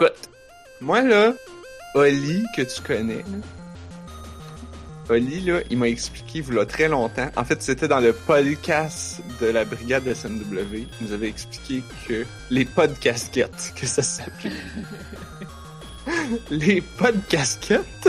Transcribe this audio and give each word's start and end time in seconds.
Écoute, 0.00 0.30
moi 0.80 1.02
là, 1.02 1.34
Oli, 1.94 2.42
que 2.56 2.62
tu 2.62 2.80
connais, 2.80 3.22
Oli, 5.10 5.42
là, 5.42 5.60
il 5.68 5.76
m'a 5.76 5.88
expliqué, 5.88 6.38
il 6.38 6.54
y 6.54 6.58
a 6.58 6.64
très 6.64 6.88
longtemps, 6.88 7.28
en 7.36 7.44
fait, 7.44 7.62
c'était 7.62 7.86
dans 7.86 8.00
le 8.00 8.14
podcast 8.14 9.20
de 9.42 9.48
la 9.48 9.66
brigade 9.66 10.04
de 10.04 10.14
SMW, 10.14 10.72
il 10.72 10.88
nous 11.02 11.12
avait 11.12 11.28
expliqué 11.28 11.82
que 12.08 12.24
les 12.48 12.64
podcasquettes, 12.64 13.74
que 13.76 13.84
ça 13.84 14.00
s'appelait. 14.00 14.52
les 16.50 16.80
podcasquettes, 16.80 18.08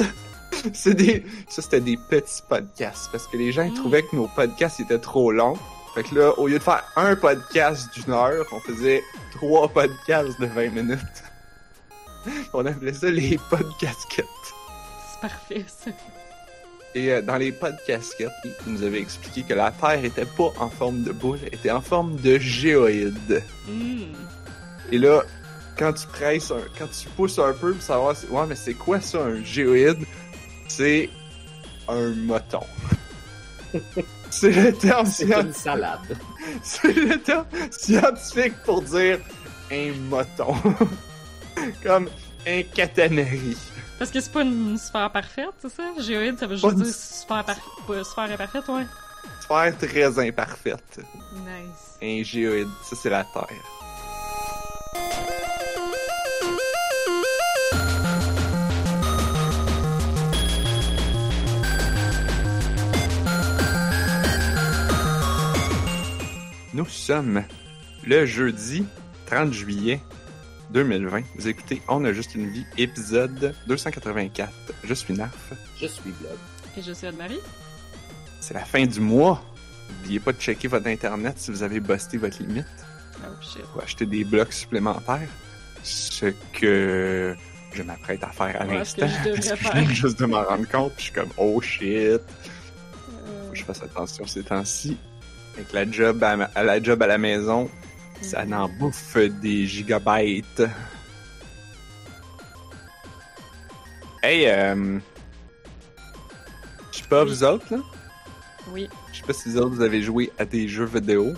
c'est 0.71 0.93
des, 0.93 1.25
ça 1.49 1.61
c'était 1.61 1.81
des 1.81 1.97
petits 2.09 2.41
podcasts, 2.47 3.11
parce 3.11 3.27
que 3.27 3.35
les 3.35 3.51
gens 3.51 3.69
trouvaient 3.73 4.03
que 4.03 4.15
nos 4.15 4.29
podcasts 4.29 4.79
étaient 4.79 4.97
trop 4.97 5.33
longs. 5.33 5.57
Fait 5.93 6.03
que 6.03 6.15
là, 6.15 6.39
au 6.39 6.47
lieu 6.47 6.57
de 6.57 6.63
faire 6.63 6.85
un 6.95 7.17
podcast 7.17 7.93
d'une 7.93 8.13
heure, 8.13 8.45
on 8.53 8.61
faisait 8.61 9.03
trois 9.33 9.67
podcasts 9.67 10.39
de 10.39 10.45
20 10.45 10.69
minutes. 10.69 11.23
On 12.53 12.65
appelait 12.65 12.93
ça 12.93 13.09
les 13.09 13.37
podcasquettes. 13.49 14.25
C'est 15.11 15.21
parfait, 15.21 15.65
ça. 15.67 15.91
Et 16.93 17.11
euh, 17.11 17.21
dans 17.21 17.37
les 17.37 17.51
podcasquettes, 17.53 18.29
il 18.65 18.73
nous 18.73 18.83
avait 18.83 18.99
expliqué 18.99 19.43
que 19.43 19.53
la 19.53 19.71
Terre 19.71 20.03
était 20.03 20.25
pas 20.25 20.51
en 20.59 20.69
forme 20.69 21.03
de 21.03 21.11
boule, 21.11 21.39
elle 21.45 21.55
était 21.55 21.71
en 21.71 21.81
forme 21.81 22.15
de 22.17 22.37
géoïde. 22.37 23.43
Hmm. 23.67 24.13
Et 24.91 24.97
là, 24.97 25.21
quand 25.77 25.93
tu 25.93 26.05
presses, 26.07 26.51
un- 26.51 26.59
quand 26.77 26.87
tu 26.87 27.07
pousses 27.15 27.39
un 27.39 27.53
peu 27.53 27.73
pour 27.73 27.81
savoir, 27.81 28.15
c'est- 28.15 28.27
ouais, 28.27 28.45
mais 28.47 28.55
c'est 28.55 28.73
quoi 28.73 28.99
ça, 28.99 29.19
un 29.19 29.41
géoïde? 29.43 30.05
C'est 30.67 31.09
un 31.87 32.09
moton. 32.09 32.59
c'est 34.29 34.51
le 34.51 34.73
terme 34.73 35.05
C'est 35.05 35.25
scien- 35.27 35.45
une 35.45 35.53
salade. 35.53 36.17
c'est 36.63 36.93
le 36.93 37.17
terme 37.21 37.45
scientifique 37.71 38.53
pour 38.65 38.81
dire 38.81 39.19
un 39.71 39.91
moton. 40.09 40.53
Comme 41.83 42.09
un 42.47 42.63
catanari. 42.63 43.57
Parce 43.99 44.09
que 44.11 44.19
c'est 44.19 44.31
pas 44.31 44.41
une 44.41 44.77
sphère 44.77 45.11
parfaite, 45.11 45.49
c'est 45.61 45.69
ça? 45.69 45.83
Géoïde, 45.99 46.39
ça 46.39 46.47
veut 46.47 46.55
juste 46.55 46.71
une- 46.71 46.81
dire 46.81 46.93
sphère, 46.93 47.43
par... 47.45 47.55
sphère 48.05 48.31
imparfaite, 48.31 48.67
ouais. 48.69 48.85
Sphère 49.41 49.77
très 49.77 50.19
imparfaite. 50.27 50.99
Nice. 51.35 51.97
Un 52.01 52.23
géoïde, 52.23 52.69
ça 52.83 52.95
c'est 52.95 53.09
la 53.11 53.23
Terre. 53.25 53.47
Nous 66.73 66.85
sommes 66.87 67.43
le 68.05 68.25
jeudi 68.25 68.85
30 69.27 69.53
juillet 69.53 69.99
2020. 70.71 71.21
Vous 71.35 71.47
écoutez 71.47 71.81
On 71.87 72.03
a 72.05 72.13
juste 72.13 72.35
une 72.35 72.49
vie, 72.49 72.65
épisode 72.77 73.53
284. 73.67 74.51
Je 74.83 74.93
suis 74.93 75.13
Narf. 75.13 75.53
Je 75.79 75.87
suis 75.87 76.11
Blob. 76.11 76.37
Et 76.77 76.81
je 76.81 76.91
suis 76.93 77.07
Anne-Marie. 77.07 77.39
C'est 78.39 78.53
la 78.53 78.63
fin 78.65 78.85
du 78.85 78.99
mois. 78.99 79.43
N'oubliez 79.99 80.19
pas 80.19 80.31
de 80.31 80.39
checker 80.39 80.67
votre 80.67 80.87
internet 80.87 81.35
si 81.37 81.51
vous 81.51 81.63
avez 81.63 81.79
busté 81.79 82.17
votre 82.17 82.41
limite. 82.41 82.65
Oh 83.23 83.27
shit. 83.41 83.61
pour 83.73 83.83
acheter 83.83 84.05
des 84.05 84.23
blocs 84.23 84.53
supplémentaires. 84.53 85.27
Ce 85.83 86.27
que 86.53 87.35
je 87.73 87.83
m'apprête 87.83 88.23
à 88.23 88.29
faire 88.29 88.61
à 88.61 88.65
Ouais, 88.65 88.77
l'instant. 88.79 89.07
je 89.07 89.29
Parce 89.31 89.49
que 89.49 89.55
je 89.57 89.71
viens 89.73 89.89
juste 89.89 90.19
de 90.19 90.25
m'en 90.25 90.43
rendre 90.43 90.67
compte. 90.67 90.93
Puis 90.95 91.05
je 91.07 91.11
suis 91.11 91.13
comme, 91.13 91.29
oh 91.37 91.59
shit. 91.61 91.83
Euh, 91.83 92.17
Faut 93.47 93.51
que 93.51 93.57
je 93.57 93.63
fasse 93.63 93.83
attention 93.83 94.25
ces 94.25 94.43
temps-ci. 94.43 94.97
Avec 95.55 95.73
la 95.73 95.89
job 95.91 96.23
à, 96.23 96.37
ma- 96.37 96.49
à 96.55 96.63
la 96.63 96.81
job 96.81 97.01
à 97.03 97.07
la 97.07 97.17
maison, 97.17 97.69
ça 98.21 98.45
Mhm. 98.45 98.53
en 98.53 98.69
bouffe 98.69 99.17
des 99.17 99.65
gigabytes. 99.65 100.63
Hey, 104.23 104.47
euh... 104.47 104.99
Je 106.91 106.97
sais 106.99 107.07
pas 107.07 107.23
vous 107.23 107.43
autres, 107.43 107.65
là? 107.75 107.81
Oui. 108.69 108.87
Je 109.11 109.17
sais 109.19 109.23
pas 109.25 109.33
si 109.33 109.49
vous 109.49 109.57
autres 109.57 109.69
vous 109.75 109.81
avez 109.81 110.01
joué 110.01 110.31
à 110.37 110.45
des 110.45 110.67
jeux 110.67 110.85
vidéo. 110.85 111.33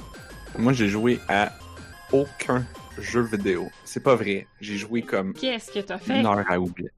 Moi, 0.58 0.74
j'ai 0.74 0.90
joué 0.90 1.20
à 1.30 1.54
aucun 2.12 2.66
jeu 3.00 3.22
vidéo. 3.22 3.72
C'est 3.86 4.04
pas 4.04 4.16
vrai. 4.16 4.46
J'ai 4.60 4.78
joué 4.78 5.02
comme 5.02 5.34
Qu'est-ce 5.34 5.72
que 5.72 5.80
t'as 5.80 5.98
fait? 5.98 6.20
une 6.20 6.26
heure 6.26 6.44
à 6.50 6.60
oublier. 6.60 6.90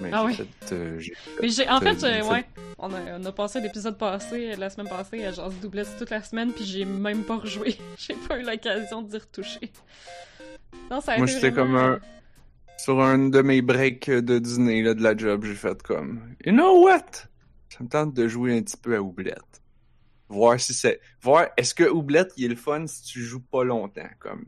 Mais 0.00 0.10
Ah 0.12 0.24
oui. 0.24 0.34
fait, 0.34 0.72
euh, 0.74 1.00
fait- 1.00 1.12
Mais 1.42 1.48
j'ai, 1.48 1.68
en 1.68 1.80
fait, 1.80 2.02
Euh, 2.04 2.22
ça- 2.22 2.30
ouais, 2.32 2.44
on 2.78 2.92
a, 2.92 3.18
on 3.18 3.24
a 3.24 3.32
passé 3.32 3.60
l'épisode 3.60 3.98
passé, 3.98 4.52
euh, 4.52 4.56
la 4.56 4.70
semaine 4.70 4.88
passée, 4.88 5.24
à 5.24 5.32
genre 5.32 5.50
doublette 5.50 5.88
toute 5.98 6.10
la 6.10 6.22
semaine, 6.22 6.52
puis 6.52 6.64
j'ai 6.64 6.84
même 6.84 7.24
pas 7.24 7.36
rejoué. 7.38 7.76
j'ai 7.98 8.14
pas 8.14 8.38
eu 8.38 8.42
l'occasion 8.44 9.02
d'y 9.02 9.16
retoucher. 9.18 9.72
Non, 10.90 11.00
ça 11.00 11.12
a 11.12 11.16
Moi, 11.18 11.26
j'étais 11.26 11.50
vraiment- 11.50 11.78
comme 11.78 11.94
un- 11.94 12.00
Sur 12.78 13.00
un 13.02 13.18
de 13.28 13.42
mes 13.42 13.60
breaks 13.60 14.08
de 14.08 14.38
dîner 14.38 14.82
là, 14.84 14.94
de 14.94 15.02
la 15.02 15.16
job, 15.16 15.44
j'ai 15.44 15.56
fait 15.56 15.82
comme 15.82 16.34
You 16.46 16.52
know 16.52 16.84
what? 16.84 17.06
Ça 17.70 17.82
me 17.82 17.88
tente 17.88 18.14
de 18.14 18.28
jouer 18.28 18.56
un 18.56 18.62
petit 18.62 18.76
peu 18.76 18.94
à 18.94 19.02
Oublette. 19.02 19.42
Voir 20.28 20.60
si 20.60 20.74
c'est. 20.74 21.00
Voir 21.20 21.48
est-ce 21.56 21.74
que 21.74 21.82
Oublette 21.90 22.32
il 22.36 22.44
est 22.44 22.48
le 22.48 22.54
fun 22.56 22.86
si 22.86 23.02
tu 23.02 23.20
joues 23.20 23.40
pas 23.42 23.64
longtemps, 23.64 24.08
comme 24.20 24.44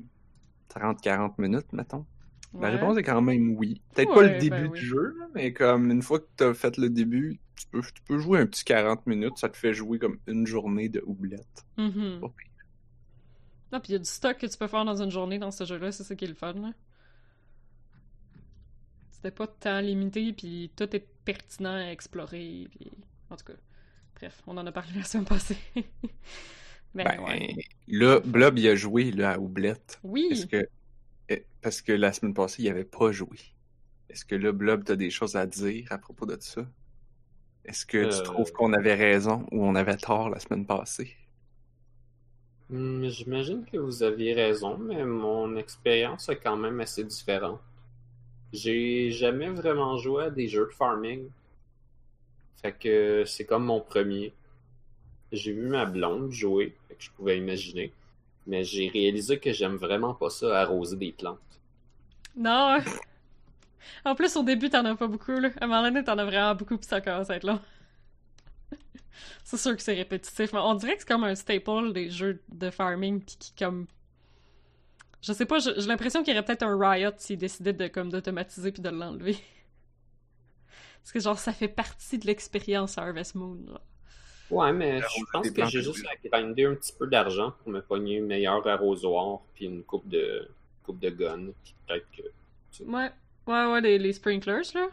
30-40 0.68 1.38
minutes, 1.38 1.72
mettons? 1.72 2.06
La 2.58 2.70
réponse 2.70 2.96
est 2.96 3.02
quand 3.02 3.20
même 3.22 3.56
oui. 3.56 3.80
Peut-être 3.94 4.12
pas 4.12 4.22
le 4.22 4.38
début 4.38 4.50
ben 4.50 4.70
oui. 4.70 4.78
du 4.80 4.84
jeu, 4.84 5.16
mais 5.34 5.52
comme 5.52 5.90
une 5.90 6.02
fois 6.02 6.18
que 6.18 6.26
t'as 6.36 6.52
fait 6.52 6.76
le 6.78 6.90
début, 6.90 7.38
tu 7.56 7.66
peux, 7.68 7.80
tu 7.80 8.02
peux 8.06 8.18
jouer 8.18 8.40
un 8.40 8.46
petit 8.46 8.64
40 8.64 9.06
minutes, 9.06 9.38
ça 9.38 9.48
te 9.48 9.56
fait 9.56 9.72
jouer 9.72 9.98
comme 9.98 10.18
une 10.26 10.46
journée 10.46 10.88
de 10.88 11.02
Oublette. 11.06 11.64
Pas 11.76 11.82
pire. 11.82 12.50
Non, 13.72 13.78
puis 13.78 13.90
il 13.90 13.92
y 13.92 13.96
a 13.96 13.98
du 13.98 14.04
stock 14.04 14.36
que 14.36 14.46
tu 14.46 14.58
peux 14.58 14.66
faire 14.66 14.84
dans 14.84 15.00
une 15.00 15.12
journée 15.12 15.38
dans 15.38 15.52
ce 15.52 15.64
jeu-là, 15.64 15.92
c'est 15.92 16.02
ça 16.02 16.16
qui 16.16 16.24
est 16.24 16.28
le 16.28 16.34
fun. 16.34 16.54
C'était 19.10 19.30
pas 19.30 19.46
temps 19.46 19.80
limité, 19.80 20.32
puis 20.32 20.72
tout 20.74 20.96
est 20.96 21.06
pertinent 21.24 21.74
à 21.74 21.90
explorer, 21.92 22.66
puis... 22.70 22.90
En 23.30 23.36
tout 23.36 23.44
cas, 23.44 23.52
bref, 24.16 24.42
on 24.48 24.56
en 24.56 24.66
a 24.66 24.72
parlé 24.72 24.92
la 24.96 25.04
semaine 25.04 25.26
passée. 25.26 25.58
Ben, 26.92 27.20
ouais. 27.20 27.54
là, 27.86 28.18
Blob, 28.18 28.58
il 28.58 28.66
a 28.66 28.74
joué 28.74 29.12
là, 29.12 29.34
à 29.34 29.38
Oublette. 29.38 30.00
Oui! 30.02 30.26
Est-ce 30.32 30.46
que. 30.46 30.68
Eh, 31.30 31.46
Parce 31.62 31.80
que 31.82 31.92
la 31.92 32.12
semaine 32.12 32.34
passée, 32.34 32.62
il 32.62 32.68
avait 32.68 32.84
pas 32.84 33.10
joué. 33.12 33.38
Est-ce 34.10 34.24
que 34.26 34.34
là, 34.36 34.52
Blob, 34.52 34.84
t'as 34.84 34.96
des 34.96 35.10
choses 35.10 35.36
à 35.36 35.46
dire 35.46 35.86
à 35.92 35.98
propos 35.98 36.26
de 36.26 36.38
ça? 36.40 36.66
Est-ce 37.64 37.86
que 37.86 38.04
tu 38.04 38.22
Euh. 38.22 38.22
trouves 38.22 38.52
qu'on 38.52 38.72
avait 38.74 38.94
raison 38.94 39.46
ou 39.52 39.64
on 39.66 39.74
avait 39.76 39.96
tort 39.98 40.30
la 40.30 40.40
semaine 40.40 40.66
passée? 40.66 41.16
Hmm, 42.70 43.06
J'imagine 43.10 43.66
que 43.66 43.76
vous 43.76 44.02
aviez 44.02 44.32
raison, 44.32 44.78
mais 44.78 45.04
mon 45.04 45.56
expérience 45.56 46.30
est 46.30 46.36
quand 46.38 46.56
même 46.56 46.80
assez 46.80 47.04
différente. 47.04 47.60
J'ai 48.52 49.10
jamais 49.12 49.50
vraiment 49.50 49.98
joué 49.98 50.24
à 50.24 50.30
des 50.30 50.48
jeux 50.48 50.66
de 50.66 50.72
farming. 50.74 51.30
Fait 52.62 52.72
que 52.72 53.24
c'est 53.26 53.44
comme 53.44 53.64
mon 53.64 53.80
premier. 53.80 54.32
J'ai 55.32 55.52
vu 55.52 55.68
ma 55.68 55.86
blonde 55.86 56.32
jouer, 56.32 56.76
fait 56.88 56.96
que 56.96 57.04
je 57.04 57.10
pouvais 57.12 57.38
imaginer. 57.38 57.92
Mais 58.50 58.64
j'ai 58.64 58.88
réalisé 58.88 59.38
que 59.38 59.52
j'aime 59.52 59.76
vraiment 59.76 60.12
pas 60.12 60.28
ça, 60.28 60.60
arroser 60.60 60.96
des 60.96 61.12
plantes. 61.12 61.38
Non! 62.36 62.78
En 64.04 64.14
plus, 64.14 64.36
au 64.36 64.42
début, 64.42 64.70
t'en 64.70 64.84
as 64.84 64.94
pas 64.94 65.06
beaucoup, 65.06 65.32
là. 65.32 65.50
À 65.60 65.64
un 65.64 65.66
moment 65.66 65.82
donné, 65.82 66.04
t'en 66.04 66.16
as 66.18 66.24
vraiment 66.24 66.54
beaucoup, 66.54 66.76
puis 66.76 66.86
ça 66.86 67.00
commence 67.00 67.28
à 67.30 67.36
être 67.36 67.46
long. 67.46 67.60
c'est 69.44 69.56
sûr 69.56 69.74
que 69.74 69.82
c'est 69.82 69.94
répétitif, 69.94 70.52
on 70.52 70.74
dirait 70.74 70.94
que 70.94 71.00
c'est 71.00 71.08
comme 71.08 71.24
un 71.24 71.34
staple 71.34 71.92
des 71.92 72.10
jeux 72.10 72.42
de 72.48 72.70
farming, 72.70 73.20
puis 73.20 73.36
qui, 73.38 73.52
comme... 73.54 73.86
Je 75.22 75.32
sais 75.32 75.46
pas, 75.46 75.58
j'ai 75.58 75.74
l'impression 75.86 76.22
qu'il 76.22 76.34
y 76.34 76.36
aurait 76.36 76.44
peut-être 76.44 76.62
un 76.62 76.78
riot 76.78 77.10
s'ils 77.18 77.38
décidaient 77.38 77.72
de, 77.72 77.88
comme, 77.88 78.10
d'automatiser 78.10 78.70
puis 78.72 78.82
de 78.82 78.90
l'enlever. 78.90 79.36
Parce 81.02 81.12
que, 81.12 81.20
genre, 81.20 81.38
ça 81.38 81.52
fait 81.52 81.68
partie 81.68 82.18
de 82.18 82.26
l'expérience 82.26 82.98
Harvest 82.98 83.34
Moon, 83.34 83.58
là. 83.66 83.80
Ouais, 84.50 84.72
mais 84.72 85.00
je 85.00 85.24
pense 85.32 85.50
que 85.50 85.64
j'ai 85.66 85.78
oui. 85.78 85.84
juste 85.84 86.06
à 86.06 86.28
grinder 86.28 86.64
un 86.66 86.74
petit 86.74 86.92
peu 86.92 87.06
d'argent 87.06 87.52
pour 87.62 87.72
me 87.72 87.80
pogner 87.80 88.18
un 88.20 88.24
meilleur 88.24 88.66
arrosoir, 88.66 89.40
puis 89.54 89.66
une 89.66 89.82
coupe 89.82 90.08
de 90.08 90.48
coupe 90.82 90.98
de 90.98 91.10
gun, 91.10 91.50
puis 91.62 91.74
peut-être 91.86 92.06
que 92.16 92.22
Ouais, 92.84 93.10
ouais, 93.46 93.72
ouais, 93.72 93.80
les, 93.80 93.98
les 93.98 94.12
sprinklers, 94.12 94.74
là. 94.74 94.88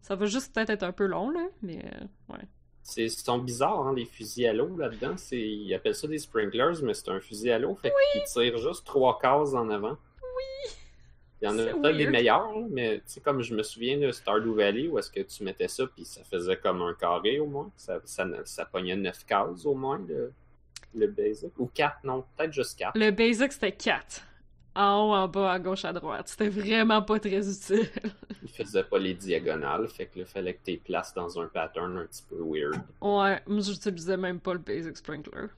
Ça 0.00 0.16
va 0.16 0.26
juste 0.26 0.54
peut-être 0.54 0.70
être 0.70 0.82
un 0.82 0.92
peu 0.92 1.06
long, 1.06 1.30
là, 1.30 1.46
mais... 1.62 1.78
euh, 1.84 2.32
ouais. 2.34 2.40
C'est, 2.82 3.08
sont 3.08 3.38
bizarres, 3.38 3.86
hein, 3.86 3.94
les 3.96 4.04
fusils 4.04 4.46
à 4.46 4.52
l'eau 4.52 4.76
là-dedans. 4.76 5.16
C'est, 5.16 5.40
ils 5.40 5.72
appellent 5.72 5.94
ça 5.94 6.06
des 6.06 6.18
sprinklers, 6.18 6.82
mais 6.82 6.92
c'est 6.92 7.08
un 7.08 7.18
fusil 7.18 7.50
à 7.50 7.58
l'eau. 7.58 7.74
Fait 7.76 7.90
qu'ils 8.12 8.24
tirent 8.24 8.58
juste 8.58 8.84
trois 8.84 9.18
cases 9.18 9.54
en 9.54 9.70
avant. 9.70 9.96
Oui! 10.22 10.72
Il 11.44 11.50
y 11.50 11.50
en 11.50 11.58
a 11.58 11.64
peut-être 11.74 11.96
des 11.98 12.06
meilleurs, 12.06 12.58
mais 12.70 13.02
comme 13.22 13.42
je 13.42 13.54
me 13.54 13.62
souviens 13.62 13.98
de 13.98 14.10
Stardew 14.10 14.54
Valley, 14.54 14.88
où 14.88 14.98
est-ce 14.98 15.10
que 15.10 15.20
tu 15.20 15.44
mettais 15.44 15.68
ça, 15.68 15.86
puis 15.86 16.06
ça 16.06 16.24
faisait 16.24 16.56
comme 16.56 16.80
un 16.80 16.94
carré 16.94 17.38
au 17.38 17.46
moins. 17.46 17.70
Ça, 17.76 18.00
ça, 18.04 18.26
ça 18.44 18.64
pognait 18.64 18.96
neuf 18.96 19.26
cases 19.26 19.66
au 19.66 19.74
moins, 19.74 20.00
le, 20.08 20.32
le 20.94 21.06
basic. 21.06 21.50
Ou 21.58 21.66
quatre, 21.66 21.98
non, 22.02 22.24
peut-être 22.36 22.52
juste 22.54 22.78
quatre. 22.78 22.96
Le 22.96 23.10
basic, 23.10 23.52
c'était 23.52 23.72
4. 23.72 24.22
En 24.76 25.02
haut, 25.02 25.12
en 25.12 25.28
bas, 25.28 25.52
à 25.52 25.58
gauche, 25.58 25.84
à 25.84 25.92
droite. 25.92 26.28
C'était 26.28 26.48
vraiment 26.48 27.02
pas 27.02 27.20
très 27.20 27.46
utile. 27.48 27.90
Il 28.42 28.48
faisait 28.48 28.82
pas 28.82 28.98
les 28.98 29.12
diagonales, 29.12 29.86
fait 29.88 30.06
que 30.06 30.20
là, 30.20 30.24
fallait 30.24 30.54
que 30.54 30.60
tu 30.64 30.70
les 30.70 30.76
places 30.78 31.12
dans 31.12 31.38
un 31.38 31.46
pattern 31.46 31.98
un 31.98 32.06
petit 32.06 32.24
peu 32.26 32.38
weird. 32.42 32.80
Ouais, 33.02 33.42
moi, 33.46 33.60
j'utilisais 33.60 34.16
même 34.16 34.40
pas 34.40 34.54
le 34.54 34.60
basic 34.60 34.96
sprinkler. 34.96 35.48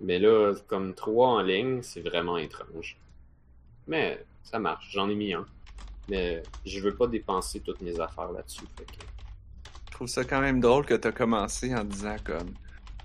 Mais 0.00 0.20
là, 0.20 0.54
comme 0.68 0.94
trois 0.94 1.30
en 1.30 1.42
ligne, 1.42 1.82
c'est 1.82 2.00
vraiment 2.00 2.38
étrange. 2.38 2.96
Mais 3.86 4.24
ça 4.42 4.58
marche, 4.58 4.88
j'en 4.92 5.08
ai 5.08 5.14
mis 5.14 5.32
un. 5.34 5.46
Mais 6.08 6.42
je 6.64 6.80
veux 6.80 6.94
pas 6.94 7.06
dépenser 7.06 7.60
toutes 7.60 7.80
mes 7.80 7.98
affaires 8.00 8.30
là-dessus. 8.32 8.64
que- 8.76 8.84
Je 9.88 9.92
trouve 9.92 10.08
ça 10.08 10.24
quand 10.24 10.40
même 10.40 10.60
drôle 10.60 10.84
que 10.86 10.94
t'as 10.94 11.12
commencé 11.12 11.74
en 11.74 11.84
disant 11.84 12.16
comme 12.24 12.52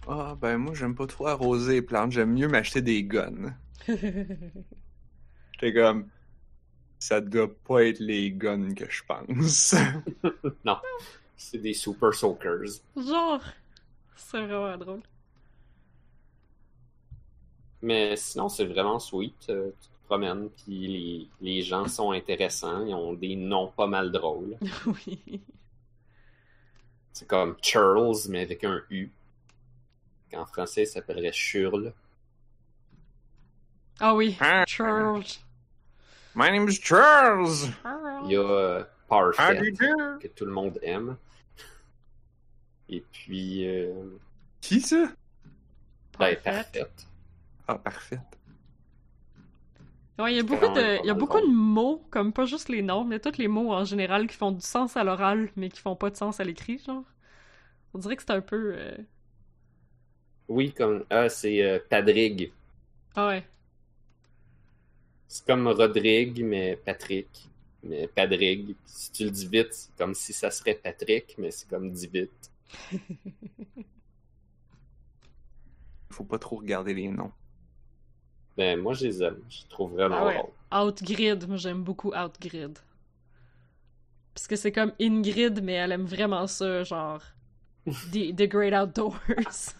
Ah 0.08 0.36
ben 0.40 0.58
moi 0.58 0.74
j'aime 0.74 0.96
pas 0.96 1.08
trop 1.08 1.28
arroser 1.28 1.74
les 1.76 1.82
plantes, 1.82 2.12
j'aime 2.12 2.34
mieux 2.34 2.48
m'acheter 2.48 2.82
des 2.82 3.04
guns. 3.04 3.56
J'étais 3.88 5.74
comme 5.74 6.08
ça 7.00 7.22
doit 7.22 7.52
pas 7.64 7.86
être 7.86 8.00
les 8.00 8.32
guns 8.32 8.74
que 8.76 8.86
je 8.90 9.04
pense. 9.08 9.74
Non, 10.66 10.78
c'est 11.38 11.58
des 11.60 11.74
super 11.74 12.14
soakers. 12.14 12.82
Genre, 12.96 13.42
c'est 14.16 14.42
vraiment 14.46 14.78
drôle. 14.78 15.02
Mais 17.82 18.16
sinon, 18.16 18.50
c'est 18.50 18.66
vraiment 18.66 19.00
sweet. 19.00 19.52
Puis 20.18 20.88
les, 20.88 21.28
les 21.42 21.62
gens 21.62 21.88
sont 21.88 22.12
intéressants. 22.12 22.86
Ils 22.86 22.94
ont 22.94 23.14
des 23.14 23.36
noms 23.36 23.68
pas 23.76 23.88
mal 23.88 24.12
drôles. 24.12 24.58
oui. 24.86 25.42
C'est 27.14 27.28
comme 27.28 27.56
Charles, 27.62 28.16
mais 28.30 28.42
avec 28.42 28.64
un 28.64 28.82
U. 28.90 29.10
En 30.34 30.46
français, 30.46 30.86
ça 30.86 30.96
s'appellerait 30.96 31.34
Churl. 31.34 31.94
Ah 34.00 34.16
oui, 34.16 34.38
Ah. 34.40 34.64
Charles. 34.68 35.24
My 36.34 36.50
name 36.50 36.68
is 36.70 36.80
Charles. 36.82 37.70
Il 38.26 38.32
y 38.32 38.36
a 38.38 38.40
euh, 38.40 38.84
Parfait, 39.08 39.60
que 40.22 40.28
tout 40.28 40.46
le 40.46 40.52
monde 40.54 40.80
aime. 40.82 41.18
Et 42.88 43.02
puis, 43.12 43.68
euh, 43.68 43.94
Qui 44.62 44.80
ça? 44.82 45.12
ben, 46.18 46.36
Parfait. 46.38 46.88
Ah 47.68 47.76
parfait. 47.76 48.20
Ouais, 50.22 50.34
il 50.34 50.38
y 50.38 50.40
a 50.40 50.44
beaucoup 50.44 50.68
de, 50.68 51.00
il 51.04 51.08
y 51.08 51.10
a 51.10 51.14
beaucoup 51.14 51.40
de 51.42 51.48
mots, 51.48 52.06
comme 52.12 52.34
pas 52.34 52.46
juste 52.46 52.70
les 52.70 52.82
noms, 52.82 53.06
mais 53.06 53.20
tous 53.20 53.38
les 53.38 53.48
mots 53.48 53.72
en 53.74 53.86
général 53.86 54.28
qui 54.28 54.36
font 54.36 54.52
du 54.52 54.62
sens 54.62 54.98
à 54.98 55.04
l'oral, 55.04 55.50
mais 55.56 55.70
qui 55.70 55.80
font 55.80 55.96
pas 55.96 56.10
de 56.10 56.16
sens 56.18 56.40
à 56.40 56.44
l'écrit, 56.44 56.80
genre. 56.80 57.04
On 57.94 58.00
dirait 58.00 58.16
que 58.18 58.24
c'est 58.24 58.32
un 58.32 58.42
peu. 58.42 58.74
euh, 58.78 58.98
Oui, 60.48 60.72
comme. 60.72 61.04
Ah, 61.10 61.30
c'est 61.30 61.64
euh, 61.64 61.80
Padrig. 61.90 62.52
Ah 63.16 63.28
ouais. 63.28 63.48
C'est 65.28 65.46
comme 65.48 65.68
Rodrigue, 65.68 66.44
mais 66.46 66.76
Patrick. 66.76 67.50
Mais 67.84 68.08
Padrig. 68.08 68.76
Si 68.86 69.12
tu 69.12 69.24
le 69.24 69.32
dis 69.32 69.48
vite, 69.48 69.74
c'est 69.74 69.96
comme 69.98 70.14
si 70.14 70.32
ça 70.34 70.52
serait 70.52 70.76
Patrick, 70.76 71.36
mais 71.40 71.50
c'est 71.52 71.68
comme 71.68 71.92
dit 71.92 72.08
vite. 72.08 72.52
Faut 76.12 76.26
pas 76.26 76.38
trop 76.38 76.58
regarder 76.58 76.94
les 76.94 77.08
noms. 77.08 77.32
Ben, 78.58 78.80
moi, 78.80 78.94
je 78.94 79.06
les 79.08 79.24
aime. 79.24 79.42
Je 79.50 79.62
les 79.64 79.68
trouve 79.70 79.92
vraiment 79.94 80.20
Ah 80.20 80.26
ouais. 80.26 80.36
drôles. 80.38 80.52
Outgrid, 80.72 81.48
moi 81.48 81.58
j'aime 81.58 81.84
beaucoup 81.84 82.14
Outgrid. 82.14 82.80
Parce 84.34 84.48
que 84.48 84.56
c'est 84.56 84.72
comme 84.72 84.94
Ingrid, 85.00 85.62
mais 85.64 85.74
elle 85.74 85.92
aime 85.92 86.06
vraiment 86.06 86.48
ça, 86.48 86.84
genre. 86.84 87.22
The, 88.12 88.34
the 88.36 88.48
Great 88.48 88.74
Outdoors. 88.74 89.74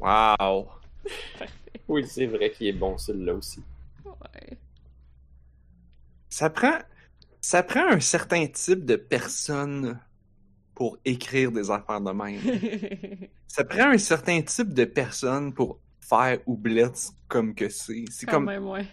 Wow. 0.00 0.72
Oui, 1.88 2.06
c'est 2.06 2.26
vrai 2.26 2.50
qu'il 2.52 2.66
est 2.66 2.72
bon, 2.72 2.98
celui-là 2.98 3.34
aussi. 3.34 3.64
ouais. 4.04 4.58
Ça 6.30 6.50
prend 6.50 6.78
ça 7.40 7.62
prend 7.62 7.88
un 7.88 8.00
certain 8.00 8.46
type 8.48 8.84
de 8.84 8.96
personne 8.96 10.00
pour 10.74 10.98
écrire 11.04 11.52
des 11.52 11.70
affaires 11.70 12.00
de 12.00 12.12
même. 12.12 13.28
Ça 13.48 13.64
prend 13.64 13.90
un 13.90 13.98
certain 13.98 14.42
type 14.42 14.74
de 14.74 14.84
personne 14.84 15.54
pour 15.54 15.80
faire 16.08 16.38
oublette 16.46 17.12
comme 17.28 17.54
que 17.54 17.68
c'est. 17.68 18.04
C'est 18.10 18.26
comme 18.26 18.46
même, 18.46 18.66
ouais. 18.66 18.86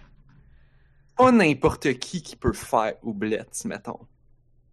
pas 1.18 1.32
n'importe 1.32 1.94
qui 2.00 2.22
qui 2.22 2.36
peut 2.36 2.54
faire 2.54 2.96
oublette, 3.04 3.64
mettons. 3.66 4.00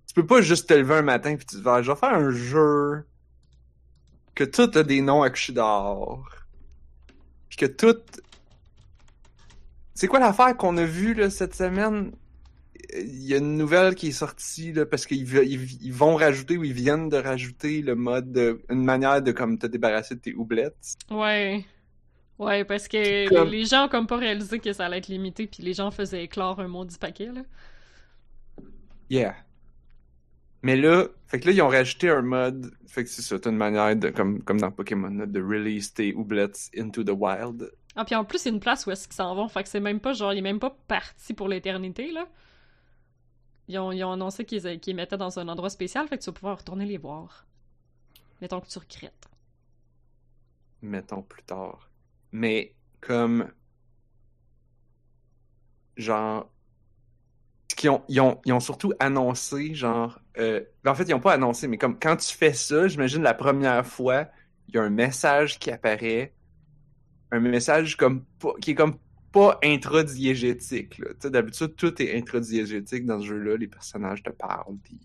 Tu 0.09 0.15
peux 0.15 0.27
pas 0.27 0.43
juste 0.43 0.69
te 0.69 0.75
lever 0.75 0.97
un 0.97 1.03
matin 1.03 1.37
puis 1.37 1.47
tu 1.47 1.63
te 1.63 1.69
Ah, 1.69 1.81
je 1.83 1.91
vais 1.91 1.97
faire 1.97 2.15
un 2.15 2.31
jeu 2.31 3.07
que 4.35 4.45
tout 4.45 4.71
a 4.75 4.83
des 4.83 5.01
noms 5.01 5.23
à 5.23 5.31
coucher 5.31 5.53
dehors. 5.53 6.29
Puis 7.49 7.57
que 7.59 7.67
tout... 7.67 7.97
C'est 9.95 10.09
quoi 10.09 10.19
l'affaire 10.21 10.57
qu'on 10.57 10.77
a 10.79 10.85
vue 10.85 11.15
là, 11.15 11.31
cette 11.31 11.55
semaine? 11.55 12.13
Il 12.95 13.23
y 13.23 13.35
a 13.35 13.39
une 13.39 13.57
nouvelle 13.57 13.95
qui 13.95 14.09
est 14.09 14.13
sortie 14.13 14.73
là, 14.73 14.85
parce 14.85 15.07
qu'ils 15.07 15.25
ve- 15.25 15.47
ils, 15.47 15.83
ils 15.83 15.93
vont 15.93 16.17
rajouter 16.17 16.59
ou 16.59 16.65
ils 16.65 16.73
viennent 16.73 17.09
de 17.09 17.17
rajouter 17.17 17.81
le 17.83 17.95
mode, 17.95 18.33
de- 18.33 18.63
une 18.69 18.85
manière 18.85 19.23
de 19.23 19.33
comme 19.33 19.59
te 19.59 19.67
débarrasser 19.67 20.17
de 20.17 20.21
tes 20.21 20.35
oubliettes. 20.35 20.95
Ouais. 21.11 21.65
Ouais, 22.45 22.65
parce 22.65 22.89
que 22.89 23.29
Comme- 23.29 23.49
les 23.49 23.65
gens 23.65 23.87
ont 23.87 23.89
comme 23.89 24.07
pas 24.07 24.17
réalisé 24.17 24.59
que 24.59 24.73
ça 24.73 24.87
allait 24.87 24.99
être 24.99 25.09
limité, 25.09 25.47
puis 25.47 25.63
les 25.63 25.75
gens 25.75 25.91
faisaient 25.91 26.25
éclore 26.25 26.61
un 26.61 26.69
maudit 26.69 26.99
paquet, 26.99 27.27
là. 27.27 27.43
Yeah. 29.11 29.37
Mais 30.63 30.77
là, 30.77 31.09
fait 31.27 31.41
que 31.41 31.47
là, 31.47 31.53
ils 31.53 31.63
ont 31.63 31.69
rajouté 31.69 32.09
un 32.09 32.23
mode. 32.23 32.73
Fait 32.87 33.05
que 33.05 33.11
c'est 33.11 33.23
ça, 33.23 33.37
une 33.47 33.57
manière 33.57 33.97
de, 33.97 34.11
comme, 34.11 34.43
comme 34.43 34.61
dans 34.61 34.71
Pokémon, 34.71 35.27
de 35.27 35.43
release 35.43 35.93
tes 35.93 36.15
oubliettes 36.15 36.71
into 36.77 37.03
the 37.03 37.11
wild. 37.11 37.73
Ah, 37.97 38.05
puis 38.05 38.15
en 38.15 38.25
plus, 38.25 38.47
a 38.47 38.51
une 38.51 38.61
place 38.61 38.87
où 38.87 38.91
est-ce 38.91 39.07
qu'ils 39.07 39.17
s'en 39.17 39.35
vont, 39.35 39.49
fait 39.49 39.63
que 39.65 39.69
c'est 39.69 39.81
même 39.81 40.01
pas 40.01 40.13
genre, 40.13 40.33
il 40.33 40.39
est 40.39 40.43
même 40.43 40.61
pas 40.61 40.77
parti 40.89 41.35
pour 41.35 41.49
l'éternité, 41.49 42.13
là. 42.13 42.27
Ils 43.69 43.79
ont, 43.79 43.93
ils 43.93 44.03
ont 44.05 44.13
annoncé 44.13 44.45
qu'ils 44.45 44.63
les 44.63 44.95
mettaient 44.95 45.17
dans 45.17 45.39
un 45.39 45.49
endroit 45.49 45.71
spécial, 45.71 46.09
fait 46.09 46.19
que 46.19 46.23
tu 46.23 46.31
vas 46.31 46.35
pouvoir 46.35 46.59
retourner 46.59 46.87
les 46.87 46.99
voir. 46.99 47.47
Mettons 48.41 48.61
que 48.61 48.67
tu 48.69 48.79
regrettes. 48.79 49.29
Mettons 50.81 51.23
plus 51.23 51.43
tard. 51.43 51.89
Mais 52.33 52.75
comme. 53.01 53.49
Genre. 55.97 56.51
ont, 57.85 58.03
ils, 58.09 58.21
ont, 58.21 58.41
ils 58.45 58.53
ont 58.53 58.61
surtout 58.61 58.93
annoncé, 58.99 59.75
genre. 59.75 60.21
euh, 60.39 60.63
en 60.87 60.95
fait, 60.95 61.05
ils 61.05 61.15
ont 61.15 61.21
pas 61.21 61.35
annoncé, 61.35 61.69
mais 61.69 61.79
comme 61.79 61.99
quand 61.99 62.17
tu 62.17 62.35
fais 62.35 62.53
ça, 62.53 62.89
j'imagine 62.89 63.23
la 63.23 63.35
première 63.35 63.87
fois, 63.87 64.29
il 64.69 64.75
y 64.75 64.79
a 64.79 64.83
un 64.83 64.91
message 64.91 65.59
qui 65.59 65.71
apparaît. 65.71 66.35
Un 67.31 67.41
message 67.41 67.97
comme 67.97 68.25
qui 68.61 68.73
est 68.73 68.75
comme 68.75 68.99
pas 69.33 69.59
intradiégétique. 69.65 70.99
là. 70.99 71.09
Tu 71.15 71.17
sais, 71.21 71.31
D'habitude, 71.31 71.75
tout 71.77 72.01
est 72.03 72.17
intradiégétique 72.17 73.07
dans 73.07 73.21
ce 73.21 73.27
jeu-là. 73.27 73.57
Les 73.57 73.69
personnages 73.69 74.23
te 74.23 74.31
parlent, 74.31 74.77
puis 74.83 75.01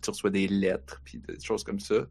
tu 0.00 0.10
reçois 0.10 0.30
des 0.30 0.46
lettres, 0.46 1.00
puis 1.04 1.18
des 1.18 1.40
choses 1.40 1.64
comme 1.64 1.80
ça. 1.80 2.06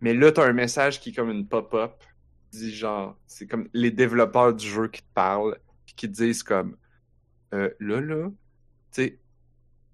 Mais 0.00 0.14
là, 0.14 0.30
t'as 0.30 0.46
un 0.46 0.52
message 0.52 1.00
qui 1.00 1.10
est 1.10 1.12
comme 1.12 1.30
une 1.30 1.48
pop-up, 1.48 2.02
dit 2.50 2.74
genre, 2.74 3.16
c'est 3.26 3.46
comme 3.46 3.68
les 3.72 3.90
développeurs 3.90 4.54
du 4.54 4.66
jeu 4.66 4.88
qui 4.88 5.02
te 5.02 5.12
parlent, 5.14 5.56
puis 5.86 5.94
qui 5.94 6.08
te 6.08 6.12
disent 6.12 6.42
comme, 6.42 6.76
euh, 7.54 7.70
là, 7.80 8.00
là, 8.00 8.28
tu 8.92 9.02
sais, 9.02 9.18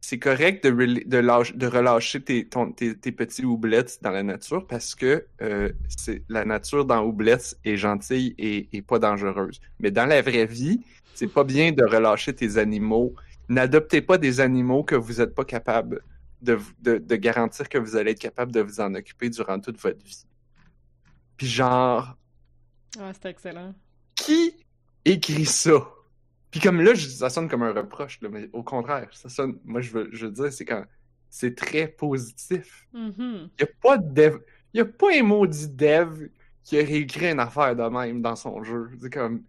c'est 0.00 0.21
correct 0.21 0.64
de, 0.64 1.66
relâcher 1.66 2.23
tes, 2.23 2.49
tes, 2.49 3.12
petits 3.12 3.45
oubliettes 3.45 3.99
dans 4.02 4.12
la 4.12 4.23
nature 4.23 4.64
parce 4.64 4.95
que 4.95 5.26
euh, 5.42 5.73
c'est 5.88 6.23
la 6.28 6.45
nature 6.45 6.85
dans 6.85 7.04
oubliettes 7.04 7.59
est 7.64 7.76
gentille 7.76 8.35
et, 8.38 8.83
pas 8.83 9.00
dangereuse. 9.00 9.61
Mais 9.81 9.90
dans 9.90 10.07
la 10.07 10.23
vraie 10.23 10.47
vie, 10.47 10.81
c'est 11.14 11.26
pas 11.26 11.42
bien 11.42 11.73
de 11.73 11.83
relâcher 11.83 12.33
tes 12.33 12.57
animaux. 12.57 13.14
N'adoptez 13.49 14.00
pas 14.00 14.16
des 14.16 14.38
animaux 14.38 14.85
que 14.85 14.95
vous 14.95 15.14
n'êtes 15.14 15.35
pas 15.35 15.45
capable 15.45 16.02
de, 16.40 16.57
de, 16.83 16.99
de 16.99 17.16
garantir 17.16 17.69
que 17.69 17.78
vous 17.78 17.97
allez 17.97 18.12
être 18.12 18.21
capable 18.21 18.52
de 18.52 18.61
vous 18.61 18.78
en 18.81 18.95
occuper 18.95 19.28
durant 19.28 19.59
toute 19.59 19.81
votre 19.81 20.04
vie. 20.04 20.25
Puis 21.37 21.49
genre, 21.49 22.16
Ouais, 22.99 23.12
c'était 23.12 23.31
excellent. 23.31 23.75
qui 24.14 24.55
écrit 25.05 25.47
ça? 25.47 25.88
Puis 26.50 26.61
comme 26.61 26.81
là, 26.81 26.95
ça 26.95 27.28
sonne 27.28 27.49
comme 27.49 27.62
un 27.62 27.73
reproche, 27.73 28.21
là, 28.23 28.28
mais 28.31 28.49
au 28.52 28.62
contraire, 28.62 29.09
ça 29.12 29.28
sonne, 29.28 29.59
moi 29.64 29.81
je 29.81 29.90
veux, 29.93 30.09
je 30.12 30.26
veux 30.26 30.33
dire, 30.33 30.52
c'est 30.52 30.64
quand 30.64 30.85
c'est 31.28 31.55
très 31.55 31.88
positif. 31.88 32.88
Il 32.95 33.50
y 33.61 33.64
a 33.64 33.69
pas 33.83 33.99
de 33.99 34.12
dev, 34.12 34.38
il 34.73 34.78
y 34.78 34.81
a 34.81 34.85
pas 34.87 35.09
un 35.14 35.23
maudit 35.23 35.69
dev 35.69 36.28
qui 36.62 36.78
a 36.78 36.83
réécrit 36.83 37.31
une 37.31 37.40
affaire 37.40 37.76
de 37.76 37.83
même 37.83 38.23
dans 38.23 38.37
son 38.37 38.62
jeu. 38.64 38.90
C'est 39.00 39.12
comme, 39.12 39.43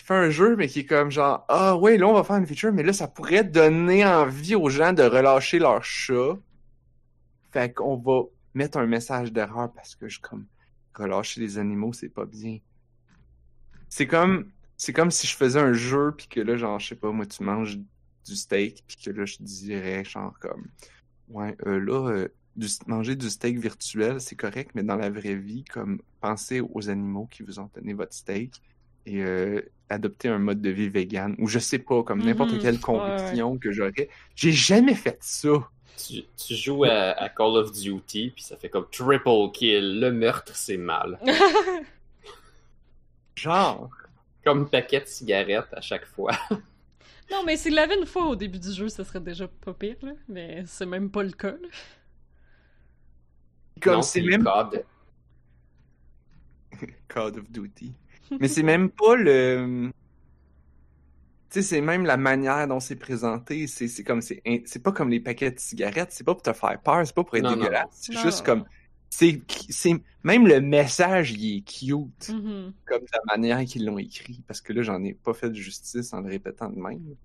il 0.00 0.04
fait 0.04 0.14
un 0.14 0.30
jeu, 0.30 0.56
mais 0.56 0.66
qui 0.68 0.80
est 0.80 0.86
comme 0.86 1.10
genre, 1.10 1.44
ah 1.48 1.76
ouais, 1.76 1.96
là 1.98 2.08
on 2.08 2.14
va 2.14 2.24
faire 2.24 2.36
une 2.36 2.46
feature, 2.46 2.72
mais 2.72 2.82
là 2.82 2.92
ça 2.92 3.06
pourrait 3.06 3.44
donner 3.44 4.04
envie 4.04 4.54
aux 4.56 4.68
gens 4.68 4.92
de 4.92 5.02
relâcher 5.02 5.58
leur 5.58 5.84
chat. 5.84 6.36
Fait 7.52 7.72
qu'on 7.72 7.96
va 7.96 8.22
mettre 8.54 8.78
un 8.78 8.86
message 8.86 9.32
d'erreur 9.32 9.70
parce 9.72 9.94
que 9.94 10.08
je 10.08 10.20
comme, 10.20 10.46
relâcher 10.98 11.40
les 11.40 11.58
animaux, 11.58 11.92
c'est 11.94 12.10
pas 12.10 12.26
bien. 12.26 12.58
C'est 13.88 14.06
comme, 14.06 14.52
c'est 14.76 14.92
comme 14.92 15.10
si 15.10 15.26
je 15.26 15.34
faisais 15.36 15.58
un 15.60 15.72
jeu 15.72 16.14
puis 16.16 16.28
que 16.28 16.40
là, 16.40 16.56
genre, 16.56 16.78
je 16.78 16.88
sais 16.88 16.96
pas, 16.96 17.10
moi, 17.12 17.26
tu 17.26 17.42
manges 17.42 17.78
du 18.26 18.36
steak 18.36 18.84
puis 18.86 18.96
que 19.04 19.10
là, 19.10 19.24
je 19.24 19.36
dirais, 19.40 20.04
genre, 20.04 20.38
comme, 20.40 20.68
ouais, 21.28 21.56
euh, 21.66 21.80
là, 21.80 22.10
euh, 22.10 22.28
du- 22.56 22.68
manger 22.86 23.16
du 23.16 23.30
steak 23.30 23.58
virtuel, 23.58 24.20
c'est 24.20 24.36
correct, 24.36 24.72
mais 24.74 24.82
dans 24.84 24.96
la 24.96 25.10
vraie 25.10 25.36
vie, 25.36 25.64
comme, 25.64 26.02
pensez 26.20 26.60
aux 26.60 26.90
animaux 26.90 27.26
qui 27.28 27.42
vous 27.42 27.60
ont 27.60 27.70
donné 27.74 27.94
votre 27.94 28.14
steak 28.14 28.62
et 29.06 29.22
euh, 29.22 29.62
adopter 29.88 30.28
un 30.28 30.38
mode 30.38 30.62
de 30.62 30.70
vie 30.70 30.88
vegan 30.90 31.34
ou 31.38 31.48
je 31.48 31.58
sais 31.60 31.78
pas, 31.80 32.02
comme 32.04 32.22
n'importe 32.24 32.58
Mhm. 32.58 32.58
quelle 32.58 32.80
Ouais, 32.92 33.38
conviction 33.38 33.58
que 33.58 33.72
j'aurais. 33.72 34.10
J'ai 34.36 34.52
jamais 34.52 34.94
fait 34.94 35.18
ça. 35.22 35.70
Tu, 36.06 36.24
tu 36.36 36.54
joues 36.54 36.84
à, 36.84 37.10
à 37.12 37.28
Call 37.28 37.56
of 37.56 37.72
Duty, 37.72 38.30
puis 38.30 38.44
ça 38.44 38.56
fait 38.56 38.68
comme 38.68 38.86
triple 38.90 39.50
kill. 39.52 40.00
Le 40.00 40.12
meurtre, 40.12 40.54
c'est 40.54 40.76
mal. 40.76 41.18
Genre. 43.34 43.90
comme 44.44 44.68
paquet 44.68 45.00
de 45.00 45.06
cigarettes 45.06 45.72
à 45.72 45.80
chaque 45.80 46.06
fois. 46.06 46.32
Non, 47.30 47.42
mais 47.44 47.58
s'il 47.58 47.74
l'avait 47.74 47.98
une 47.98 48.06
fois 48.06 48.26
au 48.26 48.36
début 48.36 48.58
du 48.58 48.72
jeu, 48.72 48.88
ça 48.88 49.04
serait 49.04 49.20
déjà 49.20 49.46
pas 49.48 49.74
pire, 49.74 49.96
là. 50.00 50.12
Mais 50.28 50.64
c'est 50.66 50.86
même 50.86 51.10
pas 51.10 51.22
le 51.22 51.32
cas, 51.32 51.50
là. 51.50 51.68
Comme 53.82 54.00
c'est 54.00 54.20
le 54.20 54.30
même 54.30 54.44
code. 54.44 54.82
Call 57.08 57.38
of 57.38 57.50
Duty. 57.50 57.92
Mais 58.40 58.48
c'est 58.48 58.62
même 58.62 58.90
pas 58.90 59.16
le. 59.16 59.90
Tu 61.50 61.54
sais, 61.54 61.62
c'est 61.62 61.80
même 61.80 62.04
la 62.04 62.16
manière 62.18 62.68
dont 62.68 62.80
c'est 62.80 62.96
présenté. 62.96 63.66
C'est 63.66 63.88
c'est 63.88 64.04
comme 64.04 64.20
c'est 64.20 64.42
c'est 64.66 64.82
pas 64.82 64.92
comme 64.92 65.08
les 65.08 65.20
paquets 65.20 65.50
de 65.50 65.58
cigarettes. 65.58 66.12
C'est 66.12 66.24
pas 66.24 66.34
pour 66.34 66.42
te 66.42 66.52
faire 66.52 66.80
peur. 66.82 67.06
C'est 67.06 67.14
pas 67.14 67.24
pour 67.24 67.36
être 67.36 67.44
Non, 67.44 67.56
dégueulasse. 67.56 67.88
C'est 67.92 68.12
juste 68.18 68.44
comme 68.44 68.64
c'est 69.10 69.40
c'est 69.70 69.94
même 70.22 70.46
le 70.46 70.60
message 70.60 71.32
il 71.32 71.56
est 71.58 71.60
cute 71.62 72.28
Mhm. 72.28 72.74
comme 72.84 73.02
la 73.12 73.20
manière 73.26 73.64
qu'ils 73.64 73.86
l'ont 73.86 73.96
écrit 73.98 74.42
parce 74.46 74.60
que 74.60 74.74
là 74.74 74.82
j'en 74.82 75.02
ai 75.02 75.14
pas 75.14 75.32
fait 75.32 75.48
de 75.48 75.54
justice 75.54 76.12
en 76.12 76.20
le 76.20 76.28
répétant 76.28 76.68
de 76.68 76.78
même. 76.78 77.16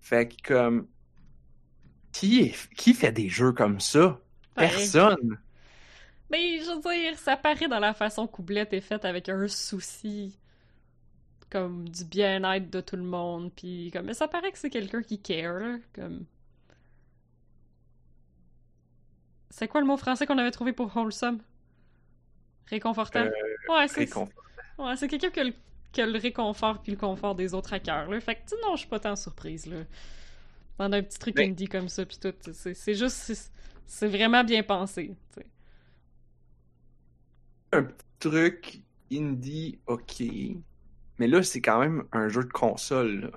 Fait 0.00 0.28
que 0.28 0.36
comme 0.54 0.88
qui 2.12 2.40
est- 2.40 2.74
qui 2.74 2.94
fait 2.94 3.12
des 3.12 3.28
jeux 3.28 3.52
comme 3.52 3.80
ça? 3.80 4.20
Ouais. 4.56 4.68
Personne. 4.68 5.38
Mais 6.30 6.58
je 6.60 6.70
veux 6.74 6.80
dire, 6.80 7.18
ça 7.18 7.36
paraît 7.36 7.68
dans 7.68 7.80
la 7.80 7.92
façon 7.94 8.26
qu'Oublette 8.26 8.72
est 8.72 8.80
faite 8.80 9.04
avec 9.04 9.28
un 9.28 9.46
souci 9.48 10.38
comme 11.54 11.88
du 11.88 12.04
bien-être 12.04 12.68
de 12.68 12.80
tout 12.80 12.96
le 12.96 13.04
monde, 13.04 13.52
puis 13.54 13.90
comme 13.92 14.06
mais 14.06 14.14
ça 14.14 14.26
paraît 14.26 14.50
que 14.50 14.58
c'est 14.58 14.70
quelqu'un 14.70 15.02
qui 15.02 15.20
care, 15.20 15.60
là, 15.60 15.78
comme 15.94 16.24
C'est 19.50 19.68
quoi 19.68 19.80
le 19.80 19.86
mot 19.86 19.96
français 19.96 20.26
qu'on 20.26 20.38
avait 20.38 20.50
trouvé 20.50 20.72
pour 20.72 20.94
wholesome? 20.96 21.38
Réconfortant? 22.66 23.20
Euh, 23.20 23.30
ouais, 23.72 23.86
c'est 23.86 24.12
ouais, 24.16 24.96
c'est 24.96 25.06
quelqu'un 25.06 25.30
qui 25.30 25.40
a, 25.40 25.44
le, 25.44 25.54
qui 25.92 26.02
a 26.02 26.06
le 26.06 26.18
réconfort 26.18 26.82
puis 26.82 26.90
le 26.90 26.98
confort 26.98 27.36
des 27.36 27.54
autres 27.54 27.72
à 27.72 27.78
cœur, 27.78 28.10
là. 28.10 28.20
Fait 28.20 28.34
que 28.34 28.40
tu 28.48 28.56
non, 28.64 28.72
je 28.74 28.80
suis 28.80 28.88
pas 28.88 28.98
tant 28.98 29.14
surprise, 29.14 29.66
là. 29.66 29.84
Dans 30.78 30.92
un 30.92 31.02
petit 31.02 31.18
truc 31.20 31.36
Mais- 31.36 31.46
indie 31.46 31.68
comme 31.68 31.88
ça 31.88 32.04
puis 32.04 32.18
tout, 32.20 32.34
c'est 32.52 32.74
c'est 32.74 32.94
juste 32.94 33.32
c'est- 33.86 34.08
vraiment 34.08 34.42
bien 34.42 34.64
pensé, 34.64 35.14
un 37.72 37.82
petit 37.84 38.06
truc 38.18 38.82
indie, 39.12 39.78
ok. 39.86 40.22
Mais 41.18 41.26
là, 41.28 41.42
c'est 41.42 41.60
quand 41.60 41.80
même 41.80 42.04
un 42.12 42.28
jeu 42.28 42.44
de 42.44 42.52
console. 42.52 43.30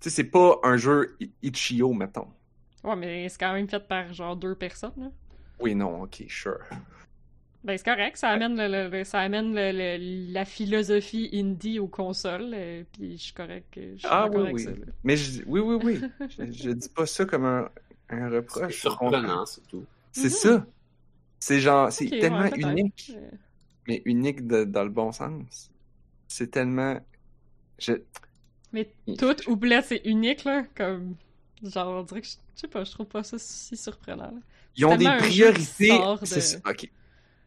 Tu 0.00 0.10
sais, 0.10 0.10
c'est 0.10 0.24
pas 0.30 0.60
un 0.64 0.76
jeu 0.76 1.16
I- 1.20 1.32
Itch.io, 1.42 1.92
mettons. 1.92 2.28
Ouais, 2.84 2.96
mais 2.96 3.28
c'est 3.28 3.38
quand 3.38 3.52
même 3.52 3.68
fait 3.68 3.86
par 3.86 4.12
genre 4.12 4.36
deux 4.36 4.54
personnes. 4.54 4.92
Là. 4.96 5.10
Oui, 5.60 5.74
non, 5.74 6.02
ok, 6.02 6.24
sure. 6.28 6.58
Ben 7.64 7.76
c'est 7.76 7.84
correct, 7.84 8.16
ça 8.16 8.28
amène, 8.30 8.56
le, 8.56 8.68
le- 8.68 8.88
le- 8.98 9.04
ça 9.04 9.18
amène 9.20 9.52
le- 9.54 9.72
le- 9.72 10.32
la 10.32 10.44
philosophie 10.44 11.28
indie 11.32 11.80
aux 11.80 11.88
consoles, 11.88 12.52
euh, 12.54 12.84
puis 12.92 13.18
je 13.18 13.22
suis 13.24 13.32
correct, 13.32 13.66
je 13.74 13.96
suis 13.96 14.08
Ah 14.08 14.28
d'accord 14.28 14.42
oui, 14.42 14.42
avec 14.42 14.54
oui. 14.54 14.64
ça. 14.64 14.70
Mais 15.02 15.16
je, 15.16 15.42
oui, 15.44 15.60
oui, 15.60 15.76
oui. 15.82 16.00
je, 16.28 16.52
je 16.52 16.70
dis 16.70 16.88
pas 16.88 17.04
ça 17.06 17.24
comme 17.24 17.44
un, 17.44 17.68
un 18.10 18.30
C'est 18.30 18.36
reproche. 18.36 18.80
surprenant, 18.80 19.44
c'est 19.46 19.66
tout. 19.66 19.84
C'est 20.12 20.24
Mhm. 20.24 20.30
ça. 20.30 20.66
C'est 21.40 21.60
genre, 21.60 21.92
c'est 21.92 22.14
tellement 22.18 22.50
unique, 22.54 23.12
Euh, 23.16 23.30
mais 23.88 24.02
unique 24.04 24.46
de- 24.46 24.64
dans 24.64 24.84
le 24.84 24.90
bon 24.90 25.12
sens. 25.12 25.70
C'est 26.28 26.50
tellement. 26.50 27.00
Je... 27.78 27.94
Mais 28.72 28.92
tout 29.18 29.34
Oublette, 29.50 29.86
c'est 29.86 30.02
unique, 30.04 30.44
là, 30.44 30.64
comme... 30.76 31.16
Genre, 31.62 31.88
on 31.88 32.02
dirait 32.02 32.20
que, 32.20 32.26
je 32.28 32.34
je 32.54 32.60
sais 32.60 32.68
pas, 32.68 32.84
je 32.84 32.90
trouve 32.92 33.06
pas 33.06 33.22
ça 33.22 33.36
si 33.38 33.76
surprenant, 33.76 34.24
là. 34.30 34.40
Ils 34.76 34.84
ont 34.86 34.96
des 34.96 35.04
priorités. 35.18 35.88
de- 35.88 36.70
ok. 36.70 36.90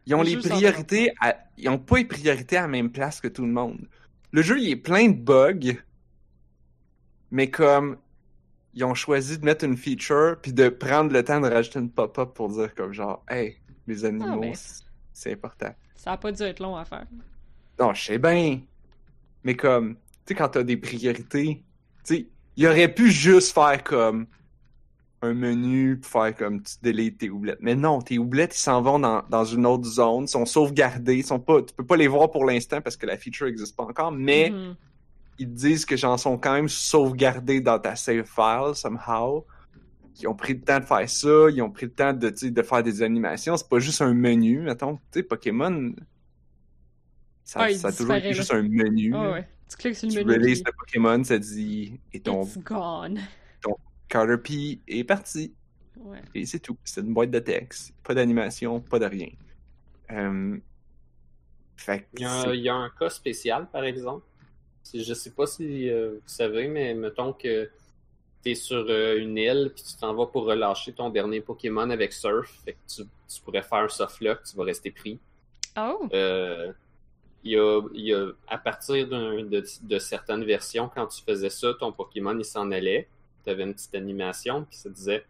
Ils 0.06 0.14
ont 0.14 0.22
Le 0.22 0.30
les 0.30 0.36
priorités. 0.36 1.12
À... 1.20 1.36
Ils 1.56 1.68
ont 1.68 1.78
pas 1.78 1.98
les 1.98 2.04
priorités 2.04 2.56
à 2.56 2.62
la 2.62 2.68
même 2.68 2.90
place 2.90 3.20
que 3.20 3.28
tout 3.28 3.42
le 3.42 3.52
monde. 3.52 3.86
Le 4.32 4.42
jeu, 4.42 4.58
il 4.60 4.68
est 4.70 4.76
plein 4.76 5.08
de 5.08 5.14
bugs, 5.16 5.76
mais 7.30 7.50
comme 7.50 7.98
ils 8.74 8.84
ont 8.84 8.94
choisi 8.94 9.38
de 9.38 9.44
mettre 9.44 9.64
une 9.64 9.76
feature 9.76 10.36
puis 10.40 10.52
de 10.52 10.68
prendre 10.68 11.12
le 11.12 11.22
temps 11.24 11.40
de 11.40 11.48
rajouter 11.48 11.78
une 11.78 11.90
pop-up 11.90 12.34
pour 12.34 12.48
dire 12.50 12.74
comme 12.74 12.92
genre, 12.92 13.24
hey, 13.28 13.56
les 13.86 14.04
animaux, 14.04 14.40
mais- 14.40 14.54
c'est- 14.54 14.84
c'est 15.12 15.32
important. 15.32 15.74
Ça 15.94 16.12
a 16.12 16.16
pas 16.16 16.32
dû 16.32 16.42
être 16.42 16.60
long 16.60 16.76
à 16.76 16.84
faire. 16.84 17.06
Non, 17.78 17.94
je 17.94 18.02
sais 18.04 18.18
bien. 18.18 18.60
Mais 19.44 19.56
comme, 19.56 19.94
tu 19.94 20.00
sais, 20.28 20.34
quand 20.34 20.48
t'as 20.48 20.62
des 20.62 20.76
priorités, 20.76 21.64
tu 22.04 22.14
sais, 22.16 22.28
il 22.56 22.66
aurait 22.66 22.92
pu 22.92 23.10
juste 23.10 23.52
faire 23.54 23.82
comme 23.82 24.26
un 25.22 25.34
menu 25.34 25.98
pour 25.98 26.10
faire 26.10 26.34
comme 26.34 26.62
tu 26.62 26.74
délites 26.82 27.18
tes 27.18 27.30
oublettes. 27.30 27.58
Mais 27.60 27.74
non, 27.76 28.02
tes 28.02 28.18
oublettes, 28.18 28.56
ils 28.56 28.60
s'en 28.60 28.82
vont 28.82 28.98
dans, 28.98 29.22
dans 29.30 29.44
une 29.44 29.66
autre 29.66 29.84
zone, 29.84 30.26
sont 30.26 30.44
sauvegardés, 30.46 31.18
ils 31.18 31.24
sont 31.24 31.38
pas, 31.38 31.62
tu 31.62 31.72
peux 31.74 31.86
pas 31.86 31.96
les 31.96 32.08
voir 32.08 32.30
pour 32.30 32.44
l'instant 32.44 32.80
parce 32.80 32.96
que 32.96 33.06
la 33.06 33.16
feature 33.16 33.46
existe 33.46 33.76
pas 33.76 33.84
encore, 33.84 34.10
mais 34.12 34.50
Mhm. 34.50 34.74
ils 35.38 35.52
disent 35.52 35.84
que 35.84 35.96
j'en 35.96 36.16
sont 36.16 36.38
quand 36.38 36.52
même 36.54 36.68
sauvegardés 36.68 37.60
dans 37.60 37.78
ta 37.78 37.94
save 37.96 38.24
file, 38.26 38.74
somehow. 38.74 39.46
Ils 40.20 40.28
ont 40.28 40.34
pris 40.34 40.54
le 40.54 40.60
temps 40.60 40.78
de 40.80 40.84
faire 40.84 41.08
ça, 41.08 41.46
ils 41.50 41.62
ont 41.62 41.70
pris 41.70 41.86
le 41.86 41.92
temps 41.92 42.12
de, 42.12 42.28
de 42.30 42.62
faire 42.62 42.82
des 42.82 43.00
animations. 43.02 43.56
C'est 43.56 43.68
pas 43.68 43.78
juste 43.78 44.02
un 44.02 44.12
menu, 44.12 44.60
mettons. 44.60 44.96
Tu 45.10 45.20
sais, 45.20 45.22
Pokémon, 45.22 45.92
ça, 47.44 47.60
Ah, 47.62 47.74
ça 47.74 47.88
a 47.88 47.92
toujours 47.92 48.14
été 48.14 48.32
juste 48.32 48.52
un 48.52 48.62
menu. 48.62 49.12
Ah 49.14 49.32
ouais. 49.32 49.48
Tu 49.68 49.76
cliques 49.76 49.96
sur 49.96 50.08
Tu 50.08 50.18
le 50.18 50.24
menu, 50.24 50.38
releases 50.38 50.62
puis 50.62 50.72
le 50.72 50.76
Pokémon, 50.78 51.24
ça 51.24 51.38
dit 51.38 51.98
et 52.12 52.20
ton 52.20 52.42
it's 52.44 52.58
gone. 52.58 53.20
Caterpie 54.08 54.80
est 54.86 55.04
parti. 55.04 55.54
Ouais. 55.96 56.20
Et 56.34 56.44
c'est 56.46 56.58
tout. 56.58 56.76
C'est 56.84 57.00
une 57.00 57.14
boîte 57.14 57.30
de 57.30 57.38
texte. 57.38 57.94
Pas 58.02 58.14
d'animation, 58.14 58.80
pas 58.80 58.98
de 58.98 59.06
rien. 59.06 59.28
Euh... 60.10 60.58
Fait 61.76 62.00
que 62.00 62.04
Il 62.14 62.20
y, 62.22 62.24
a, 62.26 62.42
c'est- 62.42 62.56
il 62.56 62.62
y 62.62 62.68
a 62.68 62.74
un 62.74 62.90
cas 62.90 63.08
spécial, 63.08 63.66
par 63.70 63.84
exemple. 63.84 64.24
Je 64.92 65.14
sais 65.14 65.30
pas 65.30 65.46
si 65.46 65.88
euh, 65.88 66.14
vous 66.14 66.20
savez, 66.26 66.68
mais 66.68 66.92
mettons 66.92 67.32
que 67.32 67.70
tu 68.42 68.50
es 68.50 68.54
sur 68.54 68.84
euh, 68.88 69.16
une 69.18 69.38
île 69.38 69.72
puis 69.74 69.84
tu 69.84 69.96
t'en 69.96 70.12
vas 70.14 70.26
pour 70.26 70.44
relâcher 70.44 70.92
ton 70.92 71.08
dernier 71.08 71.40
Pokémon 71.40 71.88
avec 71.88 72.12
Surf. 72.12 72.50
Fait 72.64 72.72
que 72.72 72.78
tu, 72.94 73.02
tu 73.04 73.40
pourrais 73.42 73.62
faire 73.62 73.78
un 73.78 73.88
soft 73.88 74.20
lock, 74.20 74.42
tu 74.42 74.56
vas 74.56 74.64
rester 74.64 74.90
pris. 74.90 75.18
Oh! 75.78 76.06
Euh, 76.12 76.72
il 77.44 77.52
y 77.52 77.56
a, 77.58 77.80
il 77.94 78.04
y 78.04 78.14
a- 78.14 78.28
à 78.48 78.58
partir 78.58 79.08
de, 79.08 79.98
certaines 79.98 80.44
versions, 80.44 80.88
quand 80.88 81.06
tu 81.06 81.22
faisais 81.22 81.50
ça, 81.50 81.74
ton 81.78 81.92
Pokémon 81.92 82.36
il 82.38 82.44
s'en 82.44 82.70
allait. 82.70 83.08
Tu 83.44 83.50
avais 83.50 83.64
une 83.64 83.74
petite 83.74 83.94
animation, 83.94 84.64
puis 84.64 84.76
ça 84.76 84.88
disait 84.90 85.24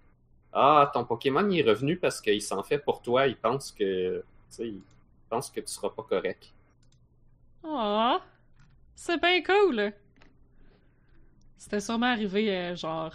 Ah, 0.52 0.90
ton 0.92 1.04
Pokémon 1.04 1.48
il 1.48 1.60
est 1.60 1.68
revenu 1.68 1.96
parce 1.96 2.20
qu'il 2.20 2.42
s'en 2.42 2.62
fait 2.62 2.78
pour 2.78 3.02
toi. 3.02 3.26
Il 3.26 3.36
pense 3.36 3.72
que 3.72 4.22
il 4.58 4.80
pense 5.30 5.50
que 5.50 5.60
tu 5.60 5.68
seras 5.72 5.90
pas 5.90 6.02
correct. 6.02 6.52
Oh! 7.64 8.18
C'est 8.94 9.20
bien 9.20 9.42
cool! 9.42 9.92
C'était 11.56 11.80
sûrement 11.80 12.06
arrivé, 12.06 12.50
euh, 12.50 12.76
genre... 12.76 13.14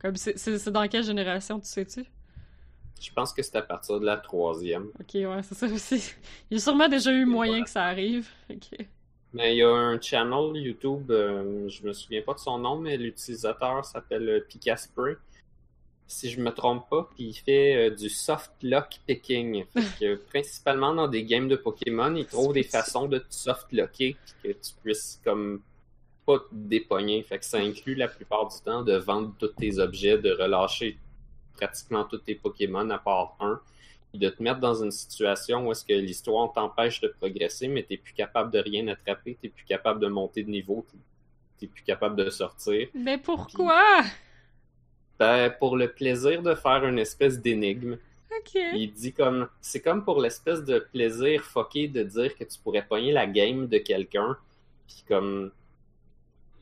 Comme 0.00 0.14
c'est 0.14 0.68
dans 0.68 0.86
quelle 0.86 1.02
génération, 1.02 1.58
tu 1.58 1.66
sais-tu? 1.66 2.04
Je 3.00 3.12
pense 3.12 3.32
que 3.32 3.42
c'est 3.42 3.56
à 3.56 3.62
partir 3.62 4.00
de 4.00 4.06
la 4.06 4.16
troisième. 4.16 4.88
Ok, 5.00 5.14
ouais, 5.14 5.42
c'est 5.42 5.54
ça 5.54 5.66
aussi. 5.66 6.14
Il 6.50 6.54
y 6.54 6.56
a 6.56 6.60
sûrement 6.60 6.88
déjà 6.88 7.12
eu 7.12 7.24
moyen 7.24 7.62
que 7.62 7.70
ça 7.70 7.84
arrive. 7.84 8.28
Ok. 8.50 8.78
Mais 9.32 9.54
il 9.54 9.58
y 9.58 9.62
a 9.62 9.70
un 9.70 10.00
channel 10.00 10.56
YouTube, 10.56 11.10
euh, 11.10 11.68
je 11.68 11.86
me 11.86 11.92
souviens 11.92 12.22
pas 12.22 12.34
de 12.34 12.38
son 12.38 12.58
nom, 12.58 12.76
mais 12.78 12.96
l'utilisateur 12.96 13.84
s'appelle 13.84 14.28
euh, 14.28 14.40
Picaspray. 14.40 15.16
Si 16.06 16.30
je 16.30 16.40
me 16.40 16.50
trompe 16.50 16.88
pas, 16.88 17.10
puis 17.14 17.24
il 17.24 17.34
fait 17.34 17.90
euh, 17.90 17.94
du 17.94 18.08
soft 18.08 18.52
lock 18.62 19.00
picking. 19.06 19.66
Fait 19.66 19.82
que, 20.00 20.14
principalement 20.14 20.94
dans 20.94 21.08
des 21.08 21.24
games 21.24 21.48
de 21.48 21.56
Pokémon, 21.56 22.14
il 22.14 22.24
trouve 22.24 22.54
des 22.54 22.62
façons 22.62 23.06
de 23.06 23.18
te 23.18 23.26
soft 23.28 23.70
locker 23.72 24.16
que 24.42 24.48
tu 24.48 24.72
puisses 24.82 25.20
comme 25.22 25.60
pas 26.24 26.38
te 26.38 26.46
dépogner. 26.52 27.22
Fait 27.22 27.38
que 27.38 27.44
ça 27.44 27.58
inclut 27.58 27.94
la 27.94 28.08
plupart 28.08 28.48
du 28.48 28.56
temps 28.64 28.82
de 28.82 28.94
vendre 28.94 29.34
tous 29.38 29.48
tes 29.48 29.78
objets, 29.78 30.16
de 30.16 30.30
relâcher 30.30 30.98
pratiquement 31.58 32.04
tous 32.04 32.18
tes 32.18 32.34
Pokémon 32.34 32.88
à 32.90 32.98
part 32.98 33.36
un, 33.40 33.60
et 34.14 34.18
de 34.18 34.28
te 34.30 34.42
mettre 34.42 34.60
dans 34.60 34.82
une 34.82 34.90
situation 34.90 35.66
où 35.66 35.72
est-ce 35.72 35.84
que 35.84 35.92
l'histoire 35.92 36.52
t'empêche 36.52 37.00
de 37.00 37.08
progresser, 37.08 37.68
mais 37.68 37.82
t'es 37.82 37.96
plus 37.98 38.14
capable 38.14 38.50
de 38.50 38.58
rien 38.58 38.86
attraper, 38.88 39.36
t'es 39.40 39.48
plus 39.48 39.64
capable 39.64 40.00
de 40.00 40.06
monter 40.08 40.42
de 40.42 40.50
niveau, 40.50 40.86
t'es- 41.58 41.66
plus 41.66 41.82
capable 41.82 42.16
de 42.16 42.30
sortir. 42.30 42.88
Mais 42.94 43.18
pourquoi? 43.18 43.82
Ben, 45.18 45.50
pour 45.58 45.76
le 45.76 45.88
plaisir 45.92 46.40
de 46.42 46.54
faire 46.54 46.84
une 46.84 46.98
espèce 47.00 47.40
d'énigme, 47.40 47.98
Ok. 48.38 48.54
il 48.74 48.92
dit 48.92 49.12
comme 49.12 49.48
c'est 49.60 49.80
comme 49.80 50.04
pour 50.04 50.20
l'espèce 50.20 50.62
de 50.64 50.78
plaisir 50.78 51.42
fucké 51.42 51.88
de 51.88 52.02
dire 52.04 52.36
que 52.36 52.44
tu 52.44 52.58
pourrais 52.62 52.86
pogner 52.86 53.10
la 53.10 53.26
game 53.26 53.66
de 53.66 53.78
quelqu'un 53.78 54.36
puis 54.86 55.02
comme 55.08 55.50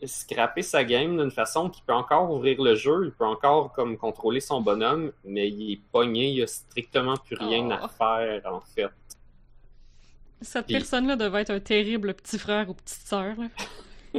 scraper 0.05 0.62
sa 0.62 0.85
game 0.85 1.17
d'une 1.17 1.31
façon 1.31 1.71
qui 1.71 1.81
peut 1.83 1.93
encore 1.95 2.31
ouvrir 2.31 2.61
le 2.62 2.75
jeu, 2.75 3.07
il 3.07 3.12
peut 3.12 3.25
encore 3.25 3.73
comme 3.73 3.97
contrôler 3.97 4.41
son 4.41 4.61
bonhomme, 4.61 5.12
mais 5.25 5.49
il 5.49 5.73
est 5.73 5.81
pogné, 5.93 6.31
il 6.33 6.43
a 6.43 6.47
strictement 6.47 7.17
plus 7.17 7.37
rien 7.37 7.69
Oh. 7.71 7.85
à 7.85 7.88
faire 7.88 8.43
en 8.53 8.61
fait. 8.61 8.88
Cette 10.43 10.67
Puis- 10.67 10.75
personne-là 10.75 11.17
devait 11.17 11.41
être 11.43 11.50
un 11.50 11.61
terrible 11.61 12.12
petit 12.15 12.38
frère 12.38 12.69
ou 12.69 12.75
petite 12.75 13.07
sœur, 13.07 13.35
là. 13.38 13.47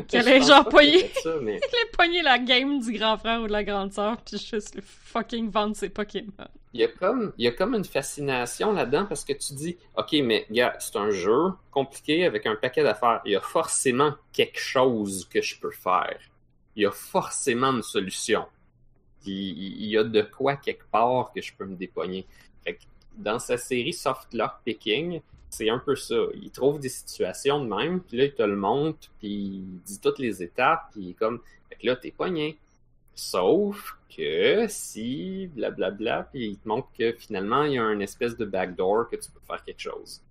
Qu'elle 0.07 0.27
ait 0.27 0.41
genre 0.41 0.67
pogné- 0.69 1.09
ça, 1.23 1.35
mais- 1.41 1.59
la 2.23 2.39
game 2.39 2.79
du 2.79 2.91
grand 2.93 3.17
frère 3.17 3.41
ou 3.41 3.47
de 3.47 3.51
la 3.51 3.63
grande 3.63 3.91
sœur, 3.93 4.17
puis 4.21 4.37
juste 4.37 4.75
le 4.75 4.81
fucking 4.81 5.49
vendre 5.49 5.75
ses 5.75 5.89
Pokémon. 5.89 6.31
Il 6.73 6.81
y 6.81 6.83
a 6.83 6.87
comme, 6.89 7.33
il 7.37 7.45
y 7.45 7.47
a 7.47 7.51
comme 7.51 7.73
une 7.73 7.85
fascination 7.85 8.71
là-dedans 8.73 9.05
parce 9.05 9.23
que 9.25 9.33
tu 9.33 9.53
dis, 9.53 9.77
OK, 9.95 10.13
mais 10.23 10.45
gars, 10.51 10.75
c'est 10.79 10.95
un 10.97 11.09
jeu 11.09 11.53
compliqué 11.71 12.25
avec 12.25 12.45
un 12.45 12.55
paquet 12.55 12.83
d'affaires. 12.83 13.21
Il 13.25 13.31
y 13.31 13.35
a 13.35 13.41
forcément 13.41 14.13
quelque 14.31 14.59
chose 14.59 15.27
que 15.29 15.41
je 15.41 15.59
peux 15.59 15.71
faire. 15.71 16.19
Il 16.75 16.83
y 16.83 16.85
a 16.85 16.91
forcément 16.91 17.71
une 17.71 17.81
solution. 17.83 18.45
Il- 19.25 19.33
il 19.83 19.85
y 19.89 19.97
a 19.97 20.03
de 20.03 20.21
quoi 20.21 20.55
quelque 20.57 20.85
part 20.91 21.31
que 21.33 21.41
je 21.41 21.51
peux 21.53 21.65
me 21.65 21.75
dépogner. 21.75 22.25
Fait 22.63 22.75
que 22.75 22.81
dans 23.17 23.39
sa 23.39 23.57
série 23.57 23.93
Soft 23.93 24.33
Lock 24.33 24.51
Picking, 24.63 25.21
c'est 25.49 25.69
un 25.69 25.79
peu 25.79 25.95
ça. 25.95 26.15
Il 26.35 26.51
trouve 26.51 26.79
des 26.79 26.89
situations 26.89 27.63
de 27.63 27.69
même, 27.73 28.01
puis 28.01 28.17
là, 28.17 28.25
il 28.25 28.33
te 28.33 28.43
le 28.43 28.55
montre, 28.55 29.09
puis 29.19 29.29
il 29.29 29.79
dit 29.85 29.99
toutes 29.99 30.19
les 30.19 30.43
étapes, 30.43 30.91
puis 30.91 31.15
comme, 31.15 31.41
fait 31.69 31.83
là, 31.83 31.95
t'es 31.95 32.11
pogné. 32.11 32.57
Sauf 33.15 33.97
que 34.15 34.65
si, 34.69 35.47
blablabla, 35.47 36.29
puis 36.31 36.49
il 36.49 36.57
te 36.57 36.67
montre 36.67 36.89
que 36.97 37.13
finalement, 37.13 37.63
il 37.63 37.73
y 37.73 37.79
a 37.79 37.91
une 37.91 38.01
espèce 38.01 38.37
de 38.37 38.45
backdoor 38.45 39.09
que 39.09 39.15
tu 39.15 39.31
peux 39.31 39.39
faire 39.47 39.63
quelque 39.63 39.81
chose. 39.81 40.21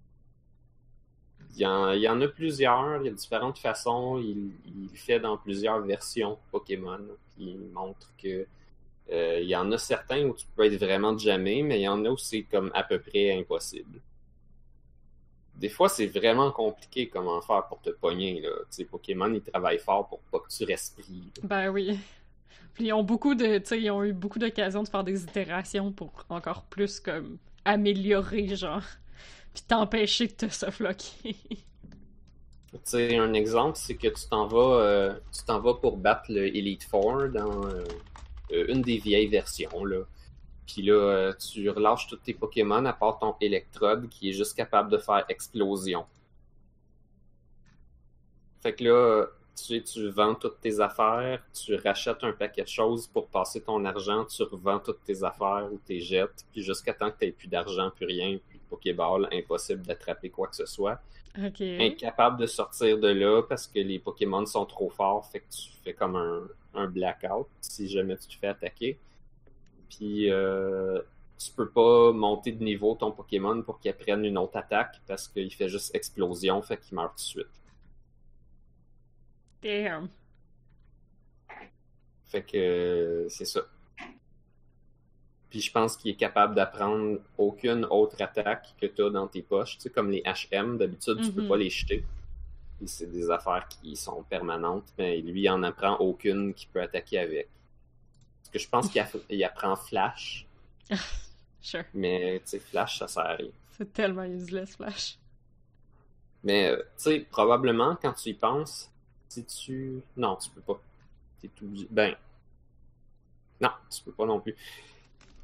Il 1.55 1.63
y 1.63 1.67
en, 1.67 1.93
il 1.93 2.03
y 2.03 2.09
en 2.09 2.21
a 2.21 2.29
plusieurs, 2.29 3.01
il 3.03 3.07
y 3.07 3.09
a 3.09 3.13
différentes 3.13 3.59
façons, 3.59 4.19
il, 4.19 4.51
il 4.67 4.97
fait 4.99 5.19
dans 5.19 5.39
plusieurs 5.39 5.81
versions 5.81 6.39
Pokémon, 6.51 7.01
puis 7.35 7.57
il 7.59 7.73
montre 7.73 8.13
que 8.23 8.47
euh, 9.11 9.39
il 9.41 9.49
y 9.49 9.57
en 9.57 9.71
a 9.73 9.79
certains 9.79 10.25
où 10.25 10.35
tu 10.35 10.47
peux 10.55 10.65
être 10.65 10.79
vraiment 10.79 11.17
jamais, 11.17 11.63
mais 11.63 11.81
il 11.81 11.83
y 11.83 11.89
en 11.89 12.05
a 12.05 12.11
où 12.11 12.19
c'est 12.19 12.43
comme 12.43 12.71
à 12.75 12.83
peu 12.83 12.99
près 12.99 13.33
impossible. 13.39 14.01
Des 15.57 15.69
fois, 15.69 15.89
c'est 15.89 16.07
vraiment 16.07 16.51
compliqué 16.51 17.09
comment 17.09 17.41
faire 17.41 17.67
pour 17.67 17.81
te 17.81 17.91
pogner. 17.91 18.41
Là. 18.41 18.51
Pokémon, 18.91 19.33
ils 19.33 19.43
travaillent 19.43 19.79
fort 19.79 20.07
pour 20.09 20.21
pas 20.21 20.39
que 20.41 20.49
tu 20.49 20.65
respires. 20.65 21.33
Ben 21.43 21.71
oui. 21.71 21.99
Puis 22.75 22.87
ils 22.87 22.93
ont 22.93 23.03
beaucoup 23.03 23.35
de, 23.35 23.63
ils 23.75 23.91
ont 23.91 24.05
eu 24.05 24.13
beaucoup 24.13 24.39
d'occasions 24.39 24.83
de 24.83 24.89
faire 24.89 25.03
des 25.03 25.23
itérations 25.23 25.93
pour 25.93 26.13
encore 26.29 26.65
plus 26.65 27.01
comme 27.01 27.39
améliorer 27.65 28.55
genre, 28.55 28.83
puis 29.55 29.63
t'empêcher 29.67 30.27
de 30.27 30.33
te 30.33 30.49
soffloquer. 30.49 31.37
Tu 32.73 32.79
sais, 32.85 33.17
un 33.17 33.33
exemple, 33.33 33.79
c'est 33.81 33.95
que 33.95 34.09
tu 34.09 34.29
t'en 34.29 34.47
vas, 34.47 34.81
euh, 34.83 35.15
tu 35.33 35.43
t'en 35.45 35.61
vas 35.61 35.75
pour 35.75 35.97
battre 35.97 36.25
le 36.29 36.47
Elite 36.47 36.85
Four 36.85 37.29
dans 37.29 37.67
euh, 37.67 37.85
euh, 38.53 38.67
une 38.69 38.83
des 38.83 38.99
vieilles 38.99 39.29
versions, 39.29 39.85
là. 39.85 40.03
Puis 40.67 40.83
là, 40.83 40.95
euh, 40.95 41.33
tu 41.35 41.69
relâches 41.71 42.07
tous 42.09 42.17
tes 42.17 42.35
Pokémon 42.35 42.85
à 42.85 42.93
part 42.93 43.19
ton 43.19 43.35
Electrode 43.41 44.09
qui 44.09 44.31
est 44.31 44.33
juste 44.33 44.57
capable 44.57 44.91
de 44.91 44.99
faire 44.99 45.25
explosion. 45.29 46.05
Fait 48.61 48.75
que 48.75 48.85
là, 48.85 49.27
tu 49.57 49.65
sais, 49.65 49.81
tu 49.81 50.09
vends 50.09 50.35
toutes 50.35 50.61
tes 50.61 50.81
affaires, 50.81 51.43
tu 51.53 51.77
rachètes 51.77 52.23
un 52.23 52.33
paquet 52.33 52.63
de 52.63 52.69
choses 52.69 53.07
pour 53.07 53.29
passer 53.29 53.63
ton 53.63 53.85
argent, 53.85 54.25
tu 54.25 54.43
revends 54.43 54.81
toutes 54.81 55.03
tes 55.05 55.23
affaires 55.23 55.69
ou 55.73 55.79
tes 55.79 56.01
jettes, 56.01 56.45
puis 56.53 56.63
jusqu'à 56.63 56.93
temps 56.93 57.11
que 57.11 57.25
tu 57.25 57.33
plus 57.33 57.49
d'argent, 57.49 57.91
plus 57.91 58.07
rien, 58.07 58.39
plus 58.49 58.59
de 58.59 58.65
Pokéball, 58.69 59.29
impossible 59.33 59.83
d'attraper 59.87 60.31
quoi 60.31 60.49
que 60.49 60.57
ce 60.57 60.67
soit 60.67 61.01
incapable 61.81 62.39
de 62.39 62.47
sortir 62.47 62.99
de 62.99 63.09
là 63.09 63.43
parce 63.43 63.67
que 63.67 63.79
les 63.79 63.99
Pokémon 63.99 64.45
sont 64.47 64.65
trop 64.67 64.91
forts, 64.91 65.27
fait 65.27 65.41
que 65.41 65.51
tu 65.51 65.71
fais 65.85 65.93
comme 65.93 66.17
un, 66.17 66.49
un 66.75 66.87
blackout 66.87 67.47
si 67.61 67.89
jamais 67.89 68.17
tu 68.17 68.29
te 68.29 68.35
fais 68.35 68.49
attaquer. 68.49 68.99
Puis 69.91 70.31
euh, 70.31 71.01
tu 71.39 71.51
peux 71.53 71.69
pas 71.69 72.13
monter 72.13 72.53
de 72.53 72.63
niveau 72.65 72.95
ton 72.95 73.13
Pokémon 73.13 73.63
pour 73.63 73.79
qu'il 73.79 73.91
apprenne 73.91 74.25
une 74.25 74.39
autre 74.39 74.57
attaque 74.57 75.01
parce 75.07 75.29
qu'il 75.29 75.53
fait 75.53 75.69
juste 75.69 75.95
explosion, 75.95 76.61
fait 76.63 76.79
qu'il 76.79 76.95
meurt 76.97 77.11
tout 77.11 77.17
de 77.17 77.21
suite. 77.21 77.47
Damn. 79.63 80.09
Fait 82.27 82.43
que 82.43 83.27
c'est 83.31 83.45
ça. 83.45 83.63
Puis 85.49 85.61
je 85.61 85.71
pense 85.73 85.97
qu'il 85.97 86.11
est 86.11 86.17
capable 86.17 86.55
d'apprendre 86.55 87.19
aucune 87.39 87.85
autre 87.87 88.21
attaque 88.21 88.75
que 88.81 88.87
tu 88.87 89.03
as 89.03 89.11
dans 89.11 89.29
tes 89.29 89.43
poches. 89.43 89.77
Tu 89.77 89.83
sais, 89.83 89.91
comme 89.91 90.11
les 90.11 90.23
HM, 90.25 90.77
d'habitude, 90.77 91.21
tu 91.23 91.33
peux 91.33 91.43
Mhm. 91.43 91.49
pas 91.49 91.57
les 91.57 91.71
jeter. 91.71 92.05
C'est 92.85 93.11
des 93.11 93.31
affaires 93.31 93.67
qui 93.69 93.97
sont 93.97 94.23
permanentes, 94.25 94.93
mais 94.99 95.19
lui, 95.23 95.43
il 95.43 95.49
en 95.51 95.63
apprend 95.63 95.97
aucune 95.99 96.53
qu'il 96.53 96.69
peut 96.69 96.83
attaquer 96.83 97.21
avec. 97.21 97.49
Que 98.57 98.63
je 98.63 98.69
pense 98.71 98.89
qu'il 98.91 99.45
apprend 99.45 99.77
Flash, 99.77 100.47
Sure. 101.61 101.85
mais 101.93 102.41
tu 102.41 102.53
sais, 102.53 102.59
Flash, 102.59 102.99
ça 103.01 103.07
sert 103.07 103.23
à 103.27 103.35
rien. 103.35 103.51
C'est 103.77 103.93
tellement 103.93 104.25
useless, 104.25 104.77
Flash. 104.77 105.19
Mais, 106.43 106.71
euh, 106.71 106.77
tu 106.77 106.85
sais, 106.97 107.21
probablement, 107.31 107.97
quand 108.01 108.15
tu 108.15 108.31
y 108.31 108.35
penses, 108.35 108.91
si 109.29 109.45
tu... 109.45 110.01
Non, 110.17 110.37
tu 110.37 110.49
peux 110.49 110.63
pas. 110.63 110.81
T'es 111.39 111.49
tout... 111.49 111.69
Ben... 111.91 112.15
Non, 113.61 113.71
tu 113.91 114.03
peux 114.05 114.13
pas 114.13 114.25
non 114.25 114.41
plus. 114.41 114.57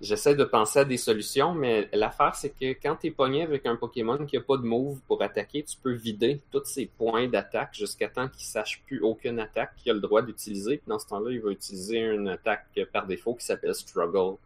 J'essaie 0.02 0.34
de 0.34 0.42
penser 0.42 0.80
à 0.80 0.84
des 0.84 0.96
solutions, 0.96 1.54
mais 1.54 1.88
l'affaire, 1.92 2.34
c'est 2.34 2.50
que 2.50 2.72
quand 2.72 2.96
t'es 2.96 3.12
pogné 3.12 3.42
avec 3.42 3.64
un 3.66 3.76
Pokémon 3.76 4.26
qui 4.26 4.36
a 4.36 4.40
pas 4.40 4.56
de 4.56 4.64
move 4.64 4.98
pour 5.06 5.22
attaquer, 5.22 5.62
tu 5.62 5.76
peux 5.80 5.92
vider 5.92 6.40
tous 6.50 6.64
ses 6.64 6.86
points 6.86 7.28
d'attaque 7.28 7.72
jusqu'à 7.72 8.08
temps 8.08 8.28
qu'il 8.28 8.44
sache 8.44 8.82
plus 8.84 9.00
aucune 9.00 9.38
attaque 9.38 9.76
qu'il 9.76 9.92
a 9.92 9.94
le 9.94 10.00
droit 10.00 10.20
d'utiliser. 10.22 10.78
Puis 10.78 10.88
dans 10.88 10.98
ce 10.98 11.06
temps-là, 11.06 11.30
il 11.30 11.40
va 11.40 11.50
utiliser 11.52 12.00
une 12.00 12.28
attaque 12.28 12.66
par 12.92 13.06
défaut 13.06 13.34
qui 13.34 13.46
s'appelle 13.46 13.74
Struggle. 13.76 14.36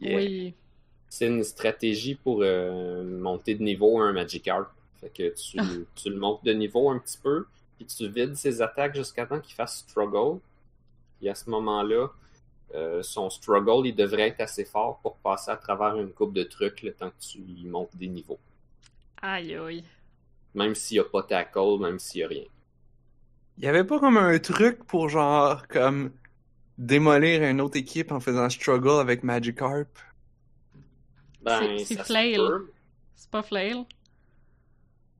Yeah. 0.00 0.16
Oui. 0.16 0.54
C'est 1.08 1.26
une 1.26 1.42
stratégie 1.44 2.14
pour 2.14 2.40
euh, 2.42 3.02
monter 3.04 3.56
de 3.56 3.62
niveau 3.64 3.98
un 4.00 4.12
Magikarp. 4.12 4.68
Fait 5.00 5.10
que 5.10 5.34
tu, 5.34 5.58
Ah. 5.58 5.64
tu 5.96 6.08
le 6.10 6.16
montes 6.16 6.44
de 6.44 6.52
niveau 6.52 6.88
un 6.88 6.98
petit 7.00 7.18
peu, 7.18 7.46
puis 7.76 7.86
tu 7.86 8.08
vides 8.08 8.36
ses 8.36 8.62
attaques 8.62 8.94
jusqu'à 8.94 9.26
temps 9.26 9.40
qu'il 9.40 9.54
fasse 9.56 9.78
struggle. 9.88 10.38
Puis 11.18 11.28
à 11.28 11.34
ce 11.34 11.50
moment-là, 11.50 12.08
euh, 12.74 13.02
son 13.02 13.30
struggle, 13.30 13.86
il 13.86 13.94
devrait 13.94 14.28
être 14.28 14.40
assez 14.40 14.64
fort 14.64 14.98
pour 15.02 15.16
passer 15.16 15.50
à 15.50 15.56
travers 15.56 15.96
une 15.96 16.10
coupe 16.12 16.34
de 16.34 16.42
trucs 16.42 16.82
le 16.82 16.92
temps 16.92 17.10
que 17.10 17.20
tu 17.24 17.38
lui 17.38 17.64
montes 17.66 17.94
des 17.96 18.08
niveaux. 18.08 18.38
Aïe 19.22 19.54
aïe. 19.54 19.84
Même 20.54 20.74
s'il 20.74 20.96
n'y 20.96 21.00
a 21.00 21.04
pas 21.08 21.22
tackle, 21.22 21.78
même 21.80 21.98
s'il 21.98 22.20
n'y 22.20 22.24
a 22.24 22.28
rien. 22.28 22.44
Il 23.58 23.64
y 23.64 23.68
avait 23.68 23.84
pas 23.84 23.98
comme 24.00 24.16
un 24.16 24.38
truc 24.38 24.84
pour 24.84 25.08
genre 25.08 25.66
comme 25.68 26.12
démolir 26.76 27.42
une 27.44 27.60
autre 27.60 27.76
équipe 27.76 28.10
en 28.12 28.18
faisant 28.20 28.50
struggle 28.50 29.00
avec 29.00 29.22
Magikarp? 29.22 29.86
Ben, 31.42 31.78
C'est- 31.78 32.02
Flail. 32.02 32.38
C'est 33.14 33.30
pas 33.30 33.42
Flail? 33.42 33.84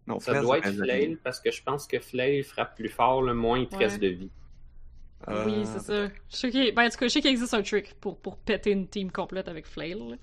Non, 0.07 0.21
Ça 0.21 0.41
doit 0.41 0.59
être 0.59 0.73
Flail 0.73 1.17
parce 1.23 1.41
que 1.41 1.51
je 1.51 1.63
pense 1.63 1.87
que 1.87 1.99
Flail 2.01 2.43
frappe 2.43 2.75
plus 2.77 2.89
fort, 2.89 3.23
le 3.23 3.35
moins 3.35 3.59
il 3.59 3.69
te 3.69 3.77
Ouais. 3.77 3.85
reste 3.85 4.01
de 4.01 4.09
vie. 4.09 4.31
Euh, 5.29 5.45
Oui, 5.47 5.65
c'est 5.65 5.81
ça. 5.81 6.09
Je 6.31 6.37
sais 6.37 6.51
qu'il 6.51 6.75
ben, 6.75 6.87
en 6.87 6.91
tout 6.91 6.99
cas, 6.99 7.07
je 7.07 7.13
sais 7.13 7.21
qu'il 7.21 7.31
existe 7.31 7.55
un 7.55 7.63
trick 7.63 7.95
pour, 8.01 8.19
pour 8.19 8.37
péter 8.37 8.71
une 8.71 8.89
team 8.89 9.11
complète 9.11 9.49
avec 9.49 9.67
Flail. 9.67 9.95
là. 9.95 10.17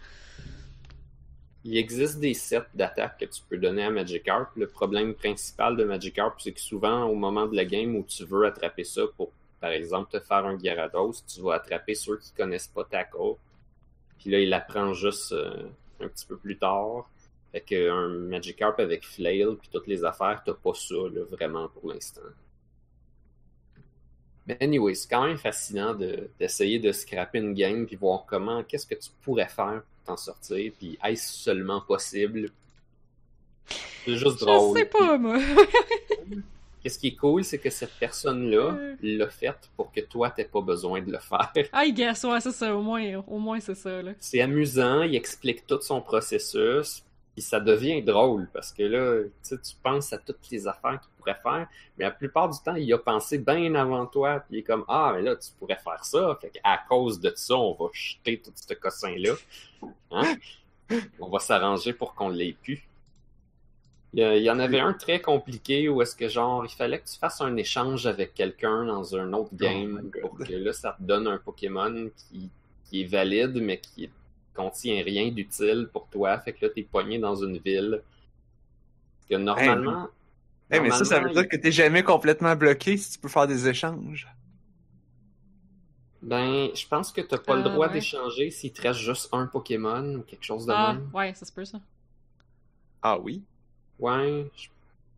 Il 1.64 1.78
existe 1.78 2.20
des 2.20 2.34
sets 2.34 2.66
d'attaques 2.74 3.20
que 3.20 3.26
tu 3.26 3.42
peux 3.48 3.58
donner 3.58 3.84
à 3.84 3.92
Magikarp. 3.92 4.50
Le 4.56 4.68
problème 4.68 5.14
principal 5.14 5.78
de 5.78 5.84
Magikarp, 5.84 6.40
c'est 6.40 6.54
que 6.54 6.60
souvent, 6.60 7.06
au 7.06 7.14
moment 7.16 7.46
de 7.46 7.56
la 7.56 7.66
game 7.66 7.96
où 7.96 8.04
tu 8.04 8.26
veux 8.26 8.46
attraper 8.46 8.84
ça 8.84 9.04
pour, 9.16 9.32
par 9.60 9.70
exemple, 9.72 10.12
te 10.12 10.20
faire 10.20 10.46
un 10.46 10.58
Gyarados, 10.58 11.24
tu 11.28 11.42
vas 11.42 11.54
attraper 11.56 11.94
ceux 11.94 12.18
qui 12.18 12.32
connaissent 12.34 12.68
pas 12.68 12.84
Tackle. 12.84 13.36
Puis 14.18 14.32
là, 14.32 14.40
il 14.40 14.52
apprend 14.54 14.94
juste 14.94 15.34
euh, 15.34 15.70
un 16.00 16.08
petit 16.08 16.26
peu 16.26 16.36
plus 16.38 16.58
tard. 16.58 17.08
Fait 17.52 17.62
qu'un 17.62 18.08
Magikarp 18.08 18.80
avec 18.80 19.04
Flail 19.06 19.46
puis 19.60 19.70
toutes 19.72 19.88
les 19.88 20.04
affaires, 20.04 20.42
t'as 20.44 20.54
pas 20.54 20.74
ça, 20.74 20.96
là, 20.96 21.24
vraiment, 21.30 21.68
pour 21.70 21.92
l'instant. 21.94 22.22
Mais 24.52 24.58
anyway, 24.66 24.94
c'est 24.96 25.10
quand 25.10 25.26
même 25.26 25.38
fascinant 25.38 25.94
de- 25.94 26.30
d'essayer 26.40 26.78
de, 26.78 26.92
scraper 26.92 27.38
une 27.40 27.54
game 27.54 27.86
puis 27.86 27.96
voir 27.96 28.26
comment, 28.28 28.64
qu'est-ce 28.64 28.86
que 28.86 28.96
tu 28.96 29.10
pourrais 29.22 29.48
faire 29.48 29.82
pour 29.84 30.04
t'en 30.06 30.18
sortir, 30.18 30.72
puis 30.78 30.98
est-ce 31.06 31.32
seulement 31.32 31.80
possible? 31.82 32.50
C'est 34.06 34.16
juste 34.18 34.42
drôle. 34.42 34.78
Je 34.78 34.84
sais 34.84 34.90
pas, 34.90 35.18
moi. 35.18 35.38
Qu'est-ce 36.84 36.98
qui 36.98 37.10
est 37.10 37.16
cool, 37.16 37.44
c'est 37.44 37.60
que 37.60 37.70
cette 37.70 37.94
personne-là 38.00 38.76
Euh. 38.76 38.96
l'a 39.04 39.30
fait 39.30 39.56
pour 39.78 39.92
que 39.92 40.02
toi, 40.02 40.32
t'aies 40.32 40.46
pas 40.46 40.62
besoin 40.62 41.00
de 41.02 41.12
le 41.12 41.20
faire. 41.20 41.52
I 41.76 41.94
guess, 41.94 42.24
ouais, 42.24 42.42
c'est 42.42 42.52
ça. 42.52 42.76
Au 42.76 42.82
moins, 42.82 43.24
au 43.28 43.38
moins 43.38 43.60
c'est 43.60 43.76
ça. 43.76 44.02
C'est 44.20 44.42
amusant, 44.42 45.04
il 45.04 45.16
explique 45.16 45.66
tout 45.68 45.80
son 45.82 46.02
processus, 46.02 47.04
puis 47.34 47.42
ça 47.42 47.60
devient 47.60 48.02
drôle 48.02 48.50
parce 48.54 48.74
que 48.74 48.84
là, 48.84 49.24
tu 49.24 49.32
sais, 49.42 49.58
tu 49.60 49.76
penses 49.82 50.12
à 50.12 50.18
toutes 50.18 50.50
les 50.52 50.68
affaires 50.68 51.00
qu'il 51.00 51.12
pourrait 51.18 51.40
faire, 51.42 51.68
mais 51.98 52.06
la 52.06 52.12
plupart 52.12 52.50
du 52.50 52.60
temps, 52.60 52.76
il 52.76 52.92
a 52.94 52.98
pensé 52.98 53.38
bien 53.38 53.74
avant 53.76 54.06
toi, 54.06 54.42
puis 54.42 54.58
il 54.58 54.60
est 54.60 54.64
comme 54.64 54.84
Ah, 54.88 55.14
mais 55.16 55.22
là, 55.22 55.36
tu 55.36 55.50
pourrais 55.58 55.78
faire 55.78 56.04
ça, 56.04 56.38
fait 56.42 56.50
qu'à 56.50 56.80
cause 56.90 57.20
de 57.20 57.32
ça, 57.36 57.56
on 57.56 57.74
va 57.74 57.86
jeter 57.94 58.42
tout 58.42 58.52
ce 58.56 58.74
cossin-là. 58.74 59.34
Hein? 60.12 60.36
On 61.20 61.30
va 61.30 61.40
s'arranger 61.40 61.94
pour 61.94 62.14
qu'on 62.16 62.30
l'ait 62.30 62.56
plus. 62.62 62.86
Il 64.14 64.44
y, 64.44 64.52
en 64.52 64.60
avait 64.60 64.82
un 64.82 64.92
très 64.92 65.22
compliqué 65.22 65.88
où 65.88 66.02
est-ce 66.02 66.18
que 66.18 66.28
genre 66.28 66.66
il 66.66 66.76
fallait 66.76 67.00
que 67.00 67.08
tu 67.08 67.18
fasses 67.18 67.40
un 67.40 67.56
échange 67.56 68.08
avec 68.08 68.34
quelqu'un 68.34 68.84
dans 68.84 69.16
un 69.16 69.32
autre 69.32 69.56
game 69.56 70.02
my 70.04 70.10
God. 70.10 70.22
pour 70.22 70.38
que 70.38 70.52
là 70.52 70.74
ça 70.74 70.98
te 71.00 71.04
donne 71.04 71.28
un 71.28 71.38
Pokémon 71.38 72.10
qui, 72.18 72.50
qui 72.84 73.04
est 73.04 73.06
valide 73.06 73.56
mais 73.62 73.80
qui 73.80 74.10
contient 74.54 75.04
rien 75.04 75.30
d'utile 75.32 75.90
pour 75.92 76.08
toi. 76.08 76.40
Fait 76.40 76.54
que 76.54 76.66
là 76.66 76.72
t'es 76.74 76.84
pogné 76.84 77.20
dans 77.20 77.36
une 77.36 77.58
ville. 77.58 78.02
Parce 79.20 79.30
que 79.30 79.36
normalement, 79.46 80.10
Eh, 80.72 80.80
mais 80.80 80.92
ça, 80.92 81.06
ça 81.06 81.20
veut 81.20 81.30
dire 81.30 81.48
que 81.48 81.58
t'es 81.58 81.72
jamais 81.72 82.04
complètement 82.04 82.56
bloqué 82.56 82.98
si 82.98 83.12
tu 83.12 83.20
peux 83.20 83.28
faire 83.30 83.48
des 83.48 83.68
échanges. 83.68 84.28
Ben, 86.22 86.70
je 86.76 86.88
pense 86.88 87.12
que 87.12 87.22
t'as 87.22 87.38
pas 87.38 87.56
le 87.56 87.64
Ah, 87.66 87.70
droit 87.70 87.88
ouais. 87.88 87.94
d'échanger 87.94 88.52
s'il 88.52 88.72
te 88.74 88.82
reste 88.82 89.00
juste 89.00 89.30
un 89.34 89.48
Pokémon 89.48 90.16
ou 90.16 90.22
quelque 90.24 90.44
chose 90.44 90.66
de 90.68 90.74
Ah, 90.74 90.94
même. 90.94 91.10
ouais, 91.14 91.34
ça 91.34 91.46
se 91.46 91.52
peut, 91.52 91.66
ça. 91.66 91.80
Ah 93.02 93.18
oui? 93.20 93.44
Ouais, 94.00 94.50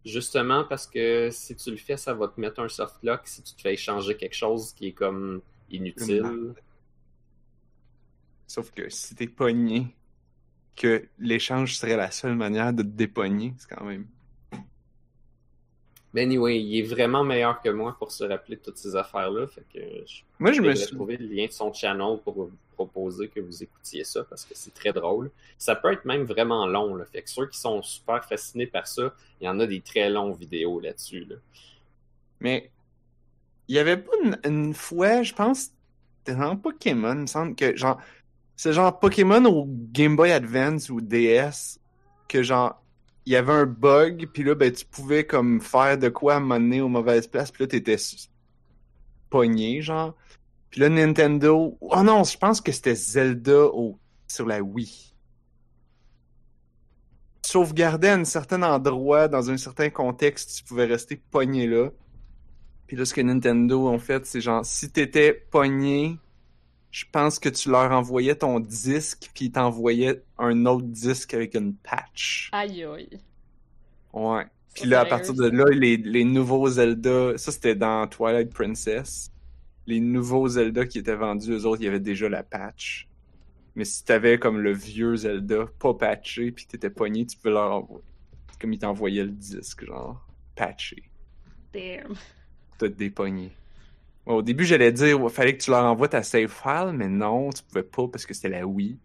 justement 0.06 0.66
parce 0.66 0.88
que 0.88 1.30
si 1.32 1.56
tu 1.56 1.72
le 1.72 1.78
fais, 1.78 1.98
ça 1.98 2.14
va 2.14 2.28
te 2.30 2.40
mettre 2.40 2.62
un 2.62 2.70
softlock 2.70 3.22
si 3.28 3.44
tu 3.44 3.54
te 3.56 3.62
fais 3.62 3.74
échanger 3.74 4.18
quelque 4.18 4.36
chose 4.36 4.74
qui 4.74 4.88
est 4.88 4.92
comme 4.94 5.42
inutile. 5.72 6.56
Sauf 8.54 8.70
que 8.70 8.88
si 8.88 9.16
t'es 9.16 9.26
pogné, 9.26 9.88
que 10.76 11.08
l'échange 11.18 11.76
serait 11.76 11.98
la 11.98 12.12
seule 12.12 12.36
manière 12.36 12.72
de 12.72 12.84
te 12.84 12.88
dépogner, 12.88 13.56
c'est 13.58 13.68
quand 13.68 13.84
même. 13.84 14.06
Ben 16.14 16.30
anyway, 16.30 16.62
il 16.62 16.78
est 16.78 16.84
vraiment 16.84 17.24
meilleur 17.24 17.60
que 17.64 17.70
moi 17.70 17.96
pour 17.98 18.12
se 18.12 18.24
rappeler 18.24 18.58
de 18.58 18.62
toutes 18.62 18.78
ces 18.78 18.96
affaires-là. 18.96 19.48
Fait 19.48 19.66
que 19.74 19.80
je 20.06 20.22
Moi, 20.38 20.52
je 20.52 20.62
me 20.62 20.76
suis. 20.76 20.96
trouver 20.96 21.18
le 21.18 21.26
lien 21.26 21.48
de 21.48 21.52
son 21.52 21.74
channel 21.74 22.20
pour 22.24 22.36
vous 22.36 22.52
proposer 22.76 23.28
que 23.28 23.40
vous 23.40 23.64
écoutiez 23.64 24.04
ça 24.04 24.24
parce 24.24 24.46
que 24.46 24.54
c'est 24.54 24.76
très 24.76 24.94
drôle. 24.94 25.32
Ça 25.58 25.76
peut 25.76 25.92
être 25.92 26.06
même 26.06 26.26
vraiment 26.26 26.68
long. 26.68 26.94
Là. 26.94 27.06
Fait 27.06 27.24
que 27.24 27.32
ceux 27.32 27.48
qui 27.48 27.58
sont 27.58 27.82
super 27.82 28.24
fascinés 28.24 28.68
par 28.68 28.86
ça, 28.86 29.16
il 29.42 29.46
y 29.46 29.50
en 29.50 29.60
a 29.62 29.66
des 29.66 29.82
très 29.82 30.12
longues 30.12 30.38
vidéos 30.38 30.80
là-dessus. 30.80 31.26
Là. 31.26 31.38
Mais 32.40 32.70
il 33.68 33.78
y 33.78 33.80
avait 33.80 33.98
pas 33.98 34.12
une, 34.24 34.38
une 34.46 34.76
fois, 34.76 35.24
je 35.24 35.34
pense, 35.34 35.72
dans 36.28 36.56
Pokémon, 36.56 37.14
il 37.14 37.22
me 37.22 37.26
semble 37.26 37.56
que 37.56 37.76
genre. 37.76 38.00
C'est 38.56 38.74
genre 38.74 39.00
Pokémon 39.00 39.44
au 39.46 39.66
Game 39.68 40.16
Boy 40.16 40.32
Advance 40.32 40.90
ou 40.90 41.02
DS, 41.02 41.80
que 42.28 42.44
genre. 42.44 42.80
Il 43.26 43.32
y 43.32 43.38
avait 43.38 43.54
un 43.54 43.66
bug, 43.66 44.28
puis 44.34 44.44
là, 44.44 44.54
ben, 44.54 44.70
tu 44.70 44.86
pouvais 44.86 45.26
comme 45.26 45.62
faire 45.62 45.98
de 45.98 46.10
quoi 46.10 46.42
donné 46.42 46.82
aux 46.82 46.90
mauvaises 46.90 47.26
places, 47.26 47.52
puis 47.52 47.64
là, 47.64 47.68
t'étais 47.68 47.96
pogné, 49.30 49.82
genre. 49.82 50.14
Puis 50.70 50.82
là, 50.82 50.90
Nintendo. 50.90 51.78
Oh 51.80 52.04
non, 52.04 52.24
je 52.24 52.38
pense 52.38 52.60
que 52.60 52.72
c'était 52.72 52.96
Zelda 52.96 53.66
au... 53.68 53.98
sur 54.28 54.46
la 54.46 54.62
Wii. 54.62 55.14
Sauvegardais 57.46 58.10
à 58.10 58.16
un 58.16 58.26
certain 58.26 58.62
endroit, 58.64 59.28
dans 59.28 59.50
un 59.52 59.58
certain 59.58 59.90
contexte, 59.90 60.58
tu 60.58 60.64
pouvais 60.64 60.86
rester 60.86 61.16
pogné 61.16 61.68
là. 61.68 61.92
Puis 62.88 62.98
là, 62.98 63.06
ce 63.06 63.14
que 63.14 63.22
Nintendo 63.22 63.88
ont 63.88 64.00
fait, 64.00 64.26
c'est 64.26 64.42
genre, 64.42 64.66
si 64.66 64.92
t'étais 64.92 65.34
pogné, 65.34 66.18
je 66.94 67.06
pense 67.12 67.40
que 67.40 67.50
tu 67.50 67.72
leur 67.72 67.92
envoyais 67.92 68.36
ton 68.36 68.60
disque, 68.60 69.32
puis 69.34 69.46
ils 69.46 69.52
t'envoyaient 69.52 70.22
un 70.38 70.68
autre 70.68 70.86
disque 70.86 71.34
avec 71.34 71.56
une 71.56 71.74
patch. 71.74 72.50
Aïe, 72.52 72.84
aïe. 72.84 73.20
Ouais. 74.14 74.46
Puis 74.76 74.88
là, 74.88 75.02
à 75.02 75.06
partir 75.06 75.34
de 75.34 75.50
là, 75.50 75.66
les, 75.72 75.98
les 75.98 76.24
nouveaux 76.24 76.70
Zelda, 76.70 77.36
ça 77.36 77.52
c'était 77.52 77.74
dans 77.74 78.08
Twilight 78.08 78.54
Princess. 78.54 79.32
Les 79.88 80.00
nouveaux 80.00 80.48
Zelda 80.48 80.86
qui 80.86 81.00
étaient 81.00 81.16
vendus, 81.16 81.52
eux 81.52 81.66
autres, 81.66 81.82
il 81.82 81.86
y 81.86 81.88
avait 81.88 82.00
déjà 82.00 82.30
la 82.30 82.44
patch. 82.44 83.10
Mais 83.76 83.86
si 83.86 84.06
t'avais 84.06 84.38
comme 84.38 84.60
le 84.60 84.72
vieux 84.72 85.16
Zelda, 85.16 85.66
pas 85.80 85.96
patché, 85.96 86.52
puis 86.52 86.68
t'étais 86.68 86.92
pogné, 86.92 87.26
tu 87.26 87.38
peux 87.38 87.50
leur 87.50 87.72
envoyer. 87.72 88.06
Comme 88.62 88.72
ils 88.72 88.80
t'envoyaient 88.80 89.24
le 89.24 89.32
disque, 89.32 89.84
genre, 89.84 90.24
patché. 90.56 91.10
Damn. 91.74 92.14
T'as 92.78 92.88
dépogné. 92.88 93.52
Au 94.26 94.42
début, 94.42 94.64
j'allais 94.66 94.92
dire, 94.92 95.22
ouais, 95.22 95.30
fallait 95.30 95.58
que 95.58 95.64
tu 95.64 95.70
leur 95.72 95.84
envoies 95.84 96.08
ta 96.08 96.24
save 96.24 96.48
file, 96.50 96.92
mais 96.94 97.08
non, 97.10 97.50
tu 97.52 97.62
pouvais 97.64 97.84
pas 97.84 98.08
parce 98.08 98.26
que 98.26 98.34
c'était 98.34 98.50
la 98.50 98.66
Wii. 98.66 98.98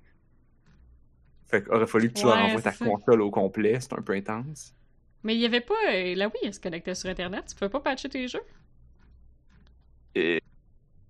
Fait 1.49 1.63
qu'il 1.63 1.73
aurait 1.73 1.87
fallu 1.87 2.09
que 2.09 2.15
tu 2.15 2.25
leur 2.27 2.37
envoies 2.39 2.63
ta 2.63 2.73
ça. 2.73 2.85
console 2.85 3.23
au 3.23 3.31
complet, 3.31 3.81
c'est 3.81 3.93
un 3.95 4.03
peu 4.03 4.13
intense. 4.15 4.75
Mais 5.25 5.35
il 5.35 5.41
y 5.41 5.47
avait 5.47 5.61
pas. 5.61 5.75
euh, 5.93 6.15
la 6.15 6.27
Wii, 6.29 6.37
elle 6.45 6.55
se 6.55 6.61
connectait 6.61 6.95
sur 6.95 7.09
Internet. 7.11 7.47
Tu 7.49 7.55
pouvais 7.57 7.69
pas 7.71 7.81
patcher 7.81 8.09
tes 8.09 8.29
jeux? 8.29 8.43
Et... 10.15 10.41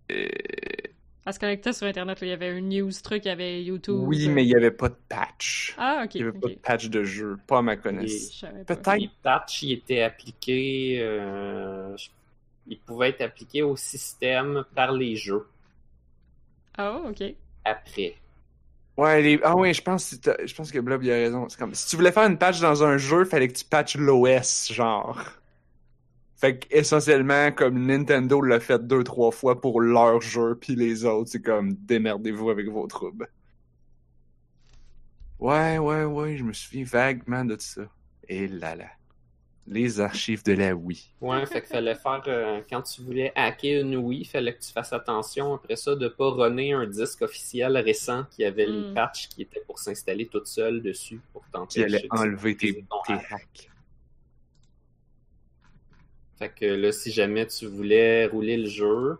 et- 0.08 0.94
Elle 1.26 1.34
se 1.34 1.38
connectait 1.38 1.72
sur 1.74 1.86
Internet. 1.86 2.18
Il 2.22 2.28
y 2.28 2.32
avait 2.32 2.48
un 2.48 2.60
news 2.60 2.90
truc, 3.02 3.24
il 3.26 3.28
y 3.28 3.30
avait 3.30 3.62
YouTube. 3.62 3.96
Oui, 4.06 4.26
euh. 4.28 4.32
mais 4.32 4.44
il 4.44 4.48
n'y 4.48 4.54
avait 4.56 4.70
pas 4.70 4.88
de 4.88 4.96
patch. 5.08 5.74
Ah, 5.76 6.02
ok. 6.04 6.14
Il 6.14 6.22
n'y 6.22 6.28
avait 6.28 6.38
pas 6.38 6.48
de 6.48 6.54
patch 6.54 6.88
de 6.88 7.04
jeu, 7.04 7.36
pas 7.46 7.58
à 7.58 7.62
ma 7.62 7.76
connaissance. 7.76 8.44
Peut-être. 8.66 8.94
Les 8.96 9.10
patchs 9.22 9.62
ils 9.62 9.72
étaient 9.74 10.02
appliqués. 10.02 11.00
euh, 11.02 11.96
je- 11.96 12.08
ils 12.68 12.80
pouvaient 12.80 13.10
être 13.10 13.22
appliqués 13.22 13.62
au 13.62 13.76
système 13.76 14.64
par 14.74 14.92
les 14.92 15.16
jeux 15.16 15.46
Ah, 16.78 17.02
ok. 17.10 17.22
après. 17.64 18.16
Ouais, 18.96 19.22
les... 19.22 19.40
ah 19.44 19.56
ouais, 19.56 19.72
je 19.72 19.80
pense, 19.82 20.10
que 20.10 20.16
t'as- 20.16 20.44
je 20.46 20.54
pense 20.54 20.72
que 20.72 20.78
Blob 20.80 21.02
il 21.04 21.10
a 21.12 21.14
raison. 21.14 21.48
C'est 21.48 21.58
comme 21.58 21.74
si 21.74 21.86
tu 21.88 21.96
voulais 21.96 22.10
faire 22.12 22.24
une 22.28 22.36
patch 22.38 22.60
dans 22.60 22.82
un 22.82 22.98
jeu, 22.98 23.24
fallait 23.24 23.46
que 23.48 23.56
tu 23.56 23.64
patches 23.64 23.96
l'OS, 23.96 24.72
genre. 24.72 25.20
Fait 26.36 26.58
que 26.60 26.66
essentiellement, 26.74 27.52
comme 27.52 27.84
Nintendo 27.86 28.40
l'a 28.40 28.60
fait 28.60 28.78
deux 28.86 29.04
trois 29.04 29.30
fois 29.30 29.60
pour 29.60 29.80
leur 29.82 30.20
jeu, 30.22 30.56
puis 30.58 30.74
les 30.74 31.04
autres, 31.04 31.28
c'est 31.30 31.42
comme 31.42 31.74
démerdez-vous 31.74 32.48
avec 32.50 32.68
vos 32.68 32.86
troubles. 32.86 33.28
Ouais, 35.40 35.78
ouais, 35.78 36.04
ouais, 36.04 36.36
je 36.36 36.44
me 36.44 36.52
souviens 36.52 36.84
vaguement 36.84 37.44
de 37.44 37.56
ça. 37.58 37.82
Et 38.28 38.46
là 38.48 38.76
là. 38.76 38.86
Les 39.70 40.00
archives 40.00 40.42
de 40.44 40.54
la 40.54 40.74
Wii. 40.74 40.98
Ouais, 41.20 41.44
fait 41.44 41.60
qu'il 41.60 41.68
fallait 41.70 41.94
faire. 41.94 42.22
euh, 42.26 42.62
quand 42.70 42.80
tu 42.80 43.02
voulais 43.02 43.32
hacker 43.34 43.82
une 43.82 43.96
Wii, 43.96 44.20
il 44.20 44.24
fallait 44.24 44.54
que 44.54 44.62
tu 44.62 44.72
fasses 44.72 44.94
attention 44.94 45.52
après 45.52 45.76
ça 45.76 45.94
de 45.94 46.08
pas 46.08 46.30
runner 46.30 46.72
un 46.72 46.86
disque 46.86 47.20
officiel 47.20 47.76
récent 47.76 48.24
qui 48.30 48.44
avait 48.46 48.64
les 48.66 48.80
Mm. 48.90 48.94
patchs 48.94 49.28
qui 49.28 49.42
étaient 49.42 49.60
pour 49.66 49.78
s'installer 49.78 50.26
toute 50.26 50.46
seule 50.46 50.80
dessus 50.80 51.20
pour 51.34 51.44
Qui 51.44 51.50
t'empêcher 51.52 51.84
allait 51.84 52.00
de 52.00 52.08
enlever 52.18 52.56
tes, 52.56 52.84
hacks. 53.08 53.70
Fait 56.38 56.48
que 56.50 56.64
là, 56.66 56.92
si 56.92 57.10
jamais 57.10 57.46
tu 57.46 57.66
voulais 57.66 58.26
rouler 58.26 58.56
le 58.56 58.68
jeu, 58.68 59.18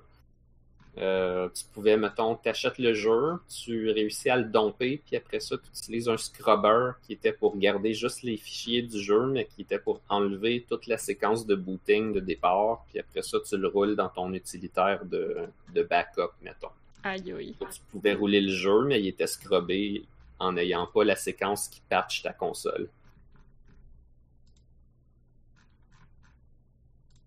euh, 0.98 1.48
tu 1.50 1.64
pouvais, 1.72 1.96
mettons, 1.96 2.34
t'achètes 2.34 2.78
le 2.78 2.92
jeu, 2.92 3.34
tu 3.48 3.90
réussis 3.90 4.30
à 4.30 4.36
le 4.36 4.44
domper, 4.44 5.00
puis 5.06 5.16
après 5.16 5.40
ça, 5.40 5.56
tu 5.56 5.68
utilises 5.70 6.08
un 6.08 6.16
scrubber 6.16 6.92
qui 7.02 7.12
était 7.12 7.32
pour 7.32 7.56
garder 7.56 7.94
juste 7.94 8.22
les 8.22 8.36
fichiers 8.36 8.82
du 8.82 9.00
jeu, 9.00 9.26
mais 9.26 9.44
qui 9.46 9.62
était 9.62 9.78
pour 9.78 10.00
enlever 10.08 10.64
toute 10.68 10.86
la 10.86 10.98
séquence 10.98 11.46
de 11.46 11.54
booting 11.54 12.12
de 12.12 12.20
départ, 12.20 12.84
puis 12.88 12.98
après 12.98 13.22
ça, 13.22 13.38
tu 13.46 13.56
le 13.56 13.68
roules 13.68 13.94
dans 13.96 14.08
ton 14.08 14.32
utilitaire 14.32 15.04
de, 15.04 15.46
de 15.74 15.82
backup, 15.82 16.32
mettons. 16.42 16.70
Aïe, 17.04 17.32
aïe. 17.32 17.54
Tu 17.70 17.80
pouvais 17.92 18.14
rouler 18.14 18.40
le 18.40 18.52
jeu, 18.52 18.84
mais 18.84 19.00
il 19.00 19.06
était 19.08 19.26
scrubbé 19.26 20.04
en 20.40 20.52
n'ayant 20.52 20.86
pas 20.86 21.04
la 21.04 21.16
séquence 21.16 21.68
qui 21.68 21.80
patch 21.88 22.22
ta 22.22 22.32
console. 22.32 22.88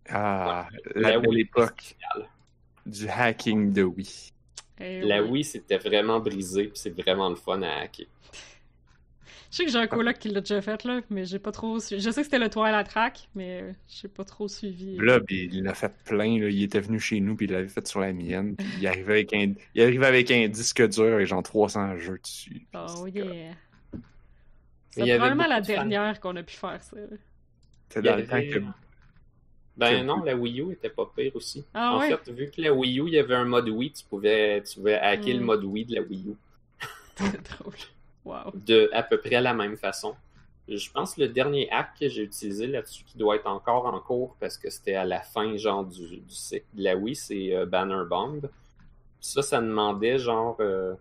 Ah, 0.09 0.67
La 0.95 1.11
la 1.11 1.19
belle 1.19 1.29
Wii, 1.29 1.41
époque 1.41 1.81
spéciale. 1.81 2.29
Du 2.85 3.07
hacking 3.07 3.73
de 3.73 3.83
Wii. 3.83 4.31
Eh 4.79 5.01
La 5.01 5.21
oui. 5.21 5.29
Wii, 5.29 5.43
c'était 5.43 5.77
vraiment 5.77 6.19
brisé, 6.19 6.65
puis 6.65 6.73
c'est 6.75 6.89
vraiment 6.89 7.29
le 7.29 7.35
fun 7.35 7.61
à 7.61 7.81
hacker. 7.81 8.07
Je 9.51 9.57
sais 9.57 9.65
que 9.65 9.71
j'ai 9.71 9.79
un 9.79 9.87
coloc 9.87 10.17
qui 10.17 10.29
l'a 10.29 10.39
déjà 10.39 10.61
fait, 10.61 10.81
là, 10.85 11.01
mais 11.09 11.25
j'ai 11.25 11.37
pas 11.37 11.51
trop 11.51 11.77
suivi. 11.77 12.01
Je 12.01 12.09
sais 12.09 12.21
que 12.21 12.25
c'était 12.25 12.39
le 12.39 12.49
Twilight 12.49 12.87
Track, 12.87 13.27
mais 13.35 13.61
euh, 13.61 13.73
j'ai 13.89 14.07
pas 14.07 14.23
trop 14.23 14.47
suivi. 14.47 14.95
Là, 14.97 15.19
puis 15.19 15.49
il 15.51 15.63
l'a 15.63 15.73
fait 15.73 15.93
plein. 16.05 16.39
Là. 16.39 16.49
Il 16.49 16.63
était 16.63 16.79
venu 16.79 17.01
chez 17.01 17.19
nous, 17.19 17.35
puis 17.35 17.47
il 17.47 17.51
l'avait 17.51 17.67
fait 17.67 17.85
sur 17.85 17.99
la 17.99 18.13
mienne. 18.13 18.55
Puis 18.55 18.65
il 18.79 18.87
arrivait 18.87 19.11
avec 19.11 19.33
un, 19.33 19.53
il 19.75 19.81
arrivait 19.81 20.05
avec 20.05 20.31
un 20.31 20.47
disque 20.47 20.87
dur 20.87 21.19
et 21.19 21.25
genre 21.25 21.43
300 21.43 21.97
jeux 21.97 22.19
dessus. 22.23 22.65
Oh 22.73 23.05
c'est 23.05 23.11
yeah. 23.11 23.51
C'est 24.91 25.17
probablement 25.17 25.47
la 25.47 25.59
dernière 25.59 26.19
qu'on 26.21 26.35
a 26.37 26.43
pu 26.43 26.55
faire 26.55 26.81
ça. 26.81 26.97
C'était 27.89 28.09
dans 28.09 28.15
le 28.15 28.25
temps 28.25 28.39
que. 28.39 28.63
Ben 29.77 30.05
non, 30.05 30.23
la 30.23 30.35
Wii 30.35 30.61
U 30.61 30.71
était 30.73 30.89
pas 30.89 31.09
pire 31.15 31.35
aussi. 31.35 31.63
Ah 31.73 31.95
en 31.95 31.99
ouais? 31.99 32.09
fait, 32.09 32.31
vu 32.31 32.51
que 32.51 32.61
la 32.61 32.73
Wii 32.73 32.99
U, 32.99 33.07
il 33.07 33.13
y 33.13 33.19
avait 33.19 33.35
un 33.35 33.45
mode 33.45 33.69
Wii, 33.69 33.91
tu 33.91 34.03
pouvais, 34.05 34.61
tu 34.63 34.75
pouvais 34.75 34.95
hacker 34.99 35.35
Mm. 35.35 35.39
le 35.39 35.45
mode 35.45 35.63
Wii 35.63 35.85
de 35.85 35.95
la 35.95 36.01
Wii 36.01 36.25
U 36.29 36.35
C'est 37.15 37.57
drôle. 37.59 37.73
Wow. 38.23 38.51
de 38.53 38.89
à 38.93 39.01
peu 39.01 39.17
près 39.17 39.41
la 39.41 39.53
même 39.53 39.77
façon. 39.77 40.13
Je 40.67 40.91
pense 40.91 41.15
que 41.15 41.21
le 41.21 41.27
dernier 41.29 41.69
hack 41.71 41.89
que 41.99 42.07
j'ai 42.07 42.21
utilisé 42.23 42.67
là-dessus, 42.67 43.03
qui 43.03 43.17
doit 43.17 43.35
être 43.37 43.47
encore 43.47 43.87
en 43.87 43.99
cours 43.99 44.35
parce 44.39 44.57
que 44.57 44.69
c'était 44.69 44.93
à 44.95 45.05
la 45.05 45.21
fin 45.21 45.57
genre 45.57 45.83
du, 45.83 46.17
du 46.17 46.23
cycle 46.35 46.65
de 46.73 46.83
la 46.83 46.95
Wii, 46.95 47.15
c'est 47.15 47.55
euh, 47.55 47.65
Banner 47.65 48.03
Bomb. 48.07 48.41
Ça, 49.19 49.41
ça 49.41 49.59
demandait 49.59 50.19
genre 50.19 50.57
euh, 50.59 50.93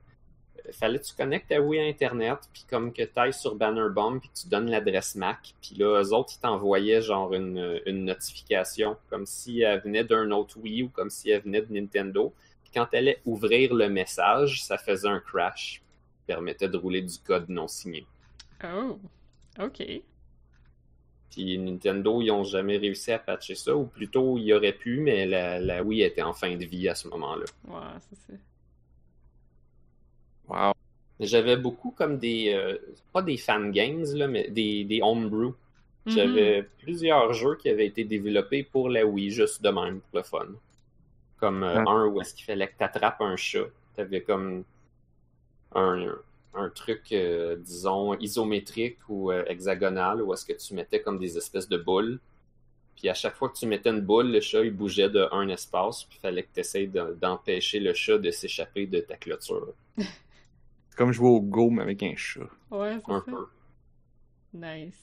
fallait 0.73 0.99
que 0.99 1.05
tu 1.05 1.15
connectes 1.15 1.49
ta 1.49 1.61
Wii 1.61 1.81
à 1.81 1.85
Internet, 1.85 2.39
puis 2.53 2.65
comme 2.69 2.93
que 2.93 3.03
tu 3.03 3.13
ailles 3.17 3.33
sur 3.33 3.55
Banner 3.55 3.89
Bomb, 3.91 4.21
puis 4.21 4.31
tu 4.35 4.49
donnes 4.49 4.71
l'adresse 4.71 5.15
MAC, 5.15 5.55
puis 5.61 5.77
là, 5.77 6.03
eux 6.03 6.13
autres, 6.13 6.35
ils 6.37 6.41
t'envoyaient 6.41 7.03
genre 7.03 7.33
une, 7.35 7.81
une 7.87 8.05
notification, 8.05 8.97
comme 9.09 9.27
si 9.27 9.61
elle 9.61 9.81
venait 9.81 10.05
d'un 10.05 10.31
autre 10.31 10.59
Wii 10.59 10.85
ou 10.85 10.89
comme 10.89 11.11
si 11.11 11.31
elle 11.31 11.43
venait 11.43 11.63
de 11.63 11.73
Nintendo. 11.73 12.33
Puis 12.63 12.73
quand 12.75 12.87
elle 12.93 13.09
allait 13.09 13.21
ouvrir 13.25 13.75
le 13.75 13.89
message, 13.89 14.63
ça 14.63 14.79
faisait 14.79 15.09
un 15.09 15.21
crash, 15.21 15.83
permettait 16.27 16.69
de 16.69 16.77
rouler 16.77 17.03
du 17.03 17.19
code 17.19 17.49
non 17.49 17.69
signé. 17.69 18.07
Oh. 18.65 18.99
Ok. 19.59 19.83
Puis 21.31 21.59
Nintendo, 21.59 22.21
ils 22.21 22.31
ont 22.31 22.45
jamais 22.45 22.77
réussi 22.77 23.13
à 23.13 23.19
patcher 23.19 23.55
ça, 23.55 23.75
ou 23.75 23.87
plutôt, 23.87 24.37
ils 24.39 24.53
auraient 24.53 24.73
pu, 24.73 25.01
mais 25.01 25.27
la, 25.27 25.61
la 25.61 25.83
Wii 25.83 26.03
était 26.03 26.23
en 26.23 26.33
fin 26.33 26.57
de 26.57 26.65
vie 26.65 26.89
à 26.89 26.95
ce 26.95 27.09
moment-là. 27.09 27.45
Ouais, 27.69 27.99
ça 28.01 28.17
c'est. 28.27 28.39
Wow. 30.51 30.73
J'avais 31.21 31.57
beaucoup 31.57 31.91
comme 31.91 32.19
des, 32.19 32.53
euh, 32.55 32.77
pas 33.13 33.23
des 33.23 33.37
fan 33.37 33.71
games, 33.73 34.05
là, 34.15 34.27
mais 34.27 34.49
des, 34.51 34.85
des 34.85 35.01
homebrew. 35.03 35.55
J'avais 36.07 36.63
plusieurs 36.79 37.33
jeux 37.35 37.57
qui 37.57 37.69
avaient 37.69 37.87
été 37.87 38.05
développés 38.05 38.63
pour 38.65 38.89
la 38.89 39.05
Wii, 39.07 39.31
juste 39.31 39.63
de 39.63 39.69
même, 39.69 40.01
pour 40.01 40.17
le 40.19 40.23
fun. 40.23 40.47
Comme 41.39 41.63
euh, 41.63 41.85
Ah. 41.87 41.91
un 41.91 42.07
où 42.07 42.21
est-ce 42.21 42.35
qu'il 42.35 42.45
fallait 42.47 42.69
que 42.69 42.77
tu 42.79 42.85
attrapes 42.85 43.21
un 43.21 43.37
chat. 43.37 43.67
T'avais 43.95 44.23
comme 44.23 44.65
un, 45.75 46.17
un 46.55 46.69
truc, 46.71 47.13
euh, 47.13 47.57
disons, 47.57 48.15
isométrique 48.19 48.99
ou 49.09 49.31
hexagonal, 49.31 50.23
où 50.23 50.33
est-ce 50.33 50.45
que 50.47 50.55
tu 50.55 50.75
mettais 50.75 51.01
comme 51.01 51.19
des 51.19 51.37
espèces 51.37 51.69
de 51.69 51.77
boules. 51.77 52.19
Puis 52.97 53.09
à 53.09 53.15
chaque 53.15 53.35
fois 53.37 53.49
que 53.51 53.57
tu 53.57 53.67
mettais 53.67 53.91
une 53.91 54.01
boule, 54.01 54.31
le 54.33 54.41
chat, 54.41 54.63
il 54.63 54.73
bougeait 54.73 55.09
de 55.11 55.27
un 55.33 55.49
espace, 55.49 56.05
puis 56.05 56.19
il 56.19 56.21
fallait 56.21 56.43
que 56.43 56.49
tu 56.53 56.61
essayes 56.61 56.89
d'empêcher 56.89 57.79
le 57.79 57.95
chat 57.95 58.19
de 58.19 58.31
s'échapper 58.31 58.87
de 58.87 59.01
ta 59.01 59.17
clôture. 59.17 59.69
C'est 60.91 60.97
comme 60.97 61.13
jouer 61.13 61.29
au 61.29 61.41
Go, 61.41 61.71
mais 61.71 61.83
avec 61.83 62.03
un 62.03 62.15
chat. 62.17 62.41
Ouais, 62.71 62.99
c'est 63.05 63.13
Un 63.13 63.19
ça. 63.21 63.25
peu. 63.31 63.47
Nice. 64.53 64.95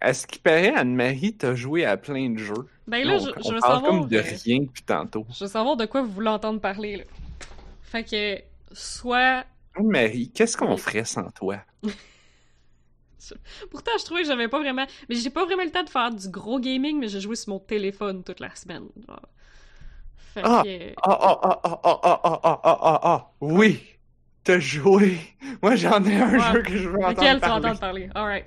Est-ce 0.00 0.26
qu'il 0.26 0.42
paraît, 0.42 0.74
Anne-Marie, 0.74 1.34
t'as 1.36 1.54
joué 1.54 1.84
à 1.86 1.96
plein 1.96 2.28
de 2.30 2.38
jeux? 2.38 2.68
Ben 2.86 3.06
là, 3.06 3.14
on 3.14 3.18
je, 3.20 3.30
on 3.42 3.52
veux 3.54 3.60
parle 3.60 3.74
savoir. 3.82 3.82
comme 4.00 4.08
de 4.08 4.18
euh, 4.18 4.22
rien 4.44 4.60
depuis 4.60 4.82
tantôt. 4.82 5.24
Je 5.30 5.44
veux 5.44 5.50
savoir 5.50 5.76
de 5.78 5.86
quoi 5.86 6.02
vous 6.02 6.10
voulez 6.12 6.28
entendre 6.28 6.60
parler, 6.60 6.96
là. 6.98 7.04
Fait 7.80 8.04
que, 8.04 8.42
soit. 8.74 9.44
Anne-Marie, 9.74 10.30
qu'est-ce 10.30 10.56
qu'on 10.58 10.76
ferait 10.76 11.04
sans 11.06 11.30
toi? 11.30 11.58
Pourtant, 13.70 13.92
je 13.98 14.04
trouvais 14.04 14.20
que 14.22 14.28
j'avais 14.28 14.48
pas 14.48 14.58
vraiment. 14.58 14.84
Mais 15.08 15.14
j'ai 15.14 15.30
pas 15.30 15.46
vraiment 15.46 15.64
le 15.64 15.70
temps 15.70 15.82
de 15.84 15.88
faire 15.88 16.10
du 16.10 16.28
gros 16.28 16.60
gaming, 16.60 16.98
mais 16.98 17.08
j'ai 17.08 17.20
joué 17.20 17.36
sur 17.36 17.50
mon 17.54 17.58
téléphone 17.58 18.22
toute 18.22 18.40
la 18.40 18.54
semaine. 18.54 18.88
genre. 19.08 19.22
Ah! 20.42 20.62
Ah, 21.02 21.18
ah, 21.20 21.38
ah, 21.42 21.60
ah, 21.64 21.80
ah, 21.84 22.00
ah, 22.02 22.20
ah, 22.24 22.40
ah, 22.42 22.60
ah, 22.64 22.78
ah, 22.82 23.00
ah, 23.04 23.30
oui! 23.40 23.80
T'as 24.42 24.58
joué! 24.58 25.18
Moi, 25.62 25.76
j'en 25.76 26.04
ai 26.04 26.16
un 26.20 26.32
Ouais. 26.32 26.52
jeu 26.52 26.62
que 26.62 26.76
je 26.76 26.88
veux 26.88 26.98
entendre 26.98 27.20
Lequel 27.20 27.34
tu 27.36 27.40
parler. 27.40 27.54
entendre 27.66 27.80
parler? 27.80 28.10
Alright. 28.14 28.44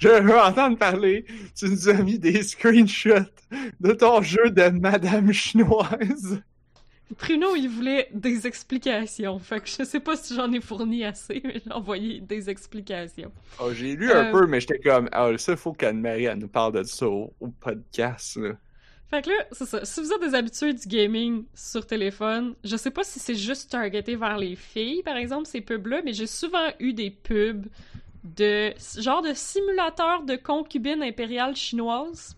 Je 0.00 0.08
veux 0.08 0.38
entendre 0.38 0.78
parler. 0.78 1.24
Tu 1.56 1.66
nous 1.68 1.88
as 1.88 1.94
mis 1.94 2.18
des 2.18 2.42
screenshots 2.42 3.26
de 3.80 3.92
ton 3.92 4.22
jeu 4.22 4.50
de 4.50 4.68
Madame 4.70 5.32
Chinoise. 5.32 6.40
Pruno, 7.16 7.56
il 7.56 7.68
voulait 7.68 8.08
des 8.12 8.46
explications. 8.46 9.38
Fait 9.38 9.60
que 9.60 9.68
je 9.68 9.82
sais 9.82 9.98
pas 10.00 10.14
si 10.16 10.34
j'en 10.34 10.52
ai 10.52 10.60
fourni 10.60 11.04
assez, 11.04 11.40
mais 11.44 11.60
j'ai 11.64 11.72
envoyé 11.72 12.20
des 12.20 12.50
explications. 12.50 13.32
Oh, 13.60 13.72
j'ai 13.72 13.96
lu 13.96 14.12
un 14.12 14.26
Euh. 14.26 14.32
peu, 14.32 14.46
mais 14.46 14.60
j'étais 14.60 14.78
comme, 14.78 15.08
ah, 15.12 15.30
ça, 15.38 15.56
faut 15.56 15.72
qu'Anne-Marie, 15.72 16.24
elle 16.26 16.38
nous 16.38 16.48
parle 16.48 16.74
de 16.74 16.82
ça 16.82 17.08
au, 17.08 17.32
au 17.40 17.48
podcast, 17.48 18.36
là. 18.36 18.50
Fait 19.10 19.22
que 19.22 19.30
là, 19.30 19.36
c'est 19.52 19.64
ça. 19.64 19.84
Si 19.86 20.00
vous 20.00 20.12
êtes 20.12 20.20
des 20.20 20.34
habitués 20.34 20.74
du 20.74 20.86
gaming 20.86 21.44
sur 21.54 21.86
téléphone, 21.86 22.54
je 22.62 22.76
sais 22.76 22.90
pas 22.90 23.04
si 23.04 23.18
c'est 23.18 23.34
juste 23.34 23.70
targeté 23.70 24.16
vers 24.16 24.36
les 24.36 24.54
filles, 24.54 25.02
par 25.02 25.16
exemple, 25.16 25.46
ces 25.46 25.62
pubs-là, 25.62 26.02
mais 26.04 26.12
j'ai 26.12 26.26
souvent 26.26 26.68
eu 26.78 26.92
des 26.92 27.10
pubs 27.10 27.66
de 28.24 28.74
genre 28.98 29.22
de 29.22 29.32
simulateur 29.32 30.22
de 30.24 30.36
concubine 30.36 31.02
impériale 31.02 31.56
chinoise. 31.56 32.36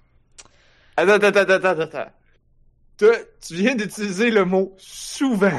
Attends, 0.97 1.15
attends, 1.15 1.41
attends, 1.41 1.53
attends, 1.69 1.81
attends. 1.81 2.11
Toi, 2.99 3.17
tu 3.41 3.55
viens 3.55 3.75
d'utiliser 3.75 4.31
le 4.31 4.45
mot 4.45 4.75
souvent. 4.79 5.59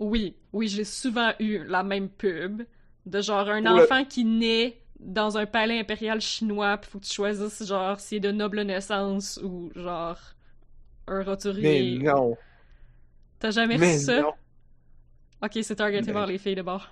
Oui, 0.00 0.34
oui, 0.52 0.68
j'ai 0.68 0.84
souvent 0.84 1.32
eu 1.38 1.62
la 1.66 1.82
même 1.84 2.08
pub 2.08 2.62
de 3.06 3.20
genre 3.20 3.48
un 3.48 3.62
Pour 3.62 3.74
le- 3.76 3.82
enfant 3.84 4.04
qui 4.04 4.24
naît 4.24 4.80
dans 4.98 5.38
un 5.38 5.46
palais 5.46 5.78
impérial 5.78 6.20
chinois, 6.20 6.78
puis 6.78 6.90
faut 6.90 6.98
que 6.98 7.04
tu 7.04 7.12
choisisses 7.12 7.64
genre 7.66 8.00
s'il 8.00 8.16
est 8.18 8.20
de 8.20 8.32
noble 8.32 8.62
naissance 8.62 9.38
ou 9.42 9.70
genre 9.76 10.18
un 11.10 11.18
Mais 11.18 11.24
roturier. 11.24 11.98
non. 11.98 12.36
T'as 13.38 13.50
jamais 13.50 13.78
Mais 13.78 13.94
reçu 13.94 14.04
ça? 14.06 14.20
non. 14.20 14.32
Ok, 15.42 15.58
c'est 15.62 15.76
targeté 15.76 16.06
Mais- 16.06 16.12
vers 16.12 16.26
les 16.26 16.38
filles 16.38 16.54
de 16.56 16.62
bord. 16.62 16.88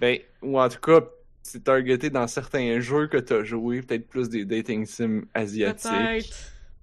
Ben, 0.00 0.18
ou 0.42 0.58
en 0.60 0.68
tout 0.68 0.80
cas, 0.80 1.00
c'est 1.42 1.64
targeté 1.64 2.10
dans 2.10 2.26
certains 2.26 2.80
jeux 2.80 3.06
que 3.06 3.16
t'as 3.16 3.44
joué, 3.44 3.80
peut-être 3.82 4.08
plus 4.08 4.28
des 4.28 4.44
dating 4.44 4.84
sims 4.86 5.24
asiatiques. 5.34 6.32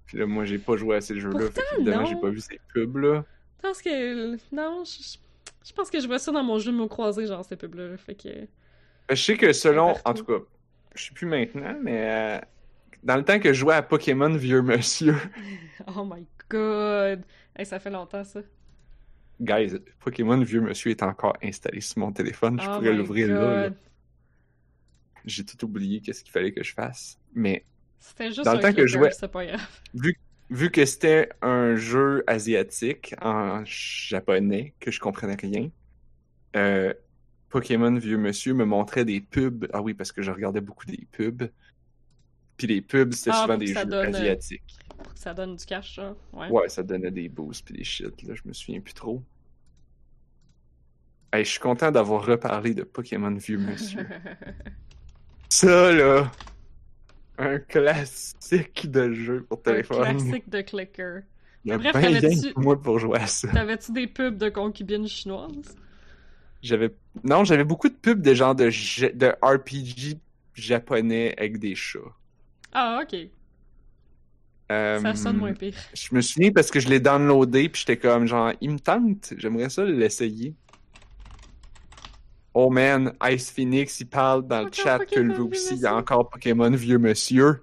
Puis 0.06 0.18
là, 0.18 0.26
moi, 0.26 0.44
j'ai 0.44 0.58
pas 0.58 0.76
joué 0.76 0.96
à 0.96 1.00
ces 1.00 1.18
jeux-là, 1.18 1.50
fait 1.50 1.62
évidemment, 1.76 2.06
j'ai 2.06 2.16
pas 2.16 2.30
vu 2.30 2.40
ces 2.40 2.60
pubs-là. 2.72 3.24
Parce 3.60 3.80
que. 3.80 4.36
Non, 4.54 4.82
je, 4.84 5.16
je 5.64 5.72
pense 5.72 5.90
que 5.90 6.00
je 6.00 6.06
vois 6.06 6.18
ça 6.18 6.32
dans 6.32 6.42
mon 6.42 6.58
jeu 6.58 6.72
de 6.72 6.76
mots 6.76 6.88
croisés, 6.88 7.26
genre 7.26 7.44
ces 7.44 7.56
pubs-là. 7.56 7.96
Fait 7.96 8.14
que. 8.14 8.28
Ben, 9.08 9.14
je 9.14 9.22
sais 9.22 9.36
que 9.36 9.52
selon, 9.52 9.94
en 10.04 10.14
tout 10.14 10.24
cas, 10.24 10.38
je 10.94 11.04
sais 11.04 11.12
plus 11.14 11.26
maintenant, 11.26 11.76
mais 11.80 12.10
euh, 12.10 12.40
dans 13.02 13.16
le 13.16 13.24
temps 13.24 13.38
que 13.40 13.52
je 13.52 13.58
jouais 13.60 13.74
à 13.74 13.82
Pokémon 13.82 14.34
Vieux 14.34 14.62
Monsieur, 14.62 15.16
Oh 15.96 16.04
my 16.04 16.26
god! 16.56 17.24
Hey, 17.56 17.66
ça 17.66 17.78
fait 17.78 17.90
longtemps 17.90 18.24
ça. 18.24 18.40
guys, 19.40 19.74
Pokémon 20.00 20.40
Vieux 20.42 20.60
Monsieur 20.60 20.90
est 20.90 21.02
encore 21.02 21.36
installé 21.42 21.80
sur 21.80 21.98
mon 21.98 22.12
téléphone, 22.12 22.60
je 22.60 22.68
oh 22.68 22.74
pourrais 22.74 22.92
l'ouvrir 22.94 23.28
là! 23.28 23.70
J'ai 25.24 25.44
tout 25.44 25.64
oublié 25.64 26.00
qu'est-ce 26.00 26.22
qu'il 26.24 26.32
fallait 26.32 26.52
que 26.52 26.64
je 26.64 26.72
fasse. 26.74 27.18
Mais 27.34 27.64
C'était 28.00 28.26
juste 28.32 28.44
Dans 28.44 28.52
le 28.54 28.58
un 28.58 28.60
temps 28.62 28.72
que 28.72 28.86
je 28.86 28.98
jouais- 28.98 29.10
pas 29.30 29.46
grave. 29.46 29.68
vu, 29.94 30.16
vu 30.50 30.70
que 30.70 30.84
c'était 30.84 31.28
un 31.42 31.76
jeu 31.76 32.24
asiatique 32.26 33.14
en 33.22 33.62
japonais, 33.64 34.74
que 34.80 34.90
je 34.90 34.98
comprenais 34.98 35.36
rien, 35.36 35.70
euh, 36.56 36.92
Pokémon 37.50 37.94
Vieux 37.96 38.18
Monsieur 38.18 38.54
me 38.54 38.64
montrait 38.64 39.04
des 39.04 39.20
pubs. 39.20 39.66
Ah 39.72 39.80
oui, 39.82 39.94
parce 39.94 40.10
que 40.10 40.22
je 40.22 40.30
regardais 40.32 40.60
beaucoup 40.60 40.86
des 40.86 41.06
pubs. 41.12 41.44
Puis 42.56 42.66
les 42.66 42.80
pubs, 42.80 43.12
c'était 43.12 43.30
Ah, 43.34 43.42
souvent 43.42 43.58
des 43.58 43.66
jeux 43.68 43.84
donne, 43.84 44.14
asiatiques. 44.14 44.78
Pour 45.02 45.14
que 45.14 45.20
ça 45.20 45.34
donne 45.34 45.56
du 45.56 45.64
cash, 45.64 45.96
ça. 45.96 46.14
Ouais. 46.32 46.48
Ouais, 46.50 46.68
ça 46.68 46.82
donnait 46.82 47.10
des 47.10 47.28
boosts 47.28 47.64
puis 47.64 47.74
des 47.74 47.84
shit, 47.84 48.22
là, 48.22 48.34
je 48.34 48.42
me 48.44 48.52
souviens 48.52 48.80
plus 48.80 48.94
trop. 48.94 49.22
Hey, 51.32 51.44
je 51.44 51.50
suis 51.50 51.60
content 51.60 51.90
d'avoir 51.90 52.26
reparlé 52.26 52.74
de 52.74 52.82
Pokémon 52.82 53.34
Vieux 53.34 53.58
Monsieur. 53.58 54.06
Ça, 55.48 55.92
là, 55.92 56.30
un 57.38 57.58
classique 57.58 58.90
de 58.90 59.12
jeu 59.12 59.46
pour 59.48 59.58
un 59.58 59.62
téléphone. 59.62 60.16
classique 60.16 60.48
de 60.48 60.60
clicker. 60.60 61.22
A 61.70 61.78
Bref, 61.78 61.94
rien 61.94 62.20
t'avais-tu- 62.20 62.52
moi 62.56 62.80
pour 62.80 62.98
jouer 62.98 63.18
à 63.18 63.26
ça. 63.26 63.48
T'avais-tu 63.48 63.92
des 63.92 64.06
pubs 64.06 64.36
de 64.36 64.48
concubines 64.48 65.06
chinoises? 65.06 65.76
J'avais... 66.62 66.94
Non, 67.24 67.44
j'avais 67.44 67.64
beaucoup 67.64 67.88
de 67.88 67.94
pubs 67.94 68.20
de 68.20 68.34
genre 68.34 68.54
de, 68.54 68.66
de 69.14 69.34
RPG 69.42 70.18
japonais 70.54 71.34
avec 71.38 71.58
des 71.58 71.74
chats. 71.74 72.00
Ah, 72.72 73.00
ok. 73.02 73.28
Euh, 74.72 75.00
Ça 75.00 75.14
sonne 75.14 75.36
moins 75.36 75.52
pire. 75.52 75.74
Je 75.94 76.14
me 76.14 76.20
souviens 76.20 76.50
parce 76.52 76.70
que 76.70 76.80
je 76.80 76.88
l'ai 76.88 77.00
downloadé 77.00 77.68
puis 77.68 77.80
j'étais 77.80 77.96
comme 77.98 78.26
genre, 78.26 78.52
il 78.60 78.70
me 78.70 78.78
tente, 78.78 79.34
j'aimerais 79.36 79.68
ça 79.70 79.84
l'essayer. 79.84 80.54
Oh 82.54 82.68
man, 82.70 83.12
Ice 83.30 83.50
Phoenix, 83.50 84.00
il 84.00 84.06
parle 84.06 84.46
dans 84.46 84.62
le 84.62 84.70
chat 84.72 84.98
que 85.06 85.18
lui 85.20 85.38
aussi, 85.40 85.74
il 85.74 85.80
y 85.80 85.86
a 85.86 85.94
encore 85.96 86.28
Pokémon 86.28 86.70
Vieux 86.70 86.98
Monsieur. 86.98 87.62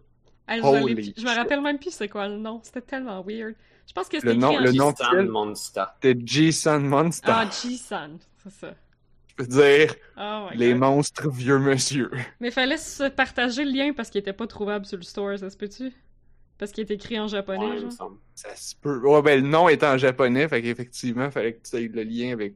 Holy 0.64 1.14
je 1.16 1.24
me 1.24 1.36
rappelle 1.36 1.62
même 1.62 1.78
plus 1.78 1.92
c'est 1.92 2.08
quoi 2.10 2.28
le 2.28 2.38
nom. 2.38 2.60
C'était 2.64 2.82
tellement 2.82 3.22
weird. 3.24 3.54
Je 3.88 3.94
pense 3.94 4.08
que 4.08 4.16
Le 4.18 4.22
c'était 4.22 4.36
nom- 4.36 4.58
le 4.58 4.72
nom- 4.72 4.92
Stan 4.96 5.06
officiel? 5.06 5.28
Monster. 5.30 5.84
C'était 6.02 6.20
Jason 6.26 6.80
Monster. 6.80 7.32
Ah, 7.32 7.46
G-San, 7.50 8.18
c'est 8.44 8.52
ça. 8.52 8.74
Je 9.38 9.44
veux 9.44 9.48
dire, 9.48 9.96
Oh 10.20 10.48
les 10.56 10.72
god. 10.72 10.80
monstres 10.80 11.30
Vieux 11.30 11.60
Monsieur. 11.60 12.10
Mais 12.40 12.50
fallait 12.52 12.78
se 12.78 13.10
partager 13.10 13.64
le 13.64 13.72
lien 13.72 13.94
parce 13.94 14.10
qu'il 14.10 14.20
était 14.20 14.34
pas 14.34 14.48
trouvable 14.48 14.86
sur 14.88 14.98
le 14.98 15.04
store, 15.04 15.38
ça 15.38 15.50
se 15.52 15.56
peut-tu? 15.58 15.92
Parce 16.60 16.72
qu'il 16.72 16.82
est 16.84 16.92
écrit 16.94 17.20
en 17.20 17.28
japonais, 17.28 17.66
Ouais, 17.70 17.80
genre. 17.80 17.92
semble. 17.92 18.18
Ça 18.36 18.56
se 18.56 18.76
peut. 18.76 19.00
Ouais, 19.00 19.22
ben 19.24 19.42
le 19.42 19.48
nom 19.48 19.68
est 19.70 19.82
en 19.84 19.98
japonais, 19.98 20.48
fait 20.48 20.62
qu'effectivement, 20.62 21.26
il 21.26 21.32
fallait 21.32 21.54
que 21.54 21.68
tu 21.68 21.76
aies 21.78 21.88
le 21.88 22.04
lien 22.04 22.34
avec 22.34 22.54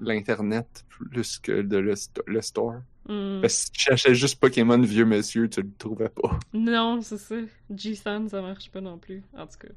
l'internet 0.00 0.84
plus 0.88 1.38
que 1.38 1.62
de 1.62 1.78
le, 1.78 1.94
sto- 1.96 2.22
le 2.26 2.42
store. 2.42 2.74
Parce 3.06 3.40
que 3.40 3.48
si 3.48 3.70
tu 3.70 3.80
cherchais 3.80 4.14
juste 4.16 4.40
Pokémon 4.40 4.78
Vieux 4.80 5.04
Monsieur, 5.06 5.48
tu 5.48 5.62
le 5.62 5.70
trouvais 5.78 6.08
pas. 6.08 6.38
Non, 6.52 7.00
c'est 7.00 7.18
ça. 7.18 7.36
G-San, 7.72 8.28
ça 8.28 8.42
marche 8.42 8.68
pas 8.70 8.80
non 8.80 8.98
plus. 8.98 9.22
En 9.36 9.46
tout 9.46 9.58
cas. 9.60 9.68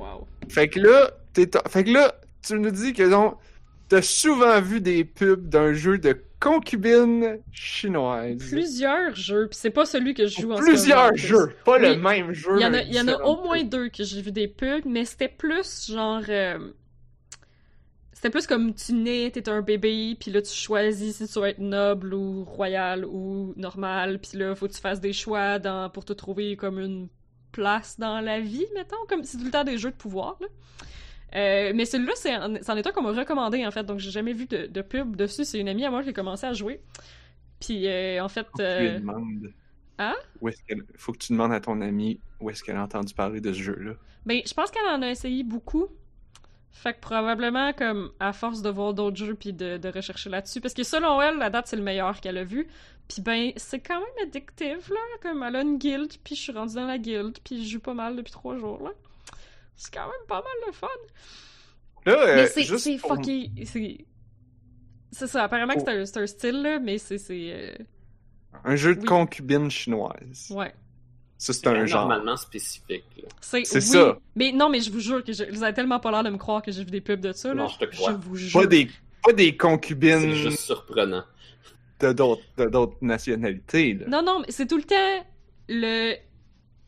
Wow. 0.00 0.26
Fait 0.48 0.68
que 0.68 0.80
là, 0.80 1.10
t'es 1.34 1.48
fait 1.68 1.84
que 1.84 1.90
là, 1.90 2.14
tu 2.42 2.58
nous 2.58 2.70
dis 2.70 2.94
que 2.94 3.08
donc, 3.08 3.36
t'as 3.92 4.00
souvent 4.00 4.58
vu 4.62 4.80
des 4.80 5.04
pubs 5.04 5.50
d'un 5.50 5.74
jeu 5.74 5.98
de 5.98 6.16
concubines 6.40 7.38
chinoises. 7.52 8.38
Plusieurs 8.48 9.14
jeux, 9.14 9.48
pis 9.48 9.58
c'est 9.58 9.70
pas 9.70 9.84
celui 9.84 10.14
que 10.14 10.26
je 10.26 10.40
joue 10.40 10.50
en 10.50 10.56
ce 10.56 10.62
Plusieurs 10.62 10.96
moment, 10.96 11.08
en 11.08 11.12
plus. 11.12 11.18
jeux, 11.20 11.54
pas 11.66 11.76
le 11.78 11.96
même 11.96 12.32
jeu. 12.32 12.52
Il 12.56 12.62
y 12.62 12.64
en 12.64 12.72
a, 12.72 12.82
y 12.82 12.98
en 12.98 13.08
au 13.22 13.42
moins 13.44 13.62
deux 13.64 13.90
que 13.90 14.02
j'ai 14.02 14.22
vu 14.22 14.32
des 14.32 14.48
pubs, 14.48 14.86
mais 14.86 15.04
c'était 15.04 15.28
plus 15.28 15.90
genre. 15.90 16.22
euh, 16.30 16.58
C'était 18.12 18.30
plus 18.30 18.46
comme 18.46 18.74
tu 18.74 18.94
nais, 18.94 19.30
t'es 19.30 19.48
un 19.50 19.60
bébé, 19.60 20.16
puis 20.18 20.30
là 20.30 20.40
tu 20.40 20.54
choisis 20.54 21.16
si 21.18 21.28
tu 21.28 21.38
vas 21.38 21.50
être 21.50 21.58
noble 21.58 22.14
ou 22.14 22.44
royal 22.44 23.04
ou 23.04 23.52
normal, 23.56 24.18
puis 24.20 24.38
là 24.38 24.54
faut 24.54 24.68
que 24.68 24.72
tu 24.72 24.80
fasses 24.80 25.00
des 25.00 25.12
choix 25.12 25.58
dans, 25.58 25.90
pour 25.90 26.04
te 26.06 26.14
trouver 26.14 26.56
comme 26.56 26.78
une 26.80 27.08
place 27.52 27.98
dans 27.98 28.20
la 28.20 28.40
vie, 28.40 28.64
mettons, 28.74 28.96
comme 29.08 29.22
c'est 29.24 29.36
tout 29.36 29.44
le 29.44 29.50
temps 29.50 29.64
des 29.64 29.76
jeux 29.76 29.90
de 29.90 29.96
pouvoir. 29.96 30.38
Là. 30.40 30.46
Euh, 31.34 31.72
mais 31.74 31.84
celui-là, 31.84 32.12
c'est 32.16 32.32
un- 32.32 32.62
c'en 32.62 32.76
est 32.76 32.86
un 32.86 32.90
qu'on 32.92 33.02
m'a 33.02 33.12
recommandé 33.12 33.64
en 33.66 33.70
fait, 33.70 33.84
donc 33.84 33.98
j'ai 33.98 34.10
jamais 34.10 34.32
vu 34.32 34.46
de, 34.46 34.66
de 34.66 34.82
pub 34.82 35.16
dessus. 35.16 35.44
C'est 35.44 35.58
une 35.58 35.68
amie 35.68 35.84
à 35.84 35.90
moi 35.90 36.02
qui 36.02 36.10
a 36.10 36.12
commencé 36.12 36.46
à 36.46 36.52
jouer. 36.52 36.80
Puis 37.60 37.86
euh, 37.86 38.22
en 38.22 38.28
fait. 38.28 38.48
Euh. 38.60 39.00
Hein? 39.98 40.14
Où 40.40 40.48
est-ce 40.48 40.62
qu'elle... 40.64 40.82
Faut 40.96 41.12
que 41.12 41.18
tu 41.18 41.32
demandes 41.32 41.52
à 41.52 41.60
ton 41.60 41.80
ami 41.80 42.18
où 42.40 42.50
est-ce 42.50 42.64
qu'elle 42.64 42.76
a 42.76 42.82
entendu 42.82 43.14
parler 43.14 43.40
de 43.40 43.52
ce 43.52 43.60
jeu-là. 43.60 43.92
Ben, 44.26 44.40
je 44.44 44.52
pense 44.52 44.70
qu'elle 44.70 44.86
en 44.86 45.02
a 45.02 45.10
essayé 45.10 45.44
beaucoup. 45.44 45.86
Fait 46.72 46.94
que 46.94 47.00
probablement, 47.00 47.72
comme, 47.74 48.10
à 48.18 48.32
force 48.32 48.62
de 48.62 48.70
voir 48.70 48.94
d'autres 48.94 49.18
jeux 49.18 49.34
puis 49.34 49.52
de, 49.52 49.76
de 49.76 49.88
rechercher 49.88 50.30
là-dessus, 50.30 50.60
parce 50.60 50.74
que 50.74 50.82
selon 50.82 51.20
elle, 51.20 51.36
la 51.36 51.50
date, 51.50 51.66
c'est 51.68 51.76
le 51.76 51.82
meilleur 51.82 52.20
qu'elle 52.20 52.38
a 52.38 52.44
vu. 52.44 52.66
Puis 53.06 53.20
ben, 53.20 53.52
c'est 53.56 53.80
quand 53.80 54.00
même 54.00 54.26
addictif, 54.28 54.88
là. 54.88 54.96
Comme, 55.20 55.42
elle 55.42 55.56
a 55.56 55.62
une 55.62 55.76
guild, 55.76 56.10
puis 56.24 56.34
je 56.34 56.40
suis 56.40 56.52
rendue 56.52 56.74
dans 56.74 56.86
la 56.86 56.98
guild, 56.98 57.38
puis 57.44 57.64
je 57.64 57.72
joue 57.72 57.80
pas 57.80 57.94
mal 57.94 58.16
depuis 58.16 58.32
trois 58.32 58.56
jours, 58.56 58.82
là. 58.82 58.90
C'est 59.84 59.92
quand 59.92 60.04
même 60.06 60.26
pas 60.28 60.36
mal 60.36 60.52
le 60.66 60.72
fun. 60.72 60.86
Là, 62.06 62.12
euh, 62.12 62.36
mais 62.36 62.46
c'est 62.46 62.62
juste 62.62 62.84
c'est 62.84 62.96
pour- 62.98 63.16
fucky. 63.16 63.50
C'est 63.66 63.98
c'est 65.10 65.26
ça, 65.26 65.42
apparemment 65.44 65.74
que 65.74 65.80
c'est 65.80 65.88
un, 65.90 66.06
c'est 66.06 66.20
un 66.20 66.26
style, 66.26 66.62
là, 66.62 66.78
mais 66.78 66.98
c'est. 66.98 67.18
c'est 67.18 67.52
euh, 67.52 67.74
Un 68.64 68.76
jeu 68.76 68.94
de 68.94 69.00
Oui. 69.00 69.06
concubine 69.06 69.70
chinoise. 69.70 70.50
Ouais. 70.54 70.72
Ça, 71.36 71.52
c'est 71.52 71.60
C'est 71.60 71.66
un 71.68 71.84
genre. 71.86 72.02
normalement 72.08 72.36
spécifique. 72.36 73.04
là. 73.16 73.28
C'est 73.40 73.58
oui, 73.74 73.82
ça. 73.82 74.18
Mais 74.36 74.52
non, 74.52 74.68
mais 74.68 74.80
je 74.80 74.92
vous 74.92 75.00
jure 75.00 75.24
que 75.24 75.32
je, 75.32 75.42
vous 75.50 75.64
avez 75.64 75.74
tellement 75.74 75.98
pas 75.98 76.12
l'air 76.12 76.22
de 76.22 76.30
me 76.30 76.38
croire 76.38 76.62
que 76.62 76.70
j'ai 76.70 76.84
vu 76.84 76.90
des 76.92 77.00
pubs 77.00 77.20
de 77.20 77.32
ça, 77.32 77.48
là. 77.48 77.54
Non, 77.62 77.68
je 77.68 77.78
te 77.78 77.84
crois. 77.86 78.12
vous 78.12 78.36
jure. 78.36 78.60
Pas 78.60 78.66
des, 78.68 78.88
pas 79.24 79.32
des 79.32 79.56
concubines 79.56 80.20
C'est 80.20 80.34
juste 80.36 80.60
surprenant. 80.60 81.24
de 81.98 82.12
d'autres 82.12 82.42
de 82.56 82.66
d'autres 82.66 82.96
nationalités. 83.02 83.94
Là. 83.94 84.06
Non, 84.08 84.22
non, 84.22 84.38
mais 84.40 84.46
c'est 84.52 84.66
tout 84.68 84.76
le 84.76 84.84
temps 84.84 85.26
le 85.68 86.14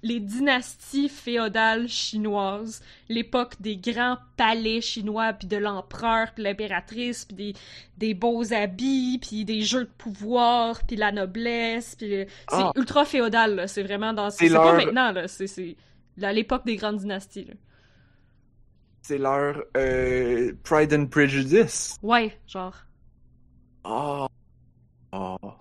les 0.05 0.21
dynasties 0.21 1.09
féodales 1.09 1.88
chinoises, 1.88 2.83
l'époque 3.09 3.55
des 3.61 3.77
grands 3.79 4.19
palais 4.37 4.81
chinois, 4.83 5.33
puis 5.33 5.49
de 5.49 5.57
l'empereur, 5.57 6.29
puis 6.35 6.45
l'impératrice, 6.45 7.25
puis 7.25 7.35
des, 7.35 7.55
des 7.97 8.12
beaux 8.14 8.53
habits, 8.53 9.19
puis 9.19 9.45
des 9.47 9.62
jeux 9.62 9.85
de 9.85 9.90
pouvoir, 9.97 10.85
puis 10.87 10.97
la 10.97 11.11
noblesse, 11.11 11.97
puis 11.97 12.09
c'est 12.11 12.29
Ah. 12.49 12.71
ultra 12.77 13.05
féodal, 13.07 13.55
là. 13.57 13.67
C'est 13.67 13.83
vraiment 13.83 14.12
dans... 14.12 14.29
C'est 14.31 14.49
C'est 14.49 14.55
pas 14.55 14.64
leur- 14.77 14.77
maintenant, 14.87 15.11
là. 15.11 15.27
C'est- 15.27 15.47
C'est 15.47 15.77
à 16.23 16.33
l'époque 16.33 16.67
des 16.67 16.77
grandes 16.77 16.99
dynasties, 16.99 17.47
là. 17.47 17.55
C'est 19.03 19.19
leur 19.19 19.62
euh, 19.77 20.53
Pride 20.64 20.93
and 20.95 21.07
Prejudice. 21.07 21.99
Ouais, 22.03 22.38
genre... 22.47 22.75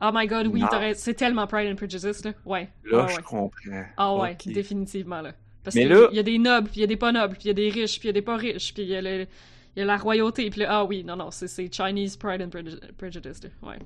Oh. 0.05 0.09
My 0.13 0.27
god, 0.27 0.47
oui, 0.47 0.61
c'est 0.95 1.13
tellement 1.13 1.47
Pride 1.47 1.71
and 1.71 1.75
Prejudice, 1.75 2.23
là. 2.25 2.33
Ouais. 2.45 2.69
Là, 2.83 3.07
je 3.09 3.15
ouais. 3.15 3.21
comprends. 3.23 3.83
Ah 3.97 4.15
ouais, 4.15 4.37
définitivement, 4.45 5.21
là. 5.21 5.33
Parce 5.63 5.75
qu'il 5.75 5.87
là- 5.87 6.09
y 6.11 6.19
a 6.19 6.23
des 6.23 6.37
nobles, 6.37 6.67
puis 6.67 6.79
il 6.79 6.81
y 6.81 6.83
a 6.83 6.87
des 6.87 6.97
pas 6.97 7.11
nobles, 7.13 7.35
puis 7.35 7.43
il 7.45 7.47
y 7.47 7.51
a 7.51 7.53
des 7.53 7.69
riches, 7.69 7.99
puis 7.99 8.07
il 8.07 8.09
y 8.09 8.09
a 8.09 8.13
des 8.13 8.21
pas 8.21 8.35
riches, 8.35 8.73
puis 8.73 8.83
il 8.83 8.89
y 8.89 8.95
a, 8.97 9.01
le- 9.01 9.27
il 9.75 9.79
y 9.79 9.81
a 9.81 9.85
la 9.85 9.95
royauté, 9.97 10.49
puis 10.49 10.59
là, 10.59 10.67
ah 10.71 10.83
oui, 10.83 11.03
non, 11.05 11.15
non, 11.15 11.31
c'est 11.31 11.73
Chinese 11.73 12.17
Pride 12.17 12.41
and 12.41 12.49
Preju- 12.49 12.79
Prejudice, 12.97 13.41
là. 13.43 13.49
Ouais. 13.69 13.79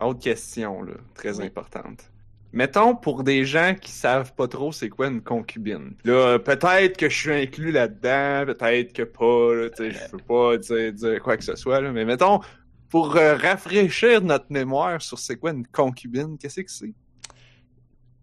Autre 0.00 0.20
question, 0.20 0.82
là, 0.82 0.92
très 1.14 1.38
Oui. 1.40 1.46
importante. 1.46 2.10
Mettons, 2.52 2.94
pour 2.94 3.24
des 3.24 3.44
gens 3.44 3.74
qui 3.80 3.90
savent 3.90 4.34
pas 4.34 4.48
trop 4.48 4.70
c'est 4.72 4.88
quoi 4.88 5.08
une 5.08 5.20
concubine. 5.22 5.94
Là, 6.04 6.38
peut-être 6.38 6.96
que 6.96 7.08
je 7.08 7.16
suis 7.18 7.32
inclus 7.32 7.72
là-dedans, 7.72 8.44
peut-être 8.52 8.92
que 8.92 9.02
pas, 9.02 9.54
là, 9.54 9.68
je 9.78 10.10
peux 10.10 10.18
pas 10.18 10.56
dire, 10.58 10.92
dire 10.92 11.22
quoi 11.22 11.36
que 11.36 11.44
ce 11.44 11.56
soit, 11.56 11.80
là, 11.80 11.90
mais 11.92 12.04
mettons, 12.04 12.40
pour 12.88 13.16
euh, 13.16 13.36
rafraîchir 13.36 14.22
notre 14.22 14.46
mémoire 14.50 15.02
sur 15.02 15.18
c'est 15.18 15.36
quoi 15.36 15.50
une 15.50 15.66
concubine, 15.66 16.38
qu'est-ce 16.38 16.60
que 16.60 16.70
c'est? 16.70 16.94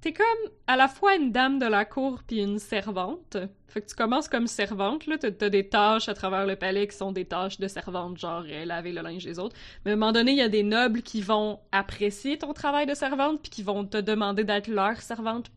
T'es 0.01 0.11
comme 0.11 0.25
à 0.67 0.75
la 0.75 0.89
fois 0.89 1.15
une 1.15 1.31
dame 1.31 1.59
de 1.59 1.65
la 1.65 1.85
cour 1.85 2.21
puis 2.27 2.41
une 2.41 2.59
servante. 2.59 3.37
Fait 3.67 3.81
que 3.81 3.87
tu 3.87 3.95
commences 3.95 4.27
comme 4.27 4.47
servante, 4.47 5.07
là. 5.07 5.17
T'as 5.17 5.49
des 5.49 5.69
tâches 5.69 6.09
à 6.09 6.13
travers 6.13 6.45
le 6.45 6.57
palais 6.57 6.87
qui 6.87 6.97
sont 6.97 7.13
des 7.13 7.23
tâches 7.23 7.57
de 7.57 7.69
servante, 7.69 8.17
genre 8.17 8.43
euh, 8.45 8.65
laver 8.65 8.91
le 8.91 9.01
linge 9.01 9.23
des 9.23 9.39
autres. 9.39 9.55
Mais 9.85 9.91
à 9.91 9.93
un 9.93 9.97
moment 9.97 10.11
donné, 10.11 10.33
il 10.33 10.37
y 10.37 10.41
a 10.41 10.49
des 10.49 10.63
nobles 10.63 11.03
qui 11.03 11.21
vont 11.21 11.59
apprécier 11.71 12.37
ton 12.37 12.51
travail 12.51 12.85
de 12.85 12.93
servante 12.93 13.41
puis 13.41 13.49
qui 13.49 13.63
vont 13.63 13.85
te 13.85 13.97
demander 13.97 14.43
d'être 14.43 14.67
leur 14.67 14.97
servante 15.01 15.49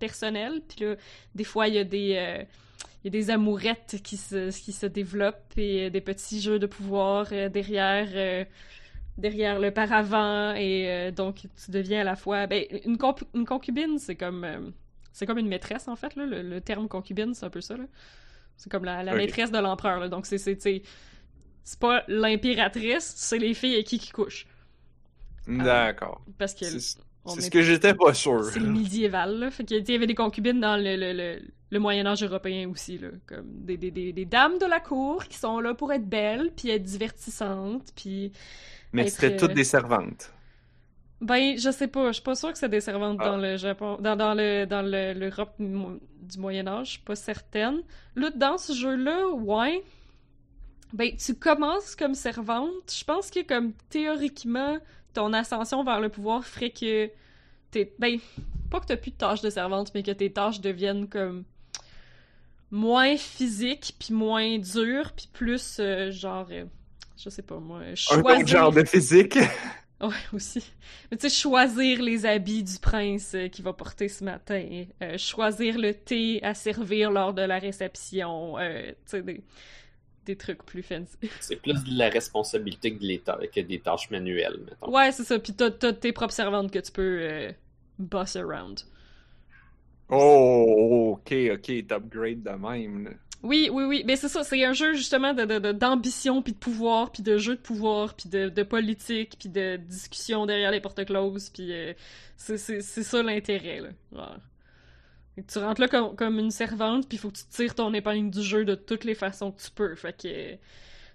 personnelle. 0.00 0.60
Puis 0.68 0.84
là, 0.84 0.96
des 1.36 1.44
fois, 1.44 1.68
il 1.68 1.74
y 1.74 1.78
a 1.78 1.84
des... 1.84 2.16
euh, 2.16 2.44
y 3.04 3.08
a 3.08 3.10
des 3.10 3.30
amourettes 3.30 4.00
qui 4.02 4.16
se, 4.16 4.50
qui 4.58 4.72
se 4.72 4.86
développent 4.86 5.52
et 5.56 5.86
euh, 5.86 5.90
des 5.90 6.00
petits 6.00 6.40
jeux 6.40 6.58
de 6.58 6.66
pouvoir 6.66 7.28
euh, 7.32 7.48
derrière, 7.48 8.08
euh, 8.14 8.44
derrière 9.18 9.60
le 9.60 9.70
paravent 9.70 10.54
et 10.54 10.90
euh, 10.90 11.10
donc 11.10 11.46
tu 11.64 11.70
deviens 11.70 12.00
à 12.00 12.04
la 12.04 12.16
fois 12.16 12.46
ben 12.46 12.64
une, 12.84 12.96
concubine 13.46 13.98
c'est 13.98 14.16
comme 14.16 14.44
euh, 14.44 14.58
c'est 15.12 15.26
comme 15.26 15.38
une 15.38 15.48
maîtresse 15.48 15.86
en 15.88 15.96
fait 15.96 16.16
là 16.16 16.26
le, 16.26 16.42
le 16.42 16.60
terme 16.60 16.88
concubine 16.88 17.34
c'est 17.34 17.46
un 17.46 17.50
peu 17.50 17.60
ça 17.60 17.76
là 17.76 17.84
c'est 18.56 18.70
comme 18.70 18.84
la, 18.84 19.02
maîtresse 19.14 19.52
de 19.52 19.58
l'empereur 19.58 20.08
donc 20.10 20.26
c'est 20.26 20.38
c'est 20.38 20.58
c'est 21.62 21.78
pas 21.78 22.02
l'impératrice 22.08 23.12
c'est 23.16 23.38
les 23.38 23.54
filles 23.54 23.74
avec 23.74 23.86
qui 23.86 23.98
qui 23.98 24.10
couchent 24.10 24.46
D'accord. 25.46 26.22
parce 26.38 26.54
que 26.54 26.64
C'est 26.64 27.40
ce 27.40 27.50
que 27.50 27.62
j'étais 27.62 27.94
pas 27.94 28.14
sûr. 28.14 28.44
c'est 28.44 28.60
médiéval, 28.60 29.38
là. 29.38 29.50
Fait 29.50 29.64
que, 29.64 29.68
tu 29.68 29.76
sais, 29.76 29.82
il 29.88 29.92
y 29.92 29.96
avait 29.96 30.06
des 30.06 30.14
concubines 30.14 30.60
dans 30.60 30.76
le, 30.76 30.96
le, 30.96 31.12
le, 31.12 31.42
le 31.74 31.80
Moyen-Âge 31.80 32.22
européen 32.24 32.68
aussi, 32.70 32.96
là. 32.96 33.08
Comme 33.26 33.44
des, 33.46 33.76
des, 33.76 33.90
des, 33.90 34.12
des 34.12 34.24
dames 34.24 34.58
de 34.58 34.64
la 34.66 34.80
cour 34.80 35.24
qui 35.26 35.36
sont 35.36 35.60
là 35.60 35.74
pour 35.74 35.92
être 35.92 36.08
belles, 36.08 36.50
puis 36.56 36.70
être 36.70 36.82
divertissantes, 36.84 37.92
puis... 37.94 38.32
Mais 38.92 39.08
c'était 39.08 39.34
euh, 39.34 39.38
toutes 39.38 39.52
des 39.54 39.64
servantes. 39.64 40.32
Ben, 41.20 41.58
je 41.58 41.70
sais 41.70 41.88
pas. 41.88 42.08
Je 42.08 42.14
suis 42.14 42.22
pas 42.22 42.34
sûre 42.34 42.52
que 42.52 42.58
c'est 42.58 42.68
des 42.68 42.80
servantes 42.80 43.18
Ah. 43.20 43.30
dans 43.30 43.36
le 43.36 43.56
Japon... 43.56 43.96
Dans, 44.00 44.16
dans 44.16 44.34
le 44.34 44.66
dans 44.66 44.82
le- 44.82 45.12
l'Europe 45.14 45.54
du 45.58 46.38
Moyen-Âge. 46.38 46.86
Je 46.86 46.90
suis 46.92 47.02
pas 47.02 47.16
certaine. 47.16 47.82
Là, 48.14 48.30
dans 48.30 48.56
ce 48.58 48.72
jeu-là, 48.72 49.28
ouais... 49.30 49.82
Ben, 50.92 51.10
tu 51.16 51.34
commences 51.34 51.96
comme 51.96 52.14
servante. 52.14 52.92
Je 52.96 53.04
pense 53.04 53.30
que, 53.30 53.42
comme, 53.42 53.72
théoriquement, 53.90 54.78
ton 55.12 55.32
ascension 55.32 55.82
vers 55.82 56.00
le 56.00 56.08
pouvoir 56.08 56.44
ferait 56.44 56.70
que 56.70 57.10
t'es... 57.72 57.92
Ben, 57.98 58.18
pas 58.70 58.80
que 58.80 58.86
t'as 58.86 58.96
plus 58.96 59.10
de 59.10 59.16
tâches 59.16 59.40
de 59.42 59.50
servante, 59.50 59.92
mais 59.94 60.02
que 60.04 60.12
tes 60.12 60.30
tâches 60.32 60.60
deviennent, 60.60 61.08
comme, 61.08 61.44
moins 62.74 63.16
physiques, 63.16 63.94
puis 63.98 64.12
moins 64.14 64.58
dures, 64.58 65.12
puis 65.12 65.28
plus, 65.32 65.76
euh, 65.80 66.10
genre... 66.10 66.46
euh, 66.50 66.64
je 67.16 67.30
sais 67.30 67.42
pas, 67.42 67.58
moi... 67.58 67.78
Un 67.78 67.92
autre 67.92 67.96
choisir- 67.96 68.46
genre 68.46 68.72
de 68.72 68.84
physique. 68.84 69.38
Ouais, 70.00 70.10
aussi. 70.34 70.62
Mais 71.10 71.16
tu 71.16 71.30
sais, 71.30 71.34
choisir 71.34 72.02
les 72.02 72.26
habits 72.26 72.62
du 72.64 72.78
prince 72.78 73.32
euh, 73.34 73.48
qu'il 73.48 73.64
va 73.64 73.72
porter 73.72 74.08
ce 74.08 74.22
matin, 74.24 74.84
euh, 75.02 75.16
choisir 75.16 75.78
le 75.78 75.94
thé 75.94 76.40
à 76.42 76.52
servir 76.52 77.10
lors 77.12 77.32
de 77.32 77.40
la 77.42 77.58
réception, 77.58 78.58
euh, 78.58 78.88
tu 78.88 78.94
sais, 79.06 79.22
des, 79.22 79.40
des 80.26 80.36
trucs 80.36 80.62
plus 80.64 80.82
fancy. 80.82 81.16
C'est 81.40 81.56
plus 81.56 81.82
de 81.84 81.96
la 81.96 82.10
responsabilité 82.10 82.92
que, 82.94 83.00
de 83.00 83.06
l'État- 83.06 83.38
que 83.54 83.60
des 83.60 83.80
tâches 83.80 84.10
manuelles, 84.10 84.58
mettons. 84.66 84.92
Ouais, 84.92 85.10
c'est 85.12 85.24
ça. 85.24 85.38
Puis 85.38 85.54
t'as, 85.54 85.70
t'as 85.70 85.92
tes 85.94 86.12
propres 86.12 86.34
servantes 86.34 86.70
que 86.72 86.80
tu 86.80 86.92
peux 86.92 87.18
euh, 87.22 87.52
boss 87.98 88.36
around. 88.36 88.80
Oh, 90.16 91.16
ok, 91.18 91.32
ok, 91.54 91.86
t'upgrades 91.88 92.42
de 92.42 92.50
même. 92.50 93.18
Oui, 93.42 93.68
oui, 93.72 93.84
oui. 93.84 94.02
Mais 94.06 94.16
c'est 94.16 94.28
ça, 94.28 94.42
c'est 94.44 94.64
un 94.64 94.72
jeu 94.72 94.94
justement 94.94 95.34
de, 95.34 95.44
de- 95.44 95.58
de- 95.58 95.72
d'ambition, 95.72 96.40
puis 96.42 96.52
de 96.52 96.58
pouvoir, 96.58 97.10
puis 97.12 97.22
de 97.22 97.36
jeu 97.36 97.56
de 97.56 97.60
pouvoir, 97.60 98.14
puis 98.14 98.28
de, 98.28 98.48
de 98.48 98.62
politique, 98.62 99.36
puis 99.38 99.48
de 99.50 99.76
discussion 99.76 100.46
derrière 100.46 100.70
les 100.70 100.80
portes 100.80 101.04
closes, 101.04 101.50
puis 101.50 101.72
euh, 101.72 101.92
c'est, 102.36 102.58
ça 102.58 103.22
l'intérêt, 103.22 103.80
là. 104.12 104.38
Tu 105.48 105.58
rentres 105.58 105.80
là 105.80 105.88
comme, 105.88 106.14
comme 106.14 106.38
une 106.38 106.52
servante, 106.52 107.08
puis 107.08 107.16
il 107.16 107.20
faut 107.20 107.30
que 107.30 107.36
tu 107.38 107.44
tires 107.50 107.74
ton 107.74 107.92
épingle 107.92 108.30
du 108.30 108.42
jeu 108.42 108.64
de 108.64 108.76
toutes 108.76 109.04
les 109.04 109.16
façons 109.16 109.50
que 109.50 109.60
tu 109.60 109.70
peux. 109.72 109.94
Fait 109.96 110.16
que 110.16 110.56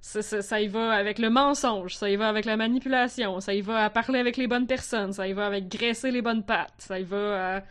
ça, 0.02 0.22
ça, 0.22 0.42
ça 0.42 0.62
y 0.62 0.68
va 0.68 0.92
avec 0.92 1.20
le 1.20 1.30
mensonge, 1.30 1.96
ça 1.96 2.10
y 2.10 2.18
va 2.18 2.28
avec 2.28 2.44
la 2.46 2.58
manipulation, 2.58 3.40
ça 3.40 3.54
y 3.54 3.62
va 3.62 3.86
à 3.86 3.90
parler 3.90 4.20
avec 4.20 4.36
les 4.38 4.48
bonnes 4.48 4.68
personnes, 4.68 5.14
ça 5.14 5.28
y 5.28 5.34
va 5.34 5.46
avec 5.48 5.70
graisser 5.70 6.12
les 6.12 6.22
bonnes 6.22 6.44
pattes, 6.44 6.74
ça 6.80 7.00
y 7.00 7.04
va 7.04 7.58
à 7.58 7.64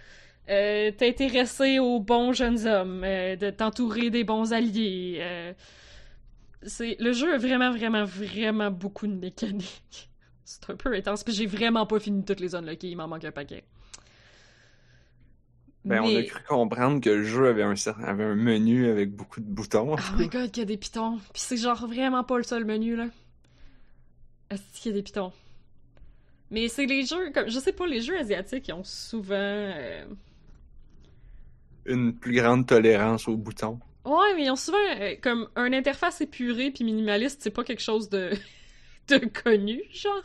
euh, 0.48 0.90
t'intéresser 0.92 1.78
aux 1.78 2.00
bons 2.00 2.32
jeunes 2.32 2.66
hommes, 2.66 3.02
euh, 3.04 3.37
de 3.37 3.50
t'entourer 3.50 4.11
des 4.11 4.24
bons 4.24 4.52
alliés. 4.52 5.18
euh. 5.20 5.52
C'est 6.62 6.96
le 6.98 7.12
jeu 7.12 7.34
a 7.34 7.38
vraiment, 7.38 7.70
vraiment, 7.70 8.04
vraiment 8.04 8.70
beaucoup 8.70 9.06
de 9.06 9.14
mécaniques. 9.14 10.08
C'est 10.44 10.70
un 10.70 10.76
peu 10.76 10.94
intense, 10.94 11.22
puis 11.24 11.34
j'ai 11.34 11.46
vraiment 11.46 11.84
pas 11.87 12.00
fini 12.00 12.24
toutes 12.24 12.40
les 12.40 12.54
unlockées, 12.54 12.88
il 12.88 12.96
m'en 12.96 13.06
manque 13.06 13.24
un 13.24 13.30
paquet. 13.32 13.64
Ben, 15.84 16.00
on 16.02 16.06
a 16.08 16.12
Mais- 16.20 16.26
cru 16.26 16.42
comprendre 16.48 17.00
que 17.00 17.11
le 17.11 17.22
jeu 17.22 17.48
avait 17.48 17.62
un, 17.62 17.74
avait 18.04 18.24
un 18.24 18.34
menu 18.34 18.88
avec 18.90 19.11
beaucoup 19.14 19.40
de 19.40 19.46
boutons. 19.46 19.94
Oh 19.94 20.16
my 20.18 20.28
god, 20.28 20.50
qu'il 20.50 20.62
y 20.62 20.64
a 20.64 20.66
des 20.66 20.76
pitons. 20.76 21.18
Puis 21.32 21.42
c'est 21.42 21.56
genre 21.56 21.87
vraiment 21.87 22.24
pas 22.24 22.37
le 22.37 22.42
seul 22.42 22.64
menu, 22.64 22.96
là. 22.96 23.06
Est-ce 24.50 24.80
qu'il 24.82 24.90
y 24.90 24.94
a 24.94 24.96
des 24.98 25.02
pitons? 25.02 25.32
Mais 26.50 26.68
c'est 26.68 26.87
les 26.87 27.04
jeux, 27.06 27.30
comme, 27.32 27.48
je 27.48 27.58
sais 27.58 27.72
pas, 27.72 27.87
les 27.87 28.00
jeux 28.00 28.18
asiatiques, 28.18 28.68
ils 28.68 28.72
ont 28.72 28.84
souvent... 28.84 29.34
euh, 29.37 30.04
Une 31.88 32.14
plus 32.14 32.35
grande 32.35 32.66
tolérance 32.66 33.27
aux 33.29 33.37
boutons. 33.37 33.81
Ouais, 34.05 34.35
mais 34.37 34.44
ils 34.46 34.51
ont 34.51 34.57
souvent 34.57 34.79
euh, 35.01 35.16
comme 35.20 35.48
un 35.57 35.72
interface 35.72 36.20
épurée 36.20 36.70
puis 36.70 36.85
minimaliste, 36.85 37.42
c'est 37.42 37.51
pas 37.51 37.64
quelque 37.64 37.83
chose 37.83 38.09
de 38.09 38.31
de 39.09 39.18
connu, 39.18 39.83
genre. 39.92 40.22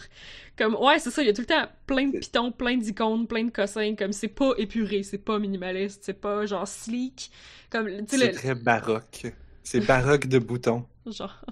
Comme 0.57 0.75
ouais, 0.75 0.99
c'est 0.99 1.09
ça, 1.11 1.21
il 1.23 1.27
y 1.27 1.29
a 1.29 1.33
tout 1.33 1.41
le 1.41 1.47
temps 1.47 1.67
plein 1.87 2.07
de 2.07 2.17
pitons, 2.19 2.51
plein 2.51 2.77
d'icônes, 2.77 3.27
plein 3.27 3.45
de 3.45 3.49
cossins, 3.51 3.95
comme 3.95 4.11
c'est 4.13 4.27
pas 4.27 4.53
épuré, 4.57 5.03
c'est 5.03 5.17
pas 5.17 5.39
minimaliste, 5.39 6.03
c'est 6.03 6.19
pas 6.19 6.45
genre 6.45 6.67
sleek, 6.67 7.31
comme 7.69 7.89
C'est 8.07 8.27
le 8.27 8.31
très 8.31 8.55
baroque. 8.55 9.25
C'est 9.63 9.81
baroque 9.81 10.27
de 10.27 10.39
boutons. 10.39 10.85
genre 11.05 11.43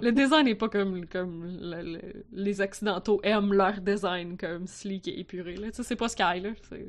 le 0.00 0.10
design 0.12 0.48
est 0.48 0.54
pas 0.54 0.68
comme 0.68 1.06
comme 1.06 1.44
le- 1.60 1.82
le- 1.82 2.24
les 2.32 2.60
occidentaux 2.60 3.20
aiment 3.22 3.52
leur 3.52 3.80
design 3.80 4.36
comme 4.38 4.66
sleek 4.66 5.08
et 5.08 5.20
épuré 5.20 5.56
là, 5.56 5.70
tu 5.70 5.76
sais 5.76 5.82
c'est 5.82 5.96
pas 5.96 6.08
Sky 6.08 6.40
là, 6.40 6.50
c'est 6.68 6.86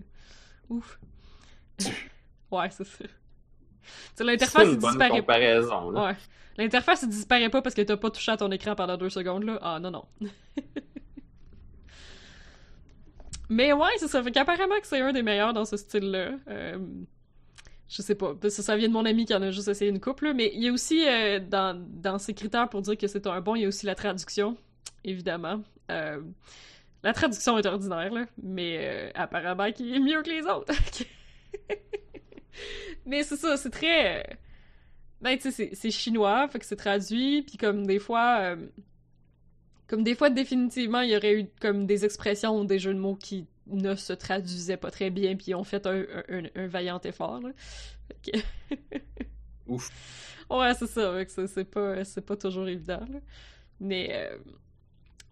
ouf. 0.70 1.00
Ouais, 2.52 2.70
c'est 2.70 2.86
ça. 2.86 3.06
l'interface, 4.24 4.78
disparaît 4.78 5.10
comparaison. 5.20 5.92
Là. 5.92 6.06
Ouais. 6.08 6.16
L'interface, 6.58 7.08
disparaît 7.08 7.50
pas 7.50 7.62
parce 7.62 7.76
que 7.76 7.82
t'as 7.84 7.98
pas 7.98 8.10
touché 8.10 8.32
à 8.32 8.38
ton 8.38 8.52
écran 8.52 8.76
pendant 8.76 8.98
deux 8.98 9.10
secondes, 9.10 9.44
là. 9.44 9.60
Ah, 9.62 9.80
non, 9.80 9.92
non. 9.92 10.06
Mais 13.50 13.72
ouais, 13.74 13.90
c'est 13.98 14.08
ça. 14.08 14.22
Fait 14.24 14.32
qu'apparemment 14.32 14.80
que 14.82 14.88
c'est 14.88 15.00
un 15.00 15.14
des 15.14 15.24
meilleurs 15.24 15.54
dans 15.54 15.66
ce 15.66 15.78
style-là. 15.78 16.32
Euh, 16.50 16.78
je 17.88 18.02
sais 18.02 18.16
pas. 18.16 18.34
Ça, 18.50 18.64
ça 18.64 18.76
vient 18.76 18.90
de 18.90 18.94
mon 18.94 19.06
ami 19.06 19.26
qui 19.26 19.34
en 19.34 19.42
a 19.42 19.52
juste 19.52 19.68
essayé 19.68 19.90
une 19.92 20.02
couple, 20.02 20.26
là. 20.26 20.34
Mais 20.34 20.52
il 20.54 20.64
y 20.64 20.68
a 20.68 20.72
aussi, 20.74 21.08
euh, 21.08 21.40
dans, 21.40 21.80
dans 21.90 22.18
ses 22.18 22.34
critères 22.34 22.68
pour 22.70 22.82
dire 22.82 22.98
que 22.98 23.08
c'est 23.08 23.28
un 23.28 23.40
bon, 23.40 23.56
il 23.56 23.62
y 23.62 23.66
a 23.66 23.68
aussi 23.68 23.86
la 23.86 23.96
traduction, 23.96 24.58
évidemment. 25.06 25.62
Euh, 25.92 26.22
la 27.04 27.14
traduction 27.14 27.58
est 27.58 27.66
ordinaire, 27.66 28.12
là. 28.12 28.26
Mais 28.42 29.14
apparemment 29.16 29.72
qu'il 29.72 29.96
est 29.96 30.00
mieux 30.00 30.22
que 30.24 30.30
les 30.30 30.42
autres. 30.42 30.74
mais 33.06 33.24
c'est 33.24 33.36
ça, 33.38 33.58
c'est 33.58 33.70
très... 33.70 34.20
euh, 34.20 34.34
Ben, 35.22 35.38
tu 35.38 35.52
sais, 35.52 35.72
c'est- 35.74 35.92
chinois, 35.92 36.48
fait 36.50 36.60
que 36.60 36.66
c'est 36.66 36.76
traduit, 36.76 37.42
puis 37.44 37.58
comme 37.58 37.86
des 37.88 38.00
fois... 38.00 38.40
euh, 38.42 38.68
comme 39.88 40.04
des 40.04 40.16
fois, 40.16 40.30
définitivement, 40.30 41.02
il 41.02 41.12
y 41.12 41.16
aurait 41.18 41.40
eu 41.42 41.48
comme 41.62 41.86
des 41.86 42.04
expressions 42.06 42.60
ou 42.60 42.66
des 42.66 42.78
jeux 42.80 42.94
de 42.94 43.00
mots 43.00 43.16
qui 43.16 43.48
ne 43.68 43.96
se 43.96 44.14
traduisaient 44.14 44.78
pas 44.78 44.92
très 44.92 45.10
bien, 45.10 45.36
puis 45.36 45.56
ont 45.56 45.64
fait 45.64 45.86
un, 45.88 46.04
un, 46.30 46.68
vaillant 46.68 47.00
effort, 47.06 47.40
là. 47.42 47.50
Fait 48.24 48.32
que- 48.32 48.78
Ouf. 49.68 49.90
Ouais, 50.50 50.74
c'est 50.76 50.88
ça, 50.88 51.12
c'est- 51.48 51.66
pas, 51.66 51.96
pas 52.26 52.36
toujours 52.38 52.68
évident, 52.68 53.06
là. 53.12 53.20
Mais... 53.80 54.10
euh, 54.14 54.38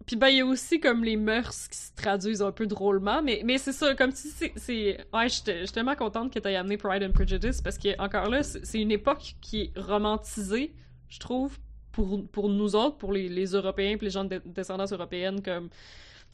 Puis 0.06 0.14
ben, 0.14 0.28
il 0.28 0.36
y 0.36 0.40
a 0.40 0.46
aussi 0.46 0.78
comme 0.78 1.02
les 1.02 1.16
mœurs 1.16 1.68
qui 1.68 1.76
se 1.76 1.92
traduisent 1.94 2.42
un 2.42 2.52
peu 2.52 2.66
drôlement, 2.66 3.22
mais, 3.22 3.42
mais 3.44 3.58
c'est 3.58 3.72
ça, 3.72 3.94
comme 3.96 4.12
si 4.12 4.30
c'est... 4.30 5.04
Ouais, 5.12 5.28
j'étais 5.28 5.60
j'étais 5.60 5.72
tellement 5.72 5.96
contente 5.96 6.32
que 6.32 6.38
t'aies 6.38 6.54
amené 6.54 6.76
Pride 6.76 7.02
and 7.02 7.12
Prejudice, 7.12 7.60
parce 7.60 7.76
que, 7.76 8.00
encore 8.00 8.30
là, 8.30 8.44
c'est 8.44 8.80
une 8.80 8.92
époque 8.92 9.34
qui 9.40 9.62
est 9.62 9.78
romantisée, 9.78 10.74
je 11.08 11.18
trouve, 11.18 11.58
pour, 11.90 12.24
pour 12.28 12.48
nous 12.48 12.76
autres, 12.76 12.98
pour 12.98 13.12
les, 13.12 13.28
les 13.28 13.46
Européens, 13.46 13.96
puis 13.96 14.06
les 14.06 14.12
gens 14.12 14.24
de 14.24 14.40
descendance 14.44 14.92
européenne, 14.92 15.42
comme... 15.42 15.70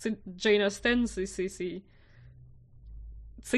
Tu 0.01 0.11
sais, 0.11 0.19
Jane 0.37 0.63
Austen, 0.63 1.07
c'est 1.07 1.27
c'est 1.27 1.83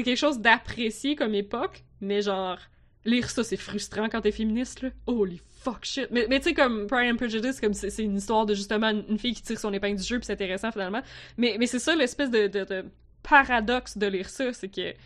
quelque 0.03 0.17
chose 0.17 0.39
d'apprécié 0.39 1.15
comme 1.15 1.35
époque, 1.35 1.83
mais 2.01 2.21
genre, 2.21 2.59
lire 3.03 3.29
ça, 3.29 3.43
c'est 3.43 3.57
frustrant 3.57 4.09
quand 4.09 4.21
t'es 4.21 4.31
féministe, 4.31 4.81
là. 4.81 4.89
Holy 5.05 5.41
fuck 5.65 5.83
shit. 5.83 6.07
Mais, 6.11 6.27
tu 6.27 6.43
sais, 6.43 6.53
comme 6.53 6.87
Pride 6.87 7.13
and 7.13 7.17
Prejudice, 7.17 7.59
comme 7.59 7.73
c'est 7.73 8.03
une 8.03 8.17
histoire 8.17 8.45
de 8.45 8.53
justement 8.53 8.89
une 8.89 9.17
fille 9.17 9.33
qui 9.33 9.41
tire 9.41 9.59
son 9.59 9.73
épingle 9.73 9.99
du 9.99 10.03
jeu, 10.03 10.19
puis 10.19 10.25
c'est 10.25 10.33
intéressant 10.33 10.71
finalement. 10.71 11.01
Mais, 11.37 11.57
c'est 11.65 11.79
ça 11.79 11.95
l'espèce 11.95 12.29
de, 12.29 12.85
paradoxe 13.23 13.97
de 13.97 14.05
lire 14.05 14.29
ça, 14.29 14.53
c'est 14.53 14.69
que, 14.69 14.91
tu 14.91 14.97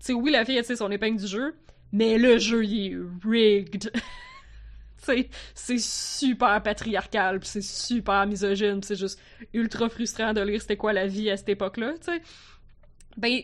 sais, 0.00 0.12
oui, 0.12 0.32
la 0.32 0.44
fille, 0.44 0.56
elle 0.56 0.64
tire 0.64 0.76
son 0.76 0.90
épingle 0.90 1.20
du 1.20 1.26
jeu, 1.26 1.54
mais 1.92 2.18
le 2.18 2.38
jeu, 2.38 2.64
il 2.64 2.92
est 2.92 2.96
rigged. 3.24 3.92
c'est 5.54 5.78
super 5.78 6.60
patriarcal, 6.62 7.38
c'est 7.44 7.62
super 7.62 8.26
misogyne, 8.26 8.82
c'est 8.82 8.96
juste 8.96 9.20
ultra 9.54 9.88
frustrant 9.88 10.32
de 10.34 10.40
lire 10.40 10.60
c'était 10.60 10.76
quoi 10.76 10.92
la 10.92 11.06
vie 11.06 11.30
à 11.30 11.36
cette 11.36 11.48
époque-là, 11.48 11.94
tu 11.94 12.12
sais. 12.12 12.20
Ben, 13.16 13.40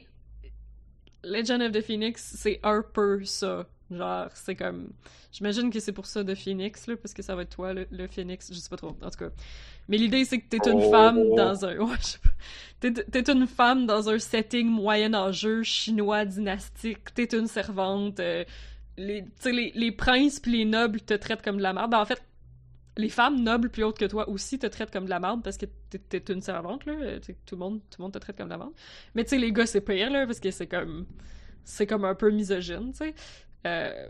Legend 1.22 1.62
of 1.62 1.72
the 1.72 1.80
Phoenix, 1.80 2.34
c'est 2.36 2.60
un 2.64 2.82
peu 2.82 3.24
ça. 3.24 3.66
Genre, 3.90 4.28
c'est 4.34 4.56
comme. 4.56 4.88
J'imagine 5.32 5.70
que 5.70 5.78
c'est 5.80 5.92
pour 5.92 6.06
ça 6.06 6.22
de 6.24 6.34
Phoenix, 6.34 6.86
là, 6.86 6.96
parce 6.96 7.12
que 7.12 7.22
ça 7.22 7.34
va 7.36 7.42
être 7.42 7.50
toi, 7.54 7.74
le, 7.74 7.86
le 7.90 8.06
Phoenix. 8.08 8.50
Je 8.52 8.58
sais 8.58 8.68
pas 8.70 8.76
trop, 8.76 8.96
en 9.02 9.10
tout 9.10 9.18
cas. 9.18 9.30
Mais 9.88 9.98
l'idée, 9.98 10.24
c'est 10.24 10.38
que 10.40 10.48
t'es 10.48 10.70
une 10.70 10.80
Oh. 10.84 10.90
femme 10.90 11.34
dans 11.36 11.64
un. 11.66 11.76
Ouais, 11.78 11.96
je. 12.00 12.90
T'es, 12.90 13.30
une 13.32 13.46
femme 13.46 13.86
dans 13.86 14.08
un 14.08 14.18
setting 14.18 14.66
moyen-âgeux, 14.68 15.62
chinois, 15.62 16.24
dynastique. 16.24 17.12
T'es 17.14 17.24
une 17.36 17.46
servante. 17.46 18.20
euh, 18.20 18.44
les, 18.96 19.24
les, 19.44 19.72
les 19.74 19.92
princes 19.92 20.38
pis 20.40 20.50
les 20.50 20.64
nobles 20.64 21.00
te 21.00 21.14
traitent 21.14 21.42
comme 21.42 21.56
de 21.58 21.62
la 21.62 21.72
merde. 21.72 21.90
Ben, 21.90 22.00
en 22.00 22.04
fait, 22.04 22.22
les 22.96 23.08
femmes 23.08 23.42
nobles 23.42 23.70
plus 23.70 23.82
hautes 23.84 23.98
que 23.98 24.04
toi 24.04 24.28
aussi 24.28 24.58
te 24.58 24.66
traitent 24.66 24.90
comme 24.92 25.04
de 25.06 25.10
la 25.10 25.18
merde 25.20 25.42
parce 25.42 25.56
que 25.58 25.66
t'es, 25.90 26.22
une 26.32 26.40
servante, 26.40 26.86
là. 26.86 26.92
Euh, 27.00 27.18
Tout 27.44 27.54
le, 27.56 27.58
monde, 27.58 27.80
tout 27.90 27.98
le 28.00 28.04
monde 28.04 28.12
te 28.12 28.18
traite 28.18 28.36
comme 28.36 28.46
de 28.46 28.52
la 28.52 28.58
merde. 28.58 28.72
Mais 29.14 29.24
tu 29.24 29.30
sais, 29.30 29.38
les 29.38 29.52
gars, 29.52 29.66
c'est 29.66 29.80
pire, 29.80 30.10
là, 30.10 30.26
parce 30.26 30.40
que 30.40 30.50
c'est 30.50 30.66
comme. 30.68 31.06
C'est 31.64 31.86
comme 31.86 32.04
un 32.04 32.14
peu 32.14 32.30
misogyne, 32.30 32.92
tu 32.92 32.98
sais. 32.98 33.14
Euh, 33.66 34.08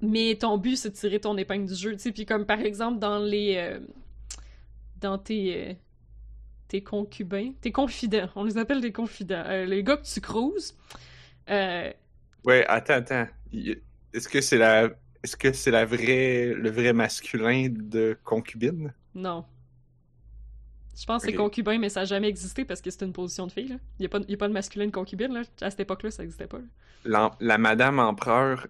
Mais 0.00 0.36
ton 0.36 0.58
but, 0.58 0.76
c'est 0.76 0.90
de 0.90 0.94
tirer 0.94 1.20
ton 1.20 1.36
épingle 1.36 1.66
du 1.66 1.74
jeu, 1.74 1.92
tu 1.92 1.98
sais. 1.98 2.12
Puis 2.12 2.24
comme 2.26 2.46
par 2.46 2.60
exemple, 2.60 2.98
dans 2.98 3.18
les. 3.18 3.56
euh, 3.56 3.80
Dans 5.00 5.18
tes. 5.18 5.70
euh, 5.70 5.74
Tes 6.68 6.82
concubins. 6.82 7.52
Tes 7.60 7.72
confidents. 7.72 8.28
On 8.36 8.44
les 8.44 8.58
appelle 8.58 8.80
des 8.80 8.92
confidents. 8.92 9.44
Les 9.66 9.82
gars 9.82 9.96
que 9.96 10.06
tu 10.06 10.20
cruises. 10.20 10.76
Ouais, 12.44 12.64
attends, 12.68 12.94
attends. 12.94 13.26
Est-ce 14.12 14.28
que 14.28 14.40
c'est 14.40 14.58
la. 14.58 14.90
Est-ce 15.22 15.36
que 15.36 15.52
c'est 15.52 15.70
la 15.72 15.84
vraie, 15.84 16.54
le 16.54 16.70
vrai 16.70 16.92
masculin 16.92 17.68
de 17.70 18.16
concubine? 18.24 18.94
non. 19.14 19.44
Je 21.00 21.06
pense 21.06 21.22
que 21.22 21.30
c'est 21.30 21.36
concubin, 21.36 21.78
mais 21.78 21.88
ça 21.88 22.00
n'a 22.00 22.06
jamais 22.06 22.28
existé 22.28 22.64
parce 22.64 22.80
que 22.80 22.90
c'est 22.90 23.04
une 23.04 23.12
position 23.12 23.46
de 23.46 23.52
fille, 23.52 23.68
là. 23.68 23.76
Il 23.98 24.02
n'y 24.02 24.06
a, 24.06 24.08
pas- 24.08 24.20
il 24.26 24.30
y 24.30 24.34
a 24.34 24.36
pas 24.36 24.48
de 24.48 24.52
masculin 24.52 24.86
de 24.86 24.90
concubine, 24.90 25.32
là. 25.32 25.42
À 25.60 25.70
cette 25.70 25.80
époque-là, 25.80 26.10
ça 26.10 26.22
n'existait 26.22 26.46
pas. 26.46 26.58
La 27.04 27.58
Madame 27.58 27.98
Empereur, 28.00 28.66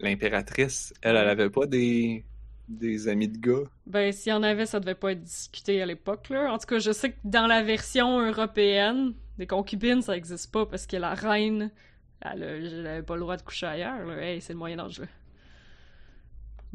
l'impératrice, 0.00 0.92
elle, 1.02 1.16
elle 1.16 1.28
avait 1.28 1.50
pas 1.50 1.66
des, 1.66 2.24
des 2.68 3.08
amis 3.08 3.28
de 3.28 3.38
gars? 3.38 3.68
Ben, 3.86 4.12
s'il 4.12 4.30
y 4.30 4.34
en 4.34 4.42
avait, 4.42 4.66
ça 4.66 4.80
devait 4.80 4.94
pas 4.94 5.12
être 5.12 5.22
discuté 5.22 5.80
à 5.82 5.86
l'époque, 5.86 6.28
là. 6.30 6.52
En 6.52 6.58
tout 6.58 6.66
cas, 6.66 6.78
je 6.78 6.92
sais 6.92 7.10
que 7.12 7.16
dans 7.24 7.46
la 7.46 7.62
version 7.62 8.20
européenne, 8.20 9.14
des 9.38 9.46
concubines, 9.46 10.02
ça 10.02 10.16
existe 10.16 10.52
pas 10.52 10.66
parce 10.66 10.86
que 10.86 10.96
la 10.96 11.14
reine, 11.14 11.70
elle, 12.20 12.42
a- 12.42 12.46
elle 12.56 12.86
avait 12.86 13.02
pas 13.02 13.14
le 13.14 13.20
droit 13.20 13.36
de 13.36 13.42
coucher 13.42 13.66
ailleurs. 13.66 14.10
Hey, 14.18 14.40
c'est 14.40 14.52
le 14.52 14.58
Moyen-Âge. 14.58 15.00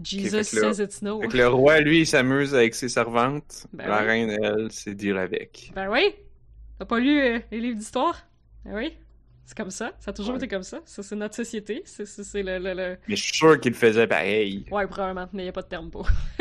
Jesus 0.04 0.43
says 0.50 0.80
it's 0.80 1.02
no. 1.02 1.22
Fait 1.22 1.28
que 1.28 1.38
le 1.38 1.47
roi, 1.50 1.80
lui, 1.82 2.00
il 2.02 2.08
s'amuse 2.08 2.54
avec 2.56 2.76
ses 2.76 2.89
servantes. 2.89 3.68
Ben 3.74 3.88
la 3.88 4.02
oui. 4.02 4.06
reine, 4.08 4.30
elle, 4.41 4.68
c'est 4.72 4.93
dire 4.95 5.18
avec. 5.18 5.72
Ben 5.76 5.89
oui! 5.89 6.14
T'as 6.78 6.86
pas 6.86 7.00
lu 7.00 7.20
euh, 7.20 7.39
les 7.52 7.60
livres 7.60 7.78
d'histoire? 7.78 8.18
Ben 8.66 8.76
oui! 8.76 8.93
C'est 9.45 9.58
comme 9.58 9.72
ça, 9.72 9.93
ça 10.00 10.12
a 10.12 10.14
toujours 10.14 10.34
Ouais. 10.36 10.38
été 10.38 10.47
comme 10.47 10.62
ça. 10.64 10.80
Ça, 10.86 11.02
c'est 11.02 11.16
notre 11.16 11.36
société. 11.36 11.82
C'est, 11.84 12.06
c'est, 12.06 12.43
le, 12.43 12.60
le, 12.60 12.74
le- 12.76 12.97
Mais 13.08 13.16
je 13.16 13.24
suis 13.24 13.34
sûr 13.36 13.60
qu'il 13.60 13.74
faisait 13.74 14.06
pareil. 14.06 14.64
Ouais, 14.70 14.86
probablement, 14.86 15.28
mais 15.34 15.45
y 15.45 15.50
a 15.50 15.52
pas 15.52 15.64
de 15.64 15.68
terme 15.68 15.89
pour. 15.89 16.08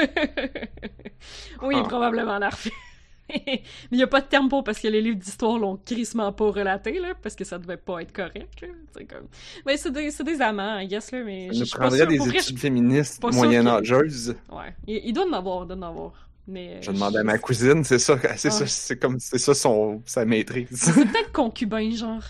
oui, 1.62 1.74
Ah. 1.78 1.82
probablement, 1.84 2.38
Narf. 2.38 2.68
mais 3.28 3.62
y 3.98 4.02
a 4.02 4.06
pas 4.06 4.20
de 4.20 4.26
terme 4.26 4.48
pour 4.48 4.64
parce 4.64 4.80
que 4.80 4.88
les 4.88 5.00
livres 5.00 5.18
d'histoire 5.18 5.58
l'ont 5.58 5.76
crissement 5.76 6.32
pas 6.32 6.50
relaté, 6.50 6.98
là, 6.98 7.14
parce 7.22 7.34
que 7.34 7.44
ça 7.44 7.58
devait 7.58 7.76
pas 7.76 8.00
être 8.02 8.12
correct, 8.12 8.60
là. 8.60 8.68
C'est 8.96 9.04
comme... 9.04 9.28
Mais 9.66 9.76
c'est 9.76 9.90
des, 9.90 10.10
c'est 10.10 10.24
des 10.24 10.40
amants, 10.40 10.78
I 10.78 10.86
guess, 10.86 11.10
là, 11.12 11.22
mais 11.24 11.48
je 11.52 11.64
sûre. 11.64 11.90
des 12.06 12.18
vrai, 12.18 12.38
études 12.38 12.58
féministes 12.58 13.22
moyenâgeuses. 13.22 14.36
Ouais. 14.50 14.74
Il, 14.86 15.00
il 15.04 15.12
doit 15.12 15.26
en 15.26 15.32
avoir, 15.32 15.64
il 15.64 15.68
doit 15.68 15.76
en 15.76 15.82
avoir. 15.82 16.28
Mais... 16.46 16.80
Je 16.80 16.90
demandais 16.90 17.18
à 17.18 17.24
ma 17.24 17.36
cousine, 17.38 17.84
c'est 17.84 17.98
ça, 17.98 18.18
c'est 18.36 18.50
ça, 18.50 18.66
c'est 18.66 18.98
comme, 18.98 19.20
c'est 19.20 19.38
ça 19.38 19.52
son, 19.52 20.02
sa 20.06 20.24
maîtrise. 20.24 20.68
C'est 20.72 20.94
peut-être 20.94 21.30
concubin, 21.32 21.90
genre. 21.90 22.22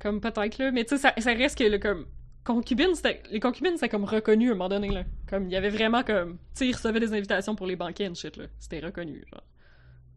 Comme 0.00 0.20
peut-être, 0.20 0.58
là. 0.58 0.72
Mais 0.72 0.84
tu 0.84 0.96
sais, 0.96 1.02
ça, 1.02 1.14
ça 1.16 1.32
reste 1.32 1.56
que, 1.56 1.64
le 1.64 1.78
comme. 1.78 2.06
Concubine, 2.42 2.92
c'était. 2.96 3.22
Les 3.30 3.38
concubines, 3.38 3.74
c'était 3.74 3.88
comme 3.88 4.02
reconnu 4.02 4.48
à 4.48 4.52
un 4.52 4.56
moment 4.56 4.68
donné, 4.68 4.88
là. 4.88 5.04
Comme, 5.30 5.46
il 5.46 5.52
y 5.52 5.56
avait 5.56 5.70
vraiment 5.70 6.02
comme. 6.02 6.32
Tu 6.32 6.38
sais, 6.54 6.66
ils 6.66 6.74
recevaient 6.74 6.98
des 6.98 7.12
invitations 7.12 7.54
pour 7.54 7.68
les 7.68 7.76
banquets 7.76 8.08
and 8.08 8.16
shit, 8.16 8.36
là. 8.36 8.46
C'était 8.58 8.80
reconnu, 8.80 9.24
genre. 9.32 9.44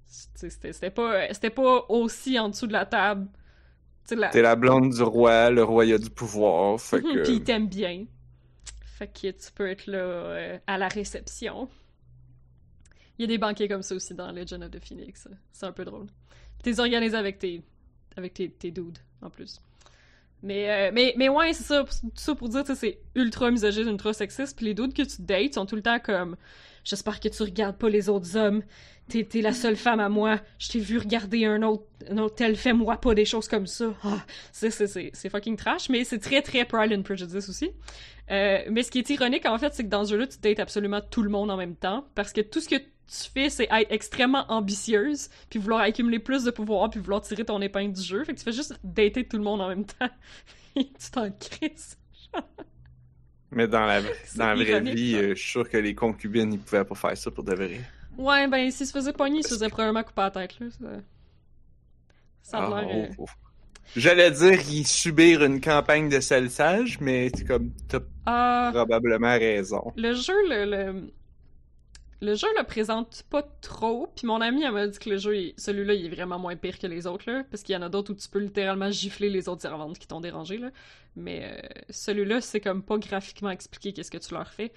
C'était 0.08 0.92
pas, 0.92 1.34
c'était 1.34 1.50
pas 1.50 1.86
aussi 1.90 2.40
en 2.40 2.50
dessous 2.50 2.68
de 2.68 2.74
la 2.74 2.86
table. 2.86 3.28
La. 4.12 4.30
T'es 4.30 4.44
la 4.44 4.56
blonde 4.56 4.92
du 4.94 5.02
roi, 5.02 5.50
le 5.50 5.64
roi 5.64 5.86
il 5.86 5.94
a 5.94 5.98
du 5.98 6.12
pouvoir, 6.12 6.80
fait 6.80 7.02
que... 7.02 7.24
Puis 7.24 7.34
ils 7.34 7.44
t'aiment 7.44 7.68
bien. 7.68 8.06
Fait 8.98 9.08
que 9.08 9.32
tu 9.32 9.52
peux 9.54 9.68
être 9.68 9.88
là 9.88 9.98
euh, 9.98 10.60
à 10.68 10.78
la 10.78 10.88
réception. 10.88 11.68
Il 13.18 13.24
y 13.24 13.26
a 13.26 13.28
des 13.28 13.38
banquets 13.38 13.68
comme 13.68 13.82
ça 13.82 13.96
aussi 13.96 14.14
dans 14.14 14.32
Legend 14.32 14.64
of 14.64 14.72
the 14.72 14.80
Phoenix. 14.80 15.28
C'est 15.52 15.66
un 15.66 15.72
peu 15.72 15.86
drôle. 15.86 16.08
T'es 16.62 16.80
organisé 16.80 17.16
avec 17.16 17.40
tes 17.40 17.62
avec 18.16 18.34
tes, 18.34 18.50
tes 18.50 18.72
dudes 18.72 19.00
en 19.22 19.30
plus. 19.30 19.60
Mais, 20.46 20.70
euh, 20.70 20.92
mais, 20.94 21.16
mais 21.18 21.28
ouais, 21.28 21.54
c'est 21.54 21.64
ça, 21.64 21.86
ça 22.14 22.36
pour 22.36 22.50
dire, 22.50 22.64
c'est 22.76 23.00
ultra 23.16 23.50
misogyne, 23.50 23.88
ultra 23.88 24.14
sexiste, 24.14 24.56
puis 24.56 24.68
les 24.68 24.76
dudes 24.76 24.94
que 24.94 25.02
tu 25.02 25.24
dates 25.24 25.56
sont 25.56 25.66
tout 25.66 25.76
le 25.76 25.82
temps 25.82 25.98
comme 25.98 26.36
«J'espère 26.84 27.20
que 27.20 27.28
tu 27.30 27.42
regardes 27.42 27.78
pas 27.80 27.90
les 27.90 28.10
autres 28.10 28.38
hommes, 28.38 28.62
t'es 29.10 29.26
la 29.42 29.54
seule 29.54 29.76
femme 29.76 30.00
à 30.00 30.08
moi, 30.08 30.40
je 30.60 30.70
t'ai 30.70 30.80
vu 30.80 31.00
regarder 31.00 31.46
un 31.46 31.64
autre, 31.64 31.86
un 32.12 32.20
autre 32.20 32.36
tel, 32.36 32.56
fais-moi 32.56 32.98
pas 32.98 33.16
des 33.16 33.26
choses 33.26 33.48
comme 33.48 33.66
ça. 33.66 33.96
Ah, 34.04 34.24
c'est 34.52 35.30
fucking 35.30 35.58
trash, 35.58 35.90
mais 35.90 36.04
c'est 36.04 36.20
très 36.20 36.44
très 36.44 36.64
Pride 36.64 36.94
and 36.94 37.02
Prejudice 37.02 37.50
aussi. 37.50 37.72
Euh, 38.30 38.60
mais 38.70 38.84
ce 38.84 38.92
qui 38.92 39.00
est 39.00 39.10
ironique, 39.10 39.48
en 39.48 39.58
fait, 39.58 39.74
c'est 39.74 39.84
que 39.84 39.90
dans 39.90 40.06
ce 40.06 40.12
jeu-là, 40.12 40.28
tu 40.28 40.38
dates 40.38 40.60
absolument 40.60 41.02
tout 41.02 41.24
le 41.24 41.30
monde 41.30 41.50
en 41.50 41.58
même 41.58 41.76
temps, 41.76 42.06
parce 42.14 42.34
que 42.34 42.42
tout 42.42 42.60
ce 42.60 42.70
que 42.70 42.76
tu 43.08 43.30
fais, 43.32 43.50
c'est 43.50 43.68
être 43.72 43.92
extrêmement 43.92 44.46
ambitieuse, 44.52 45.30
puis 45.50 45.60
vouloir 45.60 45.82
accumuler 45.82 46.20
plus 46.20 46.44
de 46.44 46.52
pouvoir, 46.52 46.90
puis 46.90 47.00
vouloir 47.00 47.22
tirer 47.22 47.46
ton 47.46 47.62
épingle 47.62 47.94
du 47.94 48.02
jeu. 48.02 48.24
Fait 48.24 48.34
que 48.34 48.40
tu 48.40 48.44
fais 48.44 48.52
juste 48.52 48.78
dater 48.84 49.28
tout 49.28 49.38
le 49.38 49.44
monde 49.44 49.62
en 49.62 49.68
même 49.70 49.86
temps. 49.86 50.10
Et 50.76 50.86
tu 50.86 51.12
t'en 51.12 51.30
crises. 51.32 51.98
Mais 53.52 53.68
dans 53.68 53.86
la, 53.86 54.02
dans 54.36 54.48
la 54.48 54.56
vraie 54.56 54.82
vie, 54.82 55.16
euh, 55.16 55.30
je 55.36 55.42
suis 55.42 55.52
sûr 55.52 55.70
que 55.70 55.78
les 55.78 55.96
concubines, 55.96 56.52
ils 56.54 56.60
pouvaient 56.60 56.86
pas 56.86 56.96
faire 56.96 57.18
ça 57.18 57.32
pour 57.32 57.44
de 57.44 57.54
vrai. 57.54 57.82
Ouais, 58.18 58.48
ben, 58.48 58.72
s'il 58.72 58.88
se 58.88 58.92
faisait 58.92 59.14
pogner, 59.14 59.40
il 59.40 59.44
se 59.44 59.50
faisait 59.56 59.70
probablement 59.70 60.04
couper 60.04 60.22
la 60.22 60.32
tête, 60.32 60.60
là. 60.60 60.68
Ça, 60.72 60.88
ça 62.44 62.58
a 62.60 62.62
Ah, 62.62 62.70
l'air... 62.82 62.90
euh, 62.90 63.08
oh, 63.18 63.26
oh. 63.26 63.26
J'allais 63.96 64.32
dire 64.32 64.60
y 64.70 64.84
subir 64.84 65.44
une 65.44 65.62
campagne 65.62 66.10
de 66.10 66.20
salissage, 66.20 67.00
mais 67.00 67.30
c'est 67.36 67.46
comme 67.46 67.72
t'as 67.88 68.00
Ah, 68.26 68.72
probablement 68.74 69.38
raison. 69.38 69.94
le 69.96 70.14
jeu, 70.14 70.34
le, 70.50 70.66
le, 70.66 71.14
le 72.22 72.36
jeu 72.36 72.48
le 72.58 72.64
présente 72.64 73.24
pas 73.30 73.44
trop. 73.62 74.08
Puis 74.16 74.26
mon 74.26 74.42
ami, 74.42 74.64
elle 74.64 74.72
m'a 74.72 74.88
dit 74.88 74.98
que 74.98 75.10
le 75.10 75.18
jeu, 75.18 75.38
il- 75.38 75.54
celui-là, 75.58 75.94
il 75.94 76.06
est 76.06 76.10
vraiment 76.10 76.40
moins 76.40 76.56
pire 76.56 76.80
que 76.80 76.88
les 76.88 77.08
autres. 77.08 77.26
Parce 77.52 77.64
qu'il 77.64 77.74
y 77.74 77.78
en 77.78 77.82
a 77.82 77.90
d'autres 77.90 78.14
où 78.14 78.16
tu 78.16 78.30
peux 78.30 78.40
littéralement 78.40 78.90
gifler 78.90 79.30
les 79.30 79.50
autres 79.50 79.62
servantes 79.62 80.00
qui 80.00 80.08
t'ont 80.08 80.22
dérangé, 80.22 80.58
là. 80.58 80.70
Mais 81.16 81.44
euh, 81.46 81.82
celui-là, 81.90 82.42
c'est 82.42 82.62
comme 82.62 82.84
pas 82.84 82.98
graphiquement 82.98 83.50
expliqué 83.50 83.94
qu'est-ce 83.94 84.12
que 84.12 84.18
tu 84.18 84.34
leur 84.34 84.52
fais. 84.52 84.72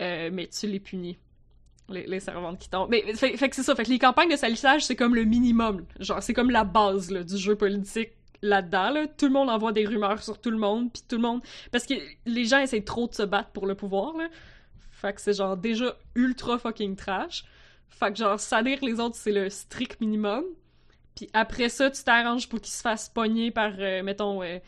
Euh, 0.00 0.30
mais 0.32 0.48
tu 0.48 0.66
les 0.66 0.80
punis. 0.80 1.18
Les, 1.88 2.20
servantes 2.20 2.58
qui 2.58 2.70
tombent. 2.70 2.88
Mais 2.90 3.02
fait, 3.14 3.36
que 3.36 3.56
c'est 3.56 3.62
ça. 3.62 3.74
Fait 3.74 3.84
que 3.84 3.90
les 3.90 3.98
campagnes 3.98 4.30
de 4.30 4.36
salissage, 4.36 4.84
c'est 4.86 4.96
comme 4.96 5.14
le 5.14 5.24
minimum. 5.24 5.84
Genre, 6.00 6.22
c'est 6.22 6.32
comme 6.32 6.50
la 6.50 6.64
base 6.64 7.10
là, 7.10 7.22
du 7.22 7.36
jeu 7.36 7.54
politique 7.54 8.12
là-dedans. 8.40 8.90
Là. 8.90 9.06
Tout 9.08 9.26
le 9.26 9.32
monde 9.32 9.50
envoie 9.50 9.72
des 9.72 9.84
rumeurs 9.84 10.22
sur 10.22 10.40
tout 10.40 10.50
le 10.50 10.56
monde. 10.56 10.90
Puis 10.90 11.02
tout 11.06 11.16
le 11.16 11.22
monde. 11.22 11.42
Parce 11.70 11.84
que 11.84 11.94
les 12.24 12.44
gens 12.46 12.60
essaient 12.60 12.82
trop 12.82 13.08
de 13.08 13.14
se 13.14 13.22
battre 13.22 13.50
pour 13.50 13.66
le 13.66 13.74
pouvoir. 13.74 14.16
Là. 14.16 14.28
Fait 15.02 15.12
que 15.12 15.20
c'est 15.20 15.32
genre 15.32 15.56
déjà 15.56 15.96
ultra 16.14 16.58
fucking 16.58 16.94
trash. 16.94 17.44
Fait 17.88 18.12
que 18.12 18.18
genre, 18.18 18.38
salir 18.38 18.78
les 18.82 19.00
autres, 19.00 19.16
c'est 19.16 19.32
le 19.32 19.50
strict 19.50 20.00
minimum. 20.00 20.44
Puis 21.16 21.28
après 21.32 21.68
ça, 21.68 21.90
tu 21.90 22.04
t'arranges 22.04 22.48
pour 22.48 22.60
qu'ils 22.60 22.72
se 22.72 22.82
fassent 22.82 23.08
pogner 23.08 23.50
par, 23.50 23.72
euh, 23.80 24.04
mettons, 24.04 24.44
euh, 24.44 24.60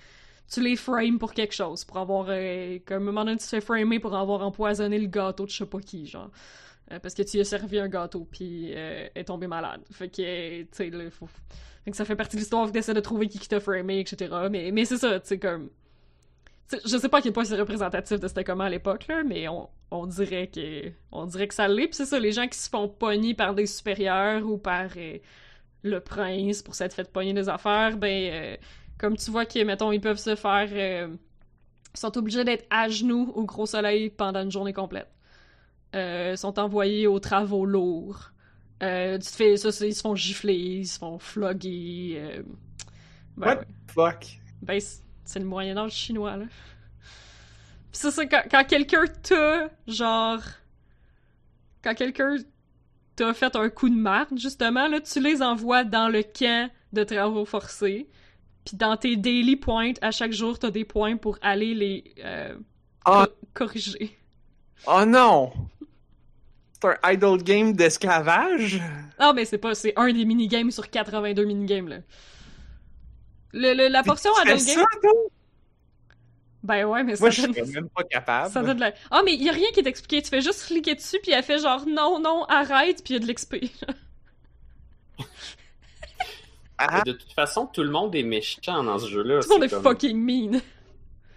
tu 0.52 0.60
les 0.60 0.74
frames 0.74 1.20
pour 1.20 1.34
quelque 1.34 1.54
chose, 1.54 1.84
pour 1.84 1.98
avoir, 1.98 2.26
euh, 2.30 2.80
comme 2.84 3.04
un 3.04 3.06
moment 3.06 3.24
donné, 3.24 3.36
tu 3.36 3.44
te 3.44 3.48
fais 3.48 3.60
framer 3.60 4.00
pour 4.00 4.16
avoir 4.16 4.42
empoisonné 4.42 4.98
le 4.98 5.06
gâteau 5.06 5.44
de 5.44 5.50
je 5.50 5.58
sais 5.58 5.66
pas 5.66 5.78
qui, 5.78 6.06
genre. 6.06 6.30
Parce 7.00 7.14
que 7.14 7.22
tu 7.22 7.38
as 7.38 7.44
servi 7.44 7.78
un 7.78 7.88
gâteau, 7.88 8.28
puis 8.30 8.72
est 8.72 9.24
tombée 9.24 9.46
malade. 9.46 9.80
Fait 9.90 10.08
que, 10.08 10.62
tu 10.62 10.68
sais, 10.72 10.90
là, 10.90 11.10
faut... 11.10 11.28
Que 11.86 11.96
ça 11.96 12.04
fait 12.04 12.16
partie 12.16 12.36
de 12.36 12.40
l'histoire, 12.40 12.66
que 12.66 12.72
t'essaies 12.72 12.92
de 12.92 13.00
trouver 13.00 13.28
qui 13.28 13.38
qui 13.38 13.48
t'a 13.48 13.60
framé, 13.60 14.00
etc. 14.00 14.34
Mais, 14.50 14.70
mais 14.72 14.84
c'est 14.84 14.98
ça, 14.98 15.18
tu 15.20 15.28
sais, 15.28 15.38
comme... 15.38 15.70
je 16.72 16.96
sais 16.98 17.08
pas 17.08 17.18
à 17.18 17.22
quel 17.22 17.32
point 17.32 17.44
c'est 17.44 17.58
représentatif 17.58 18.18
de 18.20 18.28
c'était 18.28 18.44
comment 18.44 18.64
à 18.64 18.70
l'époque, 18.70 19.06
là, 19.08 19.22
mais 19.24 19.48
on, 19.48 19.68
on 19.90 20.06
dirait 20.06 20.48
que 20.48 20.90
on 21.12 21.26
dirait 21.26 21.46
que 21.48 21.54
ça 21.54 21.68
l'est. 21.68 21.86
Puis 21.88 21.94
c'est 21.96 22.06
ça, 22.06 22.18
les 22.18 22.32
gens 22.32 22.48
qui 22.48 22.58
se 22.58 22.68
font 22.68 22.88
pogner 22.88 23.34
par 23.34 23.54
des 23.54 23.66
supérieurs 23.66 24.46
ou 24.46 24.58
par 24.58 24.90
euh, 24.96 25.18
le 25.82 26.00
prince 26.00 26.62
pour 26.62 26.74
s'être 26.74 26.94
fait 26.94 27.10
pogner 27.12 27.34
des 27.34 27.48
affaires, 27.48 27.96
ben... 27.96 28.32
euh, 28.32 28.56
comme 28.98 29.16
tu 29.16 29.30
vois 29.30 29.44
que, 29.44 29.62
mettons, 29.64 29.92
ils 29.92 30.00
peuvent 30.00 30.18
se 30.18 30.36
faire... 30.36 30.68
euh, 30.72 31.14
sont 31.94 32.16
obligés 32.18 32.44
d'être 32.44 32.66
à 32.70 32.88
genoux 32.88 33.30
au 33.34 33.44
gros 33.44 33.66
soleil 33.66 34.10
pendant 34.10 34.42
une 34.42 34.50
journée 34.50 34.72
complète. 34.72 35.08
Sont 36.36 36.58
envoyés 36.58 37.06
aux 37.06 37.20
travaux 37.20 37.64
lourds. 37.64 38.32
Tu 38.80 38.86
te 39.20 39.28
fais 39.30 39.56
ça, 39.56 39.68
ils 39.86 39.94
se 39.94 40.00
font 40.02 40.16
gifler, 40.16 40.54
ils 40.54 40.86
se 40.86 40.98
font 40.98 41.18
flogger. 41.20 42.14
euh, 42.18 42.42
ben 43.36 43.46
What? 43.46 43.56
ouais. 43.58 43.66
Fuck? 43.86 44.40
Ben, 44.62 44.80
c'est- 45.24 45.38
le 45.38 45.44
Moyen-Âge 45.44 45.92
chinois, 45.92 46.36
là. 46.36 46.44
Pis 47.92 47.98
c'est 48.00 48.10
ça, 48.10 48.26
quand, 48.26 48.42
quand 48.50 48.64
quelqu'un 48.66 49.04
t'a, 49.22 49.68
genre... 49.86 50.40
Quand 51.82 51.94
quelqu'un 51.94 52.36
t'a 53.16 53.34
fait 53.34 53.54
un 53.56 53.68
coup 53.68 53.88
de 53.88 53.94
marde, 53.94 54.38
justement, 54.38 54.88
là, 54.88 55.00
tu 55.00 55.20
les 55.20 55.42
envoies 55.42 55.84
dans 55.84 56.08
le 56.08 56.22
camp 56.22 56.70
de 56.92 57.04
travaux 57.04 57.44
forcés. 57.44 58.08
Puis 58.64 58.76
dans 58.76 58.96
tes 58.96 59.16
daily 59.16 59.56
points, 59.56 59.92
à 60.00 60.10
chaque 60.10 60.32
jour, 60.32 60.58
t'as 60.58 60.70
des 60.70 60.84
points 60.84 61.16
pour 61.16 61.38
aller 61.42 61.74
les 61.74 62.14
euh, 62.24 62.54
Oh, 63.06 63.24
co- 63.26 63.32
corriger. 63.52 64.16
oh 64.86 65.04
non! 65.06 65.52
C'est 66.80 66.88
un 67.02 67.10
idle 67.12 67.42
game 67.42 67.72
d'esclavage? 67.74 68.80
Ah, 69.18 69.32
mais 69.34 69.44
c'est 69.44 69.58
pas... 69.58 69.74
C'est 69.74 69.92
un 69.96 70.10
des 70.12 70.24
minigames 70.24 70.70
sur 70.70 70.88
82 70.90 71.44
minigames, 71.44 71.88
là. 71.88 71.96
Le, 73.54 73.72
le- 73.74 73.88
la 73.88 74.02
portion 74.02 74.30
Adult 74.42 74.64
Game... 74.66 74.78
ça, 74.78 74.84
toi? 75.00 75.12
Ben 76.64 76.84
ouais, 76.86 77.04
mais 77.04 77.14
ça 77.14 77.20
Moi, 77.20 77.30
je 77.30 77.42
donne... 77.42 77.54
serais 77.54 77.66
même 77.72 77.88
pas 77.90 78.02
capable. 78.04 78.50
Ça 78.52 78.62
donne 78.62 78.76
de 78.76 78.80
la... 78.80 78.92
Ah, 79.10 79.20
mais 79.24 79.34
il 79.34 79.42
y 79.42 79.48
a 79.48 79.52
rien 79.52 79.68
qui 79.72 79.80
est 79.80 79.86
expliqué. 79.86 80.22
Tu 80.22 80.28
fais 80.30 80.40
juste 80.40 80.66
cliquer 80.66 80.94
dessus, 80.94 81.18
puis 81.22 81.30
elle 81.32 81.42
fait 81.44 81.58
genre 81.58 81.84
non, 81.86 82.18
non, 82.18 82.44
arrête, 82.46 83.04
puis 83.04 83.14
il 83.14 83.20
y 83.20 83.22
a 83.22 83.26
de 83.26 83.30
l'XP. 83.30 83.56
Ah, 86.78 87.02
De 87.06 87.12
toute 87.12 87.32
façon, 87.32 87.66
tout 87.66 87.82
le 87.82 87.90
monde 87.90 88.14
est 88.16 88.22
méchant 88.24 88.82
dans 88.82 88.98
ce 88.98 89.08
jeu-là. 89.08 89.40
Tout 89.40 89.48
le 89.50 89.54
monde 89.54 89.64
est 89.64 89.68
comme- 89.68 89.82
fucking 89.82 90.16
mean. 90.18 90.60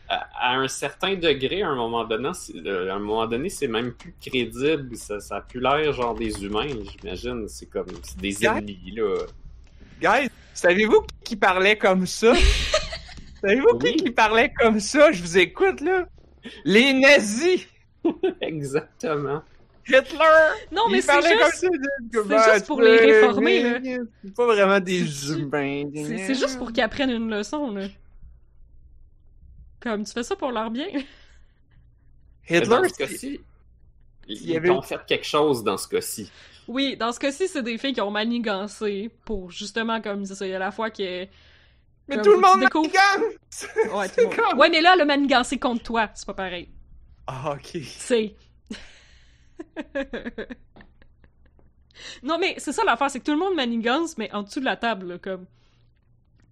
à, 0.09 0.28
à 0.53 0.55
un 0.55 0.68
certain 0.68 1.15
degré, 1.15 1.61
à 1.61 1.68
un 1.70 1.76
moment 1.76 2.05
donné, 2.05 2.32
c'est, 2.34 2.55
euh, 2.65 2.91
à 2.91 2.95
un 2.95 2.99
moment 2.99 3.28
donné, 3.28 3.49
c'est 3.49 3.68
même 3.68 3.93
plus 3.93 4.15
crédible. 4.20 4.95
Ça, 4.95 5.20
ça 5.20 5.36
a 5.38 5.41
plus 5.41 5.59
l'air 5.59 5.93
genre 5.93 6.15
des 6.15 6.43
humains, 6.43 6.68
j'imagine. 6.68 7.47
C'est 7.47 7.68
comme 7.68 7.88
c'est 8.03 8.18
des 8.18 8.45
ennemis 8.45 8.80
là. 8.95 9.26
guys, 10.01 10.30
savez-vous 10.58 11.05
qui 11.24 11.36
parlait 11.36 11.78
comme 11.78 12.05
ça? 12.08 12.34
savez-vous 13.41 13.68
Oui. 13.82 13.95
qui 13.95 14.03
qui 14.05 14.12
parlait 14.12 14.51
comme 14.60 14.80
ça? 14.80 15.12
Je 15.12 15.22
vous 15.22 15.38
écoute, 15.38 15.82
là. 15.82 16.08
Les 16.66 16.93
nazis! 16.93 17.68
Exactement. 18.41 19.41
Hitler! 19.88 20.18
Non, 20.72 20.89
mais 20.89 21.01
c'est 21.01 21.14
juste... 21.22 21.39
comme 21.39 21.51
ça, 21.51 21.68
de- 21.70 22.26
c'est 22.30 22.53
juste 22.53 22.68
pour 22.68 22.82
les 22.82 22.97
réformer, 22.97 23.64
là. 23.64 23.80
C'est 24.24 24.34
pas 24.36 24.45
vraiment 24.45 24.80
des 24.82 25.32
humains. 25.32 25.84
C'est 25.93 26.18
c'est 26.28 26.36
juste 26.36 26.58
pour 26.58 26.72
qu'ils 26.74 26.84
apprennent 26.84 27.10
une 27.12 27.30
leçon, 27.30 27.72
là. 27.72 27.88
Comme, 29.80 30.03
tu 30.05 30.12
fais 30.12 30.24
ça 30.24 30.36
pour 30.36 30.51
leur 30.51 30.72
bien. 30.72 30.88
Mais 32.49 32.62
dans 32.62 32.78
Hitler, 32.84 32.89
ce 32.89 32.97
cas-ci, 32.97 33.39
il 34.28 34.38
ils 34.41 34.49
y 34.51 34.58
avait- 34.58 34.70
ont 34.70 34.82
fait 34.82 34.99
quelque 35.05 35.26
chose 35.26 35.64
dans 35.64 35.78
ce 35.78 35.88
cas-ci. 35.88 36.30
Oui, 36.68 36.97
dans 36.97 37.11
ce 37.11 37.20
cas-ci, 37.20 37.47
c'est 37.47 37.63
des 37.63 37.78
filles 37.78 37.93
qui 37.93 38.01
ont 38.01 38.11
manigancé 38.11 39.09
pour, 39.26 39.51
justement, 39.51 40.01
comme, 40.01 40.26
c'est 40.26 40.36
ça, 40.36 40.45
il 40.45 40.51
y 40.51 40.55
a 40.55 40.59
la 40.59 40.72
fois 40.72 40.89
que... 40.89 41.26
Mais 42.09 42.15
comme 42.15 42.22
tout 42.24 42.32
le 42.32 42.38
monde 42.39 42.59
découvres- 42.61 42.89
manigance! 42.93 43.68
Ouais, 43.93 44.09
tout 44.09 44.22
le 44.30 44.43
monde. 44.51 44.59
Ouais, 44.59 44.70
mais 44.70 44.82
là, 44.82 44.95
le 44.95 45.05
manigancé 45.05 45.57
contre 45.59 45.84
toi, 45.84 46.09
c'est 46.13 46.26
pas 46.26 46.34
pareil. 46.34 46.70
Ah, 47.28 47.53
ok. 47.55 47.82
C'est. 47.84 48.36
non, 52.24 52.38
mais 52.39 52.55
c'est 52.57 52.72
ça 52.72 52.84
l'affaire, 52.86 53.09
c'est 53.11 53.20
que 53.20 53.26
tout 53.26 53.32
le 53.34 53.38
monde 53.39 53.55
manigance, 53.55 54.18
mais 54.18 54.32
en 54.34 54.43
dessous 54.43 54.59
de 54.59 54.65
la 54.65 54.78
table, 54.78 55.07
là, 55.07 55.18
comme. 55.18 55.45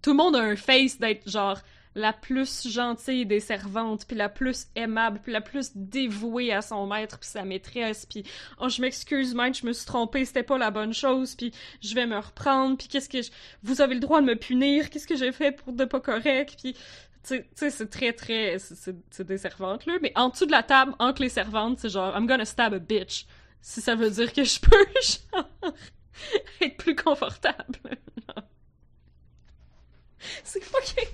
Tout 0.02 0.10
le 0.10 0.16
monde 0.16 0.36
a 0.36 0.40
un 0.40 0.56
face 0.56 0.98
d'être 0.98 1.28
genre 1.28 1.58
la 1.96 2.12
plus 2.12 2.68
gentille 2.68 3.24
des 3.24 3.40
servantes, 3.40 4.04
puis 4.06 4.16
la 4.16 4.28
plus 4.28 4.66
aimable, 4.76 5.18
puis 5.22 5.32
la 5.32 5.40
plus 5.40 5.72
dévouée 5.74 6.52
à 6.52 6.60
son 6.60 6.86
maître, 6.86 7.18
puis 7.18 7.28
sa 7.28 7.42
maîtresse, 7.42 8.04
puis 8.04 8.22
oh 8.60 8.68
je 8.68 8.82
m'excuse 8.82 9.34
maître, 9.34 9.58
je 9.60 9.66
me 9.66 9.72
suis 9.72 9.86
trompée, 9.86 10.26
c'était 10.26 10.42
pas 10.42 10.58
la 10.58 10.70
bonne 10.70 10.92
chose, 10.92 11.34
puis 11.34 11.52
je 11.80 11.94
vais 11.94 12.06
me 12.06 12.18
reprendre, 12.18 12.76
puis 12.76 12.86
qu'est-ce 12.88 13.08
que 13.08 13.22
je... 13.22 13.30
vous 13.62 13.80
avez 13.80 13.94
le 13.94 14.00
droit 14.00 14.20
de 14.20 14.26
me 14.26 14.36
punir, 14.36 14.90
qu'est-ce 14.90 15.06
que 15.06 15.16
j'ai 15.16 15.32
fait 15.32 15.52
pour 15.52 15.72
de 15.72 15.86
pas 15.86 16.00
correct, 16.00 16.56
puis 16.62 16.74
tu 17.26 17.42
sais- 17.54 17.70
c'est 17.70 17.88
très, 17.88 18.12
très... 18.12 18.58
c'est- 18.58 19.22
des 19.22 19.38
servantes, 19.38 19.86
là. 19.86 19.94
Mais 20.02 20.12
en 20.16 20.28
dessous 20.28 20.46
de 20.46 20.52
la 20.52 20.62
table, 20.62 20.94
entre 20.98 21.22
les 21.22 21.30
servantes, 21.30 21.78
c'est 21.80 21.88
genre 21.88 22.14
«I'm 22.16 22.26
gonna 22.26 22.44
stab 22.44 22.74
a 22.74 22.78
bitch». 22.78 23.26
Si 23.62 23.80
ça 23.80 23.94
veut 23.96 24.10
dire 24.10 24.32
que 24.32 24.44
je 24.44 24.60
peux, 24.60 24.86
genre, 25.34 25.72
être 26.60 26.76
plus 26.76 26.94
confortable. 26.94 27.78
C'est 30.44 30.62
fucking... 30.62 31.08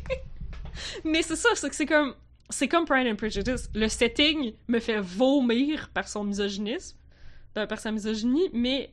Mais 1.04 1.22
c'est 1.22 1.36
ça, 1.36 1.48
c'est 1.54 1.68
que 1.68 1.74
c'est 1.76 1.86
comme... 1.86 2.14
C'est 2.50 2.68
comme 2.68 2.84
Pride 2.84 3.06
and 3.06 3.16
Prejudice. 3.16 3.70
Le 3.74 3.88
setting 3.88 4.52
me 4.68 4.78
fait 4.78 5.00
vomir 5.00 5.88
par 5.94 6.06
son 6.06 6.22
misogynisme, 6.24 6.98
euh, 7.56 7.66
par 7.66 7.78
sa 7.80 7.90
misogynie, 7.90 8.50
mais 8.52 8.90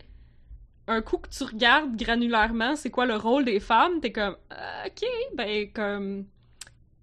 un 0.88 1.02
coup 1.02 1.18
que 1.18 1.28
tu 1.30 1.44
regardes 1.44 1.96
granulairement 1.98 2.76
c'est 2.78 2.90
quoi 2.90 3.06
le 3.06 3.16
rôle 3.18 3.44
des 3.46 3.60
femmes, 3.60 4.00
t'es 4.00 4.14
comme 4.14 4.38
Ah, 4.50 4.84
ok, 4.88 5.06
ben 5.36 5.70
comme 5.74 6.26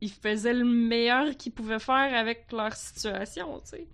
ils 0.00 0.10
faisaient 0.10 0.54
le 0.54 0.64
meilleur 0.64 1.36
qu'ils 1.36 1.52
pouvaient 1.52 1.78
faire 1.78 2.14
avec 2.14 2.50
leur 2.52 2.72
situation, 2.72 3.60
tu 3.60 3.66
sais. 3.70 3.86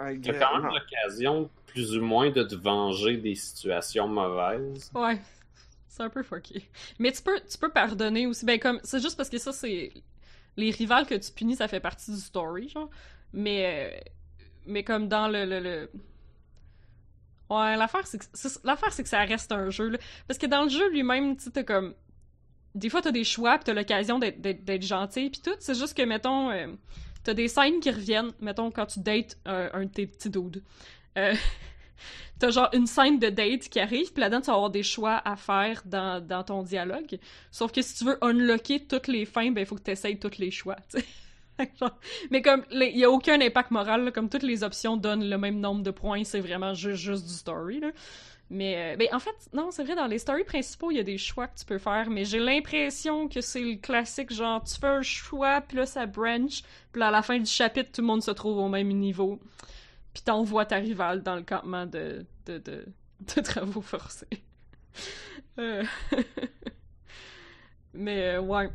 I 0.00 0.20
Tu 0.20 0.30
as 0.30 0.32
guess- 0.32 0.38
quand 0.38 0.58
même 0.62 0.70
l'occasion, 0.72 1.50
plus 1.66 1.96
ou 1.98 2.02
moins, 2.02 2.30
de 2.30 2.42
te 2.44 2.54
venger 2.54 3.18
des 3.18 3.34
situations 3.34 4.08
mauvaises. 4.08 4.90
Ouais. 4.94 5.18
C'est 5.96 6.02
un 6.02 6.10
peu 6.10 6.22
fucké. 6.24 6.68
Mais 6.98 7.12
tu 7.12 7.22
peux, 7.22 7.38
tu 7.48 7.56
peux 7.56 7.68
pardonner 7.70 8.26
aussi. 8.26 8.44
Ben, 8.44 8.58
comme, 8.58 8.80
c'est 8.82 9.00
juste 9.00 9.16
parce 9.16 9.28
que 9.30 9.38
ça, 9.38 9.52
c'est. 9.52 9.92
Les 10.56 10.70
rivales 10.72 11.06
que 11.06 11.14
tu 11.14 11.30
punis, 11.32 11.56
ça 11.56 11.68
fait 11.68 11.80
partie 11.80 12.10
du 12.12 12.18
story, 12.20 12.68
genre. 12.68 12.90
Mais. 13.32 13.92
euh, 13.94 14.10
Mais 14.66 14.82
comme 14.82 15.08
dans 15.08 15.28
le. 15.28 15.44
le, 15.44 15.90
Ouais, 17.50 17.76
l'affaire, 17.76 18.06
c'est 18.06 18.18
que, 18.18 18.24
l'affaire, 18.64 18.92
c'est 18.92 19.02
que 19.02 19.08
ça 19.08 19.20
reste 19.24 19.52
un 19.52 19.70
jeu, 19.70 19.88
là. 19.90 19.98
Parce 20.26 20.38
que 20.38 20.46
dans 20.46 20.62
le 20.64 20.68
jeu 20.68 20.90
lui-même, 20.90 21.36
tu 21.36 21.50
sais, 21.54 21.64
comme. 21.64 21.94
Des 22.74 22.88
fois, 22.90 23.02
t'as 23.02 23.12
des 23.12 23.24
choix, 23.24 23.58
pis 23.58 23.64
t'as 23.64 23.74
l'occasion 23.74 24.18
d'être, 24.18 24.82
gentil, 24.82 25.30
pis 25.30 25.40
tout. 25.42 25.54
C'est 25.60 25.74
juste 25.78 25.96
que, 25.96 26.02
mettons. 26.02 26.50
euh, 26.50 26.68
T'as 27.22 27.34
des 27.34 27.48
scènes 27.48 27.80
qui 27.80 27.90
reviennent, 27.90 28.32
mettons, 28.40 28.70
quand 28.70 28.86
tu 28.86 29.00
dates 29.00 29.38
un, 29.46 29.70
un 29.72 29.84
de 29.84 29.90
tes 29.90 30.06
petits 30.06 30.28
dudes. 30.30 30.62
Euh, 31.18 31.34
T'as 32.38 32.50
genre 32.50 32.68
une 32.72 32.86
scène 32.86 33.18
de 33.18 33.28
date 33.28 33.68
qui 33.68 33.80
arrive, 33.80 34.12
puis 34.12 34.20
là-dedans, 34.20 34.40
tu 34.40 34.46
vas 34.46 34.54
avoir 34.54 34.70
des 34.70 34.82
choix 34.82 35.22
à 35.24 35.36
faire 35.36 35.82
dans, 35.84 36.24
dans 36.24 36.42
ton 36.42 36.62
dialogue. 36.62 37.18
Sauf 37.50 37.72
que 37.72 37.82
si 37.82 37.94
tu 37.94 38.04
veux 38.04 38.18
unlocker 38.22 38.84
toutes 38.86 39.08
les 39.08 39.24
fins, 39.24 39.50
ben, 39.50 39.60
il 39.60 39.66
faut 39.66 39.76
que 39.76 39.82
tu 39.82 39.90
essayes 39.90 40.18
tous 40.18 40.38
les 40.38 40.50
choix, 40.50 40.76
Mais 42.30 42.42
comme, 42.42 42.64
il 42.72 42.98
y 42.98 43.04
a 43.04 43.10
aucun 43.10 43.40
impact 43.40 43.70
moral, 43.70 44.12
comme 44.12 44.28
toutes 44.28 44.42
les 44.42 44.64
options 44.64 44.96
donnent 44.96 45.28
le 45.28 45.38
même 45.38 45.60
nombre 45.60 45.82
de 45.82 45.90
points, 45.90 46.24
c'est 46.24 46.40
vraiment 46.40 46.74
juste, 46.74 47.26
du 47.26 47.32
story. 47.32 47.80
Mais, 48.50 48.94
euh, 48.94 48.96
ben, 48.96 49.08
en 49.12 49.18
fait, 49.18 49.34
non, 49.52 49.70
c'est 49.70 49.84
vrai, 49.84 49.94
dans 49.94 50.06
les 50.06 50.18
stories 50.18 50.44
principaux, 50.44 50.90
il 50.90 50.96
y 50.96 51.00
a 51.00 51.04
des 51.04 51.18
choix 51.18 51.46
que 51.46 51.58
tu 51.58 51.64
peux 51.64 51.78
faire, 51.78 52.10
mais 52.10 52.24
j'ai 52.24 52.38
l'impression 52.38 53.28
que 53.28 53.40
c'est 53.40 53.60
le 53.60 53.76
classique, 53.76 54.32
genre, 54.32 54.62
tu 54.64 54.78
fais 54.78 54.86
un 54.86 55.02
choix, 55.02 55.60
puis 55.60 55.78
là, 55.78 55.86
ça 55.86 56.06
branch, 56.06 56.62
puis 56.92 57.02
à 57.02 57.10
la 57.10 57.22
fin 57.22 57.38
du 57.38 57.50
chapitre, 57.50 57.90
tout 57.92 58.00
le 58.02 58.06
monde 58.06 58.22
se 58.22 58.30
trouve 58.32 58.58
au 58.58 58.68
même 58.68 58.88
niveau. 58.88 59.38
Puis 60.14 60.22
t'envoies 60.22 60.64
ta 60.64 60.76
rivale 60.76 61.22
dans 61.22 61.34
le 61.36 61.42
campement 61.42 61.86
de, 61.86 62.24
de, 62.46 62.58
de, 62.58 63.40
travaux 63.42 63.82
forcés. 63.82 64.26
Euh, 65.58 65.84
mais, 67.94 68.34
euh, 68.34 68.40
ouais. 68.40 68.68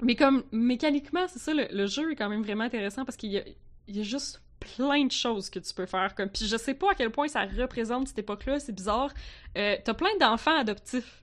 Mais 0.00 0.16
comme, 0.16 0.42
mécaniquement, 0.50 1.28
c'est 1.28 1.38
ça, 1.38 1.54
le, 1.54 1.68
le 1.70 1.86
jeu 1.86 2.10
est 2.10 2.16
quand 2.16 2.28
même 2.28 2.42
vraiment 2.42 2.64
intéressant 2.64 3.04
parce 3.04 3.16
qu'il 3.16 3.30
y 3.30 3.38
a, 3.38 3.44
il 3.86 3.96
y 3.96 4.00
a 4.00 4.02
juste 4.02 4.42
plein 4.58 5.04
de 5.04 5.12
choses 5.12 5.50
que 5.50 5.58
tu 5.58 5.72
peux 5.74 5.86
faire. 5.86 6.14
Comme... 6.14 6.28
Puis 6.28 6.46
je 6.46 6.56
sais 6.56 6.74
pas 6.74 6.92
à 6.92 6.94
quel 6.94 7.10
point 7.10 7.28
ça 7.28 7.44
représente 7.44 8.08
cette 8.08 8.18
époque-là, 8.18 8.58
c'est 8.58 8.72
bizarre. 8.72 9.12
Euh, 9.56 9.76
T'as 9.84 9.94
plein 9.94 10.16
d'enfants 10.18 10.58
adoptifs. 10.58 11.22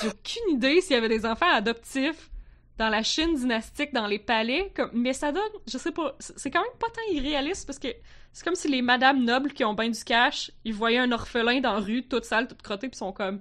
J'ai 0.00 0.08
aucune 0.08 0.56
idée 0.56 0.80
s'il 0.80 0.94
y 0.94 0.98
avait 0.98 1.08
des 1.08 1.24
enfants 1.24 1.52
adoptifs 1.52 2.30
dans 2.78 2.88
la 2.88 3.02
Chine 3.02 3.34
dynastique, 3.34 3.92
dans 3.92 4.06
les 4.06 4.18
palais, 4.18 4.70
comme... 4.74 4.90
mais 4.92 5.12
ça 5.12 5.32
donne, 5.32 5.42
je 5.66 5.78
sais 5.78 5.92
pas, 5.92 6.14
c'est 6.18 6.50
quand 6.50 6.60
même 6.60 6.78
pas 6.78 6.88
tant 6.88 7.14
irréaliste 7.14 7.66
parce 7.66 7.78
que 7.78 7.88
c'est 8.32 8.44
comme 8.44 8.54
si 8.54 8.68
les 8.68 8.82
madames 8.82 9.24
nobles 9.24 9.52
qui 9.52 9.64
ont 9.64 9.74
bien 9.74 9.88
du 9.88 10.04
cash, 10.04 10.50
ils 10.64 10.74
voyaient 10.74 10.98
un 10.98 11.10
orphelin 11.12 11.60
dans 11.60 11.74
la 11.74 11.80
rue, 11.80 12.02
toute 12.06 12.24
sale, 12.24 12.48
toute 12.48 12.60
crottée, 12.60 12.88
puis 12.88 12.98
sont 12.98 13.12
comme, 13.12 13.40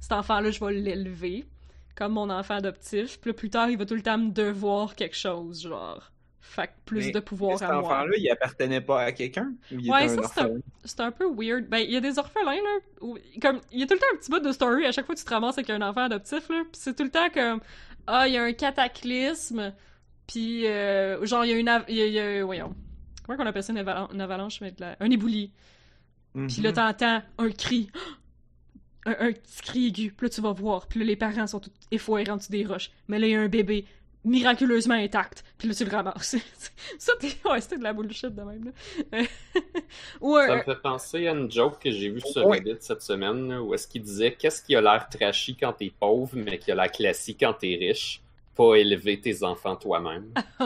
cet 0.00 0.12
enfant-là, 0.12 0.50
je 0.50 0.62
vais 0.62 0.72
l'élever 0.74 1.46
comme 1.94 2.12
mon 2.12 2.30
enfant 2.30 2.54
adoptif, 2.54 3.20
puis 3.20 3.30
là, 3.30 3.34
plus 3.34 3.50
tard, 3.50 3.70
il 3.70 3.78
va 3.78 3.86
tout 3.86 3.94
le 3.94 4.02
temps 4.02 4.18
me 4.18 4.30
devoir 4.30 4.94
quelque 4.94 5.16
chose, 5.16 5.62
genre. 5.62 6.10
Fait 6.40 6.66
que 6.66 6.72
plus 6.84 7.06
Mais 7.06 7.12
de 7.12 7.20
pouvoir 7.20 7.58
Cet 7.58 7.70
à 7.70 7.74
moi. 7.74 7.82
enfant-là, 7.84 8.16
il 8.18 8.28
appartenait 8.28 8.80
pas 8.80 9.02
à 9.02 9.12
quelqu'un? 9.12 9.52
Ouais, 9.70 10.08
ça, 10.08 10.22
c'est 10.84 11.00
un, 11.00 11.06
un 11.06 11.10
peu 11.10 11.26
weird. 11.32 11.66
Ben, 11.68 11.78
il 11.78 11.90
y 11.90 11.96
a 11.96 12.00
des 12.00 12.18
orphelins, 12.18 12.56
là. 12.56 12.78
Où, 13.00 13.16
comme, 13.40 13.60
il 13.70 13.80
y 13.80 13.82
a 13.82 13.86
tout 13.86 13.94
le 13.94 14.00
temps 14.00 14.06
un 14.12 14.16
petit 14.16 14.30
bout 14.30 14.40
de 14.40 14.52
story 14.52 14.84
à 14.84 14.92
chaque 14.92 15.06
fois 15.06 15.14
que 15.14 15.20
tu 15.20 15.24
te 15.24 15.30
ramasses 15.30 15.56
avec 15.56 15.70
un 15.70 15.80
enfant 15.80 16.02
adoptif, 16.02 16.48
là. 16.50 16.62
Pis 16.70 16.78
c'est 16.78 16.94
tout 16.94 17.04
le 17.04 17.10
temps 17.10 17.30
comme, 17.32 17.60
ah, 18.06 18.26
il 18.28 18.34
y 18.34 18.36
a 18.38 18.42
un 18.44 18.52
cataclysme, 18.52 19.72
puis 20.26 20.66
euh, 20.66 21.24
genre, 21.26 21.44
il 21.44 21.50
y 21.50 21.54
a 21.54 21.56
une. 21.56 21.68
av- 21.68 21.84
y 21.88 22.00
a, 22.00 22.06
il 22.06 22.12
y 22.12 22.18
a- 22.18 22.44
voyons. 22.44 22.74
Comment 23.26 23.38
qu'on 23.38 23.46
appelle 23.46 23.62
ça 23.62 23.72
une, 23.72 23.78
une 24.12 24.20
avalanche, 24.20 24.60
la... 24.78 24.96
un 25.00 25.10
éboulis. 25.10 25.52
Puis 26.34 26.62
là, 26.62 26.70
Mhm. 26.70 26.74
t'entends 26.74 27.22
un 27.38 27.50
cri. 27.50 27.90
Un, 29.04 29.16
un 29.18 29.32
petit 29.32 29.62
cri 29.62 29.86
aigu. 29.88 30.12
Puis 30.16 30.26
là, 30.26 30.30
tu 30.30 30.40
vas 30.40 30.52
voir. 30.52 30.86
Puis 30.86 31.00
là, 31.00 31.04
les 31.06 31.16
parents 31.16 31.48
sont 31.48 31.58
tous 31.58 31.72
effoirés 31.90 32.30
en 32.30 32.36
dessous 32.36 32.52
des 32.52 32.64
roches. 32.64 32.92
Mais 33.08 33.18
là, 33.18 33.26
il 33.26 33.30
y 33.30 33.34
a 33.34 33.40
un 33.40 33.48
bébé 33.48 33.84
miraculeusement 34.24 34.94
intact. 34.94 35.44
Puis 35.58 35.68
là, 35.68 35.74
tu 35.74 35.84
le 35.84 35.90
ramasses. 35.90 36.36
ça, 36.98 37.12
t'es... 37.18 37.28
Ouais, 37.44 37.60
c'était 37.60 37.78
de 37.78 37.82
la 37.82 37.92
bullshit 37.92 38.34
de 38.34 38.42
même, 38.42 38.72
là. 39.12 39.18
Ou. 40.20 40.36
Ça 40.38 40.56
me 40.56 40.62
fait 40.62 40.82
penser 40.82 41.28
à 41.28 41.32
une 41.32 41.50
joke 41.50 41.80
que 41.80 41.90
j'ai 41.90 42.08
vue 42.10 42.20
sur 42.20 42.46
Ouais. 42.46 42.58
Reddit 42.58 42.76
cette 42.80 43.02
semaine, 43.02 43.48
là, 43.48 43.62
où 43.62 43.74
est-ce 43.74 43.86
qu'il 43.88 44.02
disait 44.02 44.32
qu'est-ce 44.32 44.62
qui 44.62 44.76
a 44.76 44.80
l'air 44.80 45.08
trashy 45.08 45.56
quand 45.56 45.72
t'es 45.72 45.92
pauvre, 45.98 46.32
mais 46.36 46.58
qui 46.58 46.70
a 46.70 46.74
l'air 46.74 46.90
classique 46.90 47.38
quand 47.40 47.54
t'es 47.54 47.76
riche? 47.78 48.20
Pas 48.54 48.74
élever 48.76 49.20
tes 49.20 49.42
enfants 49.42 49.76
toi-même. 49.76 50.32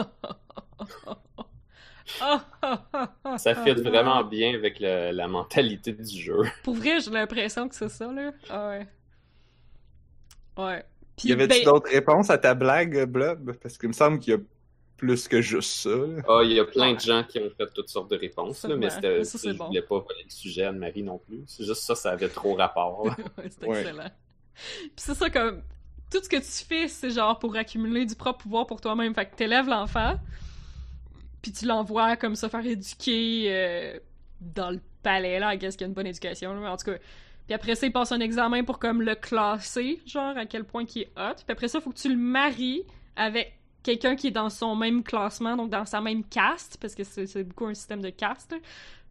Ça 3.37 3.53
fait 3.55 3.73
vraiment 3.73 4.23
bien 4.23 4.53
avec 4.53 4.79
le- 4.79 5.11
la 5.11 5.27
mentalité 5.27 5.91
du 5.91 6.21
jeu. 6.21 6.43
Pour 6.63 6.75
vrai, 6.75 6.99
j'ai 7.01 7.11
l'impression 7.11 7.67
que 7.67 7.75
c'est 7.75 7.89
ça, 7.89 8.11
là. 8.11 8.31
Ah 8.49 8.69
ouais. 8.69 8.87
Ouais. 10.57 10.85
Puis, 11.17 11.29
Y 11.29 11.33
avait-tu 11.33 11.59
ben, 11.59 11.65
d'autres 11.65 11.89
réponses 11.89 12.29
à 12.29 12.37
ta 12.37 12.53
blague, 12.53 13.05
Blob? 13.05 13.53
Parce 13.61 13.77
qu'il 13.77 13.89
me 13.89 13.93
semble 13.93 14.19
qu'il 14.19 14.33
y 14.33 14.37
a 14.37 14.39
plus 14.97 15.27
que 15.27 15.41
juste 15.41 15.71
ça. 15.81 15.89
Ah, 16.27 16.41
il 16.43 16.53
y 16.53 16.59
a 16.59 16.65
plein 16.65 16.93
de 16.93 16.99
gens 16.99 17.23
qui 17.23 17.39
ont 17.39 17.49
fait 17.55 17.67
toutes 17.73 17.89
sortes 17.89 18.09
de 18.09 18.17
réponses, 18.17 18.63
là, 18.63 18.75
mais 18.75 18.89
c'était, 18.89 19.23
Ça, 19.23 19.37
je 19.43 19.55
bon. 19.57 19.67
voulais 19.67 19.81
pas 19.81 19.99
voler 19.99 20.23
le 20.23 20.29
sujet 20.31 20.63
à 20.63 20.69
Anne-Marie 20.69 21.03
non 21.03 21.19
plus. 21.19 21.43
C'est 21.47 21.65
juste 21.65 21.83
ça, 21.83 21.95
ça 21.95 22.11
avait 22.11 22.29
trop 22.29 22.55
rapport. 22.55 23.03
ouais, 23.37 23.49
c'est 23.49 23.65
Ouais. 23.65 23.81
excellent. 23.81 24.09
Puis 24.55 24.91
c'est 24.97 25.13
ça, 25.13 25.29
comme, 25.29 25.61
tout 26.11 26.23
ce 26.23 26.29
que 26.29 26.37
tu 26.37 26.65
fais, 26.67 26.87
c'est 26.87 27.11
genre 27.11 27.37
pour 27.37 27.55
accumuler 27.55 28.05
du 28.05 28.15
propre 28.15 28.39
pouvoir 28.39 28.65
pour 28.65 28.81
toi-même. 28.81 29.13
Fait 29.13 29.25
que 29.27 29.35
t'élèves 29.35 29.67
l'enfant, 29.67 30.15
puis 31.41 31.51
tu 31.51 31.65
l'envoies 31.65 32.15
comme 32.17 32.35
ça 32.35 32.49
faire 32.49 32.65
éduquer 32.65 33.47
euh, 33.53 33.99
dans 34.41 34.71
le 34.71 34.79
palais, 35.03 35.39
là, 35.39 35.57
qu'est-ce 35.57 35.77
qu'il 35.77 35.85
y 35.85 35.87
a 35.87 35.89
une 35.89 35.93
bonne 35.93 36.07
éducation, 36.07 36.59
là, 36.59 36.71
en 36.71 36.77
tout 36.77 36.91
cas. 36.91 36.97
Puis 37.47 37.53
après 37.53 37.75
ça, 37.75 37.87
il 37.87 37.93
passe 37.93 38.11
un 38.11 38.19
examen 38.19 38.63
pour 38.63 38.77
comme 38.77 39.01
le 39.01 39.15
classer, 39.15 40.01
genre 40.05 40.37
à 40.37 40.45
quel 40.45 40.65
point 40.65 40.83
il 40.95 41.03
est 41.03 41.11
hot. 41.17 41.35
Puis 41.35 41.45
après 41.47 41.69
ça, 41.69 41.79
faut 41.79 41.91
que 41.91 41.97
tu 41.97 42.09
le 42.09 42.17
maries 42.17 42.83
avec 43.15 43.57
quelqu'un 43.83 44.17
qui 44.17 44.27
est 44.27 44.31
dans 44.31 44.49
son 44.49 44.75
même 44.75 45.01
classement, 45.01 45.55
donc 45.55 45.69
dans 45.69 45.85
sa 45.85 46.01
même 46.01 46.25
caste, 46.25 46.77
parce 46.81 46.93
que 46.93 47.03
c'est 47.05 47.43
beaucoup 47.45 47.67
un 47.67 47.73
système 47.73 48.01
de 48.01 48.09
caste. 48.09 48.53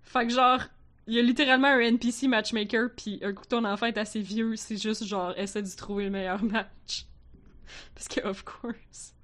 Fait 0.03 0.27
que 0.27 0.33
genre, 0.35 0.61
il 1.07 1.15
y 1.15 1.19
a 1.19 1.23
littéralement 1.23 1.69
un 1.69 1.81
NPC 1.81 2.29
matchmaker, 2.29 2.91
puis 2.95 3.19
un 3.23 3.33
coup 3.33 3.47
ton 3.49 3.65
enfant 3.65 3.87
est 3.87 3.97
assez 3.97 4.21
vieux, 4.21 4.55
c'est 4.57 4.77
juste 4.77 5.05
genre, 5.05 5.33
essaie 5.39 5.63
de 5.63 5.77
trouver 5.77 6.05
le 6.05 6.11
meilleur 6.11 6.43
match. 6.45 7.07
Parce 7.95 8.07
que, 8.07 8.21
of 8.21 8.45
course. 8.45 9.15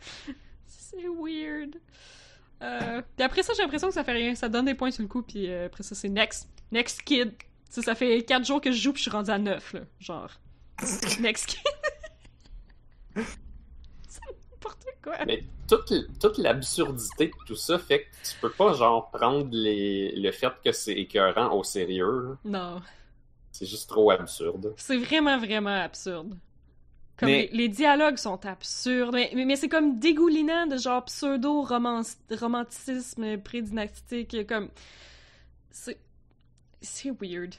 c'est 0.66 1.08
weird. 1.08 1.76
Euh, 2.60 3.02
puis 3.16 3.24
après 3.24 3.42
ça, 3.42 3.54
j'ai 3.56 3.62
l'impression 3.62 3.88
que 3.88 3.94
ça 3.94 4.04
fait 4.04 4.12
rien. 4.12 4.34
Ça 4.34 4.48
donne 4.48 4.66
des 4.66 4.74
points 4.74 4.90
sur 4.90 5.02
le 5.02 5.08
coup, 5.08 5.22
puis 5.22 5.50
euh, 5.50 5.66
après 5.66 5.82
ça, 5.82 5.94
c'est 5.94 6.08
next. 6.08 6.48
Next 6.70 7.02
kid. 7.02 7.32
Ça, 7.72 7.80
ça 7.80 7.94
fait 7.94 8.22
4 8.22 8.44
jours 8.44 8.60
que 8.60 8.70
je 8.70 8.76
joue, 8.76 8.92
puis 8.92 8.98
je 9.02 9.08
suis 9.08 9.16
rendu 9.16 9.30
à 9.30 9.38
9, 9.38 9.72
là. 9.72 9.80
Genre. 9.98 10.28
Next 11.20 11.56
c'est 13.14 13.22
n'importe 14.50 14.84
quoi. 15.02 15.16
Mais 15.26 15.42
toute, 15.66 15.90
toute 16.20 16.36
l'absurdité 16.36 17.28
de 17.28 17.32
tout 17.46 17.56
ça 17.56 17.78
fait 17.78 18.02
que 18.02 18.08
tu 18.30 18.36
peux 18.42 18.50
pas, 18.50 18.74
genre, 18.74 19.10
prendre 19.10 19.48
les, 19.52 20.12
le 20.14 20.30
fait 20.32 20.52
que 20.62 20.70
c'est 20.72 20.92
écœurant 20.92 21.56
au 21.56 21.64
sérieux. 21.64 22.28
là. 22.28 22.36
Non. 22.44 22.82
C'est 23.52 23.64
juste 23.66 23.88
trop 23.88 24.10
absurde. 24.10 24.74
C'est 24.76 24.98
vraiment, 24.98 25.38
vraiment 25.38 25.80
absurde. 25.82 26.36
Comme 27.16 27.30
Mais- 27.30 27.48
les, 27.52 27.56
les 27.56 27.68
dialogues 27.68 28.18
sont 28.18 28.44
absurdes, 28.44 29.14
mais, 29.14 29.30
mais, 29.34 29.46
mais 29.46 29.56
c'est 29.56 29.70
comme 29.70 29.98
dégoulinant 29.98 30.66
de 30.66 30.76
genre 30.76 31.06
pseudo-romanticisme 31.06 33.38
prédynastique, 33.38 34.46
comme... 34.46 34.68
C'est... 35.70 35.98
C'est 36.82 37.10
weird. 37.20 37.54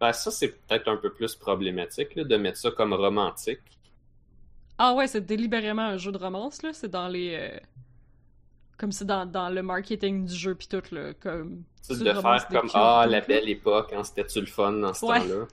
Ben, 0.00 0.12
ça, 0.12 0.30
c'est 0.32 0.48
peut-être 0.48 0.88
un 0.88 0.96
peu 0.96 1.12
plus 1.12 1.36
problématique, 1.36 2.14
là, 2.16 2.24
de 2.24 2.36
mettre 2.36 2.58
ça 2.58 2.70
comme 2.72 2.92
romantique. 2.92 3.60
Ah 4.78 4.94
ouais, 4.94 5.06
c'est 5.06 5.24
délibérément 5.26 5.82
un 5.82 5.96
jeu 5.98 6.10
de 6.12 6.18
romance, 6.18 6.62
là, 6.62 6.72
c'est 6.72 6.88
dans 6.90 7.08
les... 7.08 7.34
euh, 7.34 7.58
Comme 8.78 8.92
c'est 8.92 9.04
dans, 9.04 9.26
dans 9.26 9.50
le 9.50 9.62
marketing 9.62 10.24
du 10.24 10.34
jeu 10.34 10.54
pis 10.54 10.68
tout, 10.68 10.82
là, 10.92 11.12
comme... 11.14 11.64
Tu 11.86 11.96
de 11.98 12.12
faire 12.12 12.48
comme 12.48 12.70
Ah, 12.74 13.06
la 13.08 13.20
belle 13.20 13.48
époque, 13.48 13.92
hein, 13.92 14.04
c'était-tu 14.04 14.40
le 14.40 14.46
fun 14.46 14.72
dans 14.72 14.94
ce 14.94 15.04
Ouais. 15.04 15.18
temps-là? 15.20 15.46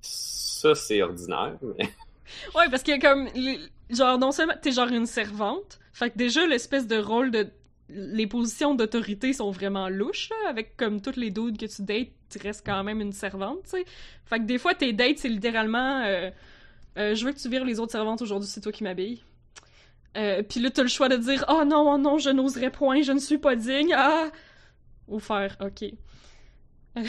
Ça, 0.00 0.74
c'est 0.74 1.02
ordinaire, 1.02 1.56
mais. 1.62 1.88
Ouais, 2.54 2.68
parce 2.70 2.82
que 2.82 2.98
comme, 3.00 3.28
genre, 3.90 4.18
non 4.18 4.32
seulement 4.32 4.54
t'es 4.60 4.72
genre 4.72 4.88
une 4.88 5.06
servante, 5.06 5.78
fait 5.92 6.10
que 6.10 6.16
déjà 6.18 6.46
l'espèce 6.46 6.86
de 6.86 6.96
rôle 6.96 7.30
de. 7.30 7.48
Les 7.94 8.26
positions 8.26 8.74
d'autorité 8.74 9.32
sont 9.32 9.50
vraiment 9.50 9.88
louches, 9.88 10.28
là, 10.30 10.50
avec 10.50 10.76
comme 10.76 11.00
toutes 11.00 11.16
les 11.16 11.30
dudes 11.30 11.56
que 11.58 11.66
tu 11.66 11.82
dates, 11.82 12.08
tu 12.28 12.38
restes 12.38 12.66
quand 12.66 12.82
même 12.82 13.00
une 13.00 13.12
servante, 13.12 13.62
tu 13.64 13.70
sais. 13.70 13.84
Fait 14.26 14.38
que 14.40 14.44
des 14.44 14.58
fois, 14.58 14.74
tes 14.74 14.92
dates, 14.92 15.18
c'est 15.18 15.28
littéralement. 15.28 16.02
euh, 16.02 16.30
euh, 16.98 17.14
je 17.14 17.24
veux 17.24 17.32
que 17.32 17.38
tu 17.38 17.48
vires 17.48 17.64
les 17.64 17.80
autres 17.80 17.92
servantes 17.92 18.22
aujourd'hui, 18.22 18.48
c'est 18.48 18.60
toi 18.60 18.72
qui 18.72 18.84
m'habilles. 18.84 19.20
Euh, 20.16 20.42
puis 20.42 20.60
là, 20.60 20.70
t'as 20.70 20.82
le 20.82 20.88
choix 20.88 21.08
de 21.08 21.16
dire 21.16 21.44
Oh 21.48 21.64
non, 21.64 21.92
oh 21.92 21.98
non, 21.98 22.18
je 22.18 22.30
n'oserais 22.30 22.70
point, 22.70 23.02
je 23.02 23.12
ne 23.12 23.18
suis 23.18 23.38
pas 23.38 23.56
digne, 23.56 23.92
ah 23.96 24.30
Ou 25.08 25.18
faire 25.18 25.56
Ok. 25.60 25.84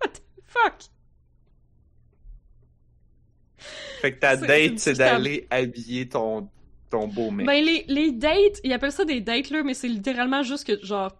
What 0.00 0.08
the 0.12 0.22
fuck? 0.46 0.82
Fait 4.00 4.12
que 4.14 4.18
ta 4.20 4.36
date, 4.36 4.78
c'est 4.78 4.94
d'aller 4.94 5.46
habiller 5.50 6.08
ton, 6.08 6.48
beau 7.08 7.30
mec. 7.30 7.46
Ben, 7.46 7.64
les, 7.64 7.84
les 7.88 8.12
dates, 8.12 8.60
ils 8.64 8.72
appellent 8.72 8.92
ça 8.92 9.04
des 9.04 9.20
dates, 9.20 9.50
là, 9.50 9.62
mais 9.62 9.74
c'est 9.74 9.88
littéralement 9.88 10.42
juste 10.42 10.66
que, 10.66 10.84
genre, 10.84 11.12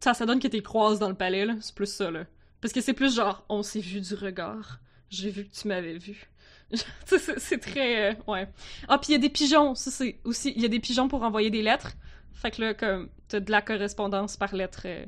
ça, 0.00 0.14
ça 0.14 0.26
donne 0.26 0.40
que 0.40 0.48
t'es 0.48 0.62
croises 0.62 0.98
dans 0.98 1.08
le 1.08 1.14
palais, 1.14 1.44
là. 1.44 1.54
C'est 1.60 1.74
plus 1.74 1.86
ça, 1.92 2.10
là. 2.10 2.24
Parce 2.60 2.72
que 2.72 2.80
c'est 2.80 2.94
plus 2.94 3.14
genre, 3.14 3.44
on 3.48 3.62
s'est 3.62 3.80
vu 3.80 4.00
du 4.00 4.14
regard. 4.14 4.80
J'ai 5.10 5.30
vu 5.30 5.44
que 5.46 5.54
tu 5.54 5.68
m'avais 5.68 5.98
vu. 5.98 6.28
C'est 7.06 7.58
très. 7.58 8.10
euh, 8.10 8.14
ouais. 8.26 8.48
Ah, 8.88 8.98
puis 8.98 9.10
il 9.10 9.12
y 9.12 9.14
a 9.14 9.18
des 9.18 9.28
pigeons, 9.28 9.76
ça, 9.76 9.92
c'est 9.92 10.18
aussi. 10.24 10.52
Il 10.56 10.62
y 10.62 10.64
a 10.64 10.68
des 10.68 10.80
pigeons 10.80 11.06
pour 11.06 11.22
envoyer 11.22 11.48
des 11.48 11.62
lettres. 11.62 11.92
Fait 12.32 12.50
que 12.50 12.60
là, 12.60 12.74
comme, 12.74 13.08
t'as 13.28 13.38
de 13.38 13.50
la 13.52 13.62
correspondance 13.62 14.36
par 14.36 14.52
lettre. 14.52 14.82
euh. 14.86 15.06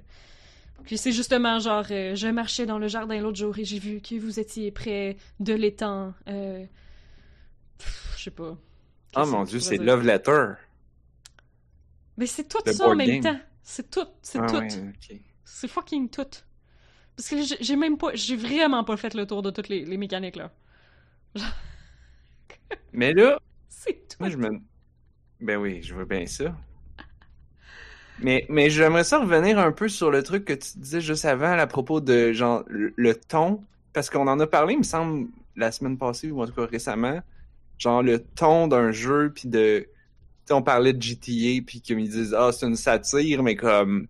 Puis 0.84 0.96
c'est 0.98 1.10
justement 1.10 1.58
genre, 1.58 1.84
euh, 1.90 2.14
je 2.14 2.28
marchais 2.28 2.64
dans 2.64 2.78
le 2.78 2.86
jardin 2.86 3.20
l'autre 3.20 3.38
jour 3.38 3.58
et 3.58 3.64
j'ai 3.64 3.80
vu 3.80 4.00
que 4.00 4.14
vous 4.14 4.38
étiez 4.38 4.70
près 4.70 5.16
de 5.40 5.52
l'étang. 5.52 6.14
Euh... 6.28 6.64
Je 8.16 8.22
sais 8.22 8.30
pas. 8.30 8.56
Oh 9.16 9.24
Qu'est-ce 9.24 9.26
mon 9.26 9.44
dieu, 9.44 9.60
c'est? 9.60 9.76
Love 9.76 10.02
Letter. 10.06 10.54
Mais 12.16 12.26
c'est 12.26 12.48
tout 12.48 12.62
ça 12.66 12.88
en 12.88 12.94
même 12.94 13.16
game. 13.16 13.20
temps. 13.20 13.40
C'est 13.62 13.90
tout. 13.90 14.06
C'est 14.22 14.40
Ah 14.40 14.46
tout. 14.46 14.56
ouais. 14.56 14.68
C'est 15.44 15.68
fucking 15.68 16.10
tout. 16.10 16.26
Parce 17.16 17.28
que 17.30 17.42
j'ai- 17.42 17.58
j'ai 17.62 17.76
même 17.76 17.98
pas. 17.98 18.14
J'ai 18.14 18.36
vraiment 18.36 18.84
pas 18.84 18.96
fait 18.96 19.14
le 19.14 19.26
tour 19.26 19.42
de 19.42 19.50
toutes 19.50 19.68
les, 19.68 19.84
les 19.84 19.96
mécaniques 19.98 20.36
là. 20.36 20.52
Mais 22.92 23.12
là, 23.14 23.38
C'est 23.68 24.08
tout. 24.08 24.18
moi 24.20 24.30
je 24.30 24.36
me. 24.38 24.60
Ben 25.40 25.58
oui, 25.58 25.82
je 25.82 25.94
vois 25.94 26.06
bien 26.06 26.26
ça. 26.26 26.56
Mais, 28.20 28.44
mais 28.48 28.68
j'aimerais 28.70 29.04
ça 29.04 29.20
revenir 29.20 29.58
un 29.58 29.70
peu 29.72 29.88
sur 29.88 30.10
le 30.10 30.22
truc 30.22 30.44
que 30.44 30.52
tu 30.52 30.78
disais 30.78 31.00
juste 31.00 31.24
avant 31.24 31.52
à 31.56 31.66
propos 31.68 32.00
de 32.00 32.32
genre 32.32 32.64
le, 32.68 32.92
le 32.96 33.14
ton. 33.14 33.64
Parce 33.92 34.10
qu'on 34.10 34.26
en 34.28 34.40
a 34.40 34.46
parlé, 34.46 34.74
il 34.74 34.78
me 34.78 34.82
semble, 34.82 35.28
la 35.56 35.70
semaine 35.72 35.96
passée 35.98 36.30
ou 36.30 36.42
en 36.42 36.46
tout 36.46 36.52
cas 36.54 36.66
récemment. 36.66 37.20
Genre 37.78 38.02
le 38.02 38.20
ton 38.24 38.68
d'un 38.68 38.90
jeu, 38.92 39.32
puis 39.34 39.48
de. 39.48 39.80
tu 39.86 39.88
sais, 40.46 40.54
on 40.54 40.62
parlait 40.62 40.92
de 40.92 41.00
GTA, 41.02 41.62
puis 41.66 41.80
qu'ils 41.80 41.96
me 41.96 42.02
disent 42.02 42.34
Ah, 42.36 42.50
c'est 42.52 42.66
une 42.66 42.76
satire, 42.76 43.42
mais 43.42 43.56
comme. 43.56 44.08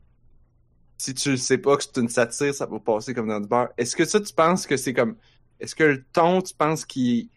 Si 0.97 1.15
tu 1.15 1.37
sais 1.37 1.59
pas 1.59 1.77
que 1.77 1.85
c'est 1.85 1.97
une 1.99 2.09
satire, 2.09 2.55
ça 2.55 2.67
va 2.67 2.81
passer 2.81 3.15
comme 3.15 3.29
dans 3.29 3.41
du 3.41 3.47
beurre. 3.49 3.69
Est-ce 3.79 3.95
que 3.95 4.05
ça, 4.05 4.21
tu 4.21 4.33
penses 4.35 4.67
que 4.67 4.77
c'est 4.77 4.93
comme. 4.95 5.17
Est-ce 5.61 5.75
que 5.75 5.85
le 5.85 6.05
ton, 6.13 6.41
tu 6.43 6.55
penses 6.55 6.85
qu'il 6.85 7.29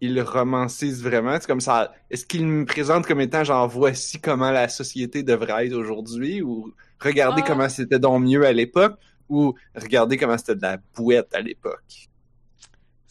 il 0.00 0.20
romancise 0.22 1.02
vraiment? 1.02 1.36
C'est 1.40 1.46
comme 1.46 1.60
ça. 1.60 1.92
Est-ce 2.10 2.24
qu'il 2.26 2.46
me 2.46 2.64
présente 2.64 3.06
comme 3.06 3.20
étant 3.20 3.44
genre 3.44 3.68
voici 3.68 4.20
comment 4.20 4.50
la 4.50 4.68
société 4.68 5.22
devrait 5.22 5.66
être 5.66 5.74
aujourd'hui? 5.74 6.40
Ou 6.42 6.72
regardez 7.00 7.42
Ah. 7.42 7.44
comment 7.46 7.68
c'était 7.68 7.98
donc 7.98 8.22
mieux 8.24 8.46
à 8.46 8.52
l'époque? 8.52 8.98
Ou 9.28 9.54
regardez 9.74 10.16
comment 10.16 10.38
c'était 10.38 10.56
de 10.56 10.62
la 10.62 10.78
bouette 10.94 11.34
à 11.34 11.40
l'époque? 11.40 12.09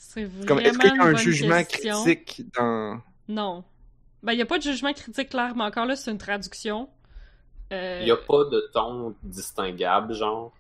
C'est 0.10 0.26
vraiment 0.26 0.60
est-ce 0.60 0.80
qu'il 0.80 0.96
y 0.96 1.00
a 1.00 1.04
un 1.04 1.16
jugement 1.16 1.64
question. 1.64 2.04
critique 2.04 2.42
dans. 2.58 3.00
Non. 3.28 3.64
Ben, 4.24 4.34
il 4.34 4.38
n'y 4.38 4.42
a 4.42 4.46
pas 4.48 4.58
de 4.58 4.64
jugement 4.64 4.92
critique 4.92 5.30
clair, 5.30 5.54
mais 5.56 5.64
encore 5.64 5.86
là, 5.86 5.96
c'est 5.96 6.10
une 6.10 6.18
traduction. 6.18 6.90
Euh, 7.72 8.00
Il 8.02 8.06
n'y 8.06 8.12
a 8.12 8.18
pas 8.18 8.44
de 8.46 8.72
ton 8.74 9.14
distinguable, 9.22 10.16
genre? 10.16 10.52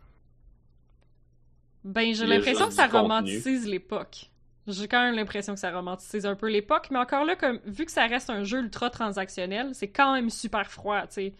Ben, 1.83 2.13
j'ai 2.13 2.27
l'impression 2.27 2.67
que 2.67 2.73
ça 2.73 2.85
romantise 2.85 3.65
l'époque. 3.65 4.29
J'ai 4.67 4.87
quand 4.87 5.01
même 5.01 5.15
l'impression 5.15 5.55
que 5.55 5.59
ça 5.59 5.71
romantise 5.71 6.27
un 6.27 6.35
peu 6.35 6.47
l'époque, 6.47 6.89
mais 6.91 6.99
encore 6.99 7.25
là, 7.25 7.35
comme 7.35 7.59
vu 7.65 7.85
que 7.85 7.91
ça 7.91 8.05
reste 8.05 8.29
un 8.29 8.43
jeu 8.43 8.59
ultra 8.59 8.91
transactionnel, 8.91 9.73
c'est 9.73 9.89
quand 9.89 10.13
même 10.13 10.29
super 10.29 10.69
froid, 10.69 11.07
tu 11.07 11.13
sais. 11.13 11.33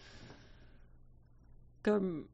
Comme. 1.84 2.26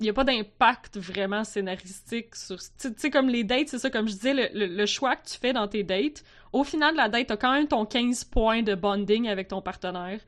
Il 0.00 0.04
n'y 0.04 0.08
a 0.10 0.12
pas 0.14 0.24
d'impact 0.24 0.96
vraiment 0.98 1.44
scénaristique 1.44 2.34
sur. 2.34 2.58
Tu 2.58 2.88
sais- 2.96 3.10
comme 3.10 3.28
les 3.28 3.44
dates, 3.44 3.68
c'est 3.68 3.78
ça, 3.78 3.90
comme 3.90 4.08
je 4.08 4.14
disais, 4.14 4.32
le, 4.34 4.48
le- 4.58 4.74
le 4.74 4.86
choix 4.86 5.14
que 5.16 5.28
tu 5.28 5.38
fais 5.38 5.52
dans 5.52 5.68
tes 5.68 5.82
dates, 5.84 6.24
au 6.52 6.64
final 6.64 6.92
de 6.92 6.96
la 6.96 7.08
date, 7.10 7.26
t'as 7.28 7.36
quand 7.36 7.52
même 7.52 7.68
ton 7.68 7.84
15 7.84 8.24
points 8.24 8.62
de 8.62 8.74
bonding 8.74 9.28
avec 9.28 9.48
ton 9.48 9.60
partenaire. 9.62 10.20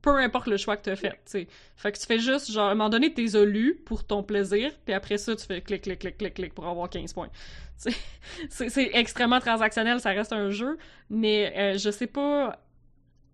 Peu 0.00 0.16
importe 0.16 0.46
le 0.46 0.56
choix 0.56 0.76
que 0.76 0.84
tu 0.84 0.90
as 0.90 0.96
fait, 0.96 1.10
tu 1.10 1.16
sais. 1.26 1.48
Fait 1.76 1.92
que 1.92 1.98
tu 1.98 2.06
fais 2.06 2.18
juste, 2.20 2.50
genre, 2.52 2.68
à 2.68 2.70
un 2.70 2.74
moment 2.74 2.88
donné, 2.88 3.12
t'es 3.12 3.24
élus 3.36 3.74
pour 3.84 4.04
ton 4.06 4.22
plaisir, 4.22 4.72
puis 4.84 4.94
après 4.94 5.18
ça, 5.18 5.34
tu 5.36 5.44
fais 5.44 5.60
clic, 5.60 5.82
clic, 5.82 5.98
clic, 5.98 6.16
clic, 6.16 6.34
clic 6.34 6.54
pour 6.54 6.66
avoir 6.66 6.88
15 6.88 7.12
points. 7.12 7.28
C'est- 8.48 8.90
extrêmement 8.94 9.40
transactionnel, 9.40 10.00
ça 10.00 10.10
reste 10.10 10.32
un 10.32 10.50
jeu, 10.50 10.78
mais 11.10 11.52
euh, 11.56 11.78
je 11.78 11.90
sais 11.90 12.06
pas... 12.06 12.60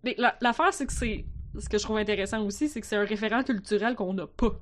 Mais 0.05 0.15
la- 0.19 0.37
l'affaire, 0.41 0.73
c'est 0.75 0.87
que 0.87 0.93
c'est... 0.93 1.25
Ce 1.59 1.69
que 1.69 1.79
je 1.79 1.85
trouve 1.85 1.99
intéressant 1.99 2.43
aussi, 2.45 2.69
c'est 2.69 2.81
que 2.81 2.87
c'est 2.87 2.97
un 2.97 3.05
référent 3.05 3.45
culturel 3.45 3.95
qu'on 3.95 4.13
n'a 4.15 4.27
pas. 4.27 4.53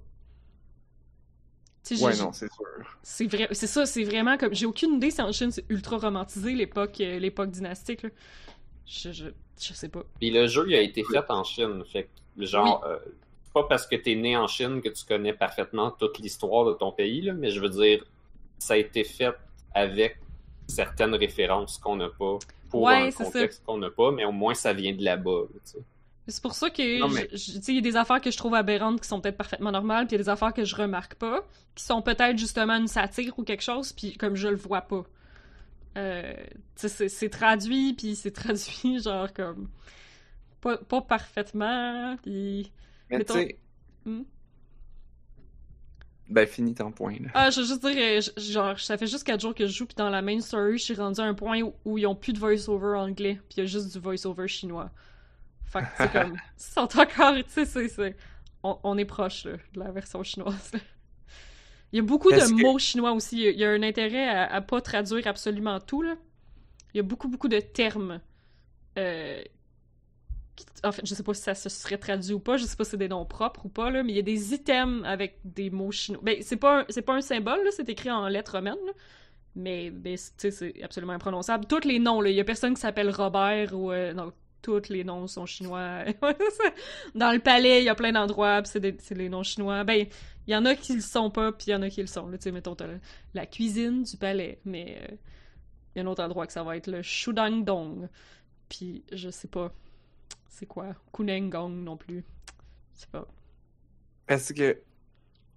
Ouais, 1.91 2.17
non, 2.17 2.33
c'est 2.33 2.51
sûr. 2.53 2.65
c'est 3.03 3.27
vrai, 3.27 3.49
c'est 3.53 3.67
ça, 3.67 3.87
c'est 3.87 4.05
vraiment 4.05 4.37
comme 4.39 4.55
j'ai 4.55 4.67
aucune 4.67 4.95
idée 4.95 5.11
si 5.11 5.21
en 5.21 5.33
Chine 5.33 5.51
c'est 5.51 5.65
ultra 5.69 5.99
romantisé 5.99 6.53
l'époque 6.55 7.01
euh, 7.01 7.19
l'époque 7.19 7.51
dynastique 7.51 8.03
là. 8.05 8.11
Je, 8.87 9.13
je 9.13 9.27
je 9.61 9.73
sais 9.75 9.89
pas. 9.89 10.03
Puis 10.19 10.31
le 10.31 10.47
jeu, 10.47 10.65
il 10.69 10.75
a 10.75 10.81
été 10.81 11.05
fait 11.05 11.25
en 11.31 11.45
Chine. 11.45 11.85
Fait 11.85 12.09
que, 12.37 12.45
genre, 12.45 12.85
euh, 12.85 12.99
c'est 13.45 13.53
pas 13.53 13.65
parce 13.65 13.87
que 13.87 13.97
t'es 13.97 14.15
né 14.17 14.37
en 14.37 14.47
Chine 14.49 14.81
que 14.81 14.89
tu 14.89 15.05
connais 15.05 15.33
parfaitement 15.33 15.91
toute 15.93 16.19
l'histoire 16.19 16.65
de 16.67 16.73
ton 16.73 16.91
pays, 16.93 17.21
là, 17.23 17.33
mais 17.33 17.51
je 17.51 17.61
veux 17.61 17.69
dire, 17.69 18.05
ça 18.59 18.75
a 18.75 18.77
été 18.77 19.05
fait 19.05 19.35
avec 19.75 20.19
certaines 20.67 21.15
références 21.15 21.79
qu'on 21.79 21.97
n'a 21.97 22.09
pas, 22.09 22.39
pour 22.71 22.83
Ouais, 22.83 22.95
un 22.95 23.11
c'est 23.11 23.25
ça. 23.25 23.25
contexte 23.25 23.63
qu'on 23.65 23.79
n'a 23.79 23.91
pas, 23.91 24.11
mais 24.13 24.25
au 24.25 24.33
moins 24.33 24.55
ça 24.55 24.73
vient 24.73 24.95
de 24.95 25.05
là-bas. 25.05 25.43
là, 25.53 25.61
tu 25.65 25.73
sais. 25.73 25.79
C'est 26.29 26.43
pour 26.43 26.55
ça 26.55 26.71
que 26.71 27.13
mais- 27.13 27.29
il 27.69 27.75
y 27.75 27.79
a 27.79 27.81
des 27.81 27.97
affaires 27.97 28.21
que 28.21 28.31
je 28.31 28.37
trouve 28.37 28.55
aberrantes 28.55 29.01
qui 29.01 29.09
sont 29.09 29.21
peut-être 29.21 29.37
parfaitement 29.37 29.73
normales, 29.73 30.07
puis 30.07 30.15
il 30.15 30.19
y 30.19 30.21
a 30.21 30.25
des 30.25 30.29
affaires 30.31 30.53
que 30.53 30.65
je 30.65 30.77
remarque 30.77 31.15
pas, 31.17 31.45
qui 31.75 31.83
sont 31.85 32.01
peut-être 32.01 32.39
justement 32.39 32.75
une 32.77 32.87
satire 32.87 33.37
ou 33.39 33.43
quelque 33.43 33.63
chose, 33.63 33.93
puis 33.93 34.17
comme 34.17 34.37
je 34.37 34.49
le 34.49 34.57
vois 34.57 34.83
pas. 34.83 35.05
Euh, 35.97 36.33
c'est- 36.77 37.29
traduit, 37.29 37.93
puis 37.95 38.15
c'est 38.15 38.31
traduit 38.33 39.01
genre 39.03 39.33
comme 39.33 39.69
pas, 40.61 40.79
pas 40.79 41.01
parfaitement, 41.03 42.17
puis 42.23 42.71
Mais 43.11 43.19
Mettons-. 43.19 43.49
Hmm? 44.05 44.23
Ben, 46.31 46.47
finis 46.47 46.75
ton 46.75 46.93
point, 46.93 47.17
là. 47.21 47.29
Ah, 47.35 47.51
je 47.51 47.61
veux 47.61 47.67
juste 47.67 47.85
dire, 47.85 47.97
euh, 47.99 48.21
genre, 48.41 48.79
ça 48.81 48.97
fait 48.97 49.07
juste 49.07 49.25
4 49.25 49.41
jours 49.41 49.55
que 49.55 49.67
je 49.67 49.73
joue, 49.73 49.87
puis 49.87 49.97
dans 49.97 50.09
la 50.09 50.23
main 50.23 50.41
story, 50.41 50.79
je 50.79 50.85
suis 50.85 50.95
rendu 50.95 51.21
à 51.21 51.25
un 51.25 51.35
point 51.35 51.61
où, 51.61 51.75
où 51.85 51.99
ils 51.99 52.07
ont 52.07 52.15
plus 52.15 52.33
de 52.33 52.39
voice-over 52.39 52.97
anglais, 52.97 53.39
puis 53.49 53.57
il 53.57 53.61
y 53.61 53.63
a 53.65 53.67
juste 53.67 53.93
du 53.93 53.99
voice-over 53.99 54.49
chinois. 54.49 54.91
Fait 55.73 55.81
que 55.81 55.87
c'est 55.97 56.13
comme, 56.13 56.35
ils 56.35 56.63
sont 56.63 56.99
encore, 56.99 57.35
tu 57.37 57.65
sais, 57.67 57.89
c'est, 57.89 58.17
on, 58.63 58.79
on 58.83 58.99
est 58.99 59.05
proche, 59.05 59.45
là, 59.45 59.53
de 59.75 59.81
la 59.81 59.91
version 59.91 60.23
chinoise, 60.23 60.71
là. 60.75 60.81
Il 61.93 61.97
y 61.97 62.01
a 62.01 62.03
beaucoup 62.03 62.31
de 62.33 62.37
que- 62.39 62.63
mots 62.63 62.79
chinois 62.79 63.13
aussi, 63.13 63.43
il 63.43 63.59
y 63.59 63.65
a- 63.65 63.71
un 63.71 63.83
intérêt 63.83 64.29
à, 64.29 64.53
à 64.53 64.61
pas 64.63 64.81
traduire 64.81 65.27
absolument 65.27 65.79
tout, 65.81 66.03
là. 66.03 66.17
Il 66.95 66.99
y 66.99 67.01
a 67.01 67.03
beaucoup, 67.03 67.29
beaucoup 67.29 67.49
de 67.49 67.61
termes, 67.61 68.21
euh, 68.99 69.43
qui- 70.57 70.67
en 70.85 70.93
fait, 70.93 71.07
je 71.07 71.15
sais 71.15 71.23
pas 71.23 71.35
si 71.35 71.43
ça 71.43 71.55
se 71.55 71.69
serait 71.69 71.99
traduit 71.99 72.35
ou 72.35 72.41
pas, 72.41 72.57
je 72.57 72.65
sais 72.65 72.77
pas 72.77 72.85
si 72.85 72.91
c'est 72.93 72.97
des 72.99 73.09
noms 73.09 73.25
propres 73.25 73.67
ou 73.67 73.69
pas, 73.69 73.91
là, 73.91 74.03
mais 74.03 74.13
il 74.13 74.17
y 74.17 74.19
a 74.19 74.23
des 74.23 74.55
items 74.55 75.03
avec 75.07 75.39
des 75.45 75.71
mots 75.71 75.91
chinois. 75.93 76.21
Ben, 76.25 76.37
c'est 76.43 76.57
pas 76.57 76.81
un, 76.81 76.85
c'est 76.89 77.03
pas 77.03 77.15
un 77.15 77.21
symbole, 77.23 77.65
là, 77.65 77.71
c'est 77.75 77.89
écrit 77.89 78.11
en 78.11 78.29
lettres 78.29 78.53
romaines, 78.53 78.75
là. 78.87 78.93
Mais, 79.57 79.91
ben, 79.91 80.17
c'est- 80.17 80.37
tu 80.39 80.51
sais, 80.51 80.73
c'est 80.75 80.83
absolument 80.83 81.13
imprononçable. 81.15 81.67
Tous 81.67 81.87
les 81.87 81.99
noms, 81.99 82.21
là, 82.23 82.31
il 82.31 82.37
y 82.37 82.41
a 82.41 82.45
personne 82.45 82.75
qui 82.75 82.81
s'appelle 82.81 83.11
Robert 83.11 83.75
ou... 83.75 83.93
euh, 83.93 84.13
non, 84.15 84.33
tous 84.63 84.89
les 84.89 85.05
noms 85.05 85.27
sont 85.27 85.45
chinois. 85.45 86.05
Dans 87.15 87.33
le 87.33 87.41
palais, 87.41 87.83
il 87.83 87.85
y 87.85 87.89
a 87.89 87.95
plein 87.95 88.13
d'endroits, 88.13 88.63
c'est 88.65 89.11
les 89.11 89.29
noms 89.29 89.43
chinois. 89.43 89.85
Ben, 89.85 90.07
il 90.47 90.53
y 90.53 90.57
en 90.57 90.65
a 90.65 90.75
qui 90.75 90.95
le 90.95 91.01
sont 91.01 91.31
pas, 91.31 91.53
puis 91.53 91.67
il 91.69 91.71
y 91.71 91.75
en 91.75 91.83
a 91.83 91.91
qui 91.91 92.01
le 92.01 92.07
sont. 92.07 92.31
Tu 92.31 92.39
sais, 92.41 92.53
mettons, 92.53 92.77
la, 93.35 93.47
cuisine 93.47 94.05
du 94.05 94.17
palais, 94.17 94.61
mais 94.65 94.99
euh, 95.03 95.15
il 95.95 95.99
y 95.99 96.01
a 96.01 96.05
un 96.05 96.07
autre 96.07 96.23
endroit 96.23 96.47
que 96.47 96.53
ça 96.53 96.63
va 96.63 96.77
être 96.77 96.87
le 96.87 97.03
Shudangdong. 97.03 98.09
Puis, 98.69 99.05
je 99.13 99.29
sais 99.29 99.49
pas, 99.49 99.73
c'est 100.49 100.67
quoi? 100.67 100.95
Kunengong 101.13 101.83
non 101.85 101.97
plus. 101.97 102.25
Je 102.95 103.01
sais 103.01 103.09
pas. 103.11 103.27
Parce 104.27 104.53
que 104.53 104.79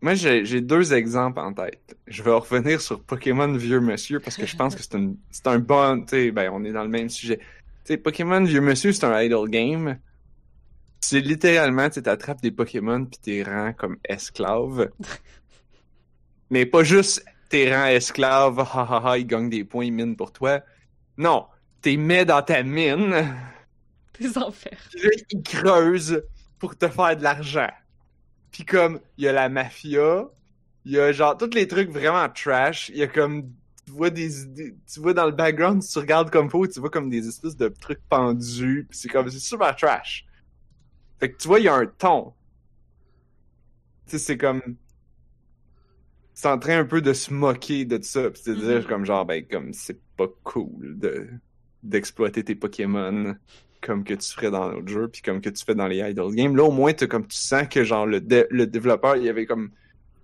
moi, 0.02 0.14
j'ai 0.14 0.62
deux 0.62 0.94
exemples 0.94 1.40
en 1.40 1.54
tête. 1.54 1.98
Je 2.08 2.22
vais 2.22 2.32
revenir 2.32 2.82
sur 2.82 3.02
Pokémon 3.02 3.52
Vieux 3.54 3.80
Monsieur 3.80 4.20
parce 4.20 4.38
que 4.38 4.46
je 4.46 4.56
pense 4.56 4.76
que 4.76 4.84
c'est 4.84 5.48
un 5.48 5.60
bon. 5.60 6.02
Tu 6.02 6.10
sais, 6.10 6.32
ben, 6.32 6.52
on 6.54 6.64
est 6.64 6.74
dans 6.74 6.84
le 6.84 6.90
même 6.90 7.10
sujet. 7.10 7.40
Tu 7.86 7.94
sais, 7.94 7.98
Pokémon 7.98 8.44
Vieux 8.44 8.62
Monsieur, 8.62 8.92
c'est 8.94 9.06
un 9.06 9.22
idle 9.22 9.48
game. 9.48 10.00
C'est 11.00 11.20
littéralement, 11.20 11.88
tu 11.88 12.02
attrapes 12.04 12.42
des 12.42 12.52
Pokémon 12.52 13.06
puis 13.06 13.20
t'es 13.22 13.44
rends 13.44 13.74
comme 13.74 13.98
esclave. 14.04 14.90
Mais 16.50 16.66
pas 16.66 16.84
juste 16.84 17.24
t'es 17.50 17.76
rends 17.76 17.86
esclave, 17.86 18.60
ha 18.60 18.88
ha 18.90 19.02
ha, 19.06 19.18
ils 19.20 19.28
gagnent 19.28 19.50
des 19.50 19.64
points, 19.64 19.86
ils 19.86 19.92
minent 19.92 20.16
pour 20.16 20.32
toi. 20.32 20.62
Non, 21.18 21.46
t'es 21.82 21.96
mets 21.96 22.26
dans 22.26 22.42
ta 22.42 22.64
mine. 22.64 23.36
Des 24.20 24.36
enfers. 24.38 24.80
Puis 24.92 25.04
là, 25.04 25.10
ils 25.30 25.44
creusent 25.44 26.24
pour 26.58 26.76
te 26.76 26.88
faire 26.88 27.16
de 27.16 27.22
l'argent. 27.22 27.70
Puis 28.52 28.66
comme, 28.66 29.00
il 29.18 29.26
y 29.26 29.28
a 29.28 29.32
la 29.32 29.48
mafia, 29.50 30.26
il 30.86 30.94
y 30.94 31.00
a 31.00 31.12
genre 31.12 31.38
tous 31.38 31.54
les 31.54 31.68
trucs 31.68 31.92
vraiment 31.92 32.28
trash. 32.30 32.90
Il 32.90 32.98
y 32.98 33.04
a 33.04 33.08
comme, 33.08 33.52
vois 33.92 34.10
des, 34.10 34.46
des- 34.48 34.76
tu 34.92 35.00
vois 35.00 35.14
dans 35.14 35.26
le 35.26 35.32
background, 35.32 35.82
si 35.84 35.92
tu 35.94 36.00
regardes 36.00 36.30
comme 36.32 36.50
faut, 36.50 36.68
tu 36.68 36.80
vois 36.80 36.90
comme 36.90 37.10
des 37.10 37.28
espèces 37.28 37.58
de 37.58 37.68
trucs 37.70 38.02
pendus. 38.10 38.88
C'est 38.92 39.10
comme, 39.10 39.30
c'est 39.30 39.40
super 39.40 39.76
trash. 39.76 40.26
Fait 41.20 41.32
que 41.32 41.38
tu 41.38 41.48
vois, 41.50 41.60
il 41.60 41.66
y 41.66 41.70
a 41.70 41.76
un 41.76 41.88
ton. 41.88 42.36
Tu 44.06 44.18
sais, 44.18 44.20
c'est 44.20 44.38
comme, 44.38 44.62
c'est 46.34 46.48
en 46.50 46.60
train 46.60 46.80
un 46.80 46.86
peu 46.86 47.02
de 47.02 47.14
se 47.14 47.34
moquer 47.34 47.86
de 47.86 48.02
ça. 48.04 48.30
Puis 48.32 48.42
de 48.46 48.56
dire 48.56 48.82
Mhm. 48.82 48.88
comme 48.88 49.06
genre, 49.06 49.26
ben 49.26 49.46
comme, 49.48 49.74
c'est 49.74 50.02
pas 50.18 50.28
cool 50.44 51.00
de 51.00 51.30
d'exploiter 51.84 52.44
tes 52.44 52.56
Pokémon 52.56 53.36
comme 53.82 54.04
que 54.04 54.16
tu 54.16 54.32
ferais 54.34 54.50
dans 54.50 54.70
l'autre 54.72 54.88
jeu, 54.88 55.08
puis 55.08 55.22
comme 55.22 55.40
que 55.42 55.50
tu 55.50 55.64
fais 55.64 55.76
dans 55.76 55.88
les 55.88 56.00
idle 56.00 56.34
games. 56.34 56.56
Là, 56.56 56.64
au 56.64 56.72
moins, 56.72 56.94
t'as 56.94 57.06
comme 57.08 57.28
tu 57.28 57.38
sens 57.38 57.68
que 57.68 57.84
genre 57.84 58.08
le, 58.08 58.20
dé- 58.22 58.48
le 58.50 58.66
développeur, 58.66 59.16
il 59.18 59.30
avait 59.30 59.46
comme 59.46 59.70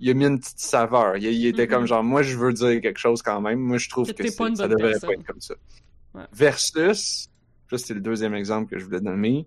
il 0.02 0.10
a 0.10 0.14
mis 0.14 0.26
une 0.26 0.40
petite 0.40 0.60
saveur. 0.60 1.16
Il, 1.18 1.24
il 1.26 1.46
était 1.48 1.64
Mhm. 1.66 1.70
comme 1.72 1.86
genre 1.86 2.04
moi 2.04 2.22
je 2.24 2.36
veux 2.38 2.52
dire 2.52 2.82
quelque 2.82 3.00
chose 3.00 3.22
quand 3.22 3.40
même. 3.40 3.60
Moi 3.60 3.78
je 3.78 3.90
trouve 3.90 4.12
Que 4.12 4.24
pas 4.36 4.56
ça 4.56 4.68
devrait 4.68 4.92
personne. 4.92 5.10
pas 5.10 5.14
être 5.14 5.26
comme 5.26 5.40
ça. 5.42 5.54
Ouais. 6.14 6.24
Versus, 6.34 7.30
ça 7.70 7.78
c'est 7.78 7.94
le 7.94 8.02
deuxième 8.02 8.34
exemple 8.36 8.70
que 8.70 8.78
je 8.80 8.86
voulais 8.86 9.00
donner. 9.02 9.46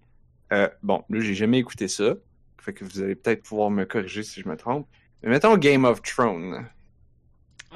Euh, 0.52 0.68
bon, 0.82 1.02
là 1.10 1.20
j'ai 1.20 1.34
jamais 1.34 1.58
écouté 1.58 1.88
ça. 1.88 2.14
Fait 2.58 2.72
que 2.72 2.84
vous 2.84 3.02
allez 3.02 3.14
peut-être 3.14 3.42
pouvoir 3.42 3.70
me 3.70 3.84
corriger 3.84 4.22
si 4.22 4.40
je 4.40 4.48
me 4.48 4.56
trompe. 4.56 4.86
Mais 5.22 5.28
mettons 5.30 5.56
Game 5.58 5.84
of 5.84 6.00
Thrones. 6.02 6.66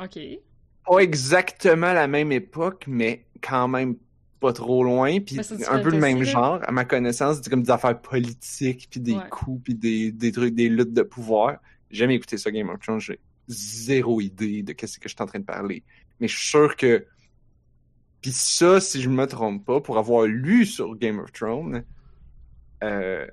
Ok. 0.02 0.18
Pas 0.86 0.98
exactement 1.00 1.92
la 1.92 2.06
même 2.06 2.32
époque, 2.32 2.84
mais 2.86 3.24
quand 3.42 3.68
même 3.68 3.96
pas 4.40 4.52
trop 4.52 4.84
loin, 4.84 5.18
puis 5.20 5.38
un 5.68 5.80
peu 5.80 5.90
le 5.90 5.98
même 5.98 6.22
genre, 6.22 6.60
à 6.62 6.70
ma 6.70 6.84
connaissance, 6.84 7.40
c'est 7.42 7.50
comme 7.50 7.62
des 7.64 7.70
affaires 7.70 8.00
politiques, 8.00 8.86
puis 8.90 9.00
des 9.00 9.14
Ouais. 9.14 9.28
coups, 9.28 9.60
puis 9.64 9.74
des, 9.74 10.12
des 10.12 10.30
trucs, 10.32 10.54
des 10.54 10.68
luttes 10.68 10.92
de 10.94 11.02
pouvoir. 11.02 11.56
Jamais 11.90 12.16
écouté 12.16 12.36
ça, 12.38 12.50
Game 12.50 12.68
of 12.68 12.80
Thrones, 12.80 13.00
j'ai 13.00 13.18
zéro 13.48 14.20
idée 14.20 14.62
de 14.62 14.72
qu'est-ce 14.72 14.98
que 14.98 15.08
je 15.08 15.14
suis 15.14 15.22
en 15.22 15.26
train 15.26 15.38
de 15.38 15.44
parler. 15.44 15.82
Mais 16.20 16.28
je 16.28 16.36
suis 16.36 16.48
sûr 16.48 16.76
que... 16.76 17.06
Puis 18.20 18.32
ça, 18.32 18.80
si 18.80 19.00
je 19.00 19.08
me 19.08 19.26
trompe 19.26 19.64
pas, 19.64 19.80
pour 19.80 19.96
avoir 19.96 20.26
lu 20.26 20.66
sur 20.66 20.96
Game 20.96 21.18
of 21.20 21.32
Thrones, 21.32 21.84
euh, 22.82 23.26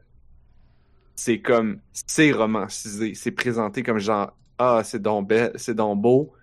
c'est 1.15 1.41
comme, 1.41 1.79
c'est 1.91 2.31
romancisé, 2.31 3.13
c'est 3.15 3.31
présenté 3.31 3.83
comme 3.83 3.99
genre, 3.99 4.37
ah, 4.57 4.81
c'est 4.83 5.01
donc, 5.01 5.29
be- 5.29 5.51
c'est 5.55 5.73
donc 5.73 6.01
beau, 6.01 6.33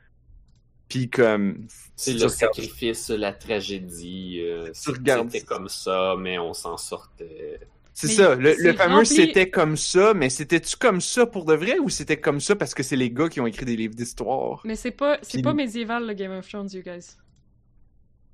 puis 0.88 1.08
comme... 1.08 1.66
C'est 1.94 2.14
le 2.14 2.28
sacrifice, 2.28 3.10
la 3.10 3.32
tragédie. 3.32 4.40
euh, 4.40 4.70
C'était 4.74 5.42
comme 5.42 5.68
ça, 5.68 6.16
mais 6.18 6.38
on 6.38 6.52
s'en 6.52 6.76
sortait. 6.76 7.60
C'est 7.94 8.08
ça, 8.08 8.34
le, 8.34 8.54
fameux 8.74 9.02
rempli- 9.02 9.04
c'était 9.06 9.50
comme 9.50 9.76
ça, 9.76 10.14
mais 10.14 10.30
c'était-tu 10.30 10.76
comme 10.76 11.00
ça 11.00 11.26
pour 11.26 11.44
de 11.44 11.54
vrai 11.54 11.78
ou 11.78 11.88
c'était 11.90 12.18
comme 12.18 12.40
ça 12.40 12.56
parce 12.56 12.74
que 12.74 12.82
c'est 12.82 12.96
les 12.96 13.10
gars 13.10 13.28
qui 13.28 13.40
ont 13.40 13.46
écrit 13.46 13.66
des 13.66 13.76
livres 13.76 13.94
d'histoire? 13.94 14.62
Mais 14.64 14.76
c'est 14.76 14.90
pas, 14.92 15.18
c'est 15.22 15.34
Puis- 15.38 15.42
pas 15.42 15.52
médiéval, 15.52 16.06
le 16.06 16.14
Game 16.14 16.32
of 16.32 16.48
Thrones, 16.48 16.70
you 16.72 16.82
guys. 16.82 17.16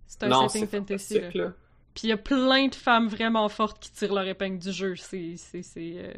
C'est 0.06 0.22
un 0.22 0.28
non, 0.28 0.48
setting 0.48 0.68
fantasy, 0.68 1.14
fantastique, 1.14 1.34
là. 1.34 1.44
là. 1.46 1.52
Puis 1.94 2.06
il 2.06 2.10
y 2.10 2.12
a 2.12 2.16
plein 2.16 2.68
de 2.68 2.74
femmes 2.74 3.08
vraiment 3.08 3.48
fortes 3.48 3.80
qui 3.80 3.90
tirent 3.90 4.14
leur 4.14 4.26
épingle 4.28 4.58
du 4.58 4.70
jeu. 4.72 4.94
C'est. 4.96 5.34
c'est, 5.36 5.62
c'est 5.62 5.94
euh, 5.96 6.12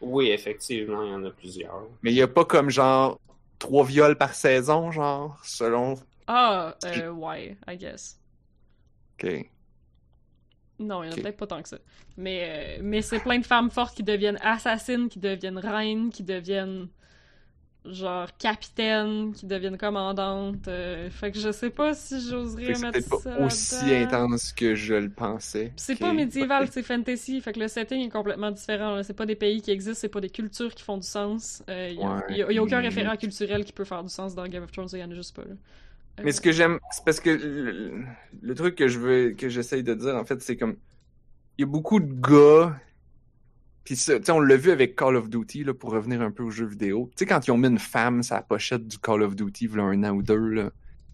Oui, 0.00 0.30
effectivement, 0.30 1.02
il 1.02 1.10
y 1.10 1.14
en 1.14 1.24
a 1.24 1.30
plusieurs. 1.30 1.82
Mais 2.02 2.12
il 2.12 2.16
y 2.16 2.22
a 2.22 2.28
pas 2.28 2.44
comme 2.44 2.70
genre 2.70 3.20
trois 3.58 3.84
viols 3.84 4.16
par 4.16 4.34
saison, 4.34 4.90
genre, 4.92 5.40
selon... 5.42 5.96
Ah, 6.26 6.76
euh, 6.84 7.10
ouais, 7.10 7.56
I 7.68 7.76
guess. 7.76 8.18
Ok. 9.18 9.46
Non, 10.78 11.02
il 11.04 11.06
y 11.06 11.08
en 11.10 11.12
a 11.12 11.16
peut-être 11.16 11.36
pas 11.36 11.46
tant 11.46 11.62
que 11.62 11.68
ça. 11.68 11.78
Mais, 12.16 12.78
euh, 12.78 12.80
mais 12.82 13.00
c'est 13.02 13.20
plein 13.20 13.38
de 13.38 13.46
femmes 13.46 13.70
fortes 13.70 13.94
qui 13.96 14.02
deviennent 14.02 14.38
assassines, 14.42 15.08
qui 15.08 15.18
deviennent 15.20 15.58
reines, 15.58 16.10
qui 16.10 16.22
deviennent 16.24 16.88
genre 17.84 18.34
capitaines, 18.38 19.32
qui 19.34 19.44
deviennent 19.46 19.76
commandantes. 19.76 20.68
euh, 20.68 21.10
fait 21.10 21.30
que 21.30 21.38
je 21.38 21.52
sais 21.52 21.68
pas 21.70 21.92
si 21.94 22.18
j'oserais 22.28 22.74
C'est 22.74 22.78
mettre 22.78 23.02
ça 23.02 23.36
pas 23.36 23.44
aussi 23.44 23.94
intense 23.94 24.52
que 24.52 24.74
je 24.74 24.94
le 24.94 25.10
pensais. 25.10 25.70
C'est 25.76 25.98
Ok. 26.00 26.00
pas 26.00 26.12
médiéval, 26.14 26.68
c'est 26.70 26.82
fantasy, 26.82 27.40
fait 27.42 27.52
que 27.52 27.60
le 27.60 27.68
setting 27.68 28.00
est 28.06 28.08
complètement 28.10 28.50
différent. 28.50 29.02
C'est 29.02 29.12
pas 29.14 29.26
des 29.26 29.34
pays 29.36 29.60
qui 29.60 29.70
existent, 29.70 30.00
c'est 30.00 30.08
pas 30.08 30.20
des 30.22 30.30
cultures 30.30 30.74
qui 30.74 30.82
font 30.82 30.96
du 30.96 31.06
sens. 31.06 31.62
Euh, 31.68 31.90
Il 31.92 32.00
y, 32.00 32.02
a- 32.04 32.08
Ouais. 32.08 32.54
y 32.54 32.58
a- 32.58 32.62
aucun 32.62 32.80
référent 32.80 33.16
culturel 33.16 33.64
qui 33.66 33.72
peut 33.72 33.84
faire 33.84 34.02
du 34.02 34.08
sens 34.08 34.34
dans 34.34 34.46
Game 34.48 34.62
of 34.64 34.72
Thrones, 34.72 34.88
il 34.94 34.98
y 35.00 35.04
en 35.04 35.10
a 35.10 35.14
juste 35.14 35.36
pas. 35.36 35.42
Là. 35.42 35.54
Mais 36.22 36.32
ce 36.32 36.40
que 36.40 36.52
j'aime, 36.52 36.78
c'est 36.92 37.04
parce 37.04 37.20
que 37.20 37.30
le, 37.30 38.04
le 38.40 38.54
truc 38.54 38.76
que 38.76 38.86
je 38.88 38.98
veux, 38.98 39.30
que 39.30 39.48
j'essaye 39.48 39.82
de 39.82 39.94
dire, 39.94 40.14
en 40.14 40.24
fait, 40.24 40.40
c'est 40.42 40.56
comme, 40.56 40.76
il 41.58 41.62
y 41.62 41.64
a 41.64 41.66
beaucoup 41.66 41.98
de 42.00 42.12
gars, 42.12 42.78
puis 43.84 43.96
ça, 43.96 44.18
tu 44.18 44.26
sais, 44.26 44.32
on 44.32 44.40
l'a 44.40 44.56
vu 44.56 44.70
avec 44.70 44.96
Call 44.96 45.16
of 45.16 45.28
Duty, 45.28 45.64
là, 45.64 45.74
pour 45.74 45.90
revenir 45.90 46.22
un 46.22 46.30
peu 46.30 46.42
aux 46.42 46.50
jeux 46.50 46.66
vidéo. 46.66 47.10
Tu 47.10 47.20
sais, 47.20 47.26
quand 47.26 47.46
ils 47.46 47.50
ont 47.50 47.58
mis 47.58 47.68
une 47.68 47.78
femme 47.78 48.22
sur 48.22 48.36
la 48.36 48.42
pochette 48.42 48.86
du 48.86 48.98
Call 48.98 49.22
of 49.22 49.34
Duty, 49.34 49.68
il 49.72 49.80
un 49.80 50.04
an 50.04 50.10
ou 50.10 50.22
deux, 50.22 50.48
là, 50.48 50.70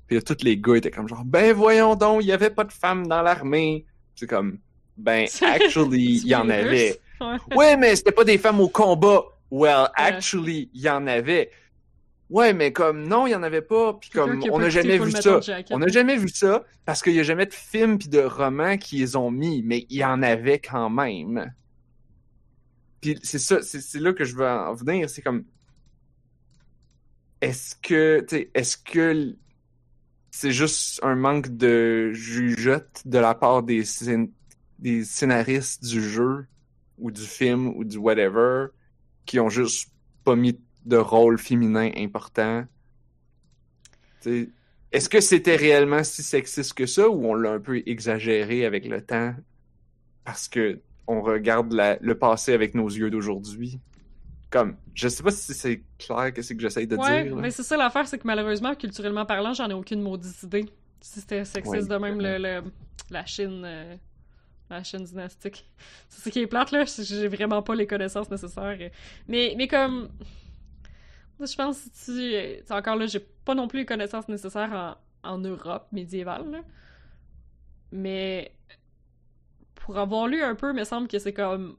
puis 0.06 0.16
là, 0.16 0.22
tous 0.22 0.42
les 0.42 0.56
gars 0.56 0.74
étaient 0.74 0.90
comme 0.90 1.08
genre, 1.08 1.24
ben 1.24 1.52
voyons 1.52 1.94
donc, 1.94 2.22
il 2.22 2.26
y 2.26 2.32
avait 2.32 2.50
pas 2.50 2.64
de 2.64 2.72
femme 2.72 3.06
dans 3.06 3.22
l'armée. 3.22 3.86
C'est 4.16 4.26
comme, 4.26 4.58
ben, 4.96 5.28
actually, 5.42 6.16
il 6.24 6.26
y 6.26 6.34
en 6.34 6.48
avait. 6.48 7.00
Ouais, 7.54 7.76
mais 7.76 7.94
c'était 7.94 8.10
pas 8.10 8.24
des 8.24 8.36
femmes 8.36 8.60
au 8.60 8.68
combat. 8.68 9.22
Well, 9.52 9.88
actually, 9.94 10.68
il 10.74 10.80
y 10.80 10.90
en 10.90 11.06
avait. 11.06 11.50
Ouais, 12.30 12.52
mais 12.52 12.72
comme 12.72 13.08
non, 13.08 13.26
il 13.26 13.30
y 13.30 13.34
en 13.34 13.42
avait 13.42 13.60
pas. 13.60 13.94
Puis 13.94 14.08
comme 14.10 14.40
on 14.52 14.58
n'a 14.60 14.70
jamais 14.70 14.98
vu 14.98 15.10
ça. 15.10 15.40
On 15.70 15.78
n'a 15.78 15.88
jamais 15.88 16.16
vu 16.16 16.28
ça 16.28 16.64
parce 16.84 17.02
qu'il 17.02 17.14
y 17.14 17.20
a 17.20 17.24
jamais 17.24 17.46
de 17.46 17.52
films 17.52 17.98
puis 17.98 18.08
de 18.08 18.20
romans 18.20 18.78
qui 18.78 18.98
les 18.98 19.16
ont 19.16 19.30
mis, 19.32 19.62
mais 19.64 19.84
il 19.90 19.96
y 19.98 20.04
en 20.04 20.22
avait 20.22 20.60
quand 20.60 20.88
même. 20.90 21.52
Puis 23.00 23.18
c'est 23.22 23.38
ça, 23.40 23.62
c'est 23.62 23.98
là 23.98 24.12
que 24.12 24.24
je 24.24 24.36
veux 24.36 24.46
en 24.46 24.74
venir. 24.74 25.10
C'est 25.10 25.22
comme, 25.22 25.44
est-ce 27.40 27.74
que, 27.74 28.24
est-ce 28.54 28.76
que 28.76 29.34
c'est 30.30 30.52
juste 30.52 31.00
un 31.02 31.16
manque 31.16 31.48
de 31.56 32.12
jugeote 32.12 33.02
de 33.06 33.18
la 33.18 33.34
part 33.34 33.62
des, 33.64 33.82
scén- 33.82 34.30
des 34.78 35.04
scénaristes 35.04 35.84
du 35.84 36.00
jeu 36.00 36.46
ou 36.98 37.10
du 37.10 37.22
film 37.22 37.68
ou 37.68 37.82
du 37.82 37.96
whatever 37.96 38.66
qui 39.24 39.40
ont 39.40 39.48
juste 39.48 39.90
pas 40.22 40.36
mis 40.36 40.60
de 40.86 40.96
rôle 40.96 41.38
féminin 41.38 41.90
important? 41.96 42.64
Est-ce 44.92 45.08
que 45.08 45.20
c'était 45.20 45.56
réellement 45.56 46.02
si 46.04 46.22
sexiste 46.22 46.74
que 46.74 46.86
ça 46.86 47.08
ou 47.08 47.26
on 47.26 47.34
l'a 47.34 47.52
un 47.52 47.60
peu 47.60 47.82
exagéré 47.86 48.64
avec 48.64 48.86
le 48.86 49.00
temps 49.00 49.34
parce 50.24 50.48
que 50.48 50.80
on 51.06 51.22
regarde 51.22 51.72
la- 51.72 51.98
le 52.00 52.16
passé 52.18 52.52
avec 52.52 52.74
nos 52.74 52.88
yeux 52.88 53.10
d'aujourd'hui? 53.10 53.78
Comme, 54.50 54.76
je 54.94 55.06
sais 55.08 55.22
pas 55.22 55.30
si 55.30 55.54
c'est 55.54 55.82
clair 55.98 56.32
que 56.34 56.42
c'est 56.42 56.56
que 56.56 56.60
j'essaye 56.62 56.86
de 56.88 56.96
ouais, 56.96 57.24
dire. 57.24 57.36
là. 57.36 57.42
mais 57.42 57.50
c'est 57.52 57.62
ça 57.62 57.76
l'affaire, 57.76 58.08
c'est 58.08 58.18
que 58.18 58.26
malheureusement, 58.26 58.74
culturellement 58.74 59.24
parlant, 59.24 59.54
j'en 59.54 59.68
ai 59.70 59.74
aucune 59.74 60.02
maudite 60.02 60.42
idée. 60.42 60.66
Si 61.00 61.20
c'était 61.20 61.44
sexiste 61.44 61.88
Ouais. 61.88 61.88
de 61.88 61.96
même, 61.96 62.20
le, 62.20 62.36
le- 62.38 62.70
la 63.10 63.24
Chine. 63.26 63.62
euh, 63.64 63.94
la 64.68 64.82
Chine 64.84 65.04
dynastique. 65.04 65.64
C'est 66.08 66.20
ça 66.22 66.30
qui 66.30 66.40
est 66.40 66.46
plate, 66.46 66.70
là. 66.72 66.84
J'ai 66.84 67.26
vraiment 67.28 67.62
pas 67.62 67.74
les 67.76 67.86
connaissances 67.86 68.30
nécessaires. 68.30 68.76
Mais, 69.28 69.54
mais 69.56 69.66
comme. 69.68 70.08
Je 71.46 71.56
pense 71.56 71.82
que 71.82 71.88
si 71.92 72.62
tu. 72.66 72.72
Encore 72.72 72.96
là, 72.96 73.06
j'ai 73.06 73.20
pas 73.20 73.54
non 73.54 73.68
plus 73.68 73.80
les 73.80 73.86
connaissances 73.86 74.28
nécessaires 74.28 74.98
en, 75.22 75.34
en 75.34 75.38
Europe 75.38 75.88
médiévale, 75.92 76.50
là. 76.50 76.60
Mais. 77.92 78.54
Pour 79.74 79.98
avoir 79.98 80.28
lu 80.28 80.42
un 80.42 80.54
peu, 80.54 80.70
il 80.70 80.76
me 80.76 80.84
semble 80.84 81.08
que 81.08 81.18
c'est 81.18 81.32
comme. 81.32 81.76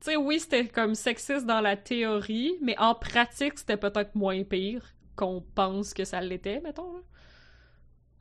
Tu 0.00 0.10
sais, 0.10 0.16
oui, 0.16 0.38
c'était 0.38 0.68
comme 0.68 0.94
sexiste 0.94 1.46
dans 1.46 1.60
la 1.60 1.76
théorie, 1.76 2.54
mais 2.60 2.78
en 2.78 2.94
pratique, 2.94 3.58
c'était 3.58 3.78
peut-être 3.78 4.14
moins 4.14 4.44
pire 4.44 4.82
qu'on 5.16 5.42
pense 5.54 5.94
que 5.94 6.04
ça 6.04 6.20
l'était, 6.20 6.60
mettons. 6.60 7.02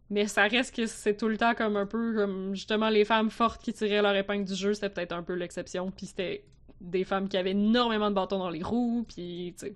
Mais 0.09 0.27
ça 0.27 0.43
reste 0.43 0.75
que 0.75 0.85
c'est 0.85 1.17
tout 1.17 1.27
le 1.27 1.37
temps 1.37 1.55
comme 1.55 1.77
un 1.77 1.85
peu 1.85 2.15
comme 2.15 2.55
justement 2.55 2.89
les 2.89 3.05
femmes 3.05 3.29
fortes 3.29 3.61
qui 3.61 3.73
tiraient 3.73 4.01
leur 4.01 4.15
épingle 4.15 4.45
du 4.45 4.55
jeu, 4.55 4.73
c'était 4.73 4.89
peut-être 4.89 5.13
un 5.13 5.23
peu 5.23 5.33
l'exception, 5.33 5.91
puis 5.91 6.05
c'était 6.05 6.45
des 6.79 7.03
femmes 7.03 7.27
qui 7.27 7.37
avaient 7.37 7.51
énormément 7.51 8.09
de 8.09 8.15
bâtons 8.15 8.37
dans 8.37 8.49
les 8.49 8.61
roues, 8.61 9.05
puis 9.07 9.55
tu 9.57 9.67
sais. 9.67 9.75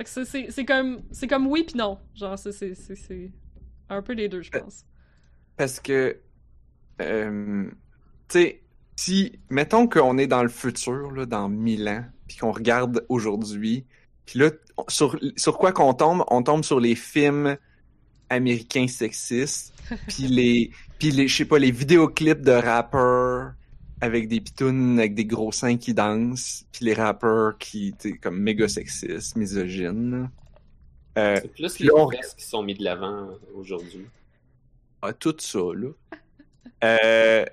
Fait 0.00 0.04
que 0.04 0.50
c'est- 0.50 0.64
comme 0.64 1.02
c'est 1.10 1.26
comme 1.26 1.46
oui 1.46 1.62
puis 1.64 1.76
non, 1.76 1.98
genre 2.14 2.38
c'est 2.38 2.52
c'est 2.52 2.74
c'est 2.74 2.94
c'est 2.94 3.30
un 3.90 4.00
peu 4.00 4.14
les 4.14 4.28
deux, 4.30 4.40
je 4.40 4.50
pense. 4.50 4.86
Parce 5.56 5.78
que, 5.78 6.18
euh, 7.02 7.70
tu 8.28 8.38
sais, 8.38 8.62
si, 8.96 9.38
mettons 9.50 9.86
qu'on 9.88 10.16
est 10.16 10.26
dans 10.26 10.42
le 10.42 10.48
futur, 10.48 11.10
là, 11.10 11.26
dans 11.26 11.48
1000 11.50 11.86
ans, 11.88 12.04
puis 12.26 12.38
qu'on 12.38 12.52
regarde 12.52 13.04
aujourd'hui, 13.10 13.84
puis 14.24 14.38
là, 14.38 14.50
sur, 14.88 15.18
sur 15.36 15.58
quoi 15.58 15.72
qu'on 15.72 15.92
tombe? 15.92 16.24
On 16.28 16.42
tombe 16.42 16.64
sur 16.64 16.80
les 16.80 16.94
films 16.94 17.58
américains 18.30 18.86
sexistes, 18.88 19.74
puis 20.06 20.24
les, 20.28 20.70
puis 20.98 21.10
les, 21.10 21.28
je 21.28 21.36
sais 21.36 21.44
pas, 21.44 21.58
les 21.58 21.72
vidéoclips 21.72 22.42
de 22.42 22.52
rappeurs 22.52 23.52
avec 24.00 24.28
des 24.28 24.40
pitounes 24.40 24.98
avec 24.98 25.14
des 25.14 25.24
gros 25.24 25.52
seins 25.52 25.76
qui 25.76 25.92
dansent, 25.94 26.64
puis 26.72 26.84
les 26.86 26.94
rappeurs 26.94 27.58
qui, 27.58 27.94
sais, 27.98 28.12
comme 28.18 28.38
méga 28.38 28.68
sexistes, 28.68 29.36
misogynes. 29.36 30.30
Euh, 31.18 31.38
C'est 31.42 31.52
plus 31.52 31.78
les 31.80 31.90
on- 31.94 32.08
qui 32.08 32.44
sont 32.44 32.62
mis 32.62 32.74
de 32.74 32.84
l'avant 32.84 33.28
aujourd'hui. 33.54 34.06
Ah, 35.02 35.12
tout 35.12 35.34
ça, 35.38 35.58
là. 35.74 35.88
Euh, 36.82 37.44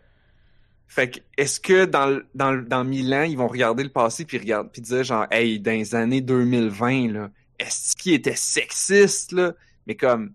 fait 0.88 1.10
que, 1.12 1.20
est-ce 1.38 1.60
que 1.60 1.84
dans, 1.84 2.22
dans, 2.34 2.56
dans 2.66 2.86
1000 2.86 3.14
ans, 3.14 3.24
ils 3.24 3.38
vont 3.38 3.50
regarder 3.50 3.84
le 3.84 3.90
passé 3.90 4.24
puis 4.24 4.38
regarder 4.38 4.70
puis 4.72 4.82
dire 4.82 5.04
genre, 5.04 5.28
hey, 5.32 5.60
dans 5.60 5.72
les 5.72 5.96
années 5.96 6.22
2020, 6.22 7.12
là, 7.12 7.30
est-ce 7.60 7.94
qu'il 7.98 8.14
était 8.14 8.38
sexiste, 8.38 9.34
là? 9.34 9.54
Mais 9.86 9.96
comme, 9.96 10.32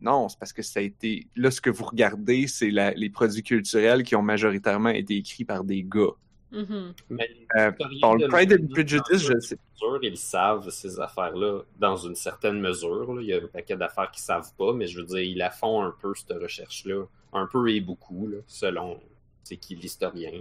non, 0.00 0.28
c'est 0.28 0.38
parce 0.38 0.52
que 0.52 0.62
ça 0.62 0.80
a 0.80 0.82
été, 0.82 1.26
là, 1.36 1.50
ce 1.50 1.60
que 1.60 1.70
vous 1.70 1.84
regardez, 1.84 2.46
c'est 2.46 2.70
la- 2.70 2.92
les 2.92 3.10
produits 3.10 3.42
culturels 3.42 4.02
qui 4.02 4.14
ont 4.16 4.22
majoritairement 4.22 4.90
été 4.90 5.16
écrits 5.16 5.44
par 5.44 5.64
des 5.64 5.82
gars. 5.82 6.12
Mhm. 6.50 6.94
Mais 7.10 7.28
Euh, 7.56 7.70
le 7.78 8.28
Pride 8.28 8.58
and 8.58 8.68
Prejudice, 8.72 9.02
je 9.28 9.38
sais. 9.40 9.56
mesure, 9.82 9.98
Ils 10.02 10.16
savent 10.16 10.70
ces 10.70 10.98
affaires-là 10.98 11.60
dans 11.78 11.96
une 11.96 12.14
certaine 12.14 12.58
mesure. 12.60 13.12
là. 13.14 13.20
Il 13.22 13.26
y 13.28 13.32
a 13.34 13.36
un 13.36 13.46
paquet 13.46 13.76
d'affaires 13.76 14.10
qu'ils 14.10 14.22
savent 14.22 14.50
pas, 14.56 14.72
mais 14.72 14.86
je 14.86 14.98
veux 15.00 15.06
dire, 15.06 15.18
ils 15.20 15.36
la 15.36 15.50
font 15.50 15.82
un 15.82 15.94
peu, 16.00 16.14
cette 16.14 16.36
recherche-là. 16.40 17.04
Un 17.34 17.46
peu 17.46 17.68
et 17.70 17.80
beaucoup, 17.80 18.26
là, 18.28 18.38
selon 18.46 18.98
c'est 19.44 19.56
qui 19.58 19.74
l'historien. 19.74 20.32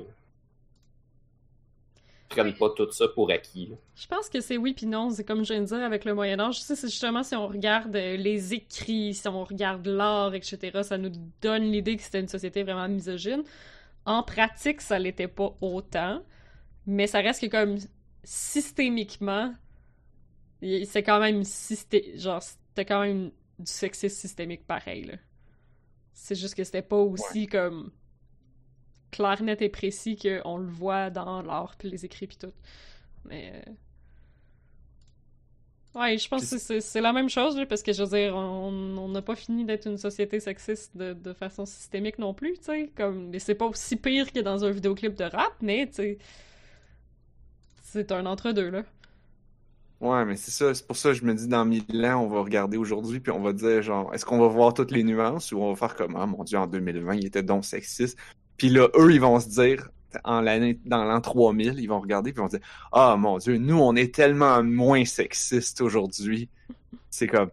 Prennent 2.30 2.54
pas 2.54 2.70
tout 2.76 2.92
ça 2.92 3.08
pour 3.08 3.32
acquis. 3.32 3.68
là. 3.68 3.76
Je 3.96 4.08
pense 4.08 4.30
que 4.30 4.42
c'est 4.42 4.58
oui 4.58 4.74
puis 4.74 4.86
non, 4.86 5.10
c'est 5.10 5.24
comme 5.24 5.44
je 5.46 5.54
viens 5.54 5.62
de 5.62 5.68
dire 5.68 5.82
avec 5.82 6.04
le 6.04 6.14
Moyen 6.14 6.40
Âge, 6.40 6.62
c'est 6.62 6.80
justement 6.82 7.24
si 7.24 7.36
on 7.36 7.48
regarde 7.48 7.96
euh, 7.96 8.18
les 8.18 8.54
écrits, 8.54 9.14
si 9.14 9.28
on 9.28 9.44
regarde 9.44 9.88
l'art, 9.88 10.34
etc., 10.34 10.82
ça 10.84 10.98
nous 10.98 11.12
donne 11.42 11.64
l'idée 11.64 11.96
que 11.96 12.04
c'était 12.04 12.20
une 12.20 12.28
société 12.28 12.64
vraiment 12.64 12.88
misogyne. 12.90 13.44
En 14.06 14.24
pratique, 14.24 14.82
ça 14.82 15.00
l'était 15.00 15.28
pas 15.28 15.56
autant, 15.62 16.22
mais 16.86 17.08
ça 17.08 17.20
reste 17.20 17.42
que 17.42 17.48
comme 17.48 17.78
systémiquement, 18.24 19.54
c'est 20.62 21.04
quand 21.04 21.20
même 21.20 21.44
systé... 21.44 22.14
genre 22.18 22.42
c'était 22.42 22.86
quand 22.86 23.02
même 23.02 23.32
du 23.60 23.72
sexisme 23.72 24.16
systémique 24.16 24.66
pareil 24.68 25.06
là. 25.06 25.14
C'est 26.14 26.36
juste 26.36 26.56
que 26.56 26.64
c'était 26.64 26.82
pas 26.82 26.98
aussi 26.98 27.48
comme 27.48 27.92
clair, 29.12 29.42
net 29.44 29.62
et 29.62 29.70
précis 29.70 30.18
qu'on 30.18 30.58
le 30.58 30.68
voit 30.68 31.10
dans 31.10 31.42
l'art 31.42 31.76
puis 31.78 31.90
les 31.90 32.06
écrits 32.06 32.28
puis 32.28 32.38
tout. 32.38 32.54
Mais. 33.26 33.64
euh, 33.68 33.72
Ouais, 35.96 36.18
je 36.20 36.28
pense 36.28 36.48
que 36.52 36.80
c'est- 36.80 37.02
la 37.02 37.12
même 37.12 37.28
chose, 37.30 37.60
parce 37.68 37.82
que 37.82 37.92
je 37.92 38.04
veux 38.04 38.10
dire, 38.10 38.36
on 38.36 39.08
n'a 39.10 39.22
pas 39.24 39.36
fini 39.36 39.66
d'être 39.66 39.88
une 39.88 39.98
société 39.98 40.40
sexiste 40.40 40.96
de, 40.96 41.14
de 41.14 41.34
façon 41.34 41.66
systémique 41.66 42.20
non 42.20 42.36
plus, 42.36 42.54
tu 42.60 42.66
sais. 42.66 42.92
Comme, 42.96 43.30
mais 43.30 43.40
c'est 43.40 43.56
pas 43.56 43.66
aussi 43.66 43.96
pire 43.96 44.32
que 44.32 44.40
dans 44.40 44.64
un 44.64 44.70
vidéoclip 44.70 45.16
de 45.16 45.24
rap, 45.24 45.54
mais 45.62 45.88
tu 45.88 45.94
sais. 45.96 46.18
c'est 47.82 48.12
un 48.12 48.26
entre-deux, 48.26 48.70
là. 48.70 48.84
Ouais, 50.00 50.26
mais 50.26 50.36
c'est 50.36 50.52
ça, 50.52 50.76
c'est 50.76 50.86
pour 50.86 50.96
ça 50.96 51.10
que 51.10 51.16
je 51.16 51.26
me 51.26 51.34
dis 51.34 51.48
dans 51.48 51.66
mille 51.66 52.06
ans, 52.06 52.22
on 52.24 52.28
va 52.28 52.42
regarder 52.42 52.78
aujourd'hui, 52.78 53.20
puis 53.20 53.32
on 53.32 53.42
va 53.42 53.52
dire 53.52 53.82
genre, 53.82 54.14
est-ce 54.14 54.26
qu'on 54.26 54.38
va 54.40 54.48
voir 54.48 54.76
toutes 54.76 54.92
les 54.92 55.04
nuances 55.04 55.52
ou 55.52 55.58
on 55.60 55.74
va 55.74 55.76
faire 55.76 55.96
comme, 55.96 56.16
ah 56.16 56.28
mon 56.28 56.44
dieu, 56.44 56.60
en 56.60 56.68
2020, 56.68 57.16
il 57.16 57.26
était 57.26 57.42
donc 57.42 57.66
sexiste. 57.66 58.16
Puis 58.58 58.70
là, 58.70 58.90
eux, 58.96 59.14
ils 59.14 59.22
vont 59.22 59.40
se 59.40 59.50
dire, 59.50 59.90
en 60.24 60.42
dans 60.42 61.04
l'an 61.04 61.22
3000, 61.22 61.80
ils 61.80 61.88
vont 61.88 62.00
regarder 62.00 62.32
puis 62.32 62.40
ils 62.40 62.44
vont 62.44 62.50
dire, 62.50 62.60
ah 62.92 63.16
mon 63.18 63.38
dieu, 63.38 63.58
nous, 63.58 63.80
on 63.80 63.96
est 63.96 64.14
tellement 64.14 64.64
moins 64.64 65.06
sexistes 65.06 65.82
aujourd'hui. 65.82 66.50
C'est 67.10 67.28
comme, 67.28 67.52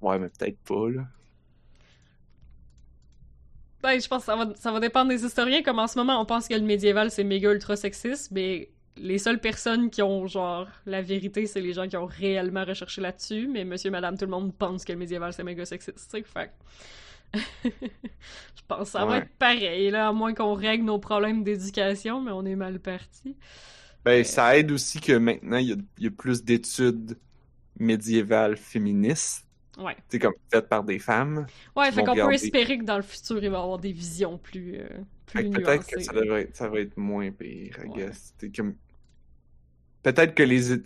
ouais, 0.00 0.18
mais 0.18 0.28
peut-être 0.28 0.58
pas, 0.60 0.88
là. 0.90 1.02
Ben, 3.82 4.00
je 4.00 4.08
pense 4.08 4.20
que 4.20 4.26
ça 4.26 4.36
va, 4.36 4.52
ça 4.56 4.72
va 4.72 4.80
dépendre 4.80 5.10
des 5.10 5.24
historiens, 5.24 5.62
comme 5.62 5.78
en 5.78 5.86
ce 5.86 5.98
moment, 5.98 6.20
on 6.20 6.24
pense 6.24 6.48
que 6.48 6.54
le 6.54 6.62
médiéval, 6.62 7.10
c'est 7.10 7.22
méga 7.22 7.52
ultra 7.52 7.76
sexiste, 7.76 8.32
mais 8.32 8.70
les 8.96 9.18
seules 9.18 9.38
personnes 9.38 9.90
qui 9.90 10.02
ont, 10.02 10.26
genre, 10.26 10.66
la 10.86 11.02
vérité, 11.02 11.46
c'est 11.46 11.60
les 11.60 11.72
gens 11.72 11.86
qui 11.86 11.96
ont 11.96 12.06
réellement 12.06 12.64
recherché 12.64 13.00
là-dessus, 13.00 13.46
mais 13.46 13.64
monsieur, 13.64 13.90
madame, 13.90 14.16
tout 14.16 14.24
le 14.24 14.30
monde 14.30 14.52
pense 14.54 14.84
que 14.84 14.92
le 14.92 14.98
médiéval, 14.98 15.32
c'est 15.32 15.44
méga 15.44 15.64
sexiste, 15.64 16.10
fait 16.10 16.50
je 17.64 18.62
pense 18.68 18.80
que 18.80 18.84
ça 18.92 19.04
va 19.04 19.18
être 19.18 19.30
pareil, 19.38 19.90
là, 19.90 20.08
à 20.08 20.12
moins 20.12 20.34
qu'on 20.34 20.54
règle 20.54 20.84
nos 20.84 20.98
problèmes 20.98 21.44
d'éducation, 21.44 22.20
mais 22.22 22.32
on 22.32 22.44
est 22.44 22.56
mal 22.56 22.80
parti. 22.80 23.36
Ben, 24.04 24.24
ça 24.24 24.56
aide 24.56 24.70
aussi 24.70 25.00
que 25.00 25.12
maintenant, 25.12 25.56
il 25.58 25.68
y 25.68 25.72
a, 25.72 25.76
il 25.98 26.04
y 26.04 26.06
a 26.06 26.10
plus 26.10 26.44
d'études 26.44 27.18
médiévales 27.78 28.56
féministes, 28.56 29.46
Ouais. 29.78 29.96
sais, 30.08 30.18
comme 30.18 30.34
faites 30.52 30.68
par 30.68 30.84
des 30.84 30.98
femmes. 30.98 31.50
Ouais, 31.76 31.92
fait 31.92 32.04
qu'on 32.04 32.18
peut 32.18 32.32
espérer 32.32 32.78
que 32.78 32.84
dans 32.84 32.96
le 32.96 33.02
futur, 33.02 33.42
il 33.42 33.50
va 33.50 33.58
y 33.58 33.60
avoir 33.60 33.78
des 33.78 33.92
visions 33.92 34.38
plus, 34.38 34.76
euh, 34.78 34.88
plus 35.26 35.50
peut-être 35.50 35.86
que 35.86 36.00
ça, 36.00 36.12
devrait 36.12 36.42
être, 36.42 36.56
ça 36.56 36.68
va 36.68 36.80
être 36.80 36.96
moins 36.96 37.30
pire, 37.32 37.78
I 37.84 37.88
Ouais. 37.88 37.90
guess. 37.90 38.34
T'sais, 38.38 38.50
comme... 38.50 38.76
Peut-être 40.02 40.34
que 40.34 40.42
les 40.44 40.78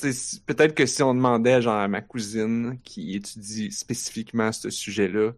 peut-être 0.47 0.75
que 0.75 0.87
si 0.87 1.03
on 1.03 1.15
demandait 1.15 1.61
genre 1.61 1.75
à 1.75 1.89
ma 1.89 2.01
cousine 2.01 2.81
qui 2.85 3.15
étudie 3.15 3.71
spécifiquement 3.71 4.51
ce 4.51 4.71
sujet-là, 4.71 5.33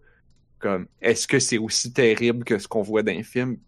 comme 0.62 0.86
est-ce 1.02 1.26
que 1.26 1.38
c'est 1.38 1.58
aussi 1.58 1.92
terrible 1.92 2.44
que 2.44 2.58
ce 2.58 2.68
qu'on 2.68 2.82
voit 2.82 3.02
dans 3.02 3.12
les 3.12 3.24
films, 3.24 3.58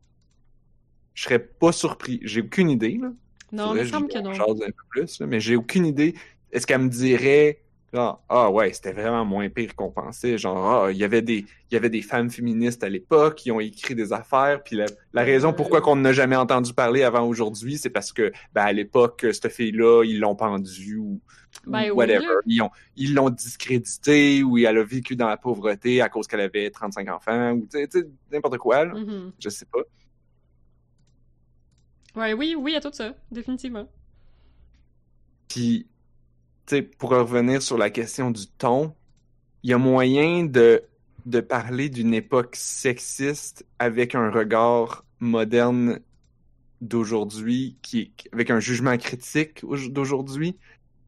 je 1.14 1.24
serais 1.24 1.40
pas 1.40 1.72
surpris. 1.72 2.20
J'ai 2.22 2.40
aucune 2.40 2.70
idée, 2.70 2.99
là. 3.01 3.12
Non, 3.53 3.74
il 3.74 3.82
me 3.82 3.86
semble 3.86 4.09
que 4.09 4.18
non. 4.18 4.32
jase 4.32 4.62
un 4.62 4.70
peu 4.70 4.84
plus, 4.88 5.20
là, 5.20 5.26
mais 5.26 5.40
j'ai 5.40 5.57
aucune 5.57 5.86
idée. 5.86 6.14
Est-ce 6.53 6.66
qu'elle 6.66 6.80
me 6.80 6.88
dirait 6.88 7.64
genre, 7.95 8.22
ah 8.28 8.51
ouais, 8.51 8.72
c'était 8.72 8.92
vraiment 8.92 9.24
moins 9.24 9.49
pire 9.49 9.74
qu'on 9.76 9.90
pensait. 9.90 10.36
Genre, 10.36 10.84
ah, 10.84 10.92
il 10.92 10.97
y 10.97 11.05
avait 11.05 11.22
des, 11.22 11.47
il 11.70 11.74
y 11.74 11.76
avait 11.76 11.90
des 11.90 12.03
femmes 12.03 12.30
féministes 12.30 12.82
à 12.82 12.88
l'époque 12.88 13.36
qui 13.36 13.53
ont 13.53 13.61
écrit 13.61 13.95
des 13.95 14.12
affaires. 14.12 14.62
Puis 14.64 14.76
la, 14.76 14.86
la 15.12 15.22
raison 15.22 15.53
pourquoi 15.53 15.80
qu'on 15.80 15.97
n'a 15.97 16.12
jamais 16.12 16.36
entendu 16.36 16.74
parler 16.74 17.05
avant 17.05 17.26
aujourd'hui, 17.26 17.78
c'est 17.78 17.90
parce 17.90 18.12
que, 18.12 18.32
ben, 18.53 18.62
à 18.62 18.72
l'époque, 18.72 19.26
cette 19.32 19.49
fille-là, 19.49 20.03
ils 20.05 20.18
l'ont 20.18 20.34
pendue 20.34 20.97
ou, 20.97 21.20
Ben 21.66 21.92
whatever. 21.92 22.26
Ils 22.47 22.61
ont, 22.62 22.70
ils 22.97 23.14
l'ont 23.14 23.30
discréditée 23.30 24.42
ou 24.42 24.59
elle 24.59 24.78
a 24.78 24.84
vécu 24.84 25.14
dans 25.14 25.28
la 25.28 25.36
pauvreté 25.36 26.03
à 26.03 26.09
cause 26.09 26.26
qu'elle 26.26 26.40
avait 26.40 26.70
35 26.70 27.09
enfants 27.11 27.53
ou, 27.53 27.66
tu 27.70 27.78
sais, 27.88 28.07
n'importe 28.32 28.59
quoi, 28.59 28.84
là. 28.84 28.95
Mhm. 28.95 29.32
Je 29.38 29.49
sais 29.49 29.66
pas. 29.66 29.80
Ouais, 32.16 32.32
oui, 32.32 32.57
oui, 32.57 32.74
à 32.74 32.80
tout 32.80 32.92
ça, 32.92 33.14
définitivement. 33.30 33.88
Puis, 35.49 35.86
tu 36.67 36.77
sais, 36.77 36.83
pour 36.83 37.11
revenir 37.11 37.62
sur 37.62 37.79
la 37.79 37.91
question 37.91 38.31
du 38.31 38.47
ton, 38.47 38.95
il 39.62 39.71
y 39.71 39.73
a 39.73 39.79
moyen 39.79 40.45
de, 40.45 40.83
de 41.27 41.41
parler 41.41 41.89
d'une 41.89 42.15
époque 42.15 42.57
sexiste 42.57 43.67
avec 43.79 44.15
un 44.15 44.31
regard 44.31 45.05
moderne 45.21 46.01
d'aujourd'hui, 46.81 47.77
qui, 47.83 48.12
avec 48.33 48.51
un 48.51 48.61
jugement 48.61 48.97
critique 48.99 49.61
au- 49.62 49.77
d'aujourd'hui. 49.89 50.57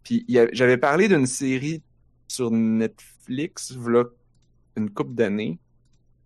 Puis, 0.02 0.24
j'avais 0.52 0.78
parlé 0.78 1.08
d'une 1.08 1.26
série 1.26 1.82
sur 2.28 2.50
Netflix, 2.50 3.76
une 4.76 4.90
couple 4.90 5.14
d'années, 5.14 5.58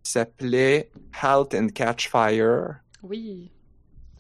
qui 0.03 0.12
s'appelait 0.12 0.91
Halt 1.20 1.55
and 1.55 1.68
Catch 1.68 2.09
Fire. 2.09 2.76
Oui. 3.03 3.51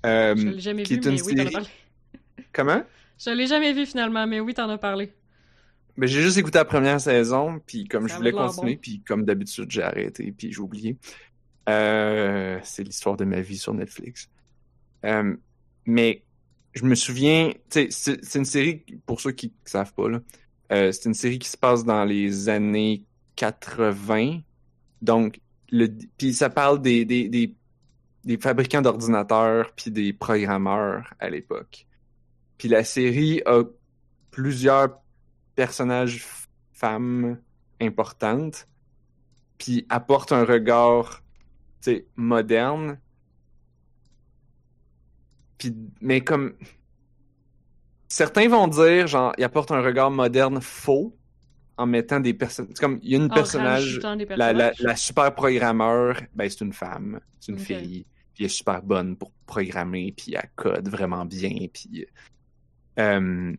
Euh, 0.06 0.34
Je 0.36 0.48
l'ai 0.48 0.60
jamais 0.60 0.82
qui 0.82 0.94
vu, 0.94 1.00
est 1.00 1.04
une 1.04 1.12
mais 1.12 1.18
série-. 1.18 1.68
Comment? 2.52 2.82
Je 3.22 3.30
l'ai 3.30 3.46
jamais 3.46 3.72
vu 3.72 3.84
finalement, 3.84 4.26
mais 4.26 4.40
oui, 4.40 4.54
t'en 4.54 4.68
as 4.70 4.78
parlé. 4.78 5.12
Ben, 5.96 6.06
j'ai 6.06 6.22
juste 6.22 6.38
écouté 6.38 6.58
la 6.58 6.64
première 6.64 7.00
saison, 7.00 7.60
puis 7.66 7.84
comme 7.84 8.08
Ça 8.08 8.14
je 8.14 8.18
voulais 8.18 8.32
continuer, 8.32 8.74
bon. 8.76 8.80
puis 8.80 9.02
comme 9.06 9.24
d'habitude, 9.24 9.70
j'ai 9.70 9.82
arrêté, 9.82 10.32
puis 10.32 10.52
j'ai 10.52 10.60
oublié. 10.60 10.96
Euh, 11.68 12.58
c'est 12.62 12.82
l'histoire 12.82 13.16
de 13.16 13.24
ma 13.24 13.40
vie 13.40 13.58
sur 13.58 13.74
Netflix. 13.74 14.30
Euh, 15.04 15.36
mais 15.84 16.22
je 16.72 16.84
me 16.84 16.94
souviens, 16.94 17.52
c'est 17.68 18.34
une 18.34 18.44
série, 18.46 18.84
pour 19.04 19.20
ceux 19.20 19.32
qui 19.32 19.48
ne 19.48 19.68
savent 19.68 19.92
pas, 19.92 20.04
euh, 20.72 20.92
c'est 20.92 21.04
une 21.04 21.14
série 21.14 21.38
qui 21.38 21.48
se 21.48 21.56
passe 21.56 21.84
dans 21.84 22.04
les 22.04 22.48
années 22.48 23.04
80. 23.36 24.40
Donc, 25.02 25.40
le, 25.70 25.88
puis 26.16 26.32
ça 26.32 26.48
parle 26.48 26.80
des, 26.80 27.04
des, 27.04 27.28
des, 27.28 27.54
des 28.24 28.38
fabricants 28.38 28.82
d'ordinateurs 28.82 29.72
puis 29.76 29.90
des 29.90 30.12
programmeurs 30.14 31.12
à 31.18 31.28
l'époque. 31.28 31.86
Puis 32.60 32.68
la 32.68 32.84
série 32.84 33.40
a 33.46 33.62
plusieurs 34.30 35.00
personnages 35.54 36.26
femmes 36.74 37.40
importantes, 37.80 38.68
puis 39.56 39.86
apporte 39.88 40.30
un 40.30 40.44
regard, 40.44 41.22
tu 41.80 41.90
sais, 41.90 42.06
moderne. 42.16 42.98
Puis, 45.56 45.74
mais 46.02 46.20
comme 46.20 46.52
certains 48.08 48.46
vont 48.50 48.68
dire, 48.68 49.06
genre, 49.06 49.32
il 49.38 49.44
apporte 49.44 49.70
un 49.70 49.80
regard 49.80 50.10
moderne 50.10 50.60
faux 50.60 51.16
en 51.78 51.86
mettant 51.86 52.20
des 52.20 52.34
personnes. 52.34 52.66
C'est 52.68 52.80
comme 52.80 53.00
il 53.02 53.12
y 53.12 53.14
a 53.14 53.16
une 53.16 53.32
En 53.32 53.34
personnage, 53.34 54.00
la, 54.02 54.18
la, 54.18 54.26
personnages. 54.26 54.80
la 54.80 54.96
super 54.96 55.34
programmeur, 55.34 56.20
ben 56.34 56.50
c'est 56.50 56.60
une 56.60 56.74
femme, 56.74 57.20
c'est 57.40 57.52
une 57.52 57.58
fille, 57.58 58.04
puis 58.34 58.44
elle 58.44 58.46
est 58.46 58.48
super 58.50 58.82
bonne 58.82 59.16
pour 59.16 59.32
programmer, 59.46 60.12
puis 60.14 60.34
elle 60.34 60.50
code 60.56 60.88
vraiment 60.88 61.24
bien, 61.24 61.56
puis 61.72 62.06
euh, 63.00 63.52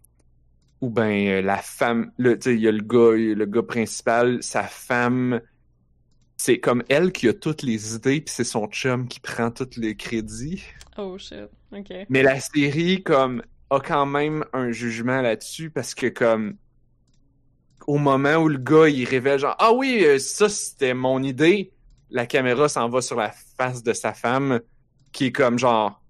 ou 0.82 0.90
ben 0.90 1.28
euh, 1.28 1.42
la 1.42 1.58
femme, 1.58 2.12
le, 2.18 2.38
tu 2.38 2.50
sais, 2.50 2.56
il 2.56 2.62
y 2.62 2.68
a 2.68 2.72
le 2.72 2.82
gars, 2.82 3.16
le 3.16 3.46
gars 3.46 3.64
principal, 3.64 4.42
sa 4.42 4.64
femme, 4.64 5.42
c'est 6.38 6.60
comme 6.60 6.84
elle 6.90 7.12
qui 7.12 7.28
a 7.28 7.34
toutes 7.34 7.62
les 7.62 7.96
idées, 7.96 8.22
puis 8.22 8.34
c'est 8.34 8.44
son 8.44 8.68
chum 8.68 9.08
qui 9.08 9.20
prend 9.20 9.52
tous 9.52 9.78
les 9.78 9.96
crédits. 9.96 10.64
Oh 10.98 11.18
shit, 11.18 11.50
ok. 11.72 11.94
Mais 12.10 12.24
la 12.24 12.40
série, 12.40 13.04
comme, 13.04 13.44
a 13.70 13.80
quand 13.80 14.06
même 14.08 14.44
un 14.52 14.72
jugement 14.72 15.22
là-dessus 15.22 15.70
parce 15.70 15.94
que, 15.94 16.08
comme, 16.08 16.58
au 17.88 17.98
moment 17.98 18.36
où 18.38 18.48
le 18.48 18.58
gars, 18.58 18.90
il 18.90 19.06
révèle, 19.06 19.40
genre, 19.40 19.56
ah 19.60 19.72
oui, 19.72 20.04
euh, 20.04 20.18
ça, 20.18 20.50
c'était 20.50 20.94
mon 20.94 21.22
idée, 21.22 21.74
la 22.10 22.26
caméra 22.26 22.68
s'en 22.68 22.90
va 22.90 23.02
sur 23.02 23.18
la 23.18 23.32
face 23.32 23.84
de 23.84 23.94
sa 23.94 24.14
femme, 24.14 24.62
qui 25.12 25.28
est 25.28 25.32
comme, 25.32 25.60
genre, 25.60 26.02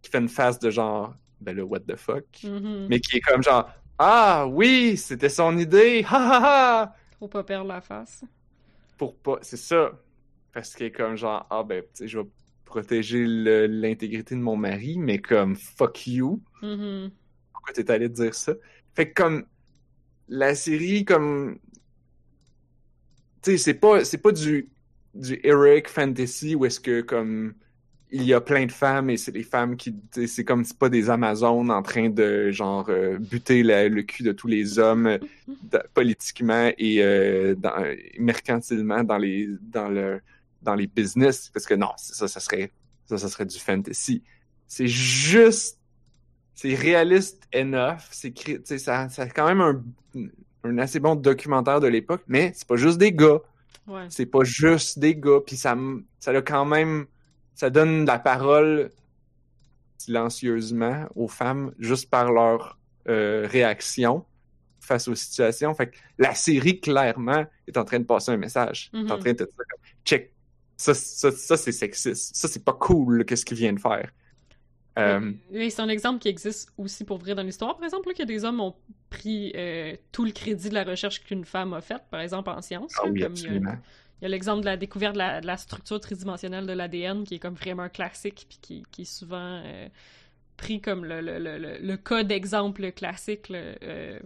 qui 0.00 0.10
fait 0.10 0.18
une 0.18 0.28
face 0.28 0.58
de 0.58 0.70
genre, 0.70 1.14
ben 1.40 1.56
là, 1.56 1.64
what 1.64 1.80
the 1.80 1.96
fuck? 1.96 2.24
Mhm. 2.44 2.86
Mais 2.88 3.00
qui 3.00 3.16
est 3.18 3.20
comme, 3.20 3.42
genre, 3.42 3.70
ah 3.98 4.46
oui, 4.48 4.96
c'était 4.96 5.28
son 5.28 5.56
idée, 5.58 6.04
ha 6.08 6.16
ha 6.16 6.40
ha! 6.84 6.96
Faut 7.18 7.28
pas 7.28 7.44
perdre 7.44 7.68
la 7.68 7.80
face. 7.80 8.24
Pour 8.96 9.16
pas, 9.16 9.38
c'est 9.42 9.56
ça. 9.56 9.92
Parce 10.52 10.74
qu'il 10.74 10.86
est 10.86 10.92
comme, 10.92 11.16
genre, 11.16 11.46
ah 11.50 11.62
ben, 11.62 11.82
tu 11.82 11.88
sais, 11.94 12.08
je 12.08 12.18
vais 12.18 12.26
protéger 12.64 13.24
le- 13.26 13.66
l'intégrité 13.66 14.34
de 14.34 14.40
mon 14.40 14.56
mari, 14.56 14.98
mais 14.98 15.18
comme, 15.18 15.56
fuck 15.56 16.06
you. 16.06 16.42
Mhm. 16.62 17.10
pourquoi 17.52 17.72
t'es 17.74 17.90
allé 17.90 18.08
dire 18.08 18.34
ça? 18.34 18.54
Fait 18.94 19.10
que 19.12 19.22
comme 19.22 19.46
la 20.28 20.54
série 20.54 21.04
comme 21.04 21.58
tu 23.42 23.52
sais 23.52 23.58
c'est 23.58 23.74
pas 23.74 24.04
c'est 24.04 24.18
pas 24.18 24.32
du 24.32 24.70
du 25.14 25.40
heroic 25.44 25.88
fantasy 25.88 26.54
où 26.54 26.64
est-ce 26.64 26.80
que 26.80 27.00
comme 27.00 27.54
il 28.12 28.24
y 28.24 28.34
a 28.34 28.40
plein 28.40 28.66
de 28.66 28.72
femmes 28.72 29.10
et 29.10 29.16
c'est 29.16 29.30
les 29.32 29.42
femmes 29.42 29.76
qui 29.76 29.94
c'est 30.26 30.44
comme 30.44 30.64
c'est 30.64 30.76
pas 30.78 30.88
des 30.88 31.10
amazones 31.10 31.70
en 31.70 31.82
train 31.82 32.10
de 32.10 32.50
genre 32.50 32.86
euh, 32.88 33.18
buter 33.18 33.62
la- 33.62 33.88
le 33.88 34.02
cul 34.02 34.22
de 34.24 34.32
tous 34.32 34.48
les 34.48 34.78
hommes 34.78 35.06
euh, 35.06 35.18
da- 35.62 35.84
politiquement 35.94 36.70
et 36.76 37.02
euh, 37.02 37.54
dans, 37.54 37.84
mercantilement 38.18 39.04
dans 39.04 39.18
les 39.18 39.48
dans 39.60 39.88
le 39.88 40.20
dans 40.62 40.74
les 40.74 40.86
business 40.86 41.48
parce 41.52 41.66
que 41.66 41.74
non 41.74 41.90
ça 41.96 42.28
ça 42.28 42.40
serait 42.40 42.70
ça 43.06 43.18
ça 43.18 43.28
serait 43.28 43.46
du 43.46 43.58
fantasy 43.58 44.22
c'est 44.66 44.86
juste 44.88 45.78
c'est 46.54 46.74
réaliste 46.74 47.42
enough. 47.54 48.00
C'est 48.10 48.34
ça, 48.78 49.08
ça 49.08 49.22
a 49.22 49.28
quand 49.28 49.46
même 49.46 49.62
un, 49.62 49.82
un 50.62 50.76
assez 50.78 51.00
bon 51.00 51.14
documentaire 51.14 51.80
de 51.80 51.86
l'époque, 51.86 52.22
mais 52.28 52.52
c'est 52.54 52.68
pas 52.68 52.76
juste 52.76 52.98
des 52.98 53.12
gars. 53.12 53.38
Ouais. 53.86 54.04
C'est 54.10 54.26
pas 54.26 54.44
juste 54.44 54.98
des 54.98 55.16
gars. 55.16 55.40
Puis 55.46 55.56
ça, 55.56 55.74
ça 56.18 56.32
a 56.32 56.42
quand 56.42 56.66
même, 56.66 57.06
ça 57.60 57.70
donne 57.70 58.06
la 58.06 58.18
parole 58.18 58.90
silencieusement 59.98 61.06
aux 61.14 61.28
femmes 61.28 61.72
juste 61.78 62.08
par 62.10 62.32
leur 62.32 62.78
euh, 63.08 63.46
réaction 63.46 64.24
face 64.80 65.08
aux 65.08 65.14
situations. 65.14 65.74
Fait 65.74 65.90
que 65.90 65.96
la 66.18 66.34
série 66.34 66.80
clairement 66.80 67.44
est 67.66 67.76
en 67.76 67.84
train 67.84 67.98
de 67.98 68.04
passer 68.04 68.30
un 68.32 68.36
message. 68.38 68.90
Elle 68.94 69.00
est 69.00 69.12
en 69.12 69.14
Mhm. 69.14 69.20
train 69.20 69.32
de 69.32 69.36
te 69.38 69.44
dire 69.44 69.56
comme, 69.56 69.80
check, 70.04 70.34
ça, 70.76 70.94
ça, 70.94 71.30
ça 71.32 71.56
c'est 71.56 71.72
sexiste. 71.72 72.34
Ça 72.34 72.48
c'est 72.48 72.64
pas 72.64 72.72
cool 72.72 73.24
qu'est-ce 73.26 73.44
qu'il 73.44 73.58
vient 73.58 73.72
de 73.74 73.80
faire. 73.80 74.10
Euh, 74.98 75.32
Oui, 75.52 75.70
c'est 75.70 75.82
un 75.82 75.88
exemple 75.88 76.18
qui 76.20 76.28
existe 76.28 76.72
aussi 76.76 77.04
pour 77.04 77.18
vrai 77.18 77.34
dans 77.34 77.42
l'histoire, 77.42 77.76
par 77.76 77.84
exemple, 77.84 78.08
là, 78.08 78.14
que 78.14 78.22
des 78.24 78.44
hommes 78.44 78.60
ont 78.60 78.74
pris 79.08 79.52
euh, 79.54 79.96
tout 80.12 80.24
le 80.24 80.32
crédit 80.32 80.68
de 80.70 80.74
la 80.74 80.84
recherche 80.84 81.22
qu'une 81.24 81.44
femme 81.44 81.72
a 81.74 81.80
faite, 81.80 82.04
par 82.10 82.20
exemple 82.20 82.50
en 82.50 82.60
sciences. 82.62 82.92
ah 82.98 83.06
oui, 83.06 83.20
comme 83.20 83.36
il 83.36 83.42
y 83.44 83.48
a- 83.58 83.60
absolument. 83.60 83.76
Il 84.20 84.24
y 84.24 84.26
a 84.26 84.28
l'exemple 84.28 84.60
de 84.60 84.66
la 84.66 84.76
découverte 84.76 85.14
de 85.14 85.18
la, 85.18 85.40
de 85.40 85.46
la 85.46 85.56
structure 85.56 86.00
tridimensionnelle 86.00 86.66
de 86.66 86.72
l'ADN 86.72 87.24
qui 87.24 87.36
est 87.36 87.38
comme 87.38 87.54
vraiment 87.54 87.88
classique 87.88 88.46
puis 88.48 88.58
qui, 88.60 88.82
qui 88.90 89.02
est 89.02 89.04
souvent 89.04 89.62
euh, 89.64 89.88
pris 90.56 90.80
comme 90.80 91.04
le, 91.04 91.20
le, 91.20 91.38
le, 91.38 91.58
le- 91.58 91.78
le 91.78 91.96
cas 91.96 92.24
d'exemple 92.24 92.92
classique 92.92 93.48
là, 93.48 93.58
euh, 93.82 94.18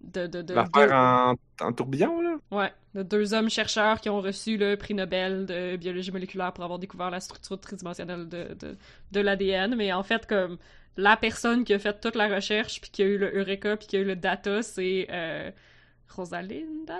de, 0.00 0.26
de, 0.26 0.42
de, 0.42 0.54
L'affaire 0.54 0.88
deux- 0.88 0.92
en, 0.92 1.34
en 1.60 1.72
tourbillon, 1.72 2.20
là? 2.20 2.36
ouais, 2.50 2.72
de 2.94 3.02
deux 3.02 3.34
hommes 3.34 3.50
chercheurs 3.50 4.00
qui 4.00 4.08
ont 4.10 4.20
reçu 4.20 4.56
le 4.56 4.76
prix 4.76 4.94
Nobel 4.94 5.46
de 5.46 5.76
biologie 5.76 6.12
moléculaire 6.12 6.52
pour 6.52 6.64
avoir 6.64 6.78
découvert 6.78 7.10
la 7.10 7.20
structure 7.20 7.60
tridimensionnelle 7.60 8.28
de, 8.28 8.54
de, 8.54 8.76
de 9.12 9.20
l'ADN. 9.20 9.74
Mais 9.76 9.92
en 9.92 10.02
fait, 10.02 10.26
comme 10.26 10.58
la 10.96 11.16
personne 11.16 11.64
qui 11.64 11.74
a 11.74 11.78
fait 11.78 11.98
toute 12.00 12.14
la 12.16 12.28
recherche 12.28 12.80
puis 12.80 12.90
qui 12.90 13.02
a 13.02 13.06
eu 13.06 13.18
le 13.18 13.34
Eureka 13.36 13.76
puis 13.76 13.86
qui 13.88 13.96
a 13.96 14.00
eu 14.00 14.04
le 14.04 14.16
data, 14.16 14.62
c'est 14.62 15.06
euh, 15.10 15.50
Rosalinda... 16.08 16.98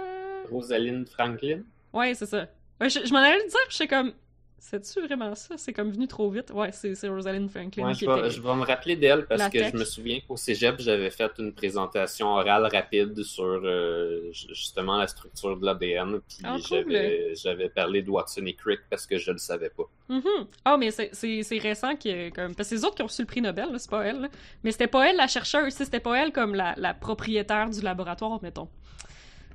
Rosalind 0.50 1.06
Franklin. 1.08 1.66
Ouais, 1.96 2.14
c'est 2.14 2.26
ça. 2.26 2.46
Ouais, 2.80 2.90
je, 2.90 3.00
je 3.04 3.12
m'en 3.12 3.18
allais 3.20 3.38
le 3.42 3.48
dire, 3.48 3.58
je 3.70 3.76
sais 3.76 3.88
comme. 3.88 4.12
C'est-tu 4.58 5.00
vraiment 5.02 5.32
ça? 5.36 5.54
C'est 5.58 5.72
comme 5.72 5.92
venu 5.92 6.08
trop 6.08 6.28
vite. 6.28 6.50
Ouais, 6.52 6.70
c'est 6.72 7.08
Rosalind 7.08 7.48
Franklin 7.50 7.86
Ouais, 7.86 7.92
qui 7.92 8.00
je, 8.04 8.10
vais, 8.10 8.18
était. 8.20 8.30
je 8.30 8.40
vais 8.40 8.54
me 8.54 8.64
rappeler 8.64 8.96
d'elle 8.96 9.24
parce 9.26 9.38
La 9.40 9.48
que 9.50 9.58
tech. 9.58 9.72
je 9.72 9.78
me 9.78 9.84
souviens 9.84 10.18
qu'au 10.26 10.36
cégep, 10.36 10.76
j'avais 10.80 11.10
fait 11.10 11.30
une 11.38 11.52
présentation 11.52 12.28
orale 12.28 12.66
rapide 12.72 13.22
sur 13.22 13.44
euh, 13.44 14.32
ju- 14.32 14.48
justement 14.48 14.96
la 14.96 15.06
structure 15.06 15.56
de 15.56 15.64
l'ADN. 15.64 16.20
Puis 16.26 16.38
Ah, 16.42 16.56
j'avais, 16.58 17.68
parlé 17.68 18.02
de 18.02 18.10
Watson 18.10 18.44
et 18.46 18.54
Crick 18.54 18.80
parce 18.90 19.06
que 19.06 19.18
je 19.18 19.30
le 19.30 19.38
savais 19.38 19.70
pas. 19.70 19.84
Mhm. 20.08 20.46
Ah, 20.64 20.76
mais 20.78 20.90
c'est- 20.90 21.58
récent 21.58 21.94
que. 21.94 22.30
Comme... 22.30 22.54
Parce 22.56 22.68
que 22.70 22.74
c'est 22.74 22.74
les 22.76 22.84
autres 22.84 22.96
qui 22.96 23.02
ont 23.02 23.06
reçu 23.06 23.22
le 23.22 23.26
prix 23.28 23.42
Nobel, 23.42 23.68
c'est 23.78 23.90
pas 23.90 24.04
elle. 24.04 24.22
là. 24.22 24.28
Mais 24.64 24.72
c'était 24.72 24.88
pas 24.88 25.08
elle 25.10 25.16
la 25.16 25.28
chercheuse, 25.28 25.74
c'était 25.74 26.00
pas 26.00 26.16
elle 26.20 26.32
comme 26.32 26.54
la, 26.56 26.74
la 26.76 26.92
propriétaire 26.94 27.70
du 27.70 27.82
laboratoire, 27.82 28.42
mettons. 28.42 28.68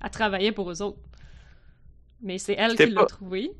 Elle 0.01 0.09
travaillait 0.11 0.51
pour 0.53 0.71
eux 0.71 0.81
autres. 0.81 0.99
Mais 2.21 2.37
c'est 2.37 2.55
elle 2.57 2.75
qui 2.75 2.87
l'a 2.87 3.05
trouvé. 3.05 3.51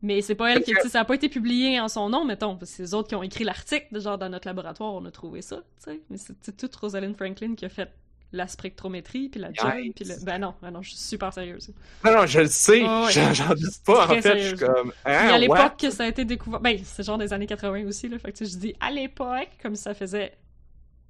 Mais 0.00 0.22
c'est 0.22 0.34
pas 0.34 0.52
elle 0.52 0.62
qui. 0.62 0.72
Ça 0.88 1.00
a 1.00 1.04
pas 1.04 1.14
été 1.14 1.28
publié 1.28 1.80
en 1.80 1.88
son 1.88 2.08
nom, 2.08 2.24
mettons. 2.24 2.58
C'est 2.62 2.82
les 2.84 2.94
autres 2.94 3.08
qui 3.08 3.14
ont 3.14 3.22
écrit 3.22 3.44
l'article, 3.44 4.00
genre 4.00 4.18
dans 4.18 4.28
notre 4.28 4.46
laboratoire, 4.46 4.94
on 4.94 5.04
a 5.04 5.10
trouvé 5.10 5.42
ça, 5.42 5.56
tu 5.56 5.90
sais. 5.90 6.00
Mais 6.10 6.16
c'est 6.18 6.56
toute 6.56 6.74
Rosalind 6.76 7.16
Franklin 7.16 7.54
qui 7.54 7.64
a 7.64 7.68
fait 7.68 7.90
la 8.30 8.46
spectrométrie, 8.46 9.30
puis 9.30 9.40
la 9.40 9.52
job, 9.52 9.72
puis 9.96 10.04
le... 10.04 10.22
Ben 10.24 10.38
non, 10.38 10.54
ben 10.60 10.70
non, 10.70 10.82
je 10.82 10.90
suis 10.90 10.98
super 10.98 11.32
sérieuse. 11.32 11.72
Non, 12.04 12.12
non, 12.12 12.26
je 12.26 12.40
le 12.40 12.48
sais. 12.48 12.82
Ouais, 12.82 13.04
ouais. 13.06 13.34
J'en 13.34 13.48
doute 13.54 13.82
pas. 13.86 14.04
En 14.04 14.20
fait, 14.20 14.38
je 14.38 14.48
suis 14.48 14.56
comme. 14.56 14.90
Puis 14.90 15.00
Hein, 15.06 15.28
à 15.30 15.38
l'époque 15.38 15.78
que 15.78 15.90
ça 15.90 16.04
a 16.04 16.06
été 16.06 16.24
découvert, 16.24 16.60
ben 16.60 16.78
c'est 16.84 17.02
genre 17.02 17.18
des 17.18 17.32
années 17.32 17.46
80 17.46 17.86
aussi, 17.86 18.08
là. 18.08 18.18
Fait 18.18 18.32
que 18.32 18.44
je 18.44 18.56
dis 18.56 18.74
à 18.80 18.90
l'époque, 18.90 19.48
comme 19.62 19.74
ça 19.74 19.94
faisait 19.94 20.36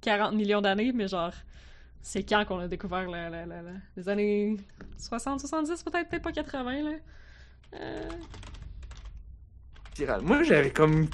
40 0.01 0.33
millions 0.33 0.61
d'années, 0.61 0.91
mais 0.93 1.07
genre, 1.07 1.33
c'est 2.01 2.23
quand 2.23 2.45
qu'on 2.45 2.59
a 2.59 2.67
découvert 2.67 3.07
la, 3.09 3.29
la, 3.29 3.45
la, 3.45 3.61
la- 3.61 3.71
les 3.97 4.09
années 4.09 4.57
60, 4.97 5.39
70, 5.39 5.83
peut-être, 5.83 6.09
peut-être 6.09 6.23
pas 6.23 6.31
80, 6.31 6.81
là. 6.83 6.91
Euh... 7.75 8.09
Spirale. 9.93 10.21
Moi, 10.21 10.43
j'avais 10.43 10.71
comme. 10.71 11.07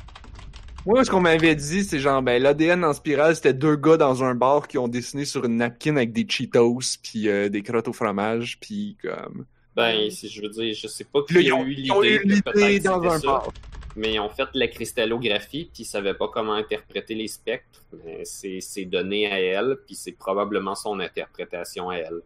Moi, 0.86 1.04
ce 1.04 1.10
qu'on 1.10 1.20
m'avait 1.22 1.56
dit, 1.56 1.84
c'est 1.84 2.00
genre, 2.00 2.22
ben, 2.22 2.42
l'ADN 2.42 2.86
en 2.86 2.94
spirale, 2.94 3.36
c'était 3.36 3.56
deux 3.56 3.76
gars 3.76 3.98
dans 3.98 4.24
un 4.24 4.36
bar 4.36 4.68
qui 4.68 4.78
ont 4.78 4.88
dessiné 4.88 5.26
sur 5.26 5.44
une 5.46 5.58
napkin 5.58 5.96
avec 5.96 6.14
des 6.14 6.28
Cheetos, 6.30 6.80
puis 7.02 7.28
euh, 7.28 7.50
des 7.50 7.64
crottes 7.64 7.88
au 7.88 7.94
fromage, 7.94 8.60
puis 8.60 8.96
comme. 9.02 9.46
Ben, 9.76 10.10
si 10.12 10.30
je 10.30 10.42
veux 10.42 10.50
dire, 10.50 10.74
je 10.76 10.88
sais 10.88 11.04
pas 11.04 11.22
qui 11.28 11.34
là, 11.34 11.56
a 11.56 11.58
ont, 11.58 11.66
eu 11.66 11.74
ils 11.78 11.92
ont 11.92 12.04
eu 12.04 12.20
l'idée 12.24 12.42
l'idée 12.54 12.80
dans 12.80 13.02
un 13.10 13.20
ça. 13.20 13.28
bar. 13.28 13.52
Mais 13.96 14.14
ils 14.14 14.20
ont 14.20 14.30
fait 14.30 14.48
de 14.54 14.60
la 14.60 14.68
cristallographie, 14.68 15.70
puis 15.74 15.84
ils 15.84 15.86
savaient 15.86 16.14
pas 16.14 16.28
comment 16.28 16.54
interpréter 16.54 17.16
les 17.16 17.28
spectres. 17.28 17.82
Mais 18.04 18.26
c'est 18.26 18.60
c'est 18.60 18.86
donné 18.86 19.32
à 19.32 19.39
elle, 19.39 19.78
puis 19.86 19.96
c'est 19.96 20.12
probablement 20.12 20.76
son 20.76 21.00
interprétation 21.00 21.89
à 21.89 21.98
elle. 21.98 22.22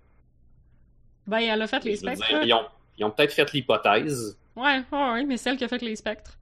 Ben, 1.28 1.40
elle 1.40 1.62
a 1.62 1.68
fait 1.68 1.84
les 1.84 1.96
spectres. 1.96 2.26
dire, 2.28 2.72
ils 2.98 3.06
ont, 3.06 3.12
peut-être 3.12 3.34
fait 3.34 3.54
l'hypothèse. 3.54 4.38
Ouais, 4.56 4.82
ouais, 4.92 5.12
ouais, 5.12 5.26
mais 5.26 5.38
c'est 5.38 5.52
elle 5.52 5.58
qui 5.58 5.64
a 5.64 5.68
fait 5.68 5.82
les 5.82 5.96
spectres. 5.96 6.40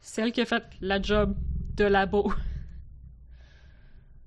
C'est 0.00 0.22
elle 0.22 0.32
qui 0.32 0.40
a 0.40 0.46
fait 0.46 0.62
la 0.80 1.02
job 1.02 1.34
de 1.76 1.84
labo. 1.84 2.32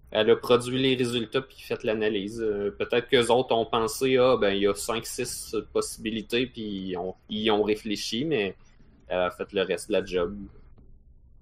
Elle 0.09 0.29
a 0.29 0.35
produit 0.37 0.81
les 0.81 0.95
résultats 0.95 1.41
puis 1.41 1.59
fait 1.59 1.83
l'analyse. 1.83 2.41
Euh, 2.41 2.71
peut-être 2.71 3.09
qu'eux 3.09 3.27
autres 3.27 3.53
ont 3.53 3.65
pensé, 3.65 4.17
ah, 4.17 4.37
ben, 4.39 4.51
il 4.51 4.61
y 4.61 4.67
a 4.67 4.71
5-6 4.71 5.65
possibilités, 5.73 6.47
puis 6.47 6.61
ils 6.63 6.97
ont, 6.97 7.13
ils 7.29 7.51
ont 7.51 7.61
réfléchi, 7.61 8.23
mais 8.23 8.55
elle 9.07 9.19
a 9.19 9.31
fait 9.31 9.51
le 9.53 9.61
reste 9.63 9.87
de 9.89 9.93
la 9.93 10.05
job. 10.05 10.37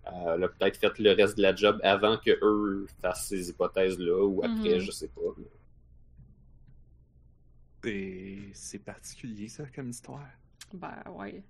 Elle 0.05 0.43
a 0.43 0.47
peut-être 0.49 0.77
fait 0.77 0.99
le 0.99 1.11
reste 1.13 1.37
de 1.37 1.41
la 1.41 1.55
job 1.55 1.79
avant 1.83 2.17
que 2.17 2.31
eux 2.43 2.85
fassent 3.01 3.27
ces 3.27 3.49
hypothèses-là, 3.49 4.23
ou 4.25 4.43
après, 4.43 4.75
Mhm. 4.75 4.79
je 4.79 4.91
sais 4.91 5.07
pas. 5.07 5.21
C'est- 7.83 8.37
C'est 8.53 8.79
particulier, 8.79 9.47
ça, 9.47 9.63
comme 9.75 9.89
histoire. 9.89 10.25
Ben, 10.73 10.95
ouais. 11.15 11.43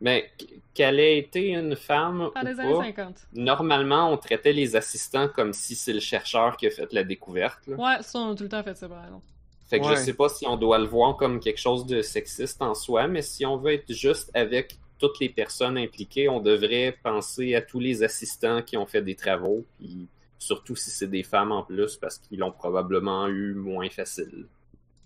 Mais 0.00 0.30
qu'elle 0.74 0.98
ait 0.98 1.18
été 1.18 1.50
une 1.50 1.76
femme 1.76 2.30
Dans 2.34 2.42
ou 2.42 2.44
les 2.44 2.58
années 2.60 2.72
pas, 2.72 2.82
50. 2.84 3.26
normalement, 3.32 4.12
on 4.12 4.16
traitait 4.16 4.52
les 4.52 4.74
assistants 4.74 5.28
comme 5.28 5.52
si 5.52 5.76
c'est 5.76 5.92
le 5.92 6.00
chercheur 6.00 6.56
qui 6.56 6.66
a 6.66 6.70
fait 6.70 6.92
la 6.92 7.04
découverte. 7.04 7.66
là. 7.68 7.76
Ouais, 7.76 8.02
ça, 8.02 8.18
on 8.18 8.32
a 8.32 8.34
tout 8.34 8.42
le 8.42 8.48
temps 8.48 8.62
fait 8.64 8.76
ça, 8.76 8.88
par 8.88 9.04
exemple. 9.04 9.24
Fait 9.68 9.78
que 9.80 9.84
Ouais. 9.86 9.96
je 9.96 10.00
sais 10.02 10.14
pas 10.14 10.28
si 10.28 10.46
on 10.46 10.56
doit 10.56 10.78
le 10.78 10.84
voir 10.86 11.16
comme 11.16 11.38
quelque 11.40 11.58
chose 11.60 11.86
de 11.86 12.02
sexiste 12.02 12.60
en 12.60 12.74
soi, 12.74 13.06
mais 13.06 13.22
si 13.22 13.46
on 13.46 13.56
veut 13.56 13.72
être 13.74 13.92
juste 13.92 14.30
avec 14.34 14.78
toutes 15.08 15.20
les 15.20 15.28
personnes 15.28 15.76
impliquées, 15.78 16.28
on 16.28 16.40
devrait 16.40 16.96
penser 17.02 17.54
à 17.54 17.62
tous 17.62 17.80
les 17.80 18.02
assistants 18.02 18.62
qui 18.62 18.76
ont 18.76 18.86
fait 18.86 19.02
des 19.02 19.14
travaux, 19.14 19.64
puis 19.78 20.06
surtout 20.38 20.76
si 20.76 20.90
c'est 20.90 21.06
des 21.06 21.22
femmes 21.22 21.52
en 21.52 21.62
plus, 21.62 21.96
parce 21.96 22.18
qu'ils 22.18 22.38
l'ont 22.38 22.52
probablement 22.52 23.28
eu 23.28 23.54
moins 23.54 23.88
facile. 23.88 24.46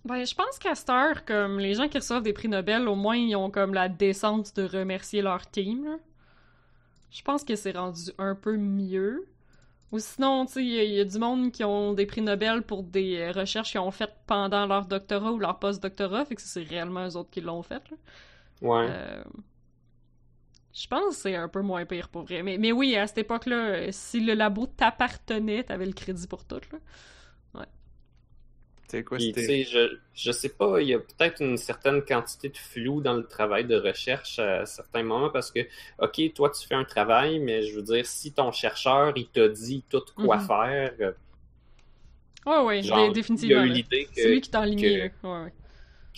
Ben, 0.05 0.25
je 0.25 0.35
pense 0.35 0.59
qu'à 0.59 0.75
cette 0.75 0.91
heure, 0.91 1.25
comme 1.25 1.59
les 1.59 1.75
gens 1.75 1.89
qui 1.89 1.99
reçoivent 1.99 2.23
des 2.23 2.33
prix 2.33 2.49
Nobel, 2.49 2.89
au 2.89 2.95
moins, 2.95 3.17
ils 3.17 3.37
ont 3.37 3.51
comme 3.51 3.75
la 3.75 3.89
décence 3.89 4.55
de 4.55 4.63
remercier 4.65 5.23
leur 5.23 5.51
team. 5.51 5.85
là. 5.85 5.97
Je 7.11 7.23
pense 7.23 7.43
que 7.45 7.57
c'est 7.57 7.77
rendu 7.77 8.11
un 8.19 8.35
peu 8.35 8.57
mieux. 8.57 9.27
Ou 9.93 9.99
sinon, 9.99 10.45
tu 10.47 10.53
sais, 10.53 10.63
il 10.65 10.69
y, 10.71 10.79
a- 10.79 10.85
il 10.85 10.93
y 10.93 11.01
a 11.01 11.05
du 11.05 11.19
monde 11.19 11.51
qui 11.51 11.65
ont 11.65 11.95
des 11.95 12.05
prix 12.07 12.21
Nobel 12.21 12.63
pour 12.63 12.83
des 12.83 13.31
recherches 13.31 13.71
qu'ils 13.73 13.81
ont 13.81 13.91
faites 13.91 14.15
pendant 14.27 14.67
leur 14.67 14.85
doctorat 14.87 15.33
ou 15.33 15.39
leur 15.39 15.59
post-doctorat, 15.59 16.27
fait 16.27 16.35
que 16.37 16.43
c'est 16.43 16.63
réellement 16.63 17.07
eux 17.07 17.17
autres 17.17 17.31
qui 17.31 17.41
l'ont 17.41 17.63
fait. 17.63 17.83
là. 17.91 17.97
Ouais. 18.61 18.87
Euh, 18.91 19.23
Je 20.75 20.87
pense 20.87 21.17
que 21.17 21.23
c'est 21.23 21.35
un 21.35 21.49
peu 21.49 21.61
moins 21.63 21.85
pire 21.87 22.09
pour 22.09 22.23
vrai. 22.25 22.43
Mais, 22.43 22.59
mais 22.59 22.73
oui, 22.73 22.95
à 22.97 23.07
cette 23.07 23.19
époque-là, 23.19 23.57
euh, 23.69 23.89
si 23.91 24.21
le 24.21 24.35
labo 24.35 24.67
t'appartenait, 24.67 25.65
t'avais 25.65 25.87
le 25.87 25.93
crédit 25.93 26.27
pour 26.27 26.45
tout. 26.45 26.61
Là. 26.73 26.79
C'est 28.89 29.05
quoi, 29.05 29.19
Puis, 29.19 29.65
je, 29.65 29.99
je 30.15 30.33
sais 30.33 30.49
pas, 30.49 30.81
il 30.81 30.89
y 30.89 30.95
a 30.95 30.99
peut-être 30.99 31.43
une 31.43 31.57
certaine 31.57 32.03
quantité 32.03 32.49
de 32.51 32.57
flou 32.57 33.01
dans 33.01 33.15
le 33.15 33.27
travail 33.27 33.65
de 33.67 33.75
recherche 33.77 34.39
à 34.39 34.65
certains 34.65 35.03
moments 35.03 35.29
parce 35.31 35.51
que, 35.51 35.61
OK, 35.99 36.21
toi, 36.35 36.51
tu 36.51 36.67
fais 36.67 36.75
un 36.77 36.85
travail, 36.85 37.39
mais 37.41 37.63
je 37.63 37.75
veux 37.77 37.83
dire, 37.83 38.07
si 38.07 38.33
ton 38.33 38.53
chercheur, 38.53 39.13
il 39.17 39.29
t'a 39.29 39.49
dit 39.49 39.85
tout 39.91 40.03
quoi 40.17 40.37
Mhm. 40.37 40.47
faire, 40.47 40.95
euh, 41.01 41.13
Ouais, 42.47 42.63
ouais, 42.65 42.83
dé- 42.83 42.89
il 42.89 42.93
a 42.93 43.11
définitivement. 43.11 43.65
eu 43.65 43.85
C'est 44.13 44.29
lui 44.29 44.41
qui 44.41 44.51
t'a 44.51 44.61
enligné. 44.63 45.11
que-. 45.23 45.27
Ouais, 45.27 45.45
ouais. 45.45 45.53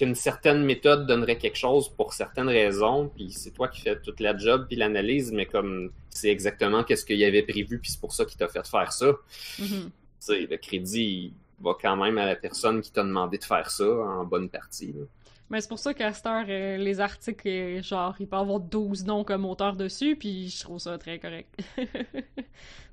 Qu'une 0.01 0.15
certaine 0.15 0.65
méthode 0.65 1.07
donnerait 1.07 1.37
quelque 1.37 1.59
chose 1.59 1.91
pour 1.91 2.15
certaines 2.15 2.49
raisons, 2.49 3.11
puis 3.15 3.33
c'est 3.33 3.51
toi 3.51 3.69
qui 3.69 3.83
fais 3.83 4.01
toute 4.01 4.19
la 4.21 4.35
job 4.35 4.65
puis 4.67 4.77
l'analyse, 4.77 5.31
mais 5.31 5.45
comme 5.45 5.93
c'est 6.09 6.31
exactement 6.31 6.85
qu'est-ce 6.85 7.05
qu'il 7.05 7.19
y 7.19 7.25
avait 7.27 7.43
prévu, 7.43 7.79
puis 7.79 7.91
c'est 7.91 8.01
pour 8.01 8.15
ça 8.15 8.25
qu'il 8.25 8.39
t'a 8.39 8.49
fait 8.49 8.67
faire 8.67 8.93
ça. 8.93 9.13
Tu 9.59 9.93
sais, 10.19 10.47
le 10.51 10.57
crédit 10.57 11.35
va 11.61 11.73
quand 11.79 11.97
même 11.97 12.17
à 12.17 12.25
la 12.25 12.35
personne 12.35 12.81
qui 12.81 12.91
t'a 12.91 13.03
demandé 13.03 13.37
de 13.37 13.45
faire 13.45 13.71
ça 13.71 13.85
en 13.85 14.25
bonne 14.25 14.49
partie. 14.49 14.93
là. 14.93 15.05
Mais 15.51 15.61
c'est 15.61 15.69
pour 15.69 15.81
ça 15.81 15.93
qu'à 15.93 16.13
cette 16.13 16.27
heure, 16.27 16.47
euh, 16.49 16.77
les 16.77 17.01
articles, 17.01 17.49
euh, 17.49 17.83
genre, 17.83 18.15
il 18.21 18.29
peut 18.29 18.37
avoir 18.37 18.61
12 18.61 19.05
noms 19.05 19.25
comme 19.25 19.45
auteur 19.45 19.75
dessus, 19.75 20.15
puis 20.15 20.49
je 20.49 20.61
trouve 20.61 20.79
ça 20.79 20.97
très 20.97 21.19
correct. 21.19 21.53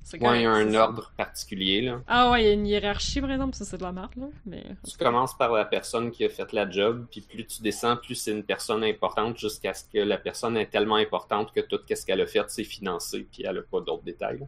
C'est 0.01 0.23
Ouais, 0.23 0.39
il 0.39 0.43
y 0.43 0.45
a 0.45 0.51
un 0.51 0.73
ordre 0.73 1.11
particulier. 1.17 1.81
Là. 1.81 2.01
Ah 2.07 2.31
ouais, 2.31 2.43
il 2.43 2.47
y 2.47 2.49
a 2.49 2.53
une 2.53 2.65
hiérarchie, 2.65 3.19
par 3.19 3.29
exemple, 3.29 3.55
ça 3.55 3.65
c'est 3.65 3.77
de 3.77 3.83
la 3.83 3.91
merde, 3.91 4.15
là. 4.15 4.27
Mais... 4.45 4.63
Tu 4.89 4.97
commences 4.97 5.37
par 5.37 5.51
la 5.51 5.65
personne 5.65 6.11
qui 6.11 6.23
a 6.23 6.29
fait 6.29 6.53
la 6.53 6.69
job, 6.69 7.07
puis 7.11 7.19
plus 7.19 7.45
tu 7.45 7.61
descends, 7.61 7.97
plus 7.97 8.15
c'est 8.15 8.31
une 8.31 8.45
personne 8.45 8.85
importante, 8.85 9.37
jusqu'à 9.37 9.73
ce 9.73 9.83
que 9.83 9.97
la 9.97 10.17
personne 10.17 10.55
est 10.55 10.67
tellement 10.67 10.95
importante 10.95 11.51
que 11.51 11.59
tout 11.59 11.81
ce 11.93 12.05
qu'elle 12.05 12.21
a 12.21 12.25
fait, 12.25 12.45
c'est 12.47 12.63
financé, 12.63 13.27
puis 13.29 13.43
elle 13.45 13.57
a 13.57 13.61
pas 13.63 13.81
d'autres 13.81 14.03
détails. 14.03 14.39
là. 14.39 14.45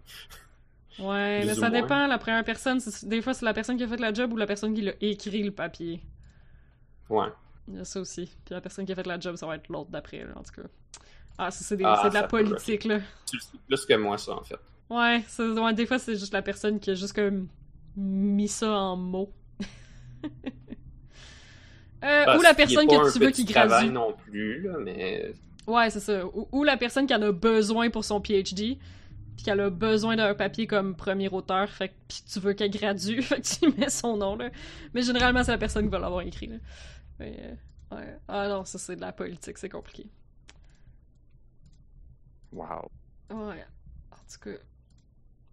Ouais, 1.00 1.46
mais 1.46 1.56
ça 1.56 1.70
moins. 1.70 1.82
dépend, 1.82 2.08
la 2.08 2.18
première 2.18 2.46
personne, 2.46 2.80
des 3.04 3.22
fois 3.22 3.34
c'est 3.34 3.46
la 3.46 3.54
personne 3.54 3.76
qui 3.76 3.84
a 3.84 3.88
fait 3.88 4.00
la 4.00 4.14
job 4.14 4.32
ou 4.32 4.38
la 4.38 4.48
personne 4.48 4.74
qui 4.74 4.82
l'a 4.82 4.94
écrit 5.02 5.44
le 5.44 5.52
papier. 5.52 6.02
Ouais. 7.10 7.28
Il 7.70 7.76
y 7.78 7.80
a 7.80 7.86
ça 7.86 8.00
aussi. 8.00 8.26
Puis 8.46 8.54
la 8.54 8.62
personne 8.62 8.86
qui 8.86 8.92
a 8.92 8.96
fait 8.96 9.06
la 9.08 9.20
job, 9.20 9.36
ça 9.36 9.46
va 9.46 9.56
être 9.56 9.68
l'autre 9.70 9.90
d'après, 9.92 10.26
en 10.36 10.42
tout 10.44 10.62
cas. 10.62 10.68
Ah, 11.38 11.52
ça 11.52 11.64
c'est 11.64 11.78
des- 11.78 11.84
Ah, 11.86 12.00
c'est 12.04 12.10
de 12.10 12.14
la 12.16 12.24
politique, 12.24 12.84
là. 12.86 13.00
Tu 13.26 13.38
le 13.38 13.42
sais 13.42 13.58
plus 13.68 13.86
que 13.86 13.94
moi, 13.96 14.18
ça, 14.18 14.34
en 14.34 14.44
fait. 14.44 14.60
Ouais, 14.90 15.24
des 15.74 15.86
fois 15.86 16.00
c'est 16.00 16.16
juste 16.16 16.34
la 16.34 16.42
personne 16.42 16.80
qui 16.80 16.90
a 16.90 16.96
juste 16.96 17.14
comme 17.14 17.48
mis 17.96 18.48
ça 18.48 18.72
en 18.72 18.96
mots. 18.98 19.32
Euh, 22.04 22.38
ou 22.38 22.42
la 22.42 22.54
personne 22.54 22.88
que 22.88 23.12
tu 23.12 23.20
veux 23.20 23.30
qui 23.32 23.44
gradue. 23.44 23.90
non 23.92 24.14
plus, 24.14 24.62
là, 24.62 24.78
mais 24.82 25.34
Ouais, 25.68 25.90
c'est 25.90 26.00
ça. 26.00 26.26
Ou, 26.28 26.48
ou 26.54 26.64
la 26.64 26.78
personne 26.78 27.06
qui 27.06 27.14
en 27.14 27.22
a 27.22 27.32
besoin 27.34 27.90
pour 27.90 28.06
son 28.06 28.22
PhD, 28.22 28.78
puis 29.36 29.44
qu'elle 29.46 29.60
a 29.60 29.70
besoin 29.70 30.16
d'un 30.16 30.34
papier 30.34 30.66
comme 30.66 30.96
premier 30.96 31.28
auteur, 31.30 31.70
fait 31.70 31.90
que 31.90 31.94
puis 32.08 32.24
tu 32.32 32.40
veux 32.40 32.54
qu'elle 32.54 32.72
gradue, 32.72 33.22
fait 33.22 33.42
que 33.42 33.48
tu 33.48 33.78
mets 33.78 33.90
son 33.90 34.16
nom 34.16 34.38
là. 34.38 34.50
Mais 34.94 35.02
généralement 35.02 35.44
c'est 35.44 35.52
la 35.52 35.58
personne 35.58 35.86
qui 35.86 35.92
va 35.92 36.00
l'avoir 36.00 36.22
écrit 36.22 36.48
là. 36.48 36.56
Mais, 37.20 37.38
euh, 37.92 37.96
ouais. 37.96 38.18
Ah 38.28 38.48
non, 38.48 38.66
ça 38.66 38.78
c'est 38.78 38.96
de 38.96 39.02
la 39.02 39.12
politique, 39.12 39.58
c'est 39.58 39.70
compliqué. 39.70 40.08
Wow. 42.52 42.90
Ouais. 43.30 43.66
En 44.12 44.16
tout 44.32 44.40
cas. 44.44 44.58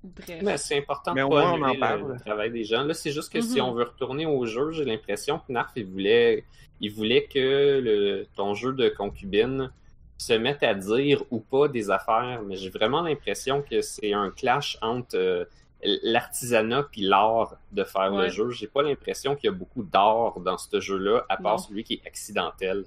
Bref. 0.03 0.43
Mais 0.43 0.57
c'est 0.57 0.79
important 0.79 1.15
Mais 1.15 1.23
de 1.23 1.29
pas 1.29 1.35
moins, 1.35 1.53
on 1.53 1.63
en 1.63 1.65
annuler 1.65 1.81
parle. 1.81 2.07
le, 2.09 2.15
le 2.15 2.21
travail 2.21 2.51
des 2.53 2.65
gens. 2.65 2.85
Là, 2.85 2.95
c'est 2.95 3.11
juste 3.11 3.33
que 3.33 3.41
si 3.41 3.61
Mhm. 3.61 3.67
on 3.67 3.73
veut 3.73 3.85
retourner 3.85 4.25
au 4.27 4.47
jeu, 4.47 4.71
j'ai 4.71 4.85
l'impression 4.85 5.39
que 5.41 5.53
Narf, 5.53 5.73
il 5.77 5.87
voulait, 5.87 6.45
il 6.81 6.93
voulait 6.93 7.25
que 7.27 7.81
le, 7.83 8.27
ton 8.37 8.55
jeu 8.55 8.73
de 8.73 8.89
concubine 8.89 9.73
se 10.19 10.33
mette 10.33 10.63
à 10.63 10.75
dire 10.75 11.23
ou 11.31 11.41
pas 11.41 11.69
des 11.69 11.91
affaires. 11.91 12.43
Mais 12.47 12.57
j'ai 12.57 12.71
vraiment 12.71 13.03
l'impression 13.03 13.63
que 13.63 13.83
c'est 13.83 14.13
un 14.13 14.31
clash 14.31 14.79
entre 14.81 15.17
euh, 15.17 15.45
l'artisanat 15.83 16.85
puis 16.91 17.03
l'art 17.03 17.57
de 17.73 17.85
faire 17.85 18.13
Ouais. 18.13 18.25
le 18.25 18.29
jeu. 18.31 18.51
J'ai 18.51 18.67
pas 18.67 18.83
l'impression 18.83 19.37
qu'il 19.37 19.49
y 19.51 19.53
a 19.53 19.57
beaucoup 19.57 19.83
d'art 19.83 20.41
dans 20.41 20.59
ce 20.59 20.81
jeu-là, 20.81 21.25
à 21.29 21.37
part 21.37 21.53
Non. 21.57 21.59
celui 21.59 21.85
qui 21.85 21.95
est 21.95 22.07
accidentel. 22.07 22.85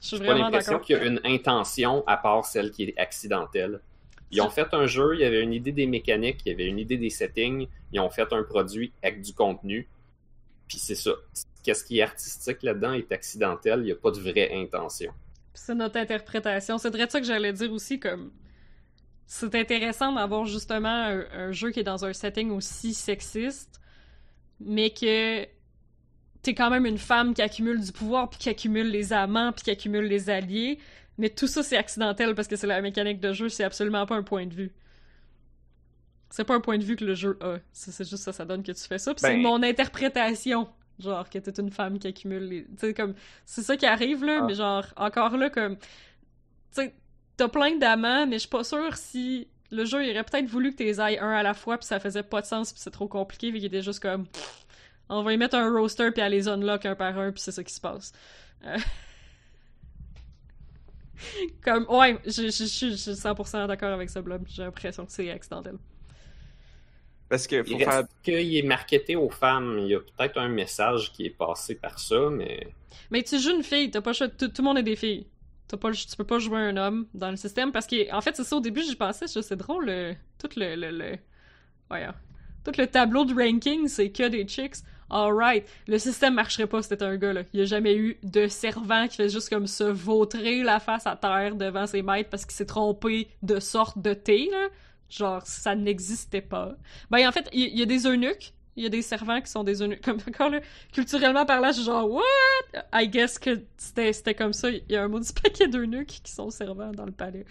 J'ai 0.00 0.18
pas 0.18 0.34
l'impression 0.34 0.78
qu'il 0.78 0.96
y 0.96 1.00
a 1.00 1.04
une 1.04 1.20
intention 1.24 2.04
à 2.06 2.16
part 2.16 2.44
celle 2.44 2.70
qui 2.70 2.84
est 2.84 2.98
accidentelle. 2.98 3.80
Ils 4.30 4.42
ont 4.42 4.50
fait 4.50 4.72
un 4.74 4.86
jeu, 4.86 5.14
il 5.14 5.20
y 5.20 5.24
avait 5.24 5.42
une 5.42 5.54
idée 5.54 5.72
des 5.72 5.86
mécaniques, 5.86 6.40
il 6.44 6.50
y 6.50 6.52
avait 6.54 6.66
une 6.66 6.78
idée 6.78 6.98
des 6.98 7.08
settings, 7.10 7.66
ils 7.92 7.98
ont 8.00 8.10
fait 8.10 8.30
un 8.32 8.42
produit 8.42 8.92
avec 9.02 9.22
du 9.22 9.32
contenu. 9.32 9.88
Puis 10.68 10.78
c'est 10.78 10.94
ça. 10.94 11.12
Qu'est-ce 11.64 11.82
qui 11.82 11.98
est 11.98 12.02
artistique 12.02 12.62
là-dedans 12.62 12.92
est 12.92 13.10
accidentel, 13.10 13.80
il 13.80 13.84
n'y 13.86 13.92
a 13.92 13.96
pas 13.96 14.10
de 14.10 14.20
vraie 14.20 14.50
intention. 14.52 15.12
C'est 15.54 15.74
notre 15.74 15.96
interprétation. 15.96 16.78
C'est 16.78 16.90
vrai 16.90 17.08
ça 17.08 17.20
que 17.20 17.26
j'allais 17.26 17.52
dire 17.52 17.72
aussi, 17.72 17.98
comme. 17.98 18.30
C'est 19.30 19.54
intéressant 19.54 20.12
d'avoir 20.12 20.46
justement 20.46 20.88
un, 20.88 21.22
un 21.34 21.52
jeu 21.52 21.70
qui 21.70 21.80
est 21.80 21.84
dans 21.84 22.04
un 22.06 22.14
setting 22.14 22.50
aussi 22.50 22.94
sexiste, 22.94 23.78
mais 24.58 24.88
que 24.90 25.44
t'es 26.42 26.54
quand 26.54 26.70
même 26.70 26.86
une 26.86 26.96
femme 26.98 27.34
qui 27.34 27.42
accumule 27.42 27.78
du 27.78 27.92
pouvoir, 27.92 28.30
puis 28.30 28.38
qui 28.38 28.48
accumule 28.48 28.88
les 28.90 29.12
amants, 29.12 29.52
puis 29.52 29.64
qui 29.64 29.70
accumule 29.70 30.06
les 30.06 30.30
alliés. 30.30 30.78
Mais 31.18 31.28
tout 31.28 31.46
ça, 31.46 31.62
c'est 31.62 31.76
accidentel 31.76 32.34
parce 32.34 32.48
que 32.48 32.56
c'est 32.56 32.66
la 32.66 32.80
mécanique 32.80 33.20
de 33.20 33.32
jeu, 33.34 33.50
c'est 33.50 33.64
absolument 33.64 34.06
pas 34.06 34.14
un 34.16 34.22
point 34.22 34.46
de 34.46 34.54
vue. 34.54 34.72
C'est 36.30 36.44
pas 36.44 36.54
un 36.54 36.60
point 36.60 36.78
de 36.78 36.84
vue 36.84 36.96
que 36.96 37.04
le 37.04 37.14
jeu 37.14 37.38
a. 37.42 37.56
C'est 37.72 38.08
juste 38.08 38.22
ça, 38.22 38.32
ça 38.32 38.44
donne 38.46 38.62
que 38.62 38.72
tu 38.72 38.82
fais 38.84 38.98
ça. 38.98 39.12
Puis 39.14 39.20
c'est 39.20 39.34
Ben- 39.34 39.42
mon 39.42 39.62
interprétation. 39.62 40.68
Genre, 40.98 41.28
que 41.30 41.38
t'es 41.38 41.60
une 41.60 41.70
femme 41.70 41.98
qui 41.98 42.08
accumule 42.08 42.44
les. 42.44 42.64
Tu 42.64 42.70
sais, 42.78 42.94
comme. 42.94 43.14
C'est 43.44 43.62
ça 43.62 43.76
qui 43.76 43.86
arrive, 43.86 44.24
là, 44.24 44.40
Ah. 44.42 44.46
mais 44.46 44.54
genre, 44.54 44.84
encore 44.96 45.36
là, 45.36 45.48
comme. 45.50 45.76
Tu 45.76 45.84
sais, 46.72 46.94
t'as 47.38 47.48
plein 47.48 47.76
d'amants, 47.76 48.26
mais 48.26 48.34
je 48.36 48.40
suis 48.40 48.48
pas 48.48 48.64
sûre 48.64 48.94
si. 48.96 49.48
Le 49.70 49.84
jeu, 49.86 50.04
il 50.04 50.10
aurait 50.12 50.24
peut-être 50.24 50.46
voulu 50.46 50.72
que 50.72 50.76
t'es 50.78 50.98
ailles 51.00 51.18
un 51.18 51.30
à 51.30 51.42
la 51.42 51.54
fois, 51.54 51.78
puis 51.78 51.86
ça 51.86 52.00
faisait 52.00 52.22
pas 52.22 52.40
de 52.42 52.46
sens, 52.46 52.72
puis 52.72 52.80
c'est 52.82 52.90
trop 52.90 53.08
compliqué, 53.08 53.50
puis 53.50 53.60
qu'il 53.60 53.66
était 53.68 53.82
juste 53.82 54.00
comme. 54.00 54.26
pff, 54.26 54.66
On 55.10 55.22
va 55.22 55.32
y 55.32 55.36
mettre 55.38 55.56
un 55.56 55.70
roster, 55.72 56.10
puis 56.10 56.20
elle 56.22 56.32
les 56.32 56.48
unlock 56.48 56.84
un 56.86 56.94
par 56.94 57.18
un, 57.18 57.32
puis 57.32 57.40
c'est 57.40 57.52
ça 57.52 57.64
qui 57.64 57.72
se 57.72 57.80
passe. 57.80 58.12
Euh, 58.66 58.76
Comme, 61.62 61.86
ouais, 61.88 62.18
je, 62.24 62.30
je, 62.30 62.64
je, 62.64 62.90
je 62.90 62.94
suis 62.96 63.10
100% 63.12 63.66
d'accord 63.66 63.92
avec 63.92 64.08
ce 64.10 64.20
blob. 64.20 64.44
J'ai 64.48 64.62
l'impression 64.62 65.04
que 65.04 65.12
c'est 65.12 65.30
accidentel. 65.30 65.76
Parce 67.28 67.46
que 67.46 67.62
faut 67.62 67.70
Il 67.72 67.84
faire. 67.84 67.88
reste 67.88 68.08
qu'il 68.22 68.56
est 68.56 68.62
marketé 68.62 69.16
aux 69.16 69.28
femmes. 69.28 69.78
Il 69.80 69.88
y 69.88 69.94
a 69.94 70.00
peut-être 70.00 70.38
un 70.38 70.48
message 70.48 71.12
qui 71.12 71.26
est 71.26 71.30
passé 71.30 71.74
par 71.74 71.98
ça, 71.98 72.30
mais 72.30 72.68
Mais 73.10 73.22
tu 73.22 73.38
joues 73.38 73.56
une 73.56 73.62
fille, 73.64 73.90
t'as 73.90 74.00
pas 74.00 74.10
le 74.10 74.14
choix- 74.14 74.28
tout, 74.28 74.48
tout 74.48 74.62
le 74.62 74.64
monde 74.64 74.78
est 74.78 74.82
des 74.82 74.96
filles. 74.96 75.26
T'as 75.68 75.76
pas 75.76 75.92
tu 75.92 76.16
peux 76.16 76.24
pas 76.24 76.38
jouer 76.38 76.58
un 76.60 76.76
homme 76.76 77.06
dans 77.14 77.30
le 77.30 77.36
système 77.36 77.72
parce 77.72 77.86
que 77.86 78.10
en 78.12 78.20
fait 78.22 78.34
c'est 78.34 78.44
ça 78.44 78.56
au 78.56 78.60
début 78.60 78.82
j'y 78.82 78.96
pensais, 78.96 79.26
c'est 79.28 79.56
drôle 79.56 79.86
le, 79.86 80.14
tout 80.38 80.48
le, 80.56 80.74
le, 80.76 80.90
le- 80.90 81.18
voyons. 81.90 82.12
tout 82.64 82.72
le 82.78 82.86
tableau 82.86 83.24
de 83.26 83.34
ranking 83.34 83.86
c'est 83.88 84.10
que 84.10 84.28
des 84.28 84.46
chicks. 84.46 84.76
Alright, 85.10 85.64
le 85.86 85.98
système 85.98 86.34
marcherait 86.34 86.66
pas 86.66 86.82
si 86.82 86.90
t'étais 86.90 87.04
un 87.06 87.16
gars 87.16 87.32
là. 87.32 87.42
Il 87.54 87.60
y 87.60 87.62
a 87.62 87.64
jamais 87.66 87.96
eu 87.96 88.18
de 88.22 88.46
servant 88.46 89.08
qui 89.08 89.16
fait 89.16 89.30
juste 89.30 89.48
comme 89.48 89.66
se 89.66 89.84
vautrer 89.84 90.62
la 90.62 90.80
face 90.80 91.06
à 91.06 91.16
terre 91.16 91.54
devant 91.56 91.86
ses 91.86 92.02
maîtres 92.02 92.28
parce 92.28 92.44
qu'il 92.44 92.54
s'est 92.54 92.66
trompé 92.66 93.28
de 93.42 93.58
sorte 93.58 93.98
de 93.98 94.12
thé 94.12 94.48
là. 94.50 94.68
Genre 95.08 95.40
ça 95.46 95.74
n'existait 95.74 96.42
pas. 96.42 96.76
Ben 97.10 97.26
en 97.26 97.32
fait 97.32 97.48
il 97.52 97.78
y 97.78 97.80
a 97.82 97.86
des 97.86 98.06
eunuques. 98.06 98.52
Il 98.78 98.84
y 98.84 98.86
a 98.86 98.90
des 98.90 99.02
servants 99.02 99.40
qui 99.40 99.50
sont 99.50 99.64
des 99.64 99.82
eunuques. 99.82 100.00
Comme 100.02 100.18
encore 100.28 100.50
là, 100.50 100.60
culturellement 100.92 101.44
parlant, 101.44 101.68
je 101.70 101.78
suis 101.78 101.84
genre, 101.84 102.08
what? 102.08 102.22
I 102.92 103.08
guess 103.08 103.36
que 103.38 103.60
c'était 103.76 104.34
comme 104.34 104.52
ça. 104.52 104.70
Il 104.70 104.84
y 104.88 104.94
a 104.94 105.02
un 105.02 105.08
maudit 105.08 105.32
paquet 105.32 105.66
d'eunuques 105.66 106.20
qui 106.22 106.30
sont 106.30 106.48
servants 106.50 106.92
dans 106.92 107.04
le 107.04 107.10
palais. 107.12 107.44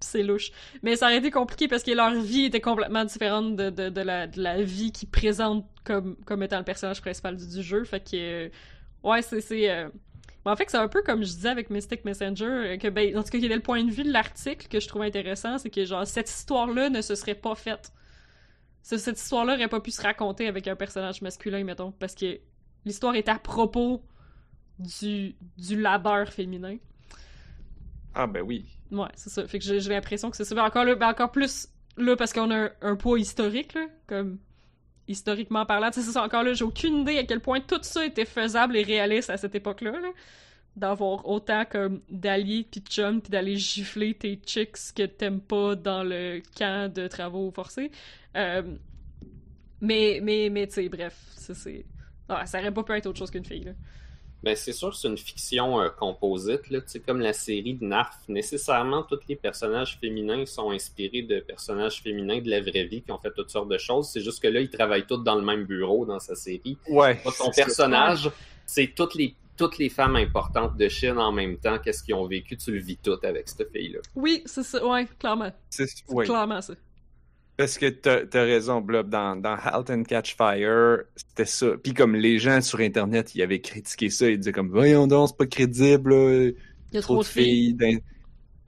C'est 0.00 0.24
louche. 0.24 0.50
Mais 0.82 0.96
ça 0.96 1.06
aurait 1.06 1.18
été 1.18 1.30
compliqué 1.30 1.68
parce 1.68 1.84
que 1.84 1.92
leur 1.92 2.10
vie 2.10 2.46
était 2.46 2.60
complètement 2.60 3.04
différente 3.04 3.54
de, 3.54 3.70
de, 3.70 3.90
de 3.90 4.00
la, 4.00 4.26
de 4.26 4.42
la 4.42 4.60
vie 4.60 4.90
qu'ils 4.90 5.08
présentent 5.08 5.64
comme, 5.84 6.16
comme 6.26 6.42
étant 6.42 6.58
le 6.58 6.64
personnage 6.64 7.00
principal 7.00 7.36
du, 7.36 7.46
du 7.46 7.62
jeu. 7.62 7.84
Fait 7.84 8.00
que, 8.00 8.16
euh, 8.16 8.48
ouais, 9.04 9.22
c'est. 9.22 9.70
euh, 9.70 9.88
en 10.44 10.56
fait, 10.56 10.68
c'est 10.68 10.76
un 10.78 10.88
peu 10.88 11.02
comme 11.02 11.20
je 11.20 11.30
disais 11.30 11.50
avec 11.50 11.70
Mystic 11.70 12.04
Messenger, 12.04 12.44
euh, 12.44 12.76
que, 12.76 12.88
ben, 12.88 13.16
en 13.16 13.22
tout 13.22 13.30
cas, 13.30 13.38
il 13.38 13.44
y 13.44 13.46
avait 13.46 13.54
le 13.54 13.62
point 13.62 13.84
de 13.84 13.92
vue 13.92 14.02
de 14.02 14.12
l'article 14.12 14.66
que 14.66 14.80
je 14.80 14.88
trouvais 14.88 15.06
intéressant, 15.06 15.58
c'est 15.58 15.70
que, 15.70 15.84
genre, 15.84 16.04
cette 16.04 16.28
histoire-là 16.28 16.90
ne 16.90 17.00
se 17.00 17.14
serait 17.14 17.36
pas 17.36 17.54
faite. 17.54 17.92
Ce- 18.82 18.98
Cette 18.98 19.18
histoire-là 19.20 19.54
aurait 19.54 19.68
pas 19.68 19.80
pu 19.80 19.90
se 19.90 20.02
raconter 20.02 20.46
avec 20.48 20.68
un 20.68 20.76
personnage 20.76 21.22
masculin, 21.22 21.64
mettons, 21.64 21.92
parce 21.92 22.14
que 22.14 22.40
l'histoire 22.84 23.14
est 23.14 23.28
à 23.28 23.38
propos 23.38 24.02
du, 24.78 25.36
du 25.58 25.80
labeur 25.80 26.28
féminin. 26.32 26.76
Ah, 28.14 28.26
ben 28.26 28.42
oui. 28.42 28.66
Ouais, 28.90 29.08
c'est 29.14 29.30
ça. 29.30 29.46
Fait 29.46 29.58
que 29.58 29.64
j'ai 29.64 29.78
l'impression 29.80 30.30
que 30.30 30.36
c'est 30.36 30.44
ça. 30.44 30.54
Mais 30.54 30.60
encore, 30.60 30.84
là, 30.84 30.94
ben 30.94 31.08
encore 31.08 31.32
plus 31.32 31.68
là, 31.96 32.16
parce 32.16 32.32
qu'on 32.32 32.50
a 32.50 32.56
un, 32.66 32.70
un 32.82 32.96
poids 32.96 33.18
historique, 33.18 33.74
là, 33.74 33.86
comme 34.06 34.38
historiquement 35.08 35.66
parlant. 35.66 35.90
Tu 35.90 36.00
sais, 36.00 36.06
c'est 36.06 36.12
ça, 36.12 36.24
encore 36.24 36.42
là, 36.44 36.54
j'ai 36.54 36.64
aucune 36.64 36.98
idée 37.00 37.18
à 37.18 37.24
quel 37.24 37.40
point 37.40 37.60
tout 37.60 37.80
ça 37.82 38.06
était 38.06 38.24
faisable 38.26 38.76
et 38.76 38.82
réaliste 38.84 39.30
à 39.30 39.36
cette 39.38 39.54
époque-là, 39.54 39.92
là. 40.00 40.08
D'avoir 40.74 41.28
autant 41.28 41.64
comme 41.66 42.00
d'alliés 42.08 42.66
pis 42.70 42.80
de 42.80 42.88
chums 42.88 43.20
pis 43.20 43.30
d'aller 43.30 43.56
gifler 43.56 44.14
tes 44.14 44.40
chicks 44.46 44.94
que 44.94 45.04
t'aimes 45.04 45.40
pas 45.40 45.74
dans 45.76 46.02
le 46.02 46.40
camp 46.56 46.92
de 46.92 47.08
travaux 47.08 47.50
forcés. 47.50 47.90
Euh, 48.36 48.62
mais, 49.80 50.20
mais, 50.22 50.48
mais, 50.50 50.66
tu 50.66 50.74
sais, 50.74 50.88
bref, 50.88 51.14
ça 51.36 51.54
c'est... 51.54 51.84
Ah, 52.28 52.46
ça 52.46 52.60
aurait 52.60 52.72
pas 52.72 52.84
pu 52.84 52.92
être 52.92 53.06
autre 53.06 53.18
chose 53.18 53.30
qu'une 53.30 53.44
fille, 53.44 53.64
là. 53.64 53.72
Ben, 54.42 54.56
c'est 54.56 54.72
sûr 54.72 54.90
que 54.90 54.96
c'est 54.96 55.08
une 55.08 55.18
fiction 55.18 55.80
euh, 55.80 55.88
composite, 55.88 56.68
là, 56.70 56.80
tu 56.80 56.88
sais, 56.88 57.00
comme 57.00 57.20
la 57.20 57.32
série 57.32 57.74
de 57.74 57.84
Narf. 57.84 58.16
Nécessairement, 58.28 59.04
tous 59.04 59.20
les 59.28 59.36
personnages 59.36 59.98
féminins 60.00 60.44
sont 60.46 60.70
inspirés 60.70 61.22
de 61.22 61.38
personnages 61.38 62.02
féminins 62.02 62.40
de 62.40 62.50
la 62.50 62.60
vraie 62.60 62.84
vie 62.84 63.02
qui 63.02 63.12
ont 63.12 63.18
fait 63.18 63.32
toutes 63.32 63.50
sortes 63.50 63.68
de 63.68 63.78
choses. 63.78 64.08
C'est 64.08 64.20
juste 64.20 64.42
que 64.42 64.48
là, 64.48 64.60
ils 64.60 64.70
travaillent 64.70 65.06
tous 65.06 65.18
dans 65.18 65.36
le 65.36 65.42
même 65.42 65.64
bureau 65.64 66.06
dans 66.06 66.18
sa 66.18 66.34
série. 66.34 66.76
Ouais. 66.88 67.14
Pas 67.22 67.30
son 67.30 67.50
personnage, 67.50 68.30
c'est 68.66 68.88
toutes 68.88 69.14
les, 69.14 69.36
toutes 69.56 69.78
les 69.78 69.88
femmes 69.88 70.16
importantes 70.16 70.76
de 70.76 70.88
Chine 70.88 71.18
en 71.18 71.32
même 71.32 71.56
temps. 71.58 71.78
Qu'est-ce 71.78 72.02
qu'ils 72.02 72.14
ont 72.14 72.26
vécu, 72.26 72.56
tu 72.56 72.72
le 72.72 72.80
vis 72.80 72.96
tout 72.96 73.18
avec 73.22 73.48
cette 73.48 73.70
fille-là. 73.70 74.00
Oui, 74.14 74.42
c'est 74.46 74.62
ça, 74.62 74.84
ouais, 74.86 75.06
clairement. 75.18 75.52
C'est 75.70 75.86
clairement 76.06 76.60
ça. 76.60 76.74
Parce 77.56 77.76
que 77.76 77.86
t'as 77.90 78.22
as 78.32 78.42
raison, 78.42 78.80
Blob. 78.80 79.10
Dans, 79.10 79.36
dans 79.36 79.56
Halt 79.56 79.90
and 79.90 80.04
Catch 80.04 80.34
Fire, 80.36 81.02
c'était 81.14 81.44
ça. 81.44 81.68
Puis 81.82 81.92
comme 81.92 82.14
les 82.14 82.38
gens 82.38 82.60
sur 82.60 82.80
Internet, 82.80 83.34
ils 83.34 83.42
avaient 83.42 83.60
critiqué 83.60 84.08
ça. 84.08 84.28
Ils 84.28 84.38
disaient 84.38 84.52
comme, 84.52 84.70
voyons 84.70 85.06
donc, 85.06 85.28
c'est 85.28 85.36
pas 85.36 85.46
crédible. 85.46 86.14
là. 86.14 86.50
Il 86.92 86.96
y 86.96 86.98
a 86.98 87.02
trop, 87.02 87.22
de 87.22 87.26
filles. 87.26 87.76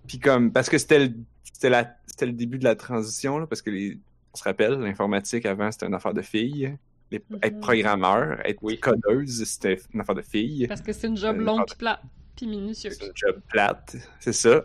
Puis 0.06 0.18
comme, 0.18 0.52
parce 0.52 0.68
que 0.68 0.78
c'était 0.78 1.06
le, 1.06 1.14
c'était 1.42 1.70
la, 1.70 1.96
c'était 2.06 2.26
le 2.26 2.32
début 2.32 2.58
de 2.58 2.64
la 2.64 2.76
transition, 2.76 3.38
là, 3.38 3.46
parce 3.46 3.62
que 3.62 3.70
les, 3.70 3.98
on 4.32 4.36
se 4.36 4.44
rappelle, 4.44 4.74
l'informatique 4.74 5.46
avant, 5.46 5.70
c'était 5.72 5.86
une 5.86 5.94
affaire 5.94 6.14
de 6.14 6.22
filles. 6.22 6.76
Les- 7.18 7.24
Mhm. 7.30 7.38
Être 7.42 7.60
programmeur, 7.60 8.40
être 8.46 8.58
Oui. 8.62 8.78
codeuse, 8.78 9.44
c'était 9.44 9.78
une 9.92 10.00
affaire 10.00 10.14
de 10.14 10.22
filles. 10.22 10.66
Parce 10.68 10.80
que 10.82 10.92
c'est 10.92 11.06
une 11.06 11.16
job 11.16 11.36
Euh, 11.38 11.44
longue 11.44 11.66
pis 11.66 11.76
plate, 11.76 12.00
pis 12.36 12.46
minutieuse. 12.46 12.96
C'est 12.98 13.04
un 13.08 13.12
job 13.14 13.40
plate, 13.48 13.96
c'est 14.20 14.32
ça. 14.32 14.64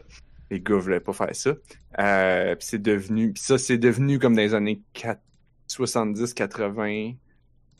Les 0.51 0.59
gars 0.59 0.77
voulaient 0.77 0.99
pas 0.99 1.13
faire 1.13 1.35
ça. 1.35 1.55
Euh, 1.99 2.55
puis 2.55 2.65
c'est 2.67 2.81
devenu, 2.81 3.33
puis 3.33 3.41
ça 3.43 3.57
c'est 3.57 3.77
devenu 3.77 4.17
comme 4.19 4.35
dans 4.35 4.41
les 4.41 4.53
années 4.55 4.81
70-80. 5.67 7.15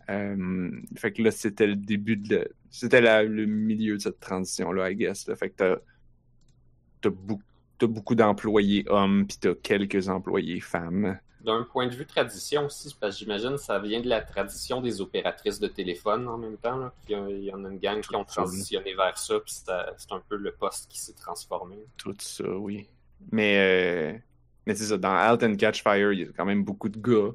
Euh, 0.10 0.72
fait 0.98 1.12
que 1.12 1.22
là 1.22 1.32
c'était 1.32 1.68
le 1.68 1.76
début 1.76 2.18
de, 2.18 2.48
c'était 2.72 3.02
le 3.02 3.46
milieu 3.46 3.98
de 3.98 4.02
cette 4.02 4.20
transition 4.20 4.72
là, 4.72 4.90
I 4.92 4.96
guess. 4.96 5.28
Là. 5.28 5.36
Fait 5.36 5.50
que 5.52 5.78
t'as, 7.02 7.10
beaucoup, 7.10 7.44
t'as 7.78 7.88
beaucoup 7.88 8.16
d'employés 8.16 8.86
hommes 8.88 9.26
puis 9.28 9.38
t'as 9.40 9.54
quelques 9.56 10.10
employés 10.10 10.60
femmes. 10.60 11.20
D'un 11.44 11.64
point 11.64 11.88
de 11.88 11.94
vue 11.96 12.06
tradition 12.06 12.66
aussi, 12.66 12.94
parce 13.00 13.16
que 13.16 13.20
j'imagine 13.20 13.52
que 13.52 13.58
ça 13.62 13.80
vient 13.80 14.02
de 14.02 14.10
la 14.10 14.20
tradition 14.22 14.82
des 14.82 15.00
opératrices 15.00 15.60
de 15.60 15.68
téléphone 15.68 16.28
en 16.28 16.38
même 16.38 16.58
temps. 16.58 16.76
Là. 16.78 16.94
Puis, 17.06 17.16
euh, 17.16 17.30
Il 17.32 17.46
y 17.46 17.54
en 17.54 17.64
a 17.64 17.70
une 17.70 17.80
gang 17.80 18.02
qui 18.02 18.14
ont 18.16 18.26
transitionné 18.26 18.94
vers 18.94 19.18
ça, 19.18 19.40
puis 19.40 19.54
ça- 19.54 19.94
c'est 19.98 20.12
un 20.12 20.22
peu 20.28 20.36
le 20.36 20.52
poste 20.52 20.90
qui 20.92 21.00
s'est 21.00 21.14
transformé. 21.14 21.78
Tout 21.98 22.16
ça, 22.20 22.44
oui. 22.50 22.88
Mais, 23.32 23.58
euh, 24.14 24.18
mais 24.66 24.76
c'est 24.76 24.86
ça, 24.86 24.98
dans 24.98 25.14
Halt 25.14 25.42
and 25.44 25.56
Catch 25.56 25.82
Fire, 25.82 26.12
il 26.12 26.20
y 26.20 26.24
a 26.24 26.28
quand 26.36 26.46
même 26.46 26.64
beaucoup 26.64 26.90
de 26.90 26.98
gars. 27.00 27.32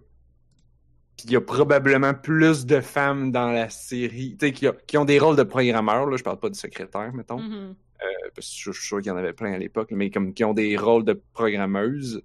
Puis 1.16 1.26
il 1.26 1.32
y 1.32 1.36
a 1.36 1.40
probablement 1.40 2.12
plus 2.12 2.66
de 2.66 2.80
femmes 2.80 3.30
dans 3.32 3.50
la 3.52 3.70
série, 3.70 4.36
tu 4.38 4.46
sais, 4.48 4.52
qui, 4.52 4.66
a- 4.66 4.72
qui 4.86 4.98
ont 4.98 5.04
des 5.04 5.18
rôles 5.18 5.36
de 5.36 5.44
programmeurs, 5.44 6.06
là, 6.06 6.16
je 6.16 6.24
parle 6.24 6.40
pas 6.40 6.50
de 6.50 6.56
secrétaire, 6.56 7.12
mettons, 7.14 7.38
Mhm. 7.38 7.74
euh, 8.02 8.06
parce 8.34 8.48
que 8.48 8.54
je, 8.54 8.72
je 8.72 8.78
suis 8.78 8.86
sûr 8.88 8.98
qu'il 8.98 9.06
y 9.06 9.10
en 9.12 9.16
avait 9.16 9.32
plein 9.32 9.52
à 9.52 9.58
l'époque, 9.58 9.90
mais 9.92 10.10
comme 10.10 10.34
qui 10.34 10.44
ont 10.44 10.54
des 10.54 10.76
rôles 10.76 11.04
de 11.04 11.20
programmeuses, 11.32 12.20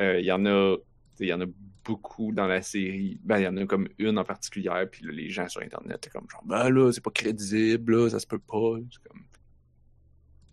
euh, 0.00 0.18
il 0.18 0.26
y 0.26 0.32
en 0.32 0.44
a 0.46 0.76
Il 1.20 1.28
y 1.28 1.32
en 1.32 1.40
a 1.40 1.46
beaucoup 1.84 2.32
dans 2.32 2.46
la 2.46 2.62
série. 2.62 3.20
Ben, 3.24 3.38
il 3.38 3.44
y 3.44 3.46
en 3.48 3.56
a 3.56 3.66
comme 3.66 3.88
une 3.98 4.18
en 4.18 4.24
particulier, 4.24 4.70
puis 4.90 5.04
là, 5.04 5.12
les 5.12 5.30
gens 5.30 5.48
sur 5.48 5.60
Internet, 5.62 6.00
c'est 6.04 6.10
comme 6.10 6.28
genre, 6.30 6.42
ben 6.44 6.68
là, 6.70 6.90
c'est 6.92 7.02
pas 7.04 7.10
crédible, 7.10 7.94
là, 7.96 8.10
ça 8.10 8.18
se 8.20 8.26
peut 8.26 8.38
pas. 8.38 8.76
C'est 8.90 9.08
comme... 9.08 9.22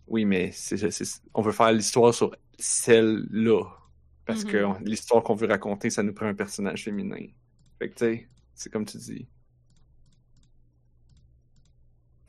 Oui, 0.06 0.24
mais 0.24 0.50
c'est, 0.52 0.90
c'est- 0.90 1.22
on 1.34 1.42
veut 1.42 1.52
faire 1.52 1.72
l'histoire 1.72 2.12
sur 2.12 2.34
celle-là. 2.58 3.64
Parce 4.26 4.44
que 4.44 4.58
Mhm. 4.58 4.84
l'histoire 4.84 5.22
qu'on 5.22 5.34
veut 5.34 5.48
raconter, 5.48 5.90
ça 5.90 6.02
nous 6.02 6.12
prend 6.14 6.26
un 6.26 6.34
personnage 6.34 6.84
féminin. 6.84 7.26
Fait 7.78 7.88
que, 7.90 7.94
tu 7.94 8.04
sais, 8.04 8.28
c'est 8.54 8.70
comme 8.72 8.84
tu 8.84 8.98
dis. 8.98 9.26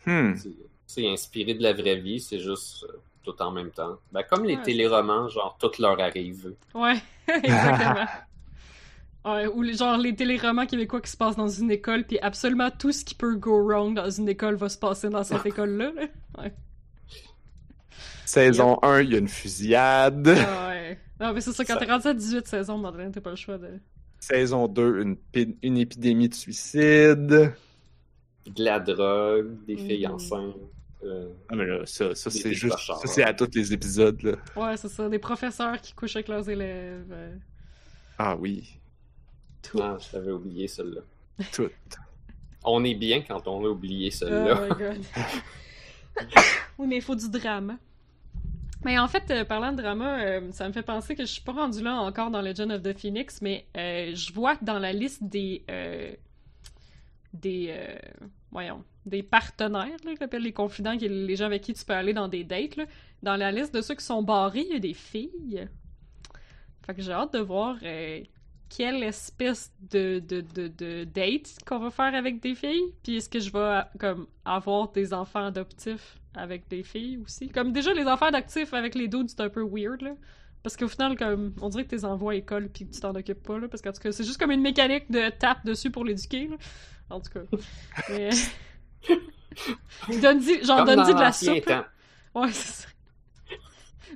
Hmm. 0.05 0.35
C'est- 0.35 0.49
C'est 0.85 1.07
inspiré 1.07 1.53
de 1.55 1.63
la 1.63 1.73
vraie 1.73 1.99
vie, 1.99 2.19
c'est 2.19 2.39
juste 2.39 2.83
euh, 2.83 2.97
tout 3.23 3.41
en 3.41 3.51
même 3.51 3.71
temps. 3.71 3.97
Ben, 4.11 4.23
comme 4.29 4.43
les 4.45 4.55
Ouais, 4.55 4.61
téléromans, 4.63 5.29
genre, 5.29 5.57
tout 5.59 5.71
leur 5.79 5.99
arrive. 5.99 6.53
Ouais, 6.73 6.95
exactement. 7.27 8.05
Ouais, 9.25 9.47
ou 9.47 9.63
genre 9.73 9.97
les 9.97 10.13
téléromans 10.15 10.65
québécois 10.67 10.99
qui 10.99 11.09
se 11.09 11.15
passent 11.17 11.37
dans 11.37 11.47
une 11.47 11.71
école, 11.71 12.03
puis 12.03 12.19
absolument 12.19 12.69
tout 12.71 12.91
ce 12.91 13.05
qui 13.05 13.15
peut 13.15 13.35
go 13.35 13.63
wrong 13.65 13.95
dans 13.95 14.09
une 14.09 14.27
école 14.27 14.55
va 14.55 14.67
se 14.67 14.77
passer 14.77 15.09
dans 15.09 15.23
cette 15.23 15.45
école-là. 15.45 15.91
là. 15.95 16.01
Ouais. 16.43 16.53
Saison 18.25 18.79
1, 18.81 19.01
il 19.01 19.11
y 19.11 19.15
a 19.15 19.19
une 19.19 19.27
fusillade. 19.27 20.27
Ah 20.27 20.69
ouais. 20.69 20.99
Non, 21.19 21.33
mais 21.33 21.41
c'est 21.41 21.51
ça, 21.53 21.63
quand 21.63 21.73
Ça- 21.73 21.79
t'es 21.79 21.91
rendu 21.91 22.07
à 22.07 22.13
18 22.13 22.47
saisons, 22.47 22.77
Madeleine, 22.77 23.11
t'as 23.11 23.21
pas 23.21 23.29
le 23.29 23.35
choix 23.35 23.57
de. 23.57 23.69
Saison 24.19 24.67
2, 24.67 25.01
une, 25.01 25.17
une 25.61 25.77
épidémie 25.77 26.29
de 26.29 26.33
suicide. 26.33 27.27
De 27.27 28.63
la 28.63 28.79
drogue, 28.79 29.63
des 29.65 29.77
filles 29.77 30.07
Mhm. 30.07 30.13
enceintes. 30.15 30.55
Euh, 31.05 31.29
Ah, 31.49 31.55
mais 31.55 31.65
là, 31.65 31.85
ça, 31.85 32.13
ça 32.15 32.29
c'est 32.29 32.53
juste. 32.53 32.77
Ça, 32.79 32.95
c'est 33.05 33.23
à 33.23 33.33
tous 33.33 33.49
les 33.55 33.73
épisodes, 33.73 34.21
là. 34.21 34.35
Ouais, 34.55 34.77
c'est 34.77 34.89
ça, 34.89 35.09
des 35.09 35.19
professeurs 35.19 35.79
qui 35.81 35.93
couchent 35.93 36.15
avec 36.15 36.27
leurs 36.27 36.49
élèves. 36.49 37.07
euh, 37.11 37.35
Ah 38.17 38.35
oui, 38.35 38.79
tout. 39.61 39.79
Ah, 39.81 39.97
je 39.99 40.09
t'avais 40.11 40.31
oublié 40.31 40.67
celle-là. 40.67 41.01
tout. 41.51 41.69
On 42.63 42.83
est 42.85 42.95
bien 42.95 43.21
quand 43.21 43.47
on 43.47 43.65
a 43.65 43.67
oublié 43.69 44.09
Oh 44.13 44.15
celle-là. 44.17 44.61
my 44.61 44.69
god. 44.69 45.01
oui, 46.77 46.87
mais 46.87 46.95
il 46.97 47.01
faut 47.01 47.15
du 47.15 47.29
drame. 47.29 47.77
Mais 48.85 48.99
en 48.99 49.07
fait, 49.07 49.23
euh, 49.31 49.45
parlant 49.45 49.71
de 49.71 49.81
drama, 49.81 50.19
euh, 50.21 50.51
ça 50.51 50.67
me 50.67 50.73
fait 50.73 50.83
penser 50.83 51.15
que 51.15 51.23
je 51.25 51.31
suis 51.31 51.41
pas 51.41 51.53
rendue 51.53 51.81
là 51.81 51.95
encore 51.95 52.29
dans 52.31 52.41
Legend 52.41 52.71
of 52.71 52.81
the 52.83 52.97
Phoenix, 52.97 53.41
mais 53.41 53.65
euh, 53.77 54.11
je 54.13 54.33
vois 54.33 54.57
que 54.57 54.65
dans 54.65 54.77
la 54.79 54.91
liste 54.91 55.23
des 55.23 55.63
euh, 55.71 56.11
des 57.33 57.67
euh, 57.69 57.95
voyons 58.51 58.83
des 59.05 59.23
partenaires, 59.23 59.97
là, 60.05 60.11
appelle 60.21 60.43
les 60.43 60.53
confidents, 60.53 60.93
les 60.93 61.35
gens 61.35 61.45
avec 61.45 61.61
qui 61.61 61.73
tu 61.73 61.83
peux 61.83 61.93
aller 61.93 62.13
dans 62.13 62.27
des 62.27 62.43
dates, 62.43 62.75
là, 62.75 62.85
dans 63.21 63.35
la 63.35 63.51
liste 63.51 63.73
de 63.73 63.81
ceux 63.81 63.95
qui 63.95 64.05
sont 64.05 64.23
barrés, 64.23 64.65
il 64.67 64.73
y 64.73 64.75
a 64.75 64.79
des 64.79 64.93
filles. 64.93 65.67
Fait 66.85 66.93
que 66.93 67.01
j'ai 67.01 67.11
hâte 67.11 67.33
de 67.33 67.39
voir 67.39 67.77
euh, 67.83 68.21
quelle 68.69 69.03
espèce 69.03 69.71
de, 69.91 70.19
de, 70.19 70.41
de, 70.41 70.67
de 70.67 71.03
date 71.05 71.57
qu'on 71.65 71.79
va 71.79 71.89
faire 71.89 72.13
avec 72.13 72.41
des 72.41 72.55
filles. 72.55 72.93
Puis 73.03 73.17
est-ce 73.17 73.29
que 73.29 73.39
je 73.39 73.51
vais 73.51 73.81
comme 73.99 74.27
avoir 74.45 74.91
des 74.91 75.13
enfants 75.13 75.45
adoptifs 75.45 76.17
avec 76.35 76.67
des 76.67 76.83
filles 76.83 77.17
aussi? 77.17 77.49
Comme 77.49 77.71
déjà 77.71 77.93
les 77.93 78.05
enfants 78.05 78.27
adoptifs 78.27 78.73
avec 78.73 78.95
les 78.95 79.07
dudes, 79.07 79.29
c'est 79.29 79.41
un 79.41 79.49
peu 79.49 79.63
weird 79.63 80.01
là. 80.01 80.15
Parce 80.63 80.77
qu'au 80.77 80.87
final, 80.87 81.17
comme, 81.17 81.53
on 81.61 81.67
dirait 81.67 81.83
que 81.83 81.89
tes 81.89 82.05
envoies 82.05 82.31
à 82.31 82.35
l'école 82.35 82.69
puis 82.69 82.87
que 82.87 82.93
tu 82.93 83.01
t'en 83.01 83.13
occupes 83.13 83.43
pas, 83.43 83.59
là. 83.59 83.67
Parce 83.67 83.81
qu'en 83.81 83.91
tout 83.91 84.01
cas, 84.01 84.13
c'est 84.13 84.23
juste 84.23 84.39
comme 84.39 84.51
une 84.51 84.61
mécanique 84.61 85.11
de 85.11 85.29
tape 85.29 85.65
dessus 85.65 85.91
pour 85.91 86.05
l'éduquer, 86.05 86.47
là. 86.47 86.55
En 87.09 87.19
tout 87.19 87.31
cas. 87.31 87.41
Mais... 88.09 88.29
donne-y, 90.21 90.65
genre, 90.65 90.85
donne-y 90.85 91.13
de 91.13 91.19
la 91.19 91.31
soupe. 91.31 91.65
temps. 91.65 91.85
Ouais, 92.35 92.51
c'est 92.51 92.83
ça. 92.83 92.87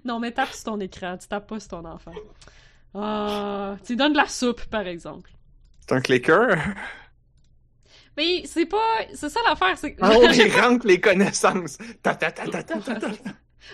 Non, 0.06 0.20
mais 0.20 0.32
tape 0.32 0.54
sur 0.54 0.66
ton 0.66 0.80
écran, 0.80 1.18
tu 1.18 1.28
tapes 1.28 1.48
pas 1.48 1.60
sur 1.60 1.70
ton 1.70 1.86
enfant. 1.86 2.14
Ah, 2.94 3.76
tu 3.86 3.96
donnes 3.96 4.14
de 4.14 4.18
la 4.18 4.28
soupe, 4.28 4.66
par 4.66 4.88
exemple. 4.88 5.30
C'est 5.82 5.94
un 5.94 6.02
clicker. 6.02 6.58
Mais 8.18 8.44
c'est 8.46 8.66
pas. 8.66 8.78
C'est 9.14 9.30
ça 9.30 9.40
l'affaire, 9.48 9.78
c'est. 9.78 9.96
Ah 10.02 10.14
il 10.34 10.60
rentre 10.60 10.88
les 10.88 11.00
connaissances. 11.00 11.78
Ta 12.02 12.16
ta 12.16 12.32
ta 12.32 12.48
ta 12.48 12.64
ta 12.64 12.80
ta 12.80 12.96
ta. 12.96 13.08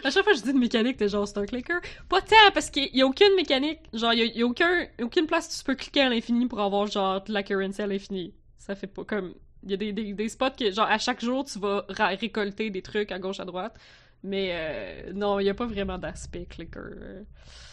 À 0.03 0.09
chaque 0.09 0.23
fois 0.23 0.33
que 0.33 0.39
je 0.39 0.43
dis 0.43 0.51
une 0.51 0.59
mécanique, 0.59 0.97
t'es 0.97 1.07
genre, 1.07 1.27
c'est 1.27 1.37
un 1.37 1.45
clicker. 1.45 1.79
Pas 2.09 2.21
tant, 2.21 2.35
parce 2.53 2.69
qu'il 2.69 2.93
y 2.95 3.01
a 3.01 3.05
aucune 3.05 3.35
mécanique. 3.35 3.79
Genre, 3.93 4.13
il 4.13 4.19
y 4.19 4.21
a, 4.23 4.25
il 4.25 4.37
y 4.37 4.41
a 4.41 4.45
aucun, 4.45 4.87
aucune 5.01 5.27
place 5.27 5.47
où 5.47 5.57
tu 5.59 5.63
peux 5.63 5.75
cliquer 5.75 6.01
à 6.01 6.09
l'infini 6.09 6.47
pour 6.47 6.59
avoir, 6.61 6.87
genre, 6.87 7.23
de 7.23 7.31
la 7.31 7.43
currency 7.43 7.81
à 7.81 7.87
l'infini. 7.87 8.33
Ça 8.57 8.75
fait 8.75 8.87
pas 8.87 9.03
comme. 9.05 9.33
Il 9.63 9.71
y 9.71 9.73
a 9.73 9.77
des, 9.77 9.93
des, 9.93 10.13
des 10.13 10.29
spots 10.29 10.51
que, 10.59 10.71
genre, 10.71 10.87
à 10.87 10.97
chaque 10.97 11.21
jour, 11.23 11.45
tu 11.45 11.57
vas 11.59 11.85
ra- 11.89 12.07
récolter 12.09 12.69
des 12.69 12.81
trucs 12.81 13.11
à 13.11 13.19
gauche, 13.19 13.39
à 13.39 13.45
droite. 13.45 13.75
Mais 14.23 14.49
euh, 14.53 15.13
non, 15.13 15.39
il 15.39 15.45
y 15.45 15.49
a 15.49 15.53
pas 15.53 15.65
vraiment 15.65 15.97
d'aspect 15.97 16.45
clicker. 16.49 17.25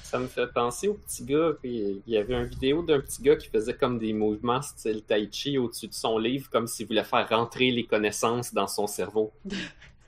Ça 0.02 0.18
me 0.18 0.26
fait 0.26 0.48
penser 0.52 0.88
au 0.88 0.94
petit 0.94 1.24
gars. 1.24 1.52
Il 1.62 2.02
y 2.06 2.16
avait 2.16 2.34
une 2.34 2.46
vidéo 2.46 2.82
d'un 2.82 2.98
petit 3.00 3.22
gars 3.22 3.36
qui 3.36 3.48
faisait 3.48 3.74
comme 3.74 3.98
des 3.98 4.12
mouvements 4.12 4.60
style 4.62 5.02
tai 5.04 5.28
chi 5.30 5.58
au-dessus 5.58 5.86
de 5.88 5.94
son 5.94 6.18
livre, 6.18 6.48
comme 6.50 6.66
s'il 6.66 6.86
voulait 6.88 7.04
faire 7.04 7.28
rentrer 7.28 7.70
les 7.70 7.84
connaissances 7.86 8.52
dans 8.52 8.66
son 8.66 8.86
cerveau. 8.88 9.32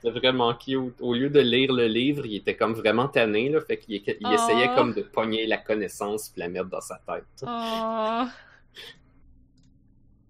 C'était 0.01 0.19
vraiment 0.19 0.53
cute. 0.55 0.95
Au 0.99 1.13
lieu 1.13 1.29
de 1.29 1.39
lire 1.39 1.71
le 1.71 1.87
livre, 1.87 2.25
il 2.25 2.35
était 2.35 2.57
comme 2.57 2.73
vraiment 2.73 3.07
tanné, 3.07 3.47
là, 3.47 3.61
fait 3.61 3.77
qu'il 3.77 3.95
il 3.95 4.15
Oh. 4.25 4.31
essayait 4.31 4.75
comme 4.75 4.93
de 4.93 5.01
pogner 5.01 5.47
la 5.47 5.57
connaissance 5.57 6.27
puis 6.27 6.41
la 6.41 6.49
mettre 6.49 6.67
dans 6.69 6.81
sa 6.81 6.99
tête. 7.07 7.23
Oh. 7.47 8.25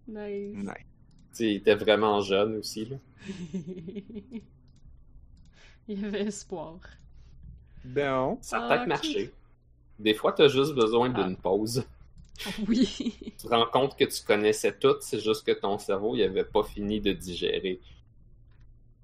Nice. 0.07 0.55
Nice. 0.55 0.93
Il 1.39 1.55
était 1.57 1.76
vraiment 1.76 2.22
jeune 2.22 2.57
aussi. 2.57 2.85
Là. 2.85 2.97
il 5.88 6.01
y 6.01 6.05
avait 6.05 6.23
espoir. 6.23 6.80
Bon. 7.84 8.38
Ça 8.41 8.57
a 8.60 8.65
Ah, 8.65 8.68
peut-être 8.69 8.81
ok. 8.84 8.88
marché. 8.88 9.34
Des 9.99 10.14
fois, 10.14 10.31
t'as 10.34 10.47
juste 10.47 10.73
besoin 10.73 11.11
Ah. 11.15 11.23
d'une 11.23 11.35
pause. 11.38 11.84
Oui. 12.68 13.14
Tu 13.23 13.31
te 13.31 13.47
rends 13.47 13.68
compte 13.68 13.95
que 13.95 14.05
tu 14.05 14.23
connaissais 14.23 14.76
tout, 14.76 14.95
c'est 15.01 15.19
juste 15.19 15.45
que 15.45 15.51
ton 15.51 15.77
cerveau, 15.77 16.15
il 16.15 16.23
avait 16.23 16.43
pas 16.43 16.64
fini 16.64 16.99
de 16.99 17.11
digérer. 17.14 17.80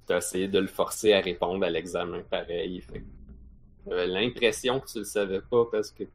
T'as 0.07 0.18
essayé 0.18 0.47
de 0.47 0.57
le 0.57 0.65
forcer 0.68 1.14
à 1.14 1.22
répondre 1.22 1.64
à 1.64 1.69
l'examen 1.69 2.22
pareil. 2.23 2.84
J'avais 3.85 4.07
l'impression 4.07 4.80
que 4.80 4.88
tu 4.88 4.97
le 4.99 5.03
savais 5.03 5.41
pas 5.41 5.65
parce 5.72 5.91
que 5.91 6.06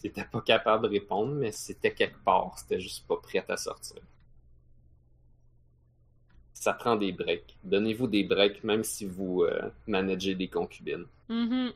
t'étais 0.00 0.24
pas 0.24 0.40
capable 0.40 0.84
de 0.88 0.88
répondre, 0.94 1.34
mais 1.36 1.52
c'était 1.52 1.94
quelque 1.94 2.18
part, 2.24 2.58
c'était 2.58 2.80
juste 2.80 3.06
pas 3.06 3.16
prêt 3.16 3.44
à 3.48 3.56
sortir. 3.56 4.02
Ça 6.58 6.72
prend 6.72 6.96
des 6.96 7.12
breaks. 7.12 7.54
Donnez-vous 7.64 8.06
des 8.06 8.24
breaks, 8.24 8.64
même 8.64 8.82
si 8.82 9.04
vous 9.04 9.42
euh, 9.42 9.70
managez 9.86 10.34
des 10.34 10.48
concubines. 10.48 11.04
Mhm. 11.28 11.72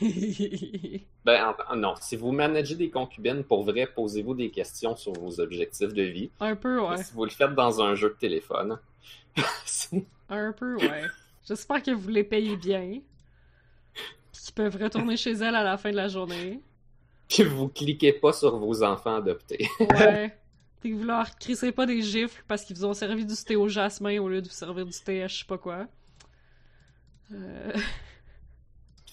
Ben, 1.24 1.54
en- 1.68 1.72
en- 1.72 1.76
non, 1.76 1.94
si 2.00 2.16
vous 2.16 2.32
managez 2.32 2.74
des 2.74 2.90
concubines, 2.90 3.44
pour 3.44 3.62
vrai, 3.62 3.86
posez-vous 3.86 4.34
des 4.34 4.50
questions 4.50 4.96
sur 4.96 5.12
vos 5.12 5.38
objectifs 5.40 5.92
de 5.92 6.02
vie. 6.02 6.30
Un 6.40 6.56
peu, 6.56 6.80
ouais. 6.80 7.02
Si 7.02 7.12
vous 7.12 7.24
le 7.24 7.30
faites 7.30 7.54
dans 7.54 7.80
un 7.82 7.94
jeu 7.94 8.08
de 8.08 8.14
téléphone, 8.14 8.78
Un 10.28 10.52
peu, 10.52 10.76
ouais. 10.76 11.02
J'espère 11.46 11.82
que 11.82 11.90
vous 11.92 12.08
les 12.08 12.24
payez 12.24 12.56
bien. 12.56 13.00
Puis 14.32 14.42
qu'ils 14.42 14.54
peuvent 14.54 14.76
retourner 14.80 15.16
chez 15.16 15.32
elles 15.32 15.54
à 15.54 15.62
la 15.64 15.76
fin 15.76 15.90
de 15.90 15.96
la 15.96 16.08
journée. 16.08 16.60
puis 17.28 17.44
vous 17.44 17.68
cliquez 17.68 18.12
pas 18.12 18.32
sur 18.32 18.56
vos 18.58 18.82
enfants 18.82 19.16
adoptés. 19.16 19.68
Ouais. 19.78 20.34
Puis 20.80 20.90
que 20.92 20.96
vous 20.96 21.04
leur 21.04 21.36
crissez 21.36 21.72
pas 21.72 21.86
des 21.86 22.00
gifles 22.02 22.42
parce 22.48 22.64
qu'ils 22.64 22.76
vous 22.76 22.86
ont 22.86 22.94
servi 22.94 23.26
du 23.26 23.34
thé 23.36 23.56
au 23.56 23.68
jasmin 23.68 24.18
au 24.18 24.28
lieu 24.28 24.40
de 24.40 24.48
vous 24.48 24.54
servir 24.54 24.86
du 24.86 24.98
thé 24.98 25.22
à 25.22 25.28
je 25.28 25.38
sais 25.40 25.44
pas 25.44 25.58
quoi. 25.58 25.86
Euh... 27.32 27.72
De 27.72 27.80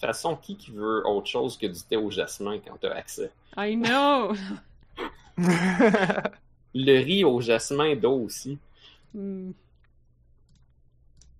façon, 0.00 0.36
qui 0.36 0.56
qui 0.56 0.70
veut 0.70 1.06
autre 1.06 1.26
chose 1.26 1.58
que 1.58 1.66
du 1.66 1.80
thé 1.82 1.96
au 1.96 2.10
jasmin 2.10 2.58
quand 2.58 2.76
t'as 2.80 2.94
accès? 2.94 3.30
I 3.56 3.76
know! 3.76 4.32
Le 6.74 7.02
riz 7.02 7.24
au 7.24 7.40
jasmin 7.40 7.96
d'eau 7.96 8.22
aussi. 8.24 8.58
Hmm. 9.14 9.50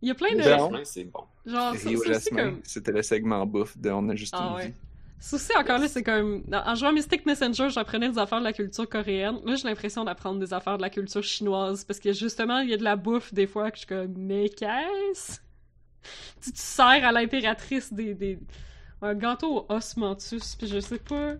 Il 0.02 0.08
y 0.08 0.10
a 0.10 0.14
plein 0.14 0.30
Le 0.30 0.38
de... 0.38 0.42
Ben, 0.42 0.58
jasmin, 0.58 0.84
c'est 0.84 1.04
bon. 1.04 1.24
Genre, 1.46 1.74
ça 1.74 1.90
aussi, 1.90 2.06
Jasmin, 2.06 2.44
comme... 2.50 2.60
c'était 2.62 2.92
le 2.92 3.02
segment 3.02 3.46
bouffe 3.46 3.76
de 3.78 3.90
On 3.90 4.08
a 4.08 4.14
juste 4.14 4.34
Ah 4.36 4.48
une 4.50 4.56
ouais. 4.56 4.66
vie. 4.68 4.74
Aussi, 5.20 5.52
encore 5.56 5.78
là, 5.78 5.88
c'est 5.88 6.04
comme... 6.04 6.44
En 6.52 6.74
jouant 6.74 6.90
à 6.90 6.92
Mystic 6.92 7.26
Messenger, 7.26 7.70
j'apprenais 7.70 8.08
des 8.08 8.18
affaires 8.18 8.38
de 8.38 8.44
la 8.44 8.52
culture 8.52 8.88
coréenne. 8.88 9.38
Là, 9.44 9.56
j'ai 9.56 9.66
l'impression 9.66 10.04
d'apprendre 10.04 10.38
des 10.38 10.54
affaires 10.54 10.76
de 10.76 10.82
la 10.82 10.90
culture 10.90 11.22
chinoise, 11.22 11.84
parce 11.84 11.98
que 11.98 12.12
justement, 12.12 12.60
il 12.60 12.70
y 12.70 12.74
a 12.74 12.76
de 12.76 12.84
la 12.84 12.96
bouffe, 12.96 13.34
des 13.34 13.46
fois, 13.46 13.70
que 13.70 13.76
je 13.76 13.80
suis 13.80 13.88
comme... 13.88 14.14
Mais 14.16 14.48
qu'est-ce? 14.48 15.40
Tu 16.42 16.52
te 16.52 16.58
sers 16.58 17.04
à 17.04 17.12
l'impératrice 17.12 17.92
des, 17.92 18.14
des... 18.14 18.38
Un 19.02 19.14
gâteau 19.14 19.66
au 19.68 19.72
osmanthus, 19.72 20.56
puis 20.56 20.68
je 20.68 20.78
sais 20.78 20.98
pas... 20.98 21.34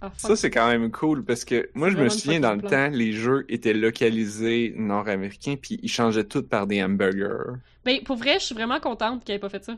Ah. 0.00 0.10
Ça, 0.16 0.34
c'est 0.34 0.50
quand 0.50 0.66
même 0.66 0.90
cool 0.90 1.22
parce 1.22 1.44
que 1.44 1.68
moi, 1.74 1.90
je 1.90 1.98
me 1.98 2.08
souviens 2.08 2.40
dans 2.40 2.54
le 2.54 2.62
temps, 2.62 2.88
les 2.88 3.12
jeux 3.12 3.44
étaient 3.50 3.74
localisés 3.74 4.72
nord-américains 4.74 5.56
puis 5.60 5.78
ils 5.82 5.90
changeaient 5.90 6.24
tout 6.24 6.42
par 6.42 6.66
des 6.66 6.82
hamburgers. 6.82 7.58
Ben, 7.84 8.02
pour 8.02 8.16
vrai, 8.16 8.38
je 8.40 8.46
suis 8.46 8.54
vraiment 8.54 8.80
contente 8.80 9.22
qu'elle 9.22 9.36
ait 9.36 9.40
pas 9.40 9.50
fait 9.50 9.62
ça. 9.62 9.76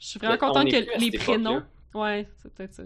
Je 0.00 0.06
suis 0.08 0.18
vraiment 0.18 0.34
Mais 0.34 0.44
on 0.44 0.48
contente 0.48 0.72
que 0.72 1.00
les 1.00 1.16
prénoms... 1.16 1.62
Ouais, 1.96 2.28
c'est 2.42 2.52
peut-être 2.52 2.74
ça. 2.74 2.82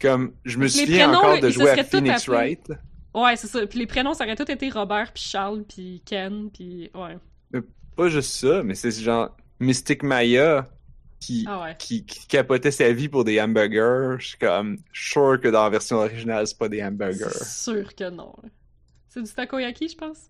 Comme, 0.00 0.34
je 0.44 0.58
me 0.58 0.66
souviens 0.68 1.08
prénoms, 1.08 1.18
encore 1.18 1.40
de 1.40 1.50
jouer 1.50 1.70
à 1.70 1.84
Phoenix 1.84 2.28
Wright. 2.28 2.72
Ouais, 3.14 3.36
c'est 3.36 3.46
ça. 3.46 3.64
Puis 3.66 3.78
les 3.78 3.86
prénoms, 3.86 4.12
ça 4.12 4.24
aurait 4.24 4.34
tout 4.34 4.50
été 4.50 4.68
Robert, 4.70 5.12
puis 5.12 5.22
Charles, 5.22 5.62
puis 5.64 6.02
Ken, 6.04 6.50
puis... 6.50 6.90
Ouais. 6.94 7.16
Pas 7.96 8.08
juste 8.08 8.32
ça, 8.32 8.64
mais 8.64 8.74
c'est 8.74 8.90
genre 8.90 9.36
Mystic 9.60 10.02
Maya 10.02 10.66
qui, 11.20 11.44
Ah 11.48 11.62
ouais. 11.62 11.76
qui, 11.78 12.04
qui 12.04 12.26
capotait 12.26 12.72
sa 12.72 12.92
vie 12.92 13.08
pour 13.08 13.22
des 13.22 13.40
hamburgers. 13.40 14.16
Je 14.18 14.26
suis 14.30 14.38
comme 14.38 14.78
sure 14.92 15.40
que 15.40 15.46
dans 15.46 15.62
la 15.62 15.70
version 15.70 15.98
originale, 15.98 16.46
c'est 16.48 16.58
pas 16.58 16.68
des 16.68 16.82
hamburgers. 16.82 17.30
Sûr 17.44 17.94
que 17.94 18.10
non. 18.10 18.34
C'est 19.08 19.22
du 19.22 19.30
takoyaki, 19.32 19.88
je 19.88 19.96
pense. 19.96 20.28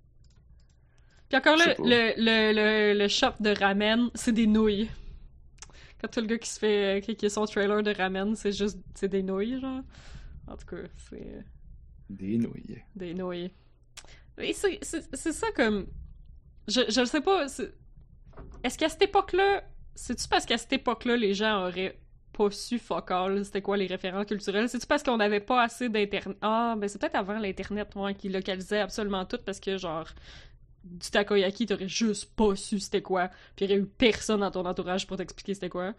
Puis 1.30 1.38
encore 1.38 1.56
là, 1.56 1.74
le, 1.78 2.12
le, 2.18 2.52
le, 2.52 2.98
le 2.98 3.08
shop 3.08 3.32
de 3.40 3.50
ramen, 3.58 4.10
c'est 4.14 4.32
des 4.32 4.46
nouilles. 4.46 4.90
Tout 6.08 6.20
le 6.20 6.26
gars 6.26 6.38
qui 6.38 6.48
se 6.48 6.58
fait, 6.58 7.02
qui, 7.04 7.16
qui 7.16 7.26
a 7.26 7.30
son 7.30 7.44
trailer 7.46 7.82
de 7.82 7.92
ramen, 7.94 8.34
c'est 8.34 8.52
juste, 8.52 8.78
c'est 8.94 9.08
des 9.08 9.22
nouilles, 9.22 9.60
genre. 9.60 9.82
En 10.46 10.56
tout 10.56 10.66
cas, 10.66 10.82
c'est 11.08 11.44
Des 12.10 12.38
nouilles. 12.38 12.82
des 12.94 13.14
nouilles. 13.14 13.50
C'est, 14.36 15.32
ça 15.32 15.46
comme... 15.54 15.86
Je, 16.66 16.80
je 16.88 17.04
sais 17.04 17.20
pas, 17.20 17.46
est-ce 18.64 18.78
qu'à 18.78 18.88
cette 18.88 19.02
époque-là, 19.02 19.62
c'est-tu 19.94 20.26
parce 20.28 20.44
qu'à 20.46 20.58
cette 20.58 20.72
époque-là, 20.72 21.16
les 21.16 21.34
gens 21.34 21.66
auraient 21.66 22.00
pas 22.32 22.50
su 22.50 22.78
fuck 22.80 23.10
all, 23.12 23.44
c'était 23.44 23.62
quoi 23.62 23.76
les 23.76 23.86
références 23.86 24.26
culturelles? 24.26 24.68
C'est-tu 24.68 24.86
parce 24.86 25.02
qu'on 25.04 25.18
n'avait 25.18 25.40
pas 25.40 25.62
assez 25.62 25.88
d'internet? 25.88 26.36
Ah, 26.42 26.74
ben 26.76 26.88
c'est 26.88 26.98
peut-être 27.00 27.14
avant 27.14 27.38
l'internet, 27.38 27.94
moi, 27.94 28.12
qui 28.12 28.28
localisait 28.28 28.80
absolument 28.80 29.24
tout, 29.24 29.38
parce 29.44 29.60
que 29.60 29.76
genre, 29.78 30.08
du 30.84 31.10
takoyaki, 31.10 31.66
t'aurais 31.66 31.88
juste 31.88 32.30
pas 32.36 32.54
su 32.56 32.78
c'était 32.78 33.02
quoi, 33.02 33.28
puis 33.56 33.64
il 33.64 33.70
y 33.70 33.74
aurait 33.74 33.82
eu 33.82 33.86
personne 33.86 34.40
dans 34.40 34.50
ton 34.50 34.64
entourage 34.66 35.06
pour 35.06 35.16
t'expliquer 35.16 35.54
c'était 35.54 35.68
quoi. 35.68 35.94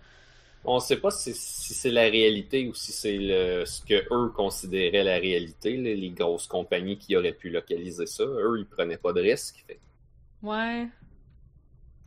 On 0.64 0.80
sait 0.80 0.98
pas 0.98 1.12
si, 1.12 1.34
si 1.34 1.74
c'est 1.76 1.92
la 1.92 2.04
réalité 2.04 2.68
ou 2.68 2.74
si 2.74 2.92
c'est 2.92 3.18
ce 3.20 3.82
que 3.86 4.04
eux 4.12 4.30
considéraient 4.30 5.04
la 5.04 5.18
réalité, 5.18 5.78
les 5.78 6.10
grosses 6.10 6.48
compagnies 6.48 6.98
qui 6.98 7.16
auraient 7.16 7.34
pu 7.34 7.50
localiser 7.50 8.08
ça. 8.08 8.24
Eux, 8.24 8.56
ils 8.58 8.66
prenaient 8.66 8.98
pas 8.98 9.14
de 9.14 9.22
risques. 9.22 9.64
Fait 9.68 9.80
Ouais. 10.42 10.88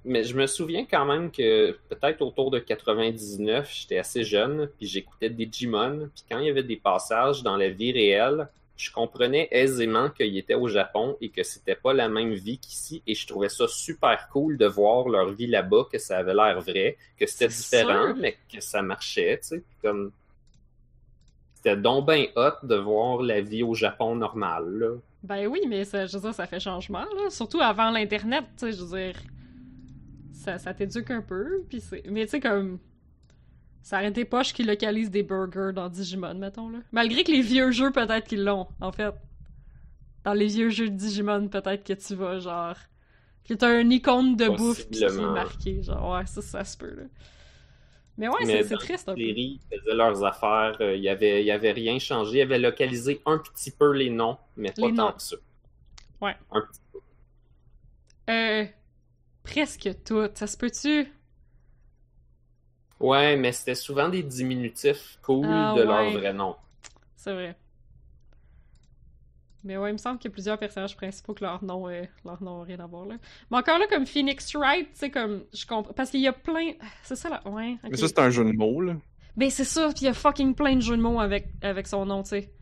Mais 0.04 0.24
je 0.24 0.36
me 0.36 0.46
souviens 0.46 0.86
quand 0.86 1.04
même 1.04 1.30
que 1.30 1.78
peut-être 1.88 2.22
autour 2.22 2.50
de 2.50 2.58
99, 2.58 3.70
j'étais 3.72 3.98
assez 3.98 4.24
jeune, 4.24 4.68
puis 4.76 4.86
j'écoutais 4.86 5.30
Digimon, 5.30 6.08
puis 6.14 6.24
quand 6.28 6.38
il 6.38 6.46
y 6.46 6.50
avait 6.50 6.62
des 6.62 6.76
passages 6.76 7.42
dans 7.42 7.56
la 7.56 7.68
vie 7.68 7.92
réelle, 7.92 8.48
je 8.78 8.92
comprenais 8.92 9.48
aisément 9.50 10.08
qu'il 10.08 10.38
était 10.38 10.54
au 10.54 10.68
Japon 10.68 11.16
et 11.20 11.30
que 11.30 11.42
c'était 11.42 11.74
pas 11.74 11.92
la 11.92 12.08
même 12.08 12.32
vie 12.32 12.58
qu'ici, 12.58 13.02
et 13.08 13.14
je 13.14 13.26
trouvais 13.26 13.48
ça 13.48 13.66
super 13.66 14.28
cool 14.28 14.56
de 14.56 14.66
voir 14.66 15.08
leur 15.08 15.32
vie 15.32 15.48
là-bas, 15.48 15.88
que 15.92 15.98
ça 15.98 16.18
avait 16.18 16.32
l'air 16.32 16.60
vrai, 16.60 16.96
que 17.18 17.26
c'était 17.26 17.48
différent, 17.48 18.14
mais 18.14 18.38
que 18.52 18.60
ça 18.60 18.80
marchait, 18.80 19.40
tu 19.42 19.48
sais, 19.48 19.62
comme... 19.82 20.12
C'était 21.56 21.76
donc 21.76 22.06
ben 22.06 22.26
hot 22.36 22.64
de 22.64 22.76
voir 22.76 23.20
la 23.20 23.40
vie 23.40 23.64
au 23.64 23.74
Japon 23.74 24.14
normale, 24.14 24.70
là. 24.78 24.94
Ben 25.24 25.48
oui, 25.48 25.62
mais 25.68 25.84
ça, 25.84 26.06
je 26.06 26.16
veux 26.16 26.22
dire, 26.22 26.34
ça 26.34 26.46
fait 26.46 26.60
changement, 26.60 27.00
là. 27.00 27.30
Surtout 27.30 27.60
avant 27.60 27.90
l'Internet, 27.90 28.44
tu 28.56 28.66
sais, 28.66 28.72
je 28.72 28.84
veux 28.84 28.96
dire. 28.96 29.16
Ça, 30.32 30.56
ça 30.58 30.72
t'éduque 30.72 31.10
un 31.10 31.20
peu, 31.20 31.64
puis 31.68 31.80
c'est... 31.80 32.04
Mais 32.08 32.26
tu 32.26 32.30
sais, 32.30 32.40
comme... 32.40 32.78
Ça 33.82 33.96
arrête 33.98 34.14
des 34.14 34.24
poches 34.24 34.52
qui 34.52 34.64
localisent 34.64 35.10
des 35.10 35.22
burgers 35.22 35.72
dans 35.74 35.88
Digimon, 35.88 36.34
mettons, 36.34 36.68
là. 36.68 36.78
Malgré 36.92 37.24
que 37.24 37.30
les 37.32 37.40
vieux 37.40 37.70
jeux, 37.70 37.90
peut-être 37.90 38.26
qu'ils 38.26 38.44
l'ont, 38.44 38.66
en 38.80 38.92
fait. 38.92 39.14
Dans 40.24 40.34
les 40.34 40.46
vieux 40.48 40.68
jeux 40.68 40.90
de 40.90 40.96
Digimon, 40.96 41.48
peut-être 41.48 41.84
que 41.84 41.92
tu 41.94 42.14
vas, 42.14 42.38
genre... 42.38 42.76
Que 43.48 43.54
t'as 43.54 43.68
un 43.68 43.88
icône 43.88 44.36
de 44.36 44.48
bouffe 44.48 44.88
qui 44.90 44.98
est 45.02 45.06
Possiblement. 45.06 45.32
marqué, 45.32 45.82
genre, 45.82 46.10
ouais, 46.12 46.26
ça, 46.26 46.42
ça 46.42 46.64
se 46.64 46.76
peut, 46.76 46.94
là. 46.94 47.04
Mais 48.18 48.28
ouais, 48.28 48.62
c'est 48.64 48.74
triste, 48.76 49.08
un 49.08 49.14
peu. 49.14 49.20
Les 49.20 49.28
séries 49.28 49.60
faisaient 49.70 49.94
leurs 49.94 50.22
affaires, 50.24 50.76
euh, 50.80 50.96
il 50.96 51.02
y 51.02 51.08
avait, 51.08 51.42
y 51.44 51.50
avait 51.52 51.70
rien 51.72 51.98
changé. 52.00 52.38
Ils 52.38 52.42
avaient 52.42 52.58
localisé 52.58 53.22
un 53.24 53.38
petit 53.38 53.70
peu 53.70 53.92
les 53.92 54.10
noms, 54.10 54.36
mais 54.56 54.72
pas 54.72 54.88
Les 54.88 54.94
tant 54.94 55.06
noms. 55.06 55.12
que 55.12 55.22
ça. 55.22 55.36
Ouais. 56.20 56.36
Un 56.50 56.60
petit 56.62 56.80
peu. 56.92 56.98
Euh... 58.32 58.64
Presque 59.44 59.88
tout, 60.04 60.28
ça 60.34 60.46
se 60.46 60.56
peut-tu? 60.58 61.10
Ouais, 63.00 63.36
mais 63.36 63.52
c'était 63.52 63.74
souvent 63.76 64.08
des 64.08 64.22
diminutifs 64.22 65.18
cool 65.22 65.46
Ah, 65.48 65.74
de 65.76 65.80
ouais. 65.80 65.86
leur 65.86 66.10
vrai 66.12 66.32
nom. 66.32 66.56
C'est 67.16 67.32
vrai. 67.32 67.56
Mais 69.64 69.76
ouais, 69.76 69.90
il 69.90 69.94
me 69.94 69.98
semble 69.98 70.18
qu'il 70.18 70.30
y 70.30 70.32
a 70.32 70.34
plusieurs 70.34 70.58
personnages 70.58 70.96
principaux 70.96 71.34
que 71.34 71.44
leur 71.44 71.62
nom, 71.64 71.88
euh, 71.88 72.04
leur 72.24 72.42
nom 72.42 72.62
a 72.62 72.64
rien 72.64 72.78
à 72.78 72.86
voir 72.86 73.06
là. 73.06 73.16
Mais 73.50 73.56
encore 73.58 73.78
là, 73.78 73.86
comme 73.90 74.06
Phoenix 74.06 74.54
Wright, 74.54 74.88
tu 74.92 74.98
sais, 74.98 75.10
comme, 75.10 75.44
je 75.52 75.66
comprends. 75.66 75.92
Parce 75.92 76.10
qu'il 76.10 76.20
y 76.20 76.28
a 76.28 76.32
plein. 76.32 76.72
C'est 77.02 77.16
ça 77.16 77.28
là, 77.28 77.42
ouais. 77.46 77.76
Mais 77.82 77.96
ça, 77.96 78.06
c'est 78.08 78.18
un 78.20 78.30
jeu 78.30 78.44
de 78.44 78.52
mots, 78.52 78.80
là. 78.80 78.96
Ben 79.36 79.50
c'est 79.50 79.64
ça, 79.64 79.88
puis 79.88 80.02
il 80.02 80.04
y 80.04 80.08
a 80.08 80.14
fucking 80.14 80.54
plein 80.54 80.76
de 80.76 80.80
jeux 80.80 80.96
de 80.96 81.02
mots 81.02 81.20
avec, 81.20 81.48
avec 81.62 81.86
son 81.86 82.06
nom, 82.06 82.22
tu 82.22 82.30
sais. 82.30 82.52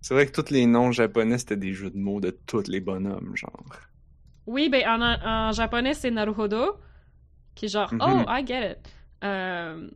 C'est 0.00 0.14
vrai 0.14 0.26
que 0.26 0.32
tous 0.40 0.50
les 0.52 0.66
noms 0.66 0.90
japonais, 0.92 1.38
c'était 1.38 1.56
des 1.56 1.72
jeux 1.74 1.90
de 1.90 1.98
mots 1.98 2.20
de 2.20 2.30
tous 2.46 2.66
les 2.68 2.80
bonhommes, 2.80 3.32
genre. 3.36 3.64
Oui, 4.46 4.68
ben 4.68 4.82
en, 4.88 5.02
en 5.02 5.52
japonais, 5.52 5.94
c'est 5.94 6.10
Naruhodo, 6.10 6.76
qui 7.54 7.66
est 7.66 7.68
genre, 7.68 7.92
Mhm. 7.92 8.00
oh, 8.02 8.24
I 8.28 8.44
get 8.46 8.72
it. 8.72 8.78
Euh... 9.24 9.88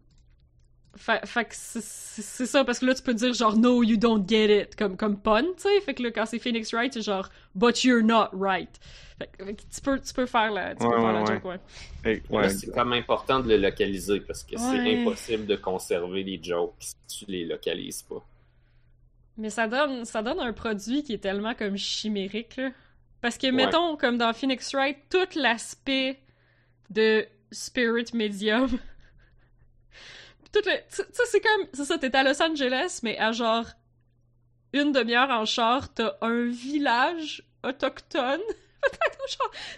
Fait, 0.97 1.27
fait 1.27 1.45
que 1.47 1.55
c'est- 1.57 2.47
ça, 2.47 2.65
parce 2.65 2.79
que 2.79 2.87
là, 2.87 2.95
tu 2.95 3.03
peux 3.03 3.15
dire 3.15 3.33
genre, 3.33 3.57
no, 3.57 3.83
you 3.83 3.97
don't 3.97 4.25
get 4.29 4.63
it, 4.63 4.77
comme, 4.77 4.97
comme 4.97 5.19
pun, 5.21 5.43
tu 5.43 5.63
sais. 5.63 5.81
Fait 5.81 5.93
que 5.93 6.05
là, 6.05 6.13
quand 6.13 6.25
c'est 6.25 6.39
Phoenix 6.39 6.73
Wright, 6.73 6.93
c'est 6.93 7.03
genre, 7.03 7.29
but 7.57 7.83
you're 7.83 8.01
not 8.05 8.29
right. 8.33 8.71
Fait 9.19 9.27
que, 9.27 9.45
fait 9.45 9.55
que 9.55 9.63
tu, 9.63 9.81
peux, 9.81 9.99
tu 10.01 10.15
peux 10.15 10.27
faire 10.27 10.53
la, 10.53 10.71
tu 10.77 10.79
peux 10.79 10.85
Ouais, 10.87 10.95
faire 10.95 11.05
ouais, 11.05 11.13
la 11.15 11.21
ouais. 11.23 11.27
joke, 11.35 11.45
ouais. 11.47 11.59
Hey, 12.05 12.23
ouais, 12.31 12.49
c'est 12.49 12.71
quand 12.71 12.85
même 12.85 13.01
important 13.01 13.41
de 13.41 13.49
le 13.49 13.57
localiser 13.57 14.21
parce 14.21 14.45
que 14.45 14.55
Ouais. 14.55 14.61
c'est 14.85 15.01
impossible 15.03 15.47
de 15.47 15.57
conserver 15.57 16.23
les 16.23 16.41
jokes 16.41 16.75
si 16.79 16.95
tu 17.09 17.25
les 17.29 17.45
localises 17.45 18.03
pas. 18.03 18.25
Mais 19.37 19.51
ça 19.51 19.67
donne, 19.67 20.05
ça 20.05 20.23
donne 20.23 20.39
un 20.39 20.53
produit 20.53 21.03
qui 21.03 21.15
est 21.15 21.19
tellement 21.19 21.55
comme 21.55 21.77
chimérique, 21.77 22.57
là. 22.57 22.71
Parce 23.21 23.37
que, 23.37 23.47
Ouais. 23.49 23.53
mettons, 23.53 23.97
comme 23.97 24.17
dans 24.17 24.33
Phoenix 24.33 24.73
Wright, 24.73 24.97
tout 25.11 25.27
l'aspect 25.37 26.21
de 26.91 27.27
Spirit 27.51 28.07
Medium. 28.15 28.69
Tout 30.55 30.69
le. 30.69 30.77
Tu 30.89 30.97
sais, 31.13 31.23
c'est 31.27 31.41
comme. 31.41 31.67
C'est 31.73 31.85
ça, 31.85 31.99
t'es 31.99 32.15
à 32.17 32.23
Los 32.23 32.41
Angeles, 32.43 33.01
mais 33.03 33.19
à 33.19 33.33
genre. 33.33 33.67
Une 34.73 34.91
demi-heure 34.93 35.31
en 35.31 35.45
char, 35.45 35.93
t'as 35.95 36.15
un 36.21 36.47
village 36.51 37.43
autochtone. 37.63 38.41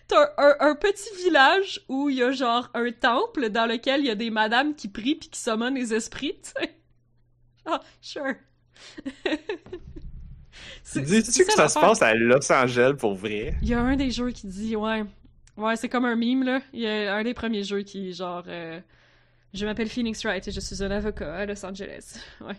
T'as 0.08 0.30
un, 0.36 0.56
un 0.58 0.74
petit 0.74 1.08
village 1.22 1.80
où 1.88 2.08
il 2.10 2.16
y 2.16 2.22
a 2.24 2.32
genre 2.32 2.70
un 2.74 2.90
temple 2.90 3.50
dans 3.50 3.66
lequel 3.66 4.00
il 4.00 4.06
y 4.06 4.10
a 4.10 4.16
des 4.16 4.30
madames 4.30 4.74
qui 4.74 4.88
prient 4.88 5.14
puis 5.14 5.28
qui 5.28 5.38
summonnent 5.38 5.76
les 5.76 5.94
esprits, 5.94 6.34
tu. 6.42 6.66
Ah, 7.66 7.80
sure. 8.00 8.34
C'est- 10.82 11.02
Dis-tu 11.02 11.44
que 11.44 11.52
ça 11.52 11.68
se 11.68 11.78
passe 11.78 12.02
à 12.02 12.14
Los 12.14 12.50
Angeles 12.52 12.94
pour 12.98 13.14
vrai? 13.14 13.54
Il 13.62 13.68
y 13.68 13.74
a 13.74 13.80
un 13.80 13.96
des 13.96 14.10
jeux 14.10 14.30
qui 14.30 14.46
dit, 14.46 14.76
ouais. 14.76 15.04
Ouais, 15.56 15.76
c'est 15.76 15.88
comme 15.88 16.04
un 16.04 16.16
meme, 16.16 16.42
là. 16.44 16.60
Il 16.72 16.80
y 16.80 16.86
a 16.88 17.14
un 17.14 17.22
des 17.24 17.34
premiers 17.34 17.64
jeux 17.64 17.82
qui, 17.82 18.12
genre. 18.12 18.44
euh, 18.48 18.80
je 19.54 19.64
m'appelle 19.66 19.88
Phoenix 19.88 20.22
Wright 20.24 20.46
et 20.46 20.50
je 20.50 20.60
suis 20.60 20.82
un 20.82 20.90
avocat 20.90 21.34
à 21.34 21.46
Los 21.46 21.64
Angeles. 21.64 22.18
Ouais. 22.40 22.54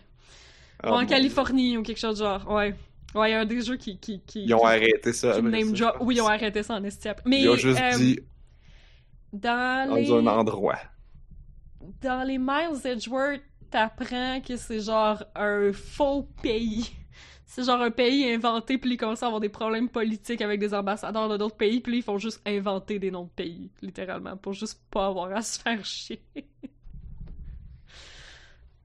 Oh 0.84 0.90
Ou 0.90 0.92
en 0.92 1.06
Californie 1.08 1.76
ou 1.78 1.82
quelque 1.84 1.98
chose 2.00 2.20
de 2.20 2.24
genre. 2.24 2.48
Ouais. 2.52 2.76
Ouais, 3.16 3.30
il 3.32 3.34
y 3.34 3.36
a 3.36 3.46
des 3.46 3.62
jeux 3.62 3.78
qui. 3.78 3.98
qui, 3.98 4.22
qui. 4.22 4.44
Ils 4.44 4.54
ont 4.54 4.60
qui- 4.60 4.66
arrêté 4.66 5.12
ça. 5.14 5.42
name 5.42 5.76
ça. 5.76 5.96
Oui, 6.02 6.16
ils 6.18 6.22
ont 6.22 6.28
arrêté 6.28 6.62
ça 6.62 6.76
en 6.76 6.84
estiap. 6.84 7.22
Mais. 7.26 7.42
Ils 7.42 7.50
ont 7.50 7.56
juste 7.56 7.80
euh, 7.82 7.98
dit 7.98 8.20
Dans 9.34 9.90
dans 9.90 9.96
les. 9.96 10.12
un 10.12 10.28
endroit. 10.28 10.78
Dans 12.02 12.24
les 12.28 12.38
Miles 12.38 12.80
Edgeworth, 12.86 13.42
t'apprends 13.72 14.40
que 14.42 14.56
c'est 14.56 14.80
genre 14.82 15.24
un 15.36 15.72
faux 15.74 16.24
pays. 16.42 16.92
C'est 17.50 17.64
genre 17.64 17.82
un 17.82 17.92
pays 17.92 18.30
inventé, 18.34 18.78
puis 18.78 18.92
ils 18.92 18.98
commencent 18.98 19.24
à 19.24 19.28
avoir 19.28 19.40
des 19.40 19.48
problèmes 19.48 19.88
politiques 19.88 20.42
avec 20.42 20.60
des 20.60 20.74
ambassadeurs 20.74 21.30
de 21.30 21.38
d'autres 21.38 21.56
pays, 21.56 21.80
puis 21.80 22.00
ils 22.00 22.04
font 22.04 22.18
juste 22.18 22.42
inventer 22.46 23.00
des 23.00 23.10
noms 23.10 23.24
de 23.24 23.30
pays, 23.30 23.72
littéralement, 23.82 24.36
pour 24.36 24.52
juste 24.52 24.82
pas 24.92 25.08
avoir 25.08 25.32
à 25.32 25.42
se 25.42 25.58
faire 25.58 25.84
chier. 25.86 26.22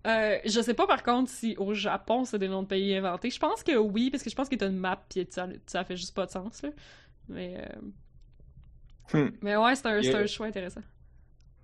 Euh, 0.07 0.39
je 0.45 0.61
sais 0.61 0.75
pas 0.75 0.87
par 0.89 1.05
contre 1.05 1.31
si 1.31 1.55
au 1.59 1.75
Japon 1.75 2.25
c'est 2.25 2.39
des 2.39 2.49
noms 2.49 2.63
de 2.63 2.67
pays 2.69 2.95
inventés. 2.97 3.31
Je 3.31 3.39
pense 3.39 3.63
que 3.63 3.77
oui, 3.77 4.11
parce 4.11 4.23
que 4.25 4.31
je 4.31 4.35
pense 4.35 4.49
que 4.49 4.57
t'as 4.57 4.69
une 4.69 4.77
map 4.79 4.97
pis 5.09 5.27
ça, 5.31 5.49
ça 5.67 5.85
fait 5.85 5.97
juste 5.97 6.15
pas 6.15 6.27
de 6.27 6.31
sens 6.33 6.63
là. 6.63 6.71
Mais, 7.29 7.57
euh, 7.59 7.81
Hmm. 9.13 9.33
mais 9.41 9.57
ouais, 9.57 9.75
c'est 9.77 9.87
un, 9.87 10.21
un 10.23 10.27
choix 10.27 10.47
intéressant. 10.47 10.83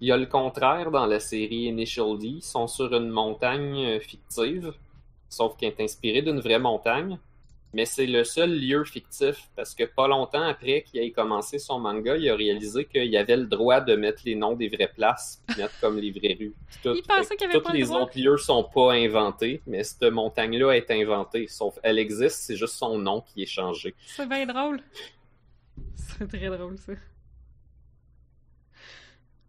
Il 0.01 0.09
y 0.09 0.13
a 0.13 0.17
le 0.17 0.27
contraire 0.27 0.91
dans 0.91 1.07
la 1.07 1.21
série 1.21 1.67
Initial 1.67 2.19
D. 2.19 2.27
Ils 2.27 2.43
sont 2.43 2.67
sur 2.67 2.93
une 2.95 3.11
montagne 3.11 3.85
euh, 3.87 4.01
fictive, 4.01 4.75
sauf 5.29 5.57
qu'elle 5.57 5.75
est 5.79 5.83
inspirée 5.85 6.23
d'une 6.23 6.41
vraie 6.41 6.59
montagne. 6.59 7.19
Mais 7.75 7.85
c'est 7.85 8.07
le 8.07 8.25
seul 8.25 8.59
lieu 8.59 8.85
fictif 8.85 9.51
parce 9.55 9.75
que 9.75 9.85
pas 9.85 10.09
longtemps 10.09 10.43
après 10.43 10.83
qu'il 10.83 11.01
ait 11.01 11.11
commencé 11.11 11.59
son 11.59 11.79
manga, 11.79 12.17
il 12.17 12.29
a 12.31 12.35
réalisé 12.35 12.87
qu'il 12.87 13.15
avait 13.17 13.37
le 13.37 13.47
droit 13.47 13.81
de 13.81 13.95
mettre 13.95 14.23
les 14.25 14.35
noms 14.35 14.55
des 14.55 14.69
vraies 14.69 14.91
places, 14.95 15.43
mettre 15.57 15.79
comme 15.81 15.99
les 15.99 16.11
vraies 16.11 16.37
rues. 16.39 16.55
tout. 16.83 16.95
Il 16.95 17.03
pensait 17.03 17.37
qu'il 17.37 17.47
avait 17.47 17.59
le 17.59 17.73
les 17.75 17.85
droit. 17.85 18.03
autres 18.03 18.19
lieux 18.19 18.39
sont 18.39 18.65
pas 18.65 18.93
inventés, 18.95 19.61
mais 19.67 19.85
cette 19.85 20.05
montagne-là 20.05 20.73
est 20.73 20.91
inventée. 20.91 21.47
Sauf 21.47 21.79
elle 21.83 21.99
existe, 21.99 22.41
c'est 22.41 22.57
juste 22.57 22.75
son 22.75 22.99
nom 22.99 23.21
qui 23.21 23.43
est 23.43 23.47
changé. 23.47 23.95
C'est 24.07 24.29
bien 24.29 24.47
drôle. 24.47 24.81
C'est 25.95 26.27
très 26.27 26.49
drôle, 26.49 26.79
ça. 26.79 26.93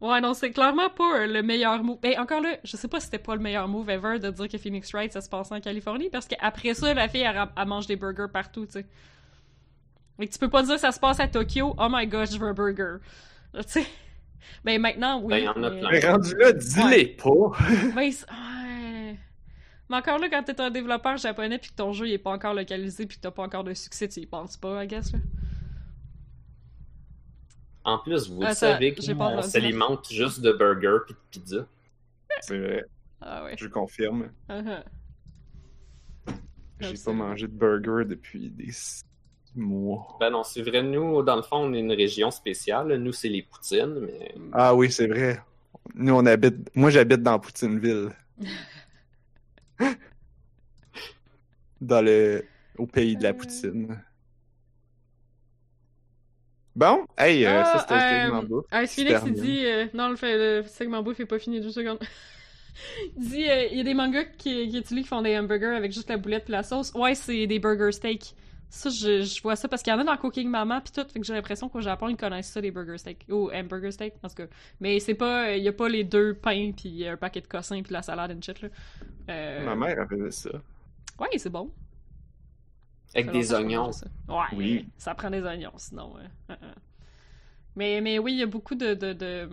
Ouais, 0.01 0.21
non, 0.21 0.33
c'est 0.33 0.51
clairement 0.51 0.89
pas 0.89 1.19
euh, 1.21 1.27
le 1.27 1.43
meilleur 1.43 1.83
move. 1.83 1.99
Ben, 2.01 2.17
encore 2.19 2.41
là, 2.41 2.55
je 2.63 2.77
sais 2.77 2.87
pas 2.87 2.99
si 2.99 3.07
c'était 3.07 3.17
pas 3.19 3.35
le 3.35 3.41
meilleur 3.41 3.67
move 3.67 3.89
ever 3.89 4.17
de 4.19 4.29
dire 4.29 4.47
que 4.47 4.57
Phoenix 4.57 4.91
Wright, 4.93 5.11
ça 5.11 5.19
se 5.19 5.27
passe 5.29 5.51
en 5.51 5.59
Californie, 5.59 6.09
parce 6.09 6.25
qu'après 6.25 6.73
ça, 6.73 6.93
la 6.93 7.09
fille, 7.09 7.21
elle, 7.21 7.67
mange 7.67 7.85
des 7.85 7.97
burgers 7.97 8.31
partout, 8.31 8.65
tu 8.65 8.73
sais. 8.73 8.85
Mais 10.17 10.27
tu 10.27 10.39
peux 10.39 10.49
pas 10.49 10.63
dire 10.63 10.79
ça 10.79 10.91
se 10.91 10.99
passe 10.99 11.19
à 11.19 11.27
Tokyo, 11.27 11.75
oh 11.77 11.87
my 11.89 12.07
gosh, 12.07 12.31
je 12.31 12.37
veux 12.37 12.47
un 12.47 12.53
burger. 12.53 12.97
Tu 13.53 13.61
sais. 13.67 13.85
Ben 14.63 14.79
maintenant, 14.81 15.19
oui. 15.21 15.29
Ben, 15.29 15.37
il 15.37 15.43
y 15.43 15.47
en 15.49 15.63
a 15.63 15.71
plein. 15.71 15.89
Mais 15.91 15.99
rendu 15.99 16.35
là, 16.35 16.51
dis-les 16.53 17.07
pas. 17.07 17.29
Ben, 17.95 18.11
c'est- 18.11 18.25
ouais. 18.29 19.17
Mais 19.89 19.97
encore 19.97 20.19
là, 20.19 20.29
quand 20.29 20.43
t'es 20.43 20.59
un 20.61 20.69
développeur 20.69 21.17
japonais 21.17 21.57
puis 21.57 21.71
que 21.71 21.75
ton 21.75 21.93
jeu 21.93 22.07
il 22.07 22.13
est 22.13 22.17
pas 22.19 22.31
encore 22.31 22.53
localisé 22.53 23.05
puis 23.05 23.17
que 23.17 23.21
t'as 23.23 23.31
pas 23.31 23.43
encore 23.43 23.63
de 23.63 23.73
succès, 23.73 24.07
tu 24.07 24.19
y 24.21 24.25
penses 24.25 24.55
pas, 24.55 24.83
I 24.83 24.87
guess. 24.87 25.11
Là. 25.13 25.19
En 27.83 27.97
plus, 27.99 28.29
vous 28.29 28.41
Ah, 28.43 28.53
ça, 28.53 28.73
savez 28.73 28.93
qu'on 28.93 29.41
s'alimente 29.41 30.11
juste 30.11 30.41
de 30.41 30.51
burgers 30.51 30.99
puis 31.05 31.13
de 31.15 31.19
pizza. 31.31 31.67
C'est 32.41 32.57
vrai, 32.59 32.85
Ah 33.21 33.43
ouais. 33.45 33.55
je 33.57 33.67
confirme. 33.67 34.29
Uh-huh. 34.49 34.83
J'ai 36.79 36.93
pas 37.03 37.11
mangé 37.13 37.47
de 37.47 37.53
burger 37.53 38.05
depuis 38.05 38.49
des 38.51 38.71
mois. 39.55 40.17
Ben 40.19 40.29
non, 40.29 40.43
c'est 40.43 40.61
vrai, 40.61 40.81
nous, 40.83 41.23
dans 41.23 41.35
le 41.35 41.41
fond, 41.41 41.57
on 41.57 41.73
est 41.73 41.79
une 41.79 41.91
région 41.91 42.31
spéciale. 42.31 42.95
Nous, 42.97 43.11
c'est 43.13 43.27
les 43.29 43.41
poutines, 43.43 43.99
mais 44.01 44.35
Ah 44.53 44.73
oui, 44.75 44.91
c'est 44.91 45.07
vrai. 45.07 45.41
Nous, 45.95 46.13
on 46.13 46.25
habite. 46.25 46.69
Moi, 46.75 46.89
j'habite 46.91 47.23
dans 47.23 47.39
Poutineville. 47.39 48.09
dans 51.81 52.01
le. 52.05 52.45
Au 52.77 52.85
pays 52.87 53.17
de 53.17 53.23
la 53.23 53.29
Euh. 53.29 53.33
poutine. 53.33 54.01
Bon, 56.79 57.05
hey, 57.17 57.45
euh, 57.45 57.63
ça 57.65 57.79
c'était 57.79 57.93
le 57.95 57.99
Ah, 57.99 58.23
segment 58.23 58.37
euh, 58.37 58.41
bouffe. 58.47 58.65
Phoenix, 58.87 59.21
il 59.25 59.33
dit. 59.33 59.65
euh, 59.65 59.85
non, 59.93 60.07
le, 60.09 60.15
fait, 60.15 60.37
le 60.61 60.63
segment 60.65 61.03
bouffe 61.03 61.19
est 61.19 61.25
pas 61.25 61.37
fini, 61.37 61.59
deux 61.59 61.71
secondes. 61.71 61.99
il 63.17 63.27
dit 63.27 63.49
euh, 63.49 63.65
il 63.71 63.77
y 63.77 63.81
a 63.81 63.83
des 63.83 63.93
mangas 63.93 64.23
qui, 64.37 64.69
qui 64.69 64.77
utilisent 64.77 65.03
qui 65.03 65.09
font 65.09 65.21
des 65.21 65.37
hamburgers 65.37 65.75
avec 65.75 65.91
juste 65.91 66.07
la 66.09 66.15
boulette 66.15 66.45
puis 66.45 66.53
la 66.53 66.63
sauce. 66.63 66.93
Ouais, 66.95 67.15
c'est 67.15 67.47
des 67.47 67.59
burger 67.59 67.91
steak. 67.91 68.33
Ça, 68.69 68.89
je, 68.89 69.23
je 69.23 69.41
vois 69.41 69.57
ça 69.57 69.67
parce 69.67 69.81
qu'il 69.83 69.91
y 69.91 69.95
en 69.95 69.99
a 69.99 70.05
dans 70.05 70.15
Cooking 70.15 70.47
Mama 70.47 70.79
puis 70.79 70.93
tout, 70.93 71.05
fait 71.11 71.19
que 71.19 71.25
j'ai 71.25 71.33
l'impression 71.33 71.67
qu'au 71.67 71.81
Japon, 71.81 72.07
ils 72.07 72.15
connaissent 72.15 72.47
ça, 72.51 72.61
des 72.61 72.71
burger 72.71 72.97
steak. 72.97 73.25
Ou 73.27 73.49
hamburger 73.51 73.91
steak, 73.91 74.13
en 74.23 74.29
tout 74.29 74.35
cas. 74.35 74.45
Mais 74.79 75.01
c'est 75.01 75.15
pas. 75.15 75.57
Il 75.57 75.63
y 75.63 75.67
a 75.67 75.73
pas 75.73 75.89
les 75.89 76.05
deux 76.05 76.33
pains 76.35 76.71
puis 76.71 77.05
un 77.05 77.17
paquet 77.17 77.41
de 77.41 77.47
cossins 77.47 77.81
puis 77.81 77.91
la 77.91 78.03
salade 78.03 78.31
and 78.31 78.41
shit, 78.41 78.61
là. 78.61 78.69
Euh, 79.29 79.65
Ma 79.65 79.75
mère, 79.75 79.97
elle 79.99 80.07
faisait 80.17 80.49
ça. 80.49 80.57
Ouais, 81.19 81.27
c'est 81.37 81.49
bon. 81.49 81.71
Avec 83.15 83.31
des 83.31 83.53
oignons. 83.53 83.91
ça. 83.91 84.07
Ouais, 84.27 84.45
Oui. 84.55 84.87
ça 84.97 85.15
prend 85.15 85.29
des 85.29 85.41
oignons, 85.43 85.71
sinon. 85.77 86.13
euh, 86.17 86.21
euh, 86.51 86.55
euh. 86.63 86.71
Mais, 87.75 88.01
mais 88.01 88.19
oui, 88.19 88.33
il 88.33 88.39
y 88.39 88.43
a 88.43 88.47
beaucoup 88.47 88.75
de, 88.75 88.93
de, 88.93 89.13
de- 89.13 89.49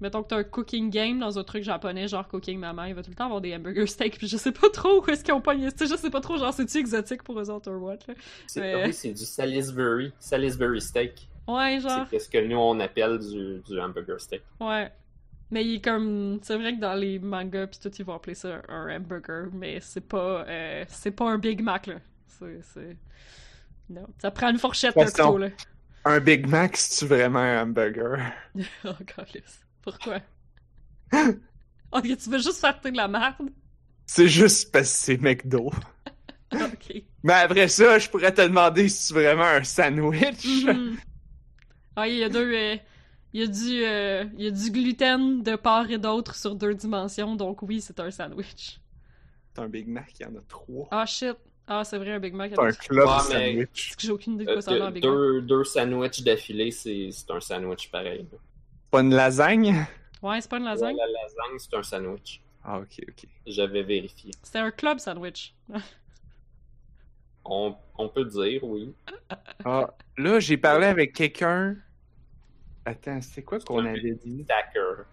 Mettons 0.00 0.24
que 0.24 0.28
t'as 0.28 0.38
un 0.38 0.44
cooking 0.44 0.90
game 0.90 1.20
dans 1.20 1.38
un 1.38 1.44
truc 1.44 1.62
japonais, 1.62 2.08
genre 2.08 2.26
Cooking 2.26 2.58
Mama, 2.58 2.88
il 2.88 2.94
va 2.94 3.04
tout 3.04 3.10
le 3.10 3.14
temps 3.14 3.26
avoir 3.26 3.40
des 3.40 3.54
hamburger 3.54 3.88
steaks, 3.88 4.18
puis 4.18 4.26
je 4.26 4.36
sais 4.36 4.50
pas 4.50 4.68
trop 4.68 5.00
où 5.00 5.08
est-ce 5.08 5.22
qu'ils 5.22 5.32
ont 5.32 5.40
pogné. 5.40 5.68
Je 5.78 5.84
sais 5.96 6.10
pas 6.10 6.20
trop, 6.20 6.36
genre, 6.38 6.52
c'est-tu 6.52 6.78
exotique 6.78 7.22
pour 7.22 7.38
eux 7.38 7.48
autres 7.50 7.70
ou 7.70 7.84
what, 7.86 7.98
là? 8.08 8.14
C'est 8.48 8.60
Mais- 8.60 8.86
oui, 8.86 8.92
c'est 8.92 9.12
du 9.12 9.24
Salisbury, 9.24 10.12
Salisbury 10.18 10.80
steak. 10.80 11.28
Ouais, 11.46 11.78
genre, 11.80 12.04
C'est 12.10 12.18
ce 12.18 12.28
que 12.28 12.44
nous, 12.44 12.56
on 12.56 12.80
appelle 12.80 13.18
du, 13.20 13.60
du 13.60 13.80
hamburger 13.80 14.20
steak. 14.20 14.42
ouais. 14.60 14.90
Mais 15.52 15.64
il 15.66 15.74
est 15.76 15.80
comme... 15.84 16.38
C'est 16.42 16.56
vrai 16.56 16.74
que 16.74 16.80
dans 16.80 16.94
les 16.94 17.18
mangas 17.18 17.66
pis 17.66 17.78
tout, 17.78 17.90
ils 17.98 18.04
vont 18.06 18.14
appeler 18.14 18.34
ça 18.34 18.62
un 18.70 18.88
hamburger, 18.96 19.48
mais 19.52 19.80
c'est 19.80 20.00
pas... 20.08 20.46
euh, 20.48 20.84
c'est 20.88 21.10
pas 21.10 21.26
un 21.30 21.36
Big 21.38 21.60
Mac, 21.62 21.86
là. 21.88 21.96
C'est... 22.38 22.96
Non, 23.90 24.06
ça 24.18 24.30
prend 24.30 24.50
une 24.50 24.58
fourchette, 24.58 24.94
Poisson. 24.94 25.12
plutôt, 25.12 25.38
là. 25.38 25.48
Un 26.04 26.20
Big 26.20 26.48
Mac, 26.48 26.76
c'est-tu 26.76 27.06
vraiment 27.06 27.38
un 27.38 27.62
hamburger? 27.62 28.18
Oh, 28.84 28.92
calice. 29.06 29.60
Pourquoi? 29.82 30.20
tu 31.12 32.30
veux 32.30 32.38
juste 32.38 32.60
faire 32.60 32.80
de 32.82 32.96
la 32.96 33.08
merde? 33.08 33.50
C'est 34.06 34.28
juste 34.28 34.72
parce 34.72 34.90
que 34.90 34.98
c'est 34.98 35.18
McDo. 35.18 35.70
Ok. 36.54 37.02
Mais 37.22 37.32
après 37.32 37.66
ça, 37.66 37.98
je 37.98 38.10
pourrais 38.10 38.34
te 38.34 38.42
demander 38.42 38.86
si 38.90 39.04
c'est 39.04 39.14
vraiment 39.14 39.44
un 39.44 39.64
sandwich. 39.64 40.66
Ah, 41.96 42.06
il 42.06 42.16
y 42.16 42.24
a 42.24 42.28
deux... 42.28 42.52
euh, 42.52 42.76
il 43.32 43.40
y 43.40 43.44
a 43.44 43.46
du... 43.46 43.84
euh, 43.84 44.24
il 44.36 44.44
y 44.44 44.48
a 44.48 44.50
du 44.50 44.70
gluten 44.70 45.42
de 45.42 45.56
part 45.56 45.90
et 45.90 45.96
d'autre 45.96 46.34
sur 46.34 46.54
deux 46.54 46.74
dimensions, 46.74 47.36
donc 47.36 47.62
oui, 47.62 47.80
c'est 47.80 47.98
un 48.00 48.10
sandwich. 48.10 48.80
C'est 49.54 49.62
un 49.62 49.68
Big 49.68 49.88
Mac, 49.88 50.12
il 50.20 50.24
y 50.24 50.26
en 50.26 50.34
a 50.36 50.42
trois. 50.46 50.88
Ah, 50.90 51.06
shit. 51.06 51.36
Ah, 51.66 51.84
c'est 51.84 51.96
vrai, 51.98 52.10
un 52.12 52.18
Big 52.20 52.34
Mac. 52.34 52.50
C'est 52.54 52.60
un 52.60 52.72
club 52.72 53.06
Ouais, 53.06 53.16
de 53.16 53.34
mais- 53.34 53.52
sandwich. 53.52 53.88
Parce 53.88 53.96
que 53.96 54.02
j'ai 54.06 54.12
aucune 54.12 54.34
idée 54.34 54.44
de 54.44 54.50
Euh, 54.50 54.54
quoi 54.54 54.62
ça 54.62 54.72
a 54.72 54.74
l'air, 54.74 54.86
un 54.86 54.90
deux, 54.90 54.94
Big 54.94 55.04
Mac? 55.04 55.46
deux, 55.46 55.64
sandwichs 55.64 56.22
d'affilée, 56.22 56.70
c'est 56.70 57.10
c'est 57.12 57.30
un 57.30 57.40
sandwich 57.40 57.90
pareil. 57.90 58.26
Pas 58.90 59.00
une 59.00 59.14
lasagne? 59.14 59.86
Ouais, 60.22 60.40
c'est 60.40 60.50
pas 60.50 60.58
une 60.58 60.64
Ouais, 60.64 60.70
lasagne? 60.70 60.96
la 60.96 61.06
lasagne, 61.06 61.58
c'est 61.58 61.74
un 61.74 61.82
sandwich. 61.82 62.40
Ah, 62.64 62.78
ok, 62.78 63.00
ok. 63.08 63.26
J'avais 63.46 63.82
vérifié. 63.82 64.32
C'était 64.42 64.58
un 64.58 64.70
club 64.70 64.98
sandwich. 64.98 65.54
On, 67.44 67.74
on 67.98 68.08
peut 68.08 68.24
dire, 68.24 68.62
oui. 68.64 68.94
Ah, 69.64 69.94
là, 70.16 70.40
j'ai 70.40 70.56
parlé 70.56 70.86
avec 70.86 71.12
quelqu'un. 71.14 71.76
Attends, 72.84 73.20
c'est 73.20 73.42
quoi 73.42 73.60
qu'on 73.60 73.78
un 73.80 73.86
avait 73.86 74.14
dit? 74.24 74.42
Stacker, 74.44 75.04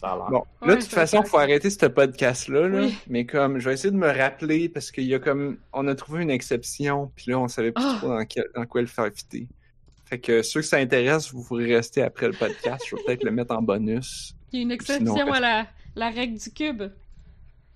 ça 0.00 0.12
a 0.12 0.16
l'air. 0.16 0.26
Bon, 0.30 0.44
Ouais, 0.62 0.68
là, 0.68 0.74
de 0.76 0.80
toute 0.80 0.90
façon, 0.90 1.18
ça. 1.18 1.24
faut 1.24 1.38
arrêter 1.38 1.70
ce 1.70 1.86
podcast-là, 1.86 2.68
là. 2.68 2.80
Oui. 2.82 2.94
Mais 3.08 3.26
comme, 3.26 3.58
je 3.58 3.68
vais 3.68 3.74
essayer 3.74 3.90
de 3.90 3.96
me 3.96 4.06
rappeler 4.10 4.68
parce 4.68 4.90
qu'il 4.90 5.04
y 5.04 5.14
a 5.14 5.18
comme, 5.18 5.58
on 5.72 5.86
a 5.88 5.94
trouvé 5.94 6.22
une 6.22 6.30
exception, 6.30 7.10
puis 7.16 7.30
là, 7.30 7.38
on 7.38 7.48
savait 7.48 7.72
plus 7.72 7.84
Ah. 7.86 7.96
trop 7.98 8.08
dans, 8.08 8.24
quel- 8.24 8.48
dans 8.54 8.66
quoi 8.66 8.80
le 8.80 8.86
faire 8.86 9.08
fitter. 9.14 9.46
Fait 10.06 10.18
que 10.18 10.40
ceux 10.42 10.60
que 10.60 10.66
ça 10.66 10.78
intéresse, 10.78 11.32
vous 11.32 11.44
pourrez 11.44 11.74
rester 11.74 12.02
après 12.02 12.26
le 12.28 12.32
podcast. 12.32 12.82
Je 12.88 12.96
vais 12.96 13.02
peut-être 13.04 13.24
le 13.24 13.30
mettre 13.30 13.54
en 13.54 13.60
bonus. 13.62 14.34
Il 14.52 14.56
y 14.56 14.60
a 14.60 14.62
une 14.62 14.70
exception 14.72 15.14
Sinon, 15.14 15.32
à 15.32 15.40
la, 15.40 15.66
la 15.96 16.08
règle 16.10 16.38
du 16.38 16.50
cube. 16.50 16.82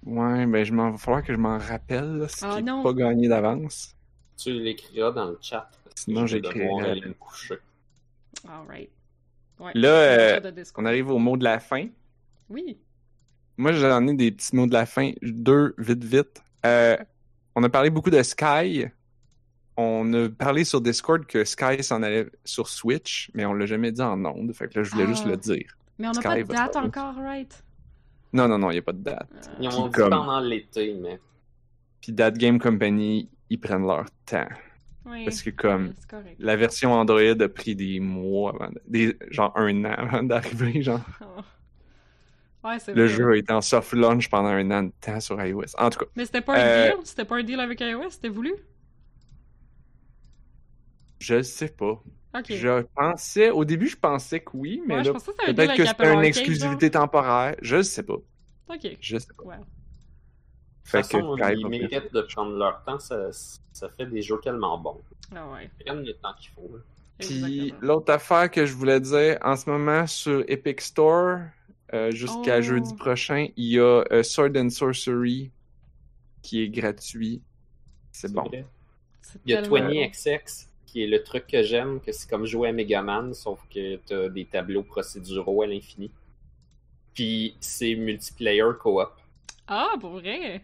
Ouais, 0.06 0.46
ben, 0.46 0.64
je 0.64 0.72
m'en, 0.72 0.90
va 0.92 0.96
falloir 0.98 1.22
que 1.22 1.32
je 1.32 1.38
m'en 1.38 1.58
rappelle, 1.58 2.16
là, 2.18 2.28
ce 2.28 2.44
Ah, 2.44 2.52
qui 2.54 2.58
est 2.60 2.62
non. 2.62 2.82
pas 2.82 2.92
gagné 2.94 3.28
d'avance. 3.28 3.94
Tu 4.36 4.50
l'écriras 4.52 5.10
dans 5.12 5.26
le 5.26 5.38
chat. 5.42 5.70
Sinon, 5.94 6.26
j'écrirai. 6.26 6.68
Alright. 8.48 8.90
Ouais. 9.60 9.70
Là, 9.74 9.88
euh. 9.88 10.40
On 10.76 10.84
arrive 10.86 11.10
au 11.10 11.18
mot 11.18 11.36
de 11.36 11.44
la 11.44 11.60
fin. 11.60 11.86
Oui. 12.52 12.78
Moi, 13.56 13.72
j'en 13.72 14.06
ai 14.06 14.14
des 14.14 14.30
petits 14.32 14.54
mots 14.56 14.66
de 14.66 14.72
la 14.72 14.86
fin. 14.86 15.12
Deux, 15.22 15.74
vite, 15.78 16.04
vite. 16.04 16.42
Euh, 16.66 16.96
on 17.54 17.62
a 17.62 17.68
parlé 17.68 17.90
beaucoup 17.90 18.10
de 18.10 18.22
Sky. 18.22 18.86
On 19.76 20.12
a 20.12 20.28
parlé 20.28 20.64
sur 20.64 20.80
Discord 20.80 21.24
que 21.26 21.44
Sky 21.44 21.82
s'en 21.82 22.02
allait 22.02 22.28
sur 22.44 22.68
Switch, 22.68 23.30
mais 23.34 23.46
on 23.46 23.54
l'a 23.54 23.64
jamais 23.66 23.90
dit 23.90 24.02
en 24.02 24.22
ondes. 24.24 24.52
Fait 24.52 24.68
que 24.68 24.78
là, 24.78 24.84
je 24.84 24.90
voulais 24.90 25.04
Ah. 25.04 25.08
juste 25.08 25.26
le 25.26 25.36
dire. 25.36 25.76
Mais 25.98 26.08
on 26.08 26.12
n'a 26.12 26.20
pas 26.20 26.36
de 26.36 26.42
date 26.42 26.76
encore, 26.76 27.14
right? 27.16 27.64
Non, 28.34 28.48
non, 28.48 28.58
non, 28.58 28.70
il 28.70 28.74
n'y 28.74 28.78
a 28.78 28.82
pas 28.82 28.92
de 28.92 29.02
date. 29.02 29.28
Ils 29.60 29.68
Puis 29.68 29.78
ont 29.78 29.86
dit 29.86 29.92
comme- 29.92 30.10
pendant 30.10 30.40
l'été, 30.40 30.94
mais 30.94 31.18
Puis 32.00 32.14
That 32.14 32.32
Game 32.32 32.58
Company, 32.58 33.28
ils 33.48 33.58
prennent 33.60 33.86
leur 33.86 34.06
temps. 34.26 34.48
Oui. 35.06 35.24
Parce 35.24 35.42
que 35.42 35.50
comme 35.50 35.92
la 36.38 36.56
version 36.56 36.92
Android 36.92 37.20
a 37.40 37.48
pris 37.48 37.74
des 37.76 37.98
mois 38.00 38.52
avant, 38.54 38.70
de- 38.72 38.80
des, 38.86 39.16
genre 39.30 39.52
un 39.56 39.84
an 39.84 39.94
avant 39.96 40.22
d'arriver, 40.22 40.82
genre. 40.82 41.00
Oh. 41.20 41.40
Ouais, 42.64 42.78
Le 42.94 43.06
vrai. 43.06 43.08
jeu 43.08 43.30
a 43.32 43.36
été 43.36 43.52
en 43.52 43.60
soft 43.60 43.92
launch 43.92 44.28
pendant 44.28 44.48
un 44.50 44.70
an 44.70 44.84
de 44.84 44.92
temps 45.00 45.20
sur 45.20 45.42
iOS. 45.44 45.74
En 45.78 45.90
tout 45.90 46.00
cas, 46.00 46.06
Mais 46.16 46.24
c'était 46.26 46.40
pas 46.40 46.56
un 46.56 46.60
Euh, 46.60 46.84
deal? 46.90 46.94
C'était 47.04 47.24
pas 47.24 47.36
un 47.36 47.42
deal 47.42 47.60
avec 47.60 47.80
iOS? 47.80 48.10
C'était 48.10 48.28
voulu? 48.28 48.54
je 51.20 51.42
sais 51.42 51.68
pas. 51.68 52.02
Ok. 52.34 52.50
Je 52.50 52.82
pensais, 52.94 53.50
au 53.50 53.64
début, 53.64 53.88
je 53.88 53.96
pensais 53.96 54.40
que 54.40 54.50
oui, 54.54 54.82
mais 54.86 54.96
ouais, 54.96 55.02
là, 55.02 55.12
que 55.12 55.18
peut-être 55.52 55.74
que 55.74 55.86
c'était 55.86 56.12
une 56.14 56.24
Arcade, 56.24 56.24
exclusivité 56.24 56.90
temporaire. 56.90 57.56
Je 57.62 57.82
sais 57.82 58.02
pas. 58.02 58.16
Ok. 58.68 58.96
Je 59.00 59.18
sais 59.18 59.26
pas. 59.36 59.58
De 59.58 59.64
toute 60.84 60.90
façon, 60.90 61.36
Sky 61.36 61.52
ils 61.58 61.66
méritent 61.68 62.12
de 62.12 62.22
prendre 62.22 62.56
leur 62.56 62.82
temps. 62.84 62.98
Ça, 62.98 63.30
ça 63.72 63.88
fait 63.90 64.06
des 64.06 64.22
jeux 64.22 64.40
tellement 64.42 64.78
bons. 64.78 65.00
Ah 65.34 65.48
ouais. 65.52 65.70
Ils 65.80 65.84
prennent 65.84 66.04
le 66.04 66.14
temps 66.14 66.34
qu'il 66.38 66.50
faut. 66.50 66.70
Puis 67.18 67.72
l'autre 67.80 68.12
affaire 68.12 68.50
que 68.50 68.66
je 68.66 68.74
voulais 68.74 69.00
dire, 69.00 69.38
en 69.42 69.56
ce 69.56 69.70
moment 69.70 70.06
sur 70.06 70.44
Epic 70.48 70.80
Store, 70.80 71.38
jusqu'à 72.12 72.60
Oh. 72.60 72.62
jeudi 72.62 72.94
prochain, 72.94 73.48
il 73.56 73.66
y 73.66 73.78
a 73.78 74.04
euh, 74.12 74.22
Sword 74.22 74.52
and 74.56 74.70
Sorcery 74.70 75.52
qui 76.42 76.62
est 76.62 76.68
gratuit. 76.70 77.42
C'est 78.12 78.32
bon. 78.32 78.44
vrai. 78.44 78.66
Il 79.44 79.52
y 79.52 79.54
a 79.54 79.58
tellement 79.58 79.90
20XX 79.90 80.68
qui 80.86 81.02
est 81.04 81.06
le 81.06 81.22
truc 81.22 81.46
que 81.46 81.62
j'aime, 81.62 82.00
que 82.00 82.12
c'est 82.12 82.28
comme 82.28 82.46
jouer 82.46 82.68
à 82.68 82.72
Megaman, 82.72 83.34
sauf 83.34 83.60
que 83.70 83.96
t'as 83.96 84.28
des 84.28 84.46
tableaux 84.46 84.82
procéduraux 84.84 85.62
à 85.62 85.66
l'infini. 85.66 86.10
Puis 87.14 87.56
c'est 87.60 87.94
multiplayer 87.94 88.72
co-op, 88.78 89.14
Ah, 89.66 89.94
pour 90.00 90.12
vrai? 90.12 90.62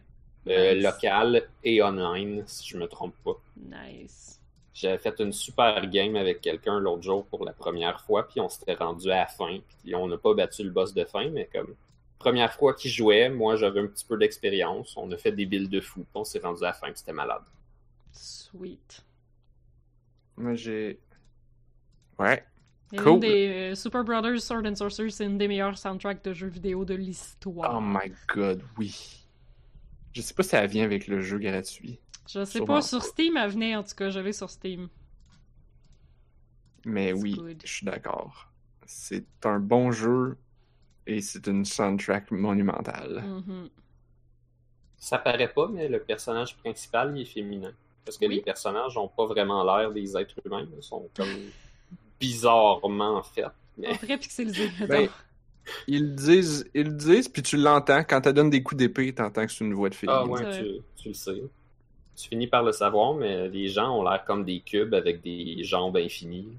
euh, 0.49 0.75
Nice. 0.75 0.83
local 0.83 1.49
et 1.65 1.83
online, 1.83 2.45
si 2.47 2.67
je 2.69 2.77
me 2.79 2.87
trompe 2.89 3.15
pas. 3.25 3.41
Nice. 3.57 4.38
J'avais 4.81 4.99
fait 4.99 5.19
une 5.19 5.33
super 5.33 5.85
game 5.89 6.15
avec 6.15 6.41
quelqu'un 6.41 6.79
l'autre 6.79 7.03
jour 7.03 7.27
pour 7.27 7.45
la 7.45 7.53
première 7.53 8.01
fois, 8.01 8.29
puis 8.29 8.41
on 8.41 8.49
s'était 8.49 8.75
rendu 8.75 9.11
à 9.11 9.17
la 9.17 9.27
fin, 9.27 9.59
puis 9.83 9.95
on 9.97 10.07
n'a 10.07 10.19
pas 10.19 10.35
battu 10.35 10.63
le 10.63 10.71
boss 10.71 10.95
de 10.95 11.05
fin, 11.05 11.29
mais 11.31 11.49
comme 11.53 11.75
première 12.19 12.53
fois 12.53 12.75
qu'il 12.75 12.93
jouait, 12.93 13.29
moi 13.29 13.57
j'avais 13.57 13.81
un 13.81 13.89
petit 13.89 14.05
peu 14.05 14.17
d'expérience, 14.17 14.97
on 14.97 15.11
a 15.11 15.17
fait 15.17 15.33
des 15.33 15.47
builds 15.47 15.69
de 15.69 15.81
fou, 15.81 16.03
puis 16.03 16.13
on 16.15 16.23
s'est 16.23 16.39
rendu 16.39 16.63
à 16.63 16.69
la 16.69 16.73
fin, 16.75 16.87
puis 16.87 16.99
c'était 16.99 17.13
malade. 17.13 17.43
Sweet. 18.13 19.05
Moi, 20.37 20.55
j'ai. 20.55 21.01
Ouais. 22.17 22.45
Et 22.93 22.97
Cool. 22.97 23.15
Une 23.15 23.21
des 23.21 23.49
euh, 23.49 23.75
Super 23.75 24.05
Brothers 24.05 24.41
Sword 24.41 24.65
and 24.65 24.77
Sorcery, 24.77 25.11
c'est 25.11 25.25
une 25.25 25.39
des 25.39 25.49
meilleures 25.49 25.77
soundtracks 25.77 26.25
de 26.25 26.33
jeux 26.33 26.47
vidéo 26.47 26.85
de 26.85 26.95
l'histoire. 26.95 27.77
Oh 27.77 27.81
my 27.83 28.13
god, 28.29 28.63
oui. 28.79 29.27
Je 30.13 30.23
sais 30.23 30.35
pas 30.35 30.45
si 30.45 30.55
elle 30.55 30.69
vient 30.69 30.85
avec 30.85 31.09
le 31.09 31.21
jeu 31.21 31.39
gratuit. 31.39 31.99
Je 32.29 32.45
sais 32.45 32.59
sûrement 32.59 32.75
pas, 32.75 32.83
sur. 32.83 33.03
Steam, 33.03 33.37
elle 33.37 33.51
venait, 33.51 33.75
en 33.77 33.83
tout 33.83 33.95
cas, 33.97 34.11
je 34.11 34.21
l'ai 34.21 34.33
sur 34.33 34.51
Steam. 34.51 34.89
Mais 36.85 37.11
It's 37.11 37.23
oui, 37.23 37.35
good. 37.35 37.63
je 37.65 37.73
suis 37.73 37.87
d'accord. 37.87 38.49
C'est 38.87 39.27
un 39.45 39.59
bon 39.59 39.91
jeu 39.91 40.37
et 41.07 41.21
c'est 41.21 41.47
une 41.47 41.65
soundtrack 41.65 42.31
monumentale. 42.31 43.23
Mhm. 43.27 43.69
Ça 44.97 45.19
paraît 45.19 45.53
pas, 45.53 45.69
mais 45.69 45.89
le 45.89 46.01
personnage 46.01 46.57
principal, 46.57 47.17
il 47.17 47.23
est 47.23 47.25
féminin. 47.25 47.73
Parce 48.05 48.17
que 48.19 48.27
Oui. 48.27 48.37
les 48.37 48.41
personnages 48.43 48.97
ont 48.97 49.09
pas 49.09 49.27
vraiment 49.27 49.63
l'air 49.65 49.93
des 49.93 50.17
êtres 50.17 50.35
humains. 50.45 50.67
Ils 50.77 50.83
sont 50.83 51.09
comme 51.15 51.29
bizarrement 52.21 53.23
faits. 53.23 53.47
Mais 53.77 53.97
Très 53.99 54.17
pixelisé. 54.19 54.71
Ben. 54.89 55.09
Ils 55.87 56.09
le 56.11 56.15
disent, 56.17 56.69
ils 56.75 56.85
le 56.87 56.95
disent, 56.95 57.29
puis 57.29 57.43
tu 57.43 57.59
l'entends. 57.59 58.03
Quand 58.03 58.27
elle 58.27 58.33
donne 58.33 58.49
des 58.51 58.63
coups 58.63 58.79
d'épée, 58.79 59.15
t'entends 59.15 59.45
que 59.47 59.53
c'est 59.53 59.65
une 59.65 59.75
voix 59.75 59.91
de 59.91 59.95
fille. 59.95 60.09
ah 60.11 60.25
ouais, 60.27 60.59
tu, 60.59 60.81
tu 61.03 61.09
le 61.09 61.15
sais. 61.15 61.43
Tu 62.19 62.29
finis 62.31 62.49
par 62.49 62.65
le 62.65 62.73
savoir, 62.73 63.15
mais 63.15 63.49
les 63.49 63.69
gens 63.69 63.97
ont 63.97 64.03
l'air 64.03 64.25
comme 64.25 64.45
des 64.45 64.59
cubes 64.61 64.93
avec 64.93 65.23
des 65.23 65.63
jambes 65.63 65.97
infinies. 65.97 66.59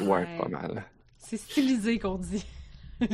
Ouais, 0.00 0.06
Ouais. 0.08 0.38
pas 0.38 0.48
mal. 0.48 0.84
C'est 1.18 1.36
stylisé 1.36 2.00
qu'on 2.00 2.16
dit. 2.18 2.44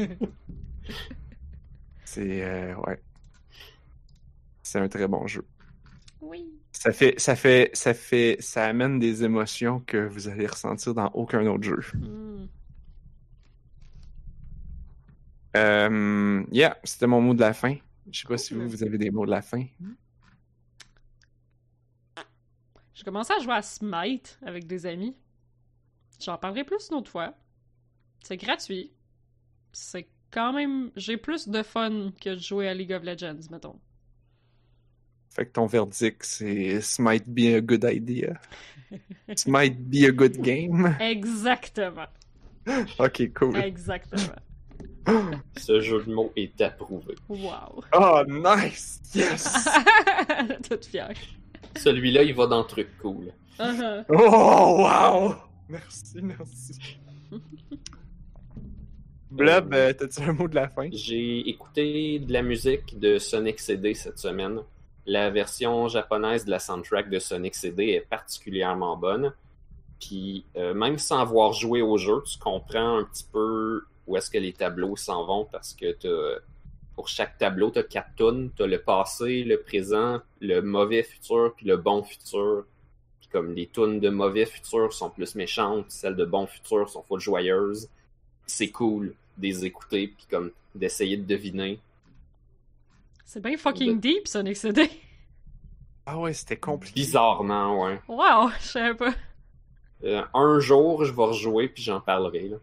C'est 2.04 2.42
euh, 2.42 2.74
ouais. 2.86 2.98
C'est 4.62 4.78
un 4.78 4.88
très 4.88 5.06
bon 5.06 5.26
jeu. 5.26 5.44
oui. 6.22 6.46
Ça 6.72 6.92
fait, 6.92 7.18
ça 7.18 7.34
fait, 7.34 7.70
ça 7.74 7.92
fait, 7.92 8.36
ça 8.40 8.64
amène 8.66 8.98
des 9.00 9.24
émotions 9.24 9.80
que 9.80 10.06
vous 10.06 10.28
allez 10.28 10.46
ressentir 10.46 10.94
dans 10.94 11.10
aucun 11.12 11.44
autre 11.48 11.64
jeu. 11.64 11.80
Mm. 11.94 12.46
Euh, 15.56 16.44
yeah, 16.52 16.78
c'était 16.84 17.06
mon 17.08 17.20
mot 17.20 17.34
de 17.34 17.40
la 17.40 17.52
fin. 17.52 17.74
Je 18.12 18.20
sais 18.20 18.28
pas 18.28 18.38
si 18.38 18.54
vous, 18.54 18.68
vous 18.68 18.84
avez 18.84 18.96
des 18.96 19.10
mots 19.10 19.26
de 19.26 19.30
la 19.32 19.42
fin. 19.42 19.64
J'ai 22.98 23.04
commencé 23.04 23.32
à 23.32 23.38
jouer 23.38 23.54
à 23.54 23.62
Smite 23.62 24.40
avec 24.44 24.66
des 24.66 24.84
amis. 24.84 25.14
J'en 26.20 26.36
parlerai 26.36 26.64
plus 26.64 26.88
une 26.90 26.96
autre 26.96 27.12
fois. 27.12 27.32
C'est 28.24 28.36
gratuit. 28.36 28.90
C'est 29.70 30.08
quand 30.32 30.52
même. 30.52 30.90
J'ai 30.96 31.16
plus 31.16 31.48
de 31.48 31.62
fun 31.62 32.10
que 32.20 32.30
de 32.30 32.40
jouer 32.40 32.66
à 32.66 32.74
League 32.74 32.92
of 32.92 33.04
Legends, 33.04 33.38
mettons. 33.52 33.78
Fait 35.30 35.46
que 35.46 35.52
ton 35.52 35.66
verdict, 35.66 36.24
c'est 36.24 36.80
might 36.98 37.24
be 37.28 37.54
a 37.54 37.60
good 37.60 37.84
idea. 37.84 38.40
Might 39.46 39.78
be 39.78 40.02
a 40.04 40.10
good 40.10 40.36
game. 40.40 40.96
Exactement. 41.00 42.08
Ok, 42.98 43.32
cool. 43.32 43.56
Exactement. 43.58 44.34
Ce 45.56 45.80
jeu 45.80 46.02
de 46.02 46.12
mots 46.12 46.32
est 46.34 46.60
approuvé. 46.60 47.14
Wow. 47.28 47.84
Oh, 47.92 48.24
nice! 48.26 49.00
Yes! 49.14 49.68
Toute 50.68 50.86
fière. 50.86 51.14
Celui-là, 51.78 52.22
il 52.22 52.34
va 52.34 52.46
dans 52.46 52.58
le 52.60 52.66
truc 52.66 52.88
cool. 53.00 53.32
Uh-huh. 53.58 54.04
Oh, 54.08 54.84
wow! 54.84 55.34
Merci, 55.68 56.20
merci. 56.22 56.78
Blob, 59.30 59.74
euh, 59.74 59.92
t'as-tu 59.92 60.22
un 60.22 60.32
mot 60.32 60.48
de 60.48 60.54
la 60.54 60.68
fin? 60.68 60.88
J'ai 60.90 61.46
écouté 61.48 62.18
de 62.18 62.32
la 62.32 62.42
musique 62.42 62.98
de 62.98 63.18
Sonic 63.18 63.60
CD 63.60 63.92
cette 63.94 64.18
semaine. 64.18 64.60
La 65.06 65.28
version 65.30 65.86
japonaise 65.88 66.44
de 66.46 66.50
la 66.50 66.58
soundtrack 66.58 67.10
de 67.10 67.18
Sonic 67.18 67.54
CD 67.54 67.84
est 67.90 68.06
particulièrement 68.08 68.96
bonne. 68.96 69.32
Puis 70.00 70.44
euh, 70.56 70.72
même 70.72 70.96
sans 70.98 71.18
avoir 71.20 71.52
joué 71.52 71.82
au 71.82 71.98
jeu, 71.98 72.22
tu 72.24 72.38
comprends 72.38 72.98
un 72.98 73.04
petit 73.04 73.26
peu 73.30 73.82
où 74.06 74.16
est-ce 74.16 74.30
que 74.30 74.38
les 74.38 74.52
tableaux 74.54 74.96
s'en 74.96 75.26
vont 75.26 75.46
parce 75.50 75.74
que 75.74 75.92
t'as- 75.92 76.40
pour 76.98 77.06
chaque 77.06 77.38
tableau, 77.38 77.70
tu 77.70 77.78
as 77.78 77.84
quatre 77.84 78.12
tunes. 78.16 78.50
Tu 78.56 78.64
as 78.64 78.66
le 78.66 78.80
passé, 78.80 79.44
le 79.44 79.60
présent, 79.60 80.20
le 80.40 80.58
mauvais 80.62 81.04
futur, 81.04 81.54
puis 81.56 81.64
le 81.64 81.76
bon 81.76 82.02
futur. 82.02 82.64
Puis 83.20 83.28
comme 83.30 83.54
les 83.54 83.68
tunes 83.68 84.00
de 84.00 84.08
mauvais 84.08 84.46
futur 84.46 84.92
sont 84.92 85.08
plus 85.08 85.36
méchantes, 85.36 85.84
celles 85.90 86.16
de 86.16 86.24
bon 86.24 86.48
futur 86.48 86.90
sont 86.90 87.04
full 87.04 87.20
joyeuses. 87.20 87.88
C'est 88.46 88.70
cool 88.70 89.14
de 89.36 89.42
les 89.46 89.64
écouter, 89.64 90.08
puis 90.08 90.26
comme 90.28 90.50
d'essayer 90.74 91.16
de 91.16 91.22
deviner. 91.22 91.78
C'est 93.24 93.40
bien 93.40 93.56
fucking 93.56 94.00
deep, 94.00 94.26
Sonic 94.26 94.56
CD. 94.56 94.90
Ah 96.04 96.18
ouais, 96.18 96.32
c'était 96.32 96.56
compliqué. 96.56 96.94
Bizarrement, 96.96 97.84
ouais. 97.84 98.00
Wow, 98.08 98.50
je 98.60 98.66
savais 98.66 98.94
pas. 98.96 99.14
Euh, 100.02 100.24
un 100.34 100.58
jour, 100.58 101.04
je 101.04 101.12
vais 101.12 101.22
rejouer, 101.22 101.68
puis 101.68 101.84
j'en 101.84 102.00
parlerai. 102.00 102.48
Là. 102.48 102.56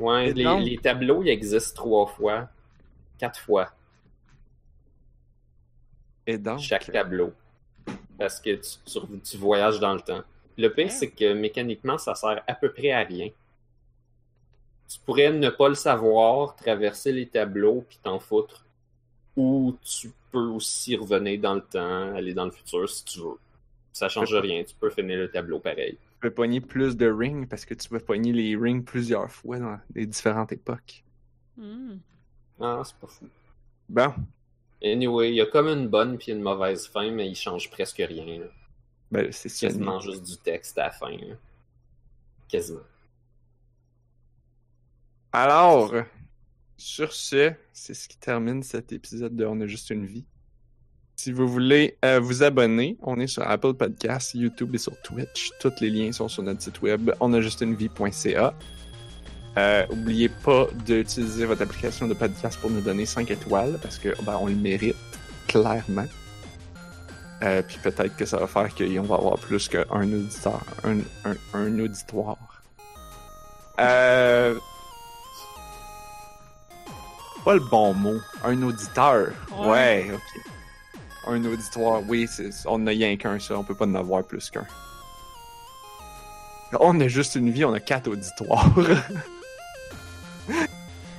Ouais, 0.00 0.32
les, 0.32 0.44
donc? 0.44 0.64
les 0.64 0.78
tableaux, 0.78 1.22
ils 1.22 1.28
existent 1.30 1.74
trois 1.82 2.06
fois. 2.06 2.48
Quatre 3.18 3.38
fois, 3.40 3.70
Et 6.26 6.38
donc, 6.38 6.58
chaque 6.60 6.90
tableau. 6.90 7.32
Parce 8.18 8.40
que 8.40 8.56
tu, 8.56 8.78
tu- 8.86 9.20
tu 9.20 9.36
voyages 9.36 9.80
dans 9.80 9.94
le 9.94 10.00
temps. 10.00 10.22
Le 10.58 10.68
pire, 10.72 10.86
Ouais. 10.86 10.90
c'est 10.90 11.10
que 11.10 11.32
mécaniquement, 11.32 11.98
ça 11.98 12.14
sert 12.14 12.42
à 12.46 12.54
peu 12.54 12.72
près 12.72 12.92
à 12.92 13.00
rien. 13.00 13.30
Tu 14.88 14.98
pourrais 15.06 15.30
ne 15.32 15.48
pas 15.50 15.68
le 15.68 15.74
savoir, 15.74 16.56
traverser 16.56 17.12
les 17.12 17.26
tableaux, 17.28 17.84
puis 17.88 17.98
t'en 18.02 18.18
foutre. 18.18 18.64
Ou 19.36 19.76
tu 19.82 20.12
peux 20.32 20.38
aussi 20.48 20.96
revenir 20.96 21.40
dans 21.40 21.54
le 21.54 21.62
temps, 21.62 22.14
aller 22.14 22.34
dans 22.34 22.46
le 22.46 22.50
futur 22.50 22.88
si 22.88 23.04
tu 23.04 23.20
veux. 23.20 23.38
Ça 23.92 24.08
change 24.08 24.34
rien, 24.34 24.64
tu 24.64 24.74
peux 24.76 24.90
finir 24.90 25.18
le 25.18 25.30
tableau 25.30 25.60
pareil. 25.60 25.98
Tu 26.20 26.28
peux 26.28 26.34
pogner 26.34 26.60
plus 26.60 26.98
de 26.98 27.10
rings 27.10 27.46
parce 27.46 27.64
que 27.64 27.72
tu 27.72 27.88
peux 27.88 27.98
pogner 27.98 28.32
les 28.32 28.54
rings 28.54 28.84
plusieurs 28.84 29.30
fois 29.30 29.58
dans 29.58 29.80
les 29.94 30.04
différentes 30.04 30.52
époques. 30.52 31.02
Hmm. 31.56 31.96
Ah, 32.60 32.82
c'est 32.84 32.96
pas 32.96 33.06
fou. 33.06 33.26
Bon, 33.88 34.12
Anyway, 34.82 35.30
il 35.30 35.34
y 35.36 35.40
a 35.40 35.46
comme 35.46 35.68
une 35.68 35.88
bonne 35.88 36.18
puis 36.18 36.32
une 36.32 36.42
mauvaise 36.42 36.86
fin, 36.86 37.10
mais 37.10 37.26
il 37.28 37.34
change 37.34 37.70
presque 37.70 37.98
rien. 38.06 38.40
là. 38.40 38.46
ben 39.10 39.32
c'est. 39.32 39.48
Quasiment 39.48 40.00
juste 40.00 40.22
du 40.22 40.36
texte 40.36 40.76
à 40.76 40.84
la 40.84 40.90
fin. 40.90 41.10
là. 41.10 41.36
Quasiment. 42.48 42.80
Alors, 45.32 45.94
sur 46.76 47.14
ce, 47.14 47.52
c'est 47.72 47.94
ce 47.94 48.08
qui 48.08 48.18
termine 48.18 48.62
cet 48.62 48.92
épisode 48.92 49.36
de 49.36 49.46
On 49.46 49.58
a 49.60 49.66
juste 49.66 49.88
une 49.88 50.04
vie. 50.04 50.26
Si 51.22 51.32
vous 51.32 51.46
voulez 51.46 51.98
euh, 52.02 52.18
vous 52.18 52.42
abonner, 52.42 52.96
on 53.02 53.20
est 53.20 53.26
sur 53.26 53.46
Apple 53.46 53.74
Podcasts, 53.74 54.32
YouTube 54.34 54.74
et 54.74 54.78
sur 54.78 54.98
Twitch. 55.02 55.50
Tous 55.60 55.70
les 55.82 55.90
liens 55.90 56.12
sont 56.12 56.28
sur 56.28 56.42
notre 56.42 56.62
site 56.62 56.80
web 56.80 57.10
onajustunevie.ca. 57.20 58.54
Euh, 59.58 59.86
oubliez 59.90 60.30
pas 60.30 60.68
d'utiliser 60.86 61.44
votre 61.44 61.60
application 61.60 62.08
de 62.08 62.14
podcast 62.14 62.58
pour 62.58 62.70
nous 62.70 62.80
donner 62.80 63.04
5 63.04 63.30
étoiles 63.30 63.78
parce 63.82 63.98
que 63.98 64.14
ben, 64.22 64.38
on 64.40 64.46
le 64.46 64.54
mérite 64.54 64.96
clairement. 65.46 66.06
Euh, 67.42 67.60
puis 67.68 67.76
peut-être 67.82 68.16
que 68.16 68.24
ça 68.24 68.38
va 68.38 68.46
faire 68.46 68.74
qu'on 68.74 69.02
va 69.02 69.16
avoir 69.16 69.38
plus 69.38 69.68
qu'un 69.68 69.84
auditeur, 69.90 70.64
un, 70.84 71.00
un, 71.26 71.36
un 71.52 71.78
auditoire. 71.80 72.62
Euh, 73.78 74.54
pas 77.44 77.54
le 77.54 77.60
bon 77.70 77.92
mot. 77.92 78.20
Un 78.42 78.62
auditeur. 78.62 79.32
Ouais. 79.58 79.68
Ouais, 79.68 80.10
ok. 80.14 80.49
Un 81.26 81.44
auditoire, 81.44 82.02
oui, 82.08 82.26
c'est, 82.30 82.50
on 82.66 82.78
n'a 82.78 82.90
rien 82.92 83.16
qu'un, 83.16 83.38
ça. 83.38 83.58
On 83.58 83.64
peut 83.64 83.74
pas 83.74 83.86
en 83.86 83.94
avoir 83.94 84.24
plus 84.24 84.50
qu'un. 84.50 84.66
On 86.78 86.98
a 87.00 87.08
juste 87.08 87.34
une 87.34 87.50
vie, 87.50 87.64
on 87.64 87.72
a 87.72 87.80
quatre 87.80 88.08
auditoires. 88.10 88.70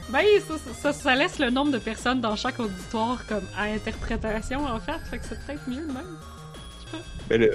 Ben, 0.10 0.26
ça, 0.46 0.56
ça, 0.82 0.92
ça 0.92 1.16
laisse 1.16 1.40
le 1.40 1.50
nombre 1.52 1.72
de 1.72 1.78
personnes 1.78 2.20
dans 2.20 2.36
chaque 2.36 2.60
auditoire 2.60 3.26
comme 3.28 3.46
à 3.58 3.64
interprétation, 3.64 4.66
en 4.66 4.78
fait. 4.78 5.00
Fait 5.10 5.20
que 5.20 5.24
c'est 5.24 5.40
peut-être 5.46 5.70
mieux 5.70 5.88
de 5.88 5.94
même. 5.94 6.18
ben 7.30 7.40
là, 7.40 7.48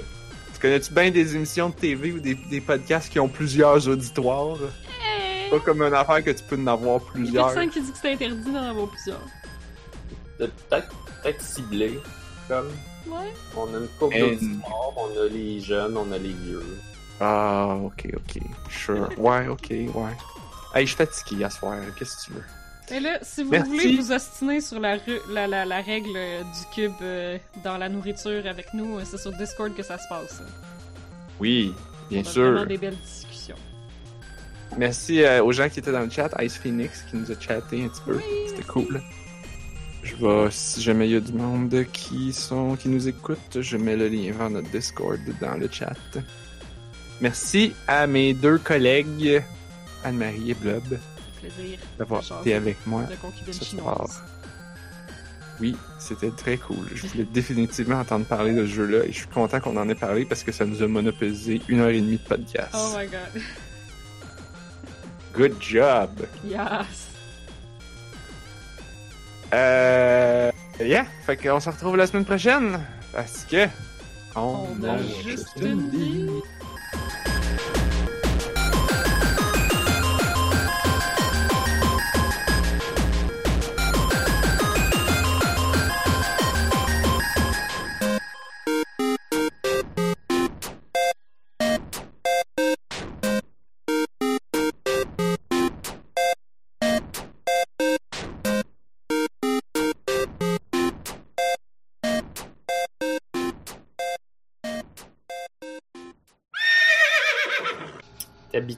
tu 0.55 0.59
connais-tu 0.59 0.91
bien 0.91 1.11
des 1.11 1.35
émissions 1.35 1.69
de 1.69 1.75
TV 1.75 2.13
ou 2.13 2.19
des, 2.19 2.33
des 2.33 2.59
podcasts 2.59 3.11
qui 3.11 3.19
ont 3.19 3.27
plusieurs 3.29 3.87
auditoires? 3.87 4.57
Hey! 4.99 5.51
Pas 5.51 5.59
comme 5.59 5.83
une 5.83 5.93
affaire 5.93 6.23
que 6.23 6.31
tu 6.31 6.43
peux 6.45 6.57
en 6.57 6.65
avoir 6.65 6.99
Il 7.13 7.25
y 7.25 7.37
a 7.37 7.43
plusieurs. 7.43 7.45
personne 7.53 7.69
qui 7.69 7.81
dit 7.81 7.91
que 7.91 7.97
c'est 8.01 8.13
interdit 8.13 8.51
d'en 8.51 8.63
avoir 8.69 8.87
plusieurs. 8.87 9.21
C'est 10.39 10.51
Peut-être 10.67 10.95
peut 11.23 11.35
ciblé. 11.39 11.99
Comme 12.47 12.67
Ouais. 13.07 13.33
on 13.55 13.73
a 13.73 13.77
une 13.79 13.87
couple 13.99 14.15
And- 14.15 14.19
d'auditeurs, 14.29 14.93
on 14.97 15.19
a 15.21 15.27
les 15.29 15.59
jeunes, 15.59 15.97
on 15.97 16.11
a 16.11 16.17
les 16.17 16.33
vieux. 16.33 16.63
Ah, 17.19 17.75
ok, 17.83 18.07
ok. 18.15 18.41
Sure. 18.69 19.09
Ouais, 19.17 19.47
ok, 19.47 19.67
ouais. 19.69 20.11
Hey, 20.75 20.85
je 20.85 20.93
suis 20.93 20.97
fatigué 20.97 21.43
à 21.45 21.49
ce 21.49 21.59
soir. 21.59 21.77
Qu'est-ce 21.97 22.17
que 22.17 22.23
tu 22.25 22.31
veux? 22.33 22.43
Et 22.95 22.99
là, 23.01 23.17
si 23.21 23.43
vous 23.43 23.51
Merci. 23.51 23.69
voulez 23.69 23.95
vous 23.97 24.11
ostiner 24.13 24.61
sur 24.61 24.79
la, 24.79 24.97
la, 25.29 25.47
la, 25.47 25.65
la 25.65 25.81
règle 25.81 26.15
euh, 26.15 26.41
du 26.43 26.65
cube 26.73 26.93
euh, 27.01 27.37
dans 27.63 27.77
la 27.77 27.89
nourriture 27.89 28.45
avec 28.47 28.73
nous, 28.73 28.97
euh, 28.99 29.03
c'est 29.03 29.17
sur 29.17 29.31
Discord 29.33 29.73
que 29.75 29.83
ça 29.83 29.97
se 29.97 30.07
passe. 30.07 30.41
hein. 30.41 30.45
Oui, 31.39 31.73
bien 32.09 32.21
On 32.23 32.27
a 32.27 32.31
sûr. 32.31 32.51
vraiment 32.51 32.65
des 32.65 32.77
belles 32.77 32.95
discussions. 32.97 33.55
Merci 34.77 35.23
euh, 35.23 35.43
aux 35.43 35.51
gens 35.51 35.67
qui 35.69 35.79
étaient 35.79 35.91
dans 35.91 36.01
le 36.01 36.09
chat. 36.09 36.29
Ice 36.41 36.57
Phoenix 36.57 37.03
qui 37.09 37.17
nous 37.17 37.29
a 37.31 37.39
chatté 37.39 37.83
un 37.83 37.87
petit 37.89 38.01
peu. 38.05 38.15
Oui, 38.17 38.23
C'était 38.47 38.57
merci. 38.59 38.71
cool. 38.71 39.01
Je 40.07 40.15
vais, 40.15 40.47
si 40.51 40.81
jamais 40.81 41.07
il 41.09 41.11
y 41.11 41.15
a 41.17 41.19
du 41.19 41.33
monde 41.33 41.85
qui 41.91 42.31
sont 42.31 42.77
qui 42.77 42.87
nous 42.87 43.09
écoute, 43.09 43.59
je 43.59 43.75
mets 43.75 43.97
le 43.97 44.07
lien 44.07 44.31
vers 44.31 44.49
notre 44.49 44.69
Discord 44.69 45.19
dans 45.41 45.55
le 45.55 45.67
chat. 45.69 45.97
Merci 47.19 47.73
à 47.87 48.07
mes 48.07 48.33
deux 48.33 48.57
collègues, 48.57 49.43
Anne-Marie 50.05 50.51
et 50.51 50.53
Blob, 50.53 50.97
d'avoir 51.97 52.23
été 52.39 52.53
avec 52.53 52.77
moi. 52.85 53.03
ce 53.51 53.65
chinoise. 53.65 54.21
Oui, 55.59 55.75
c'était 55.99 56.31
très 56.31 56.57
cool. 56.57 56.87
Je 56.93 57.07
voulais 57.07 57.25
définitivement 57.25 57.99
entendre 57.99 58.25
parler 58.25 58.53
de 58.53 58.65
ce 58.65 58.71
jeu-là 58.71 59.05
et 59.05 59.11
je 59.11 59.17
suis 59.17 59.27
content 59.27 59.59
qu'on 59.59 59.75
en 59.75 59.89
ait 59.89 59.95
parlé 59.95 60.23
parce 60.23 60.43
que 60.43 60.51
ça 60.53 60.65
nous 60.65 60.83
a 60.83 60.87
monopolisé 60.87 61.61
une 61.67 61.79
heure 61.79 61.89
et 61.89 61.99
demie 61.99 62.17
de 62.17 62.23
podcast. 62.23 62.73
Oh 62.75 62.93
my 62.97 63.07
god. 63.07 63.41
Good 65.33 65.55
job. 65.59 66.11
Yes. 66.45 67.16
Euh. 69.53 70.51
Yeah, 70.79 71.05
fait 71.25 71.37
qu'on 71.37 71.59
se 71.59 71.69
retrouve 71.69 71.97
la 71.97 72.07
semaine 72.07 72.25
prochaine. 72.25 72.79
Parce 73.13 73.45
que. 73.45 73.67
On 74.35 74.67
a 74.83 74.97
juste 75.23 75.53
une 75.59 75.89
vie. 75.89 76.29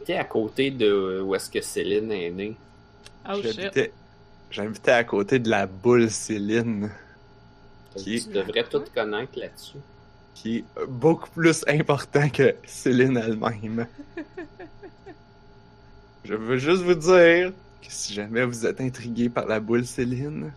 T'habitais 0.09 0.25
à 0.25 0.25
côté 0.25 0.71
de 0.71 1.21
où 1.23 1.35
est-ce 1.35 1.49
que 1.51 1.61
Céline 1.61 2.11
est 2.11 2.31
née. 2.31 2.55
Oh. 3.29 3.33
J'habitais- 3.43 3.91
J'habitais 4.49 4.91
à 4.91 5.03
côté 5.03 5.37
de 5.37 5.47
la 5.49 5.67
boule 5.67 6.09
Céline, 6.09 6.89
Qui- 7.95 8.23
Tu 8.23 8.29
devrais 8.29 8.63
tout 8.63 8.81
connaître 8.93 9.37
là-dessus. 9.37 9.77
qui 10.33 10.57
est 10.57 10.63
beaucoup 10.87 11.29
plus 11.29 11.63
important 11.67 12.27
que 12.29 12.55
Céline 12.65 13.17
elle-même. 13.17 13.85
Je 16.25 16.33
veux 16.33 16.57
juste 16.57 16.81
vous 16.81 16.95
dire 16.95 17.51
que 17.81 17.87
si 17.89 18.13
jamais 18.15 18.43
vous 18.45 18.65
êtes 18.65 18.81
intrigué 18.81 19.29
par 19.29 19.45
la 19.47 19.59
boule 19.59 19.85
Céline, 19.85 20.51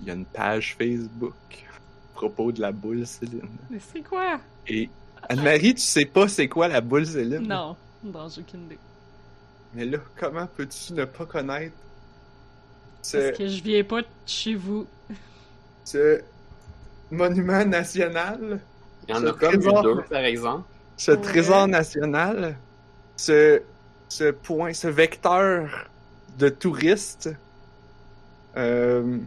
il 0.00 0.06
y 0.06 0.10
a 0.10 0.14
une 0.14 0.24
page 0.26 0.76
Facebook 0.78 1.34
à 1.50 2.14
propos 2.14 2.52
de 2.52 2.60
la 2.60 2.70
boule 2.70 3.04
Céline. 3.06 3.48
Mais 3.68 3.80
c'est 3.92 4.02
quoi? 4.02 4.38
Et 4.68 4.88
Anne-Marie, 5.28 5.74
tu 5.74 5.80
sais 5.82 6.04
pas 6.04 6.28
c'est 6.28 6.46
quoi 6.48 6.68
la 6.68 6.80
boule 6.80 7.06
Céline? 7.06 7.46
Non. 7.48 7.74
J'ai 8.02 8.40
aucune 8.42 8.64
idée. 8.64 8.80
Mais 9.72 9.84
là, 9.84 9.98
comment 10.14 10.46
peux-tu 10.46 10.92
ne 10.92 11.04
pas 11.06 11.26
connaître 11.26 11.76
ce, 13.02 13.16
Parce 13.16 13.30
que 13.30 13.46
je 13.46 13.62
viens 13.62 13.84
pas 13.84 14.02
de 14.02 14.08
chez 14.26 14.54
vous. 14.54 14.90
ce 15.84 16.22
monument 17.10 17.64
national, 17.66 18.66
Il 19.06 19.10
y 19.14 19.14
en 19.14 19.26
Ce 19.26 19.26
a 19.26 19.32
comme 19.34 19.74
deux, 19.74 20.06
par 20.08 20.20
exemple. 20.24 20.68
ce 20.96 21.12
Ouais. 21.12 21.16
trésor 21.16 21.68
national, 21.68 22.62
ce, 23.16 23.62
ce 24.08 24.30
point, 24.32 24.74
ce 24.74 24.88
vecteur 24.88 25.90
de 26.28 26.48
touristes, 26.50 27.30
euh, 28.56 29.18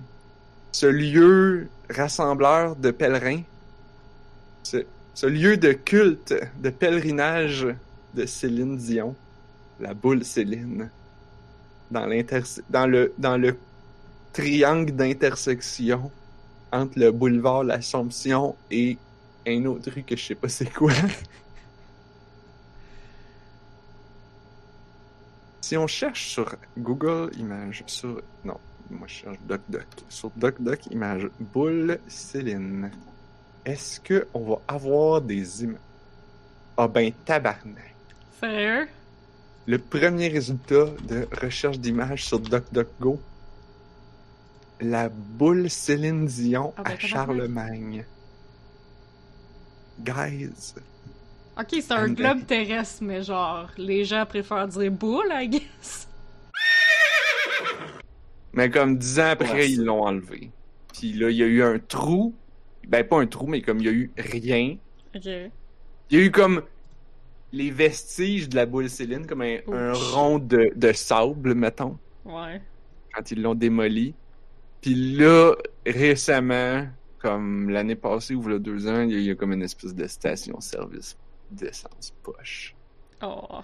ce 0.71 0.87
lieu 0.87 1.71
rassembleur 1.89 2.75
de 2.77 2.91
pèlerins, 2.91 3.43
ce, 4.63 4.87
ce 5.13 5.25
lieu 5.27 5.57
de 5.57 5.73
culte, 5.73 6.33
de 6.55 6.69
pèlerinage 6.69 7.67
de 8.13 8.25
Céline 8.25 8.77
Dion, 8.77 9.15
la 9.79 9.93
boule 9.93 10.23
Céline, 10.23 10.89
dans, 11.91 12.05
le, 12.87 13.57
triangle 14.33 14.91
d'intersection 14.91 16.11
entre 16.71 16.97
le 16.99 17.11
boulevard 17.11 17.63
L'Assomption 17.63 18.55
et 18.71 18.97
un 19.47 19.65
autre 19.65 19.91
rue 19.91 20.03
que 20.03 20.15
je 20.15 20.25
sais 20.25 20.35
pas 20.35 20.49
c'est 20.49 20.73
quoi. 20.73 20.93
si 25.61 25.77
on 25.77 25.85
cherche 25.85 26.29
sur 26.29 26.55
Google 26.77 27.29
Images, 27.37 27.83
sur... 27.85 28.21
Non, 28.43 28.57
moi 28.89 29.07
je 29.07 29.13
cherche 29.13 29.37
DuckDuck. 29.47 29.85
Sur 30.09 30.31
DuckDuck 30.31 30.87
Images, 30.87 31.29
boule 31.39 31.99
Céline. 32.07 32.89
Est-ce 33.65 33.99
que 33.99 34.27
on 34.33 34.39
va 34.39 34.61
avoir 34.67 35.21
des 35.21 35.63
images? 35.63 35.79
Ah 36.75 36.87
ben 36.87 37.11
tabarnak. 37.23 37.92
Sérieux? 38.43 38.87
Le 39.67 39.77
premier 39.77 40.27
résultat 40.27 40.87
de 41.07 41.25
recherche 41.41 41.79
d'images 41.79 42.25
sur 42.25 42.41
DuckDuckGo, 42.41 43.17
la 44.81 45.07
boule 45.07 45.69
Céline 45.69 46.25
Dion 46.25 46.73
Ah 46.75 46.83
ben, 46.83 46.91
à. 46.91 46.99
Charlemagne. 46.99 48.03
Guys, 49.99 50.73
Ok, 51.57 51.67
c'est 51.69 51.91
un 51.93 52.09
globe 52.09 52.45
terrestre, 52.45 53.03
mais 53.03 53.21
genre, 53.23 53.69
les 53.77 54.03
gens 54.03 54.25
préfèrent 54.25 54.67
dire 54.67 54.91
boule, 54.91 55.27
I 55.31 55.47
guess. 55.47 56.09
mais 58.51 58.69
comme 58.69 58.97
dix 58.97 59.19
ans 59.21 59.29
après, 59.29 59.51
Ouais, 59.53 59.71
ils 59.71 59.85
l'ont 59.85 60.01
enlevé. 60.03 60.51
Puis 60.91 61.13
là, 61.13 61.29
il 61.29 61.37
y 61.37 61.43
a 61.43 61.45
eu 61.45 61.63
un 61.63 61.79
trou. 61.79 62.35
Ben, 62.87 63.07
pas 63.07 63.21
un 63.21 63.27
trou, 63.27 63.47
mais 63.47 63.61
comme 63.61 63.77
il 63.79 63.85
y 63.85 63.89
a 63.89 63.91
eu 63.93 64.11
rien. 64.17 64.75
Ok. 65.15 65.25
Il 65.25 66.19
y 66.19 66.21
a 66.21 66.25
eu 66.25 66.31
comme 66.31 66.63
les 67.53 67.71
vestiges 67.71 68.49
de 68.49 68.55
la 68.55 68.65
boule 68.65 68.89
Céline, 68.89 69.25
comme 69.25 69.43
un, 69.43 69.59
rond 69.93 70.39
de, 70.39 70.71
de 70.75 70.91
sable, 70.91 71.53
mettons. 71.53 71.97
Ouais. 72.25 72.61
quand 73.13 73.29
ils 73.31 73.41
l'ont 73.41 73.53
démoli. 73.55 74.15
Puis 74.81 74.95
là, 75.15 75.53
récemment, 75.85 76.87
comme 77.19 77.69
l'année 77.69 77.95
passée 77.95 78.33
ou 78.35 78.49
a 78.49 78.57
deux 78.59 78.87
ans, 78.87 79.01
il 79.03 79.11
y, 79.11 79.15
a- 79.15 79.19
il 79.19 79.25
y 79.25 79.31
a 79.31 79.35
comme 79.35 79.53
une 79.53 79.61
espèce 79.61 79.93
de 79.95 80.07
station-service 80.07 81.15
d'essence 81.51 82.13
poche. 82.23 82.75
Oh, 83.21 83.59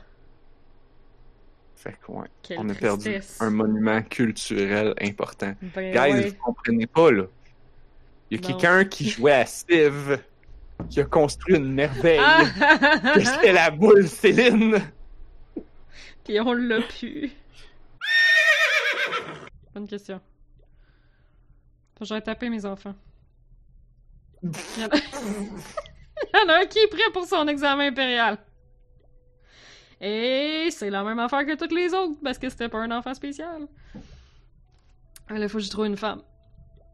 Fait 1.76 1.98
que 2.06 2.12
ouais, 2.12 2.28
quelle 2.44 2.60
on 2.60 2.70
a 2.70 2.74
perdu 2.76 3.10
un 3.40 3.50
monument 3.50 4.02
culturel 4.04 4.94
important. 5.02 5.54
Ben 5.76 5.92
Guys, 5.92 6.14
ouais. 6.14 6.28
vous 6.30 6.36
comprenez 6.36 6.88
pas, 6.88 7.12
là. 7.12 7.24
Il 8.30 8.40
y 8.40 8.44
a 8.44 8.48
quelqu'un 8.48 8.86
qui 8.86 9.10
jouait 9.10 9.32
à 9.34 9.46
Civ, 9.46 10.20
qui 10.90 11.02
a 11.02 11.06
construit 11.06 11.56
une 11.56 11.74
merveille, 11.74 12.20
Ah! 12.22 12.44
que 13.14 13.24
c'était 13.24 13.54
la 13.54 13.72
boule 13.72 14.08
Céline. 14.08 14.80
Puis 16.24 16.40
on 16.40 16.54
l'a 16.54 16.82
pu. 16.82 17.32
Bonne 19.74 19.88
question. 19.88 20.22
J'aurais 22.02 22.22
tapé 22.22 22.50
mes 22.50 22.66
enfants. 22.66 22.96
Il 24.42 24.50
y, 24.80 24.86
en 24.86 24.88
a... 24.88 24.96
Il 26.34 26.40
y 26.40 26.46
en 26.46 26.50
a 26.50 26.62
un 26.62 26.66
qui 26.66 26.80
est 26.80 26.88
prêt 26.88 27.12
pour 27.14 27.26
son 27.26 27.48
examen 27.48 27.88
impérial. 27.88 28.38
Et 30.02 30.70
c'est 30.72 30.90
la 30.90 31.04
même 31.04 31.20
affaire 31.20 31.46
que 31.46 31.56
toutes 31.56 31.74
les 31.74 31.94
autres, 31.94 32.18
parce 32.24 32.38
que 32.38 32.50
c'était 32.50 32.70
pas 32.70 32.80
un 32.80 32.92
enfant 32.92 33.14
spécial. 33.14 33.68
Là, 35.30 35.48
faut 35.50 35.58
que 35.58 35.64
je 35.64 35.70
trouve 35.70 35.86
une 35.88 35.98
femme. 35.98 36.22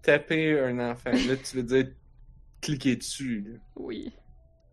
Taper 0.02 0.60
un 0.60 0.92
enfant. 0.92 1.12
Là, 1.12 1.36
tu 1.38 1.58
veux 1.58 1.64
dire 1.64 1.88
cliquer 2.62 2.96
dessus. 2.96 3.60
Oui. 3.76 4.12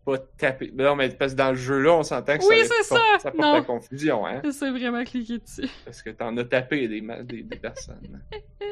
Pas 0.05 0.17
taper. 0.37 0.71
Non, 0.73 0.95
mais 0.95 1.09
parce 1.09 1.33
que 1.33 1.37
dans 1.37 1.51
le 1.51 1.55
jeu-là, 1.55 1.93
on 1.93 2.03
s'entend 2.03 2.37
que 2.37 2.45
oui, 2.45 2.57
c'est 2.63 2.83
ça. 2.83 2.97
Ça 3.19 3.31
porte 3.31 3.37
non. 3.37 3.53
à 3.53 3.61
confusion. 3.61 4.25
Hein? 4.25 4.41
C'est 4.51 4.71
vraiment 4.71 5.03
cliquer 5.05 5.39
dessus. 5.39 5.69
Parce 5.85 6.01
que 6.01 6.09
t'en 6.09 6.35
as 6.35 6.43
tapé 6.43 6.89
des, 6.89 7.01
des, 7.23 7.43
des 7.43 7.57
personnes. 7.57 8.21
Hein. 8.33 8.37